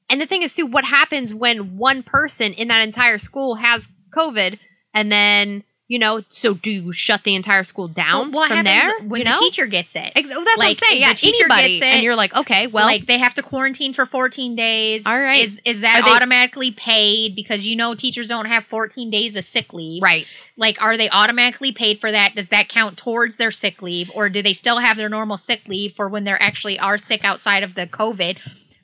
and 0.08 0.20
the 0.20 0.26
thing 0.26 0.42
is, 0.42 0.54
too, 0.54 0.66
what 0.66 0.84
happens 0.84 1.34
when 1.34 1.76
one 1.76 2.02
person 2.02 2.52
in 2.52 2.68
that 2.68 2.82
entire 2.82 3.18
school 3.18 3.56
has 3.56 3.88
COVID, 4.16 4.58
and 4.94 5.10
then 5.10 5.64
you 5.88 5.98
know, 6.00 6.22
so 6.30 6.54
do 6.54 6.70
you 6.70 6.92
shut 6.92 7.22
the 7.22 7.34
entire 7.36 7.62
school 7.62 7.86
down 7.86 8.32
what 8.32 8.50
from 8.50 8.64
there? 8.64 8.90
when 9.02 9.20
you 9.20 9.24
the 9.26 9.36
teacher 9.38 9.66
gets 9.66 9.94
it? 9.94 10.12
Ex- 10.16 10.28
well, 10.28 10.44
that's 10.44 10.56
what 10.56 10.64
I'm 10.64 10.68
like, 10.70 10.76
saying. 10.78 10.94
the 11.00 11.06
Yeah, 11.06 11.12
teacher 11.14 11.44
anybody, 11.44 11.72
gets 11.74 11.82
it, 11.82 11.94
and 11.94 12.02
you're 12.02 12.16
like, 12.16 12.34
okay, 12.36 12.66
well, 12.66 12.86
like 12.86 13.06
they 13.06 13.18
have 13.18 13.34
to 13.34 13.42
quarantine 13.42 13.94
for 13.94 14.04
14 14.06 14.56
days. 14.56 15.06
All 15.06 15.18
right. 15.20 15.44
Is 15.44 15.60
is 15.64 15.82
that 15.82 16.00
Are 16.02 16.08
they- 16.10 16.14
automatically 16.16 16.72
paid 16.72 17.36
because 17.36 17.66
you 17.66 17.76
know 17.76 17.94
teachers 17.94 18.26
don't 18.28 18.46
have 18.46 18.64
14 18.66 19.10
days 19.10 19.36
of 19.36 19.44
sick 19.44 19.72
leave? 19.72 20.02
right. 20.02 20.26
Like 20.56 20.80
are 20.82 20.96
they 20.96 21.08
automatically 21.10 21.72
paid 21.72 22.00
for 22.00 22.10
that? 22.10 22.34
Does 22.34 22.48
that 22.48 22.68
count 22.68 22.96
towards 22.98 23.36
their 23.36 23.50
sick 23.52 23.80
leave 23.82 24.10
or 24.14 24.28
do 24.28 24.42
they 24.42 24.54
still 24.54 24.78
have 24.78 24.96
their 24.96 25.08
normal 25.08 25.38
sick 25.38 25.62
leave 25.68 25.92
for 25.94 26.08
when 26.08 26.24
they're 26.24 26.42
actually 26.42 26.78
are 26.78 26.98
sick 26.98 27.24
outside 27.24 27.62
of 27.62 27.74
the 27.74 27.86
COVID? 27.86 28.38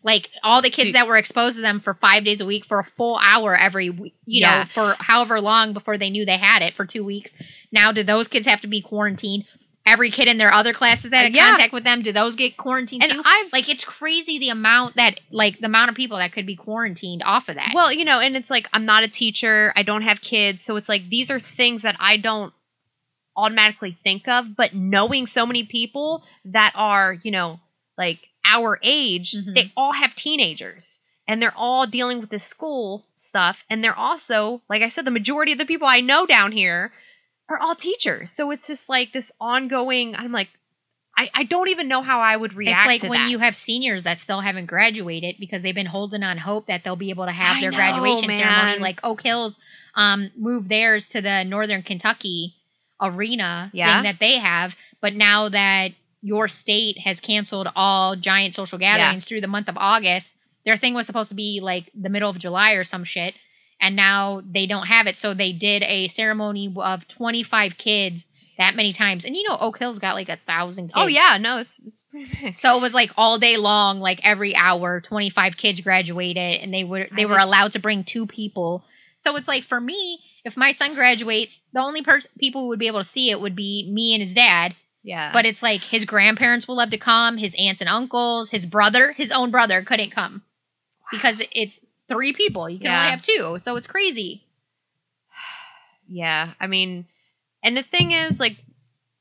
Like 0.04 0.30
all 0.42 0.62
the 0.62 0.70
kids 0.70 0.88
Dude. 0.88 0.94
that 0.96 1.06
were 1.06 1.16
exposed 1.16 1.56
to 1.56 1.62
them 1.62 1.78
for 1.80 1.94
5 1.94 2.24
days 2.24 2.40
a 2.40 2.46
week 2.46 2.64
for 2.64 2.80
a 2.80 2.84
full 2.84 3.16
hour 3.18 3.56
every 3.56 3.88
week, 3.90 4.14
you 4.24 4.40
Yeah. 4.40 4.60
know, 4.64 4.68
for 4.74 4.96
however 4.98 5.40
long 5.40 5.72
before 5.72 5.96
they 5.98 6.10
knew 6.10 6.24
they 6.26 6.38
had 6.38 6.62
it 6.62 6.74
for 6.74 6.84
2 6.86 7.04
weeks. 7.04 7.32
Now 7.70 7.92
do 7.92 8.02
those 8.02 8.26
kids 8.28 8.46
have 8.46 8.60
to 8.62 8.66
be 8.66 8.82
quarantined? 8.82 9.44
Every 9.84 10.10
kid 10.10 10.28
in 10.28 10.38
their 10.38 10.52
other 10.52 10.72
classes 10.72 11.10
that 11.10 11.20
Uh, 11.20 11.22
had 11.24 11.34
yeah. 11.34 11.50
contact 11.50 11.72
with 11.72 11.82
them, 11.84 12.02
do 12.02 12.12
those 12.12 12.36
get 12.36 12.56
quarantined 12.56 13.02
And 13.02 13.12
too? 13.12 13.22
I've 13.24 13.52
like 13.52 13.68
it's 13.68 13.84
crazy 13.84 14.38
the 14.38 14.50
amount 14.50 14.94
that 14.96 15.18
like 15.30 15.58
the 15.58 15.66
amount 15.66 15.90
of 15.90 15.96
people 15.96 16.18
that 16.18 16.32
could 16.32 16.46
be 16.46 16.54
quarantined 16.56 17.22
off 17.24 17.48
of 17.48 17.56
that. 17.56 17.72
Well, 17.74 17.92
you 17.92 18.04
know, 18.04 18.20
and 18.20 18.36
it's 18.36 18.50
like 18.50 18.68
I'm 18.72 18.84
not 18.84 19.02
a 19.04 19.08
teacher, 19.08 19.72
I 19.76 19.82
don't 19.82 20.02
have 20.02 20.20
kids, 20.20 20.64
so 20.64 20.76
it's 20.76 20.88
like 20.88 21.08
these 21.08 21.30
are 21.30 21.40
things 21.40 21.82
that 21.82 21.96
I 21.98 22.16
don't 22.16 22.52
automatically 23.36 23.96
think 24.04 24.28
of, 24.28 24.56
but 24.56 24.74
knowing 24.74 25.26
so 25.26 25.46
many 25.46 25.64
people 25.64 26.22
that 26.44 26.72
are, 26.74 27.14
you 27.22 27.30
know, 27.30 27.60
like 27.96 28.18
our 28.44 28.78
age, 28.82 29.32
Mhm. 29.32 29.54
they 29.54 29.72
all 29.76 29.92
have 29.92 30.14
teenagers 30.16 31.00
and 31.28 31.40
they're 31.40 31.54
all 31.56 31.86
dealing 31.86 32.20
with 32.20 32.30
this 32.30 32.44
school 32.44 33.06
stuff 33.16 33.64
and 33.70 33.82
they're 33.82 33.98
also, 33.98 34.62
like 34.68 34.82
I 34.82 34.88
said, 34.88 35.04
the 35.04 35.10
majority 35.10 35.52
of 35.52 35.58
the 35.58 35.64
people 35.66 35.86
I 35.88 36.00
know 36.00 36.26
down 36.26 36.52
here 36.52 36.92
are 37.48 37.58
all 37.60 37.74
teachers. 37.74 38.30
So 38.32 38.50
it's 38.50 38.66
just 38.66 38.88
like 38.88 39.12
this 39.12 39.30
ongoing 39.40 40.14
I'm 40.16 40.32
like 40.32 40.48
I, 41.16 41.28
I 41.34 41.42
don't 41.42 41.68
even 41.68 41.88
know 41.88 42.00
how 42.02 42.20
I 42.20 42.34
would 42.36 42.54
react 42.54 42.88
it's 42.90 43.02
like 43.02 43.10
when 43.10 43.20
that. 43.20 43.28
you 43.30 43.38
have 43.38 43.54
seniors 43.54 44.02
that 44.04 44.18
still 44.18 44.40
haven't 44.40 44.64
graduated 44.64 45.36
because 45.38 45.62
they've 45.62 45.74
been 45.74 45.84
holding 45.86 46.22
on 46.22 46.38
hope 46.38 46.68
that 46.68 46.84
they'll 46.84 46.96
be 46.96 47.10
able 47.10 47.26
to 47.26 47.32
have 47.32 47.58
I 47.58 47.60
their 47.60 47.70
know, 47.70 47.76
graduation 47.76 48.30
ceremony. 48.32 48.78
Like 48.78 48.98
Oak 49.04 49.22
Hills 49.22 49.58
um, 49.94 50.30
moved 50.36 50.70
theirs 50.70 51.08
to 51.08 51.20
the 51.20 51.44
Northern 51.44 51.82
Kentucky 51.82 52.54
arena 52.98 53.70
Yeah. 53.74 53.94
thing 53.96 54.04
that 54.04 54.20
they 54.20 54.38
have, 54.38 54.74
but 55.02 55.12
now 55.14 55.50
that 55.50 55.92
your 56.22 56.48
state 56.48 56.98
has 57.00 57.20
canceled 57.20 57.68
all 57.74 58.16
giant 58.16 58.54
social 58.54 58.78
gatherings 58.78 59.24
through 59.24 59.40
the 59.40 59.48
month 59.48 59.68
of 59.68 59.76
August, 59.76 60.34
their 60.64 60.76
thing 60.76 60.94
was 60.94 61.06
supposed 61.06 61.28
to 61.30 61.34
be 61.34 61.60
like 61.62 61.90
the 61.94 62.08
middle 62.08 62.30
of 62.30 62.38
July 62.38 62.72
or 62.72 62.84
some 62.84 63.04
shit. 63.04 63.34
And 63.80 63.96
now 63.96 64.42
they 64.48 64.68
don't 64.68 64.86
have 64.86 65.08
it. 65.08 65.18
So 65.18 65.34
they 65.34 65.52
did 65.52 65.82
a 65.82 66.06
ceremony 66.06 66.72
of 66.76 67.08
25 67.08 67.76
kids 67.76 68.44
that 68.56 68.76
many 68.76 68.92
times. 68.92 69.24
And 69.24 69.34
you 69.34 69.42
know, 69.48 69.56
Oak 69.58 69.78
Hills 69.78 69.98
got 69.98 70.14
like 70.14 70.28
a 70.28 70.38
thousand 70.46 70.92
oh, 70.94 71.00
kids. 71.00 71.04
Oh 71.04 71.06
yeah, 71.08 71.36
no, 71.40 71.58
it's 71.58 71.84
it's 71.84 72.02
pretty 72.02 72.30
big. 72.40 72.58
So 72.60 72.76
it 72.76 72.80
was 72.80 72.94
like 72.94 73.10
all 73.16 73.40
day 73.40 73.56
long, 73.56 73.98
like 73.98 74.20
every 74.22 74.54
hour, 74.54 75.00
25 75.00 75.56
kids 75.56 75.80
graduated 75.80 76.60
and 76.60 76.72
they 76.72 76.84
were 76.84 77.08
they 77.16 77.24
I 77.24 77.26
were 77.26 77.34
just- 77.34 77.48
allowed 77.48 77.72
to 77.72 77.80
bring 77.80 78.04
two 78.04 78.26
people. 78.28 78.84
So 79.18 79.36
it's 79.36 79.48
like 79.48 79.64
for 79.64 79.80
me, 79.80 80.20
if 80.44 80.56
my 80.56 80.72
son 80.72 80.94
graduates, 80.94 81.62
the 81.72 81.80
only 81.80 82.02
person 82.02 82.30
people 82.38 82.62
who 82.62 82.68
would 82.68 82.78
be 82.78 82.88
able 82.88 83.00
to 83.00 83.04
see 83.04 83.30
it 83.30 83.40
would 83.40 83.56
be 83.56 83.88
me 83.92 84.14
and 84.14 84.22
his 84.22 84.34
dad. 84.34 84.74
Yeah. 85.02 85.32
But 85.32 85.46
it's 85.46 85.62
like 85.62 85.80
his 85.82 86.04
grandparents 86.04 86.68
will 86.68 86.76
love 86.76 86.90
to 86.90 86.98
come, 86.98 87.36
his 87.36 87.54
aunts 87.58 87.80
and 87.80 87.90
uncles, 87.90 88.50
his 88.50 88.66
brother, 88.66 89.12
his 89.12 89.32
own 89.32 89.50
brother 89.50 89.82
couldn't 89.82 90.10
come. 90.10 90.42
Because 91.10 91.42
it's 91.52 91.84
three 92.08 92.32
people. 92.32 92.68
You 92.70 92.78
can 92.78 92.86
Yeah. 92.86 92.98
only 92.98 93.10
have 93.10 93.22
two. 93.22 93.58
So 93.60 93.76
it's 93.76 93.86
crazy. 93.86 94.44
Yeah, 96.08 96.52
I 96.60 96.66
mean, 96.66 97.06
and 97.62 97.76
the 97.76 97.82
thing 97.84 98.10
is, 98.10 98.38
like, 98.38 98.56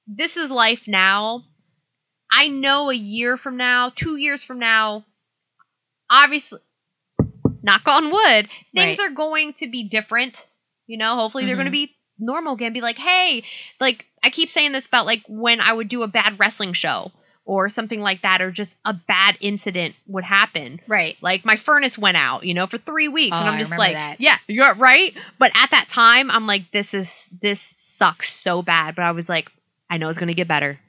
this 0.08 0.36
is 0.36 0.50
life 0.50 0.88
now. 0.88 1.46
I 2.30 2.48
know 2.50 2.90
a 2.90 2.94
year 2.96 3.38
from 3.38 3.56
now, 3.56 3.92
two 3.96 4.18
years 4.18 4.44
from 4.44 4.60
now, 4.60 5.06
obviously, 6.10 6.60
knock 7.62 7.88
on 7.88 8.12
wood, 8.12 8.50
things 8.76 8.98
Right. 8.98 9.00
are 9.00 9.14
going 9.14 9.54
to 9.54 9.68
be 9.68 9.84
different. 9.84 10.48
You 10.88 10.98
know, 10.98 11.16
hopefully 11.16 11.46
they're 11.46 11.56
Mhm. 11.56 11.60
going 11.60 11.66
to 11.68 11.72
be 11.72 11.96
normal 12.22 12.54
again. 12.54 12.72
Be 12.74 12.82
like, 12.82 12.98
hey, 12.98 13.44
like, 13.80 14.06
I 14.24 14.30
keep 14.30 14.50
saying 14.50 14.72
this 14.72 14.86
about 14.88 15.06
like 15.06 15.24
when 15.28 15.60
I 15.60 15.74
would 15.74 15.90
do 15.90 16.04
a 16.04 16.08
bad 16.08 16.40
wrestling 16.40 16.74
show 16.74 17.12
or 17.44 17.68
something 17.70 18.02
like 18.02 18.22
that, 18.22 18.42
or 18.42 18.52
just 18.52 18.76
a 18.86 18.94
bad 18.94 19.36
incident 19.42 19.96
would 20.08 20.24
happen. 20.24 20.80
Right. 20.88 21.18
Like 21.22 21.44
my 21.44 21.56
furnace 21.58 21.98
went 21.98 22.16
out, 22.16 22.46
you 22.46 22.54
know, 22.54 22.68
for 22.68 22.78
three 22.78 23.08
weeks, 23.08 23.36
and 23.36 23.46
Oh, 23.48 23.52
I'm 23.52 23.56
I 23.58 23.60
just 23.60 23.78
like, 23.80 23.94
that. 23.94 24.22
yeah, 24.22 24.38
you're 24.48 24.76
right. 24.76 25.14
But 25.40 25.52
at 25.56 25.72
that 25.72 25.90
time, 25.90 26.30
I'm 26.30 26.46
like, 26.46 26.72
this 26.72 26.94
is 26.94 27.36
this 27.42 27.76
sucks 27.80 28.32
so 28.32 28.62
bad. 28.62 28.96
But 28.96 29.04
I 29.06 29.12
was 29.12 29.28
like, 29.28 29.52
I 29.90 29.98
know 29.98 30.10
it's 30.10 30.20
gonna 30.20 30.36
get 30.36 30.48
better. 30.48 30.80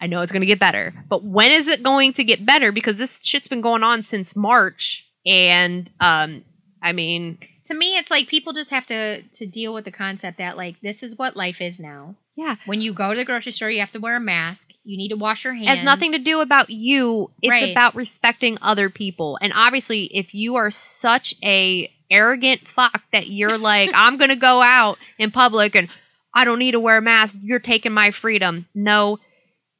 I 0.00 0.06
know 0.06 0.22
it's 0.22 0.32
gonna 0.32 0.46
get 0.46 0.58
better. 0.58 0.94
But 1.08 1.22
when 1.22 1.50
is 1.52 1.68
it 1.68 1.82
going 1.82 2.14
to 2.14 2.24
get 2.24 2.44
better? 2.44 2.72
Because 2.72 2.96
this 2.96 3.20
shit's 3.22 3.46
been 3.46 3.60
going 3.60 3.82
on 3.84 4.02
since 4.02 4.34
March, 4.34 5.06
and 5.26 5.88
um, 6.00 6.42
I 6.82 6.92
mean, 6.92 7.38
To 7.64 7.74
me, 7.74 7.96
it's 7.96 8.10
like 8.10 8.28
people 8.28 8.52
just 8.52 8.70
have 8.70 8.86
to 8.86 9.22
to 9.22 9.46
deal 9.46 9.72
with 9.74 9.84
the 9.84 9.92
concept 9.92 10.38
that 10.38 10.56
like 10.56 10.80
this 10.80 11.02
is 11.02 11.16
what 11.16 11.36
life 11.36 11.60
is 11.60 11.78
now. 11.78 12.16
yeah, 12.36 12.56
When 12.66 12.80
you 12.80 12.92
go 12.94 13.12
to 13.12 13.16
the 13.18 13.24
grocery 13.24 13.52
store, 13.52 13.70
you 13.70 13.80
have 13.80 13.92
to 13.92 14.00
wear 14.00 14.16
a 14.16 14.20
mask. 14.20 14.70
You 14.84 14.96
need 14.96 15.10
to 15.10 15.16
wash 15.16 15.44
your 15.44 15.52
hands. 15.54 15.66
it 15.66 15.70
has 15.70 15.82
nothing 15.84 16.12
to 16.12 16.18
do 16.18 16.40
about 16.40 16.70
you. 16.70 17.30
It's 17.42 17.50
Right. 17.50 17.70
about 17.70 17.94
respecting 17.94 18.58
other 18.62 18.88
people. 18.90 19.38
And 19.40 19.52
obviously, 19.54 20.04
if 20.04 20.34
you 20.34 20.56
are 20.56 20.70
such 20.70 21.34
a 21.44 21.92
arrogant 22.10 22.66
fuck 22.68 23.02
that 23.12 23.28
you're 23.30 23.58
like, 23.72 23.90
I'm 23.94 24.16
gonna 24.16 24.36
go 24.36 24.60
out 24.62 24.98
in 25.18 25.30
public 25.30 25.74
and 25.76 25.88
I 26.34 26.44
don't 26.44 26.58
need 26.58 26.72
to 26.72 26.80
wear 26.80 26.98
a 26.98 27.02
mask, 27.02 27.36
you're 27.42 27.58
taking 27.58 27.92
my 27.92 28.10
freedom. 28.10 28.66
No, 28.74 29.18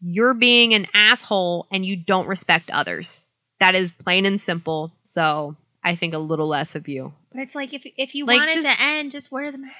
you're 0.00 0.34
being 0.34 0.74
an 0.74 0.86
asshole 0.94 1.66
and 1.72 1.84
you 1.86 1.96
don't 1.96 2.26
respect 2.26 2.70
others. 2.70 3.24
That 3.60 3.74
is 3.74 3.90
plain 3.90 4.26
and 4.26 4.40
simple. 4.40 4.92
So 5.04 5.56
I 5.84 5.96
think 5.96 6.14
a 6.14 6.18
little 6.18 6.48
less 6.48 6.74
of 6.74 6.86
you. 6.88 7.12
But 7.32 7.42
it's 7.42 7.54
like 7.54 7.72
if 7.74 7.82
if 7.96 8.14
you 8.14 8.24
Like, 8.26 8.38
want 8.40 8.52
just- 8.52 8.66
to 8.66 8.80
end, 8.82 9.10
just 9.10 9.30
wear 9.32 9.50
the 9.52 9.58
mask. 9.58 9.74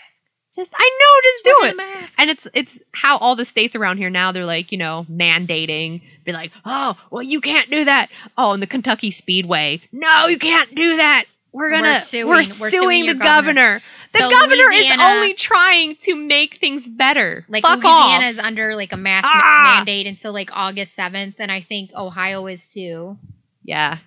Just 0.55 0.70
I 0.74 0.99
know, 1.01 1.31
just 1.31 1.45
do 1.45 1.57
Wear 1.62 1.70
it. 1.70 1.77
mask. 2.03 2.15
And 2.19 2.29
it's 2.31 2.47
it's 2.53 2.79
how 2.93 3.16
all 3.19 3.35
the 3.37 3.45
states 3.47 3.74
around 3.74 3.97
here 3.97 4.11
now 4.11 4.33
they're 4.33 4.45
like, 4.45 4.70
you 4.70 4.77
know, 4.77 5.07
mandating, 5.11 6.03
be 6.27 6.33
like, 6.33 6.53
oh, 6.66 6.95
well, 7.11 7.23
you 7.23 7.41
can't 7.41 7.70
do 7.70 7.87
that. 7.87 8.09
Oh, 8.37 8.53
and 8.53 8.62
the 8.62 8.66
Kentucky 8.66 9.11
Speedway, 9.12 9.81
no, 9.93 10.27
you 10.27 10.39
can't 10.39 10.74
do 10.74 10.97
that. 10.99 11.24
We're 11.53 11.70
We're 11.70 11.77
gonna 11.77 11.99
suing- 11.99 12.27
we're 12.29 12.37
we're 12.37 12.43
suing, 12.45 12.70
suing 12.70 13.07
the 13.07 13.15
governor. 13.15 13.55
governor. 13.55 13.83
The 14.12 14.19
So 14.19 14.31
governor 14.31 14.62
Louisiana- 14.69 15.03
is 15.03 15.09
only 15.09 15.35
trying 15.35 15.97
to 16.03 16.15
make 16.15 16.57
things 16.57 16.87
better. 16.87 17.47
Like 17.49 17.62
Fuck 17.62 17.83
Louisiana's 17.83 18.39
off. 18.39 18.45
under 18.45 18.77
like 18.77 18.93
a 18.93 18.97
mask 18.99 19.24
ma- 19.24 19.31
Ah! 19.35 19.74
mandate 19.79 20.07
until 20.07 20.33
like 20.35 20.51
August 20.53 20.95
seventh, 20.95 21.37
and 21.39 21.51
I 21.51 21.62
think 21.62 21.93
Ohio 21.95 22.47
is 22.47 22.70
too. 22.70 23.16
Yeah. 23.65 23.99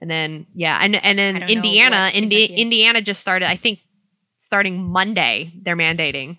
And 0.00 0.10
then 0.10 0.46
yeah, 0.54 0.78
and 0.80 0.94
and 0.96 1.18
then 1.18 1.42
Indiana, 1.42 2.10
Indi- 2.14 2.46
Indiana 2.54 3.00
just 3.00 3.20
started. 3.20 3.48
I 3.48 3.56
think 3.56 3.80
starting 4.38 4.82
Monday 4.84 5.52
they're 5.62 5.76
mandating, 5.76 6.38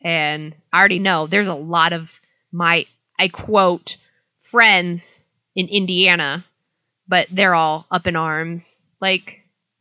and 0.00 0.54
I 0.72 0.78
already 0.78 1.00
know 1.00 1.26
there's 1.26 1.48
a 1.48 1.54
lot 1.54 1.92
of 1.92 2.08
my 2.52 2.86
I 3.18 3.28
quote 3.28 3.96
friends 4.42 5.24
in 5.56 5.66
Indiana, 5.68 6.44
but 7.08 7.26
they're 7.30 7.54
all 7.54 7.86
up 7.90 8.06
in 8.06 8.14
arms. 8.16 8.80
Like 9.00 9.40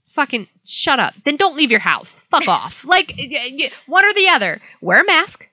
fucking 0.09 0.47
shut 0.65 0.99
up. 0.99 1.13
Then 1.23 1.37
don't 1.37 1.55
leave 1.55 1.71
your 1.71 1.79
house. 1.81 2.19
Fuck 2.19 2.47
off. 2.47 2.83
Like 2.83 3.13
one 3.85 4.05
or 4.05 4.13
the 4.13 4.27
other. 4.29 4.59
Wear 4.81 5.01
a 5.03 5.05
mask. 5.05 5.47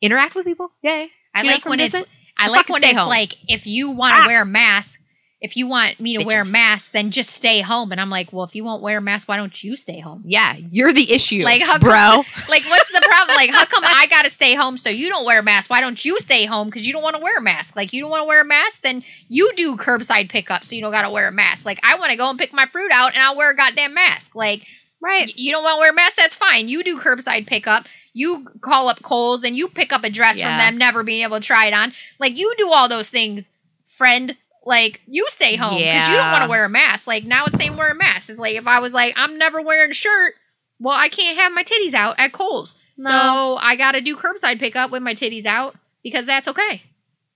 Interact 0.00 0.34
with 0.36 0.46
people. 0.46 0.70
Yay. 0.82 1.10
I 1.34 1.42
You 1.42 1.50
like 1.50 1.64
when 1.64 1.80
it's. 1.80 1.94
I 2.38 2.48
like 2.48 2.68
when 2.68 2.82
it's 2.84 2.98
home. 2.98 3.08
like 3.08 3.34
if 3.48 3.66
you 3.66 3.90
want 3.90 4.16
to 4.16 4.22
Ah. 4.22 4.26
wear 4.26 4.42
a 4.42 4.46
mask, 4.46 5.01
if 5.44 5.56
you 5.56 5.66
want 5.66 5.98
me 5.98 6.16
to 6.16 6.24
wear 6.24 6.42
a 6.42 6.46
mask, 6.46 6.92
then 6.92 7.10
just 7.10 7.30
stay 7.30 7.60
home. 7.62 7.90
And 7.90 8.00
I'm 8.00 8.10
like, 8.10 8.32
well, 8.32 8.44
if 8.44 8.54
you 8.54 8.62
won't 8.62 8.80
wear 8.80 8.98
a 8.98 9.00
mask, 9.02 9.26
why 9.28 9.36
don't 9.36 9.62
you 9.64 9.76
stay 9.76 9.98
home? 9.98 10.22
Yeah, 10.24 10.54
you're 10.70 10.92
the 10.92 11.12
issue, 11.12 11.42
Like, 11.42 11.62
how 11.62 11.78
bro. 11.78 12.22
Like, 12.48 12.64
what's 12.66 12.92
the 12.92 13.02
problem? 13.04 13.34
Like, 13.36 13.50
how 13.50 13.66
come 13.66 13.82
I 13.84 14.06
gotta 14.08 14.30
stay 14.30 14.54
home 14.54 14.78
so 14.78 14.88
you 14.88 15.08
don't 15.08 15.26
wear 15.26 15.40
a 15.40 15.42
mask? 15.42 15.68
Why 15.68 15.80
don't 15.80 16.02
you 16.04 16.20
stay 16.20 16.46
home 16.46 16.68
because 16.68 16.86
you 16.86 16.92
don't 16.92 17.02
want 17.02 17.16
to 17.16 17.22
wear 17.22 17.36
a 17.36 17.42
mask? 17.42 17.74
Like, 17.74 17.92
you 17.92 18.00
don't 18.00 18.10
want 18.10 18.20
to 18.22 18.26
wear 18.26 18.40
a 18.40 18.44
mask, 18.44 18.82
then 18.82 19.02
you 19.28 19.52
do 19.56 19.76
curbside 19.76 20.28
pickup 20.30 20.64
so 20.64 20.76
you 20.76 20.80
don't 20.80 20.92
gotta 20.92 21.10
wear 21.10 21.26
a 21.26 21.32
mask. 21.32 21.66
Like, 21.66 21.80
I 21.82 21.98
want 21.98 22.12
to 22.12 22.16
go 22.16 22.30
and 22.30 22.38
pick 22.38 22.52
my 22.52 22.66
fruit 22.70 22.92
out 22.92 23.12
and 23.14 23.22
I'll 23.22 23.36
wear 23.36 23.50
a 23.50 23.56
goddamn 23.56 23.94
mask. 23.94 24.34
Like, 24.36 24.64
Right. 25.00 25.32
you 25.36 25.50
don't 25.50 25.64
want 25.64 25.74
to 25.74 25.80
wear 25.80 25.90
a 25.90 25.94
mask, 25.94 26.16
that's 26.16 26.36
fine. 26.36 26.68
You 26.68 26.84
do 26.84 27.00
curbside 27.00 27.48
pickup. 27.48 27.86
You 28.12 28.46
call 28.60 28.88
up 28.88 29.02
Kohl's 29.02 29.42
and 29.42 29.56
you 29.56 29.66
pick 29.68 29.92
up 29.92 30.04
a 30.04 30.10
dress 30.10 30.38
Yeah. 30.38 30.46
from 30.50 30.58
them, 30.58 30.78
never 30.78 31.02
being 31.02 31.24
able 31.24 31.40
to 31.40 31.44
try 31.44 31.66
it 31.66 31.74
on. 31.74 31.92
Like, 32.20 32.36
you 32.38 32.54
do 32.56 32.68
all 32.70 32.88
those 32.88 33.10
things, 33.10 33.50
friend. 33.88 34.36
Like, 34.64 35.00
you 35.06 35.26
stay 35.28 35.56
home 35.56 35.78
because 35.78 36.08
you 36.08 36.14
don't 36.14 36.32
want 36.32 36.44
to 36.44 36.48
wear 36.50 36.64
a 36.64 36.68
mask. 36.68 37.06
Like, 37.06 37.24
now 37.24 37.46
it's 37.46 37.56
saying 37.58 37.76
wear 37.76 37.90
a 37.90 37.94
mask. 37.94 38.30
It's 38.30 38.38
like 38.38 38.54
if 38.56 38.66
I 38.66 38.78
was 38.78 38.94
like, 38.94 39.14
I'm 39.16 39.36
never 39.38 39.60
wearing 39.60 39.90
a 39.90 39.94
shirt, 39.94 40.34
well, 40.78 40.96
I 40.96 41.08
can't 41.08 41.38
have 41.38 41.52
my 41.52 41.64
titties 41.64 41.94
out 41.94 42.16
at 42.18 42.32
Kohl's. 42.32 42.80
No. 42.98 43.10
So 43.10 43.56
I 43.56 43.76
got 43.76 43.92
to 43.92 44.00
do 44.00 44.16
curbside 44.16 44.58
pickup 44.60 44.90
with 44.90 45.02
my 45.02 45.14
titties 45.14 45.46
out 45.46 45.74
because 46.02 46.26
that's 46.26 46.48
okay. 46.48 46.82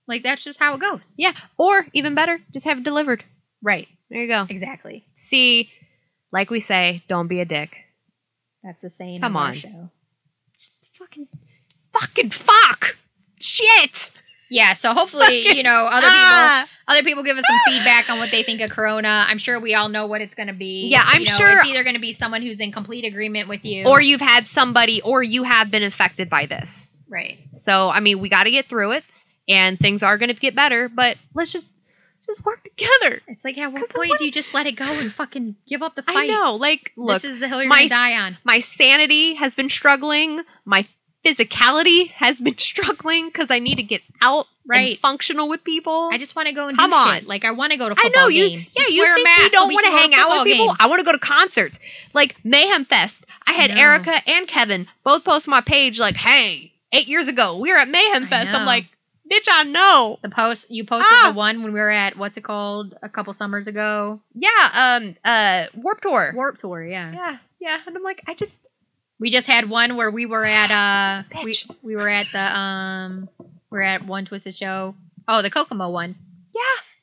Like, 0.07 0.23
that's 0.23 0.43
just 0.43 0.59
how 0.59 0.75
it 0.75 0.81
goes. 0.81 1.13
Yeah. 1.17 1.33
Or 1.57 1.87
even 1.93 2.15
better, 2.15 2.39
just 2.53 2.65
have 2.65 2.77
it 2.77 2.83
delivered. 2.83 3.25
Right. 3.61 3.87
There 4.09 4.21
you 4.21 4.27
go. 4.29 4.45
Exactly. 4.49 5.05
See, 5.15 5.69
like 6.31 6.49
we 6.49 6.61
say, 6.61 7.03
don't 7.09 7.27
be 7.27 7.41
a 7.41 7.45
dick. 7.45 7.75
That's 8.63 8.81
the 8.81 8.89
same. 8.89 9.21
Come 9.21 9.35
on. 9.35 9.55
show. 9.55 9.89
Just 10.57 10.89
fucking, 10.97 11.27
fucking 11.91 12.31
fuck. 12.31 12.95
Shit. 13.39 14.11
Yeah, 14.49 14.73
so 14.73 14.93
hopefully, 14.93 15.45
you 15.55 15.63
know, 15.63 15.87
other 15.91 16.07
people 16.07 16.21
Ah. 16.23 16.67
other 16.87 17.03
people 17.03 17.23
give 17.23 17.37
us 17.37 17.43
some 17.47 17.59
feedback 17.67 18.09
on 18.09 18.17
what 18.19 18.31
they 18.31 18.43
think 18.43 18.61
of 18.61 18.69
corona. 18.69 19.25
I'm 19.27 19.37
sure 19.37 19.59
we 19.59 19.75
all 19.75 19.89
know 19.89 20.07
what 20.07 20.21
it's 20.21 20.35
going 20.35 20.47
to 20.47 20.53
be. 20.53 20.87
Yeah, 20.89 21.03
I'm 21.05 21.21
You 21.21 21.27
know, 21.27 21.37
sure- 21.37 21.57
it's 21.59 21.67
either 21.67 21.83
going 21.83 21.95
to 21.95 22.01
be 22.01 22.13
someone 22.13 22.41
who's 22.41 22.59
in 22.59 22.71
complete 22.71 23.03
agreement 23.05 23.49
with 23.49 23.65
you 23.65 23.85
Or 23.85 23.99
you've 24.01 24.21
had 24.21 24.47
somebody, 24.47 25.01
or 25.01 25.21
you 25.23 25.43
have 25.43 25.69
been 25.71 25.83
affected 25.83 26.29
by 26.29 26.45
this. 26.45 26.95
right. 27.09 27.37
So, 27.53 27.89
I 27.89 27.99
mean, 27.99 28.19
we 28.19 28.29
got 28.29 28.43
to 28.43 28.51
get 28.51 28.65
through 28.67 28.91
it, 28.93 29.25
and 29.49 29.77
things 29.79 30.03
are 30.03 30.17
going 30.17 30.29
to 30.29 30.35
get 30.39 30.55
better. 30.55 30.87
But 30.89 31.17
let's 31.33 31.51
just, 31.51 31.67
just 32.25 32.43
work 32.45 32.63
together. 32.63 33.21
It's 33.27 33.43
like 33.45 33.57
at 33.57 33.71
what 33.73 33.89
point 33.89 34.11
do 34.17 34.25
you 34.25 34.31
just 34.31 34.53
let 34.53 34.65
it 34.67 34.73
go 34.73 34.85
and 34.85 35.11
fucking 35.13 35.55
give 35.67 35.81
up 35.81 35.95
the 35.95 36.03
fight? 36.03 36.15
I 36.17 36.27
know. 36.27 36.55
Like, 36.55 36.91
look, 36.97 37.21
this 37.21 37.31
is 37.33 37.39
the 37.39 37.47
hill 37.47 37.61
you're 37.61 37.69
my 37.69 37.83
to 37.83 37.89
die 37.89 38.15
on. 38.17 38.37
my 38.43 38.59
sanity 38.59 39.35
has 39.35 39.53
been 39.55 39.69
struggling. 39.69 40.41
My 40.65 40.85
physicality 41.27 42.11
has 42.11 42.37
been 42.37 42.57
struggling 42.69 43.27
because 43.27 43.47
I 43.49 43.59
need 43.59 43.75
to 43.75 43.83
get 43.83 44.01
out 44.21 44.47
Right. 44.69 44.91
and 44.91 44.99
functional 44.99 45.47
with 45.47 45.63
people. 45.63 46.09
I 46.11 46.17
just 46.17 46.35
want 46.35 46.49
to 46.49 46.53
go 46.53 46.67
and 46.67 46.77
Come 46.77 46.91
on. 46.91 47.15
shit. 47.19 47.27
Like 47.27 47.45
I 47.45 47.51
want 47.51 47.71
to 47.71 47.77
go 47.77 47.87
to 47.87 47.95
I 47.97 48.03
football 48.03 48.23
know 48.23 48.27
you. 48.27 48.49
games. 48.49 48.73
Yeah, 48.75 48.81
Just 48.83 48.93
you 48.93 49.05
think 49.15 49.39
we 49.39 49.49
don't 49.49 49.73
want 49.73 49.85
to 49.85 49.91
hang 49.93 50.13
out 50.13 50.29
with 50.29 50.43
people? 50.51 50.67
games. 50.67 50.77
I 50.81 50.87
want 50.87 50.99
to 50.99 51.05
go 51.05 51.13
to 51.13 51.19
concerts, 51.19 51.79
like 52.13 52.35
Mayhem 52.43 52.83
Fest. 52.83 53.25
I 53.47 53.53
had 53.53 53.69
No. 53.71 53.77
Erica 53.81 54.21
and 54.27 54.45
Kevin 54.47 54.87
both 55.05 55.23
post 55.23 55.47
on 55.47 55.51
my 55.51 55.61
page, 55.61 55.99
like, 56.01 56.17
"Hey, 56.17 56.73
eight 56.91 57.07
years 57.07 57.29
ago 57.29 57.57
we 57.57 57.71
were 57.71 57.77
at 57.77 57.87
Mayhem 57.87 58.27
Fest." 58.27 58.49
I'm 58.53 58.65
like, 58.65 58.87
"Bitch, 59.31 59.47
I 59.49 59.63
know." 59.63 60.19
The 60.21 60.27
post 60.29 60.69
you 60.69 60.83
posted 60.85 61.07
Ah! 61.23 61.29
the 61.31 61.37
one 61.37 61.63
when 61.63 61.71
we 61.71 61.79
were 61.79 61.89
at 61.89 62.17
what's 62.17 62.35
it 62.35 62.43
called 62.43 62.93
a 63.01 63.07
couple 63.07 63.33
summers 63.33 63.67
ago? 63.67 64.19
Yeah, 64.35 64.49
um, 65.01 65.15
uh, 65.23 65.67
Warp 65.75 66.01
Tour. 66.01 66.33
Warp 66.35 66.57
Tour, 66.57 66.83
yeah. 66.85 67.13
yeah, 67.13 67.37
yeah, 67.61 67.77
and 67.87 67.95
I'm 67.95 68.03
like, 68.03 68.21
I 68.27 68.33
just, 68.33 68.57
We 69.19 69.31
just 69.31 69.47
had 69.47 69.69
one 69.69 69.95
where 69.95 70.11
we 70.11 70.25
were 70.25 70.45
at 70.45 70.71
uh 71.33 71.43
we, 71.43 71.57
we 71.81 71.95
were 71.95 72.07
at 72.09 72.27
the 72.31 72.57
um 72.57 73.29
we're 73.69 73.81
at 73.81 74.05
one 74.05 74.25
twisted 74.25 74.55
show. 74.55 74.95
Oh, 75.27 75.41
the 75.41 75.49
Kokomo 75.51 75.89
one. 75.89 76.15
yeah, 76.55 76.61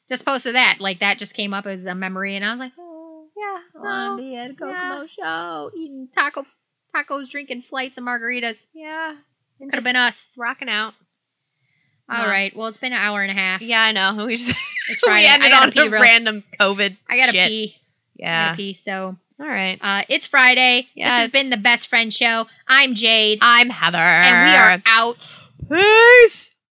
Just 0.08 0.24
posted 0.24 0.54
that. 0.54 0.76
Like 0.80 1.00
that 1.00 1.18
just 1.18 1.34
came 1.34 1.52
up 1.52 1.66
as 1.66 1.84
a 1.86 1.94
memory 1.94 2.36
and 2.36 2.44
I 2.44 2.50
was 2.52 2.58
like, 2.60 2.72
oh, 2.78 3.26
yeah, 3.36 3.80
I 3.80 3.82
want 3.84 4.18
to 4.18 4.24
be 4.24 4.34
at 4.36 4.50
a 4.50 4.54
Kokomo 4.54 4.72
yeah. 4.72 5.06
show, 5.06 5.70
eating 5.76 6.08
taco 6.14 6.46
tacos, 6.94 7.28
drinking 7.28 7.62
flights 7.68 7.96
and 7.98 8.06
margaritas. 8.06 8.66
yeah. 8.72 9.16
Could 9.60 9.74
have 9.74 9.84
been 9.84 9.96
us. 9.96 10.36
rocking 10.38 10.68
out. 10.68 10.94
All 12.10 12.26
right. 12.26 12.54
Well, 12.54 12.66
it's 12.68 12.76
been 12.78 12.92
an 12.92 12.98
hour 12.98 13.22
and 13.22 13.30
a 13.30 13.34
half. 13.40 13.62
Yeah, 13.62 13.80
I 13.82 13.92
know. 13.92 14.26
We 14.26 14.36
just 14.36 14.50
It's 14.88 15.02
we 15.02 15.08
Friday. 15.08 15.26
I 15.28 15.34
ended 15.34 15.50
gotta 15.52 15.66
on 15.66 15.72
pee 15.72 15.80
a 15.86 15.90
real- 15.90 16.02
random 16.02 16.44
COVID. 16.60 16.96
I 17.08 17.16
gotta 17.18 17.32
shit. 17.32 17.48
pee. 17.48 17.74
I 17.76 17.80
Yeah. 18.16 18.44
gotta 18.48 18.56
pee. 18.56 18.74
So 18.74 19.16
All 19.44 19.50
right. 19.50 19.78
uh, 19.82 20.04
it's 20.08 20.26
Friday. 20.26 20.88
Yes. 20.94 21.10
This 21.10 21.18
has 21.20 21.30
been 21.30 21.50
the 21.50 21.58
best 21.58 21.88
friend 21.88 22.12
show. 22.14 22.46
I'm 22.66 22.94
Jade, 22.94 23.40
I'm 23.42 23.68
Heather, 23.68 23.98
and 23.98 24.50
we 24.50 24.56
are 24.56 24.82
out. 24.86 25.38
Peace. 25.70 26.53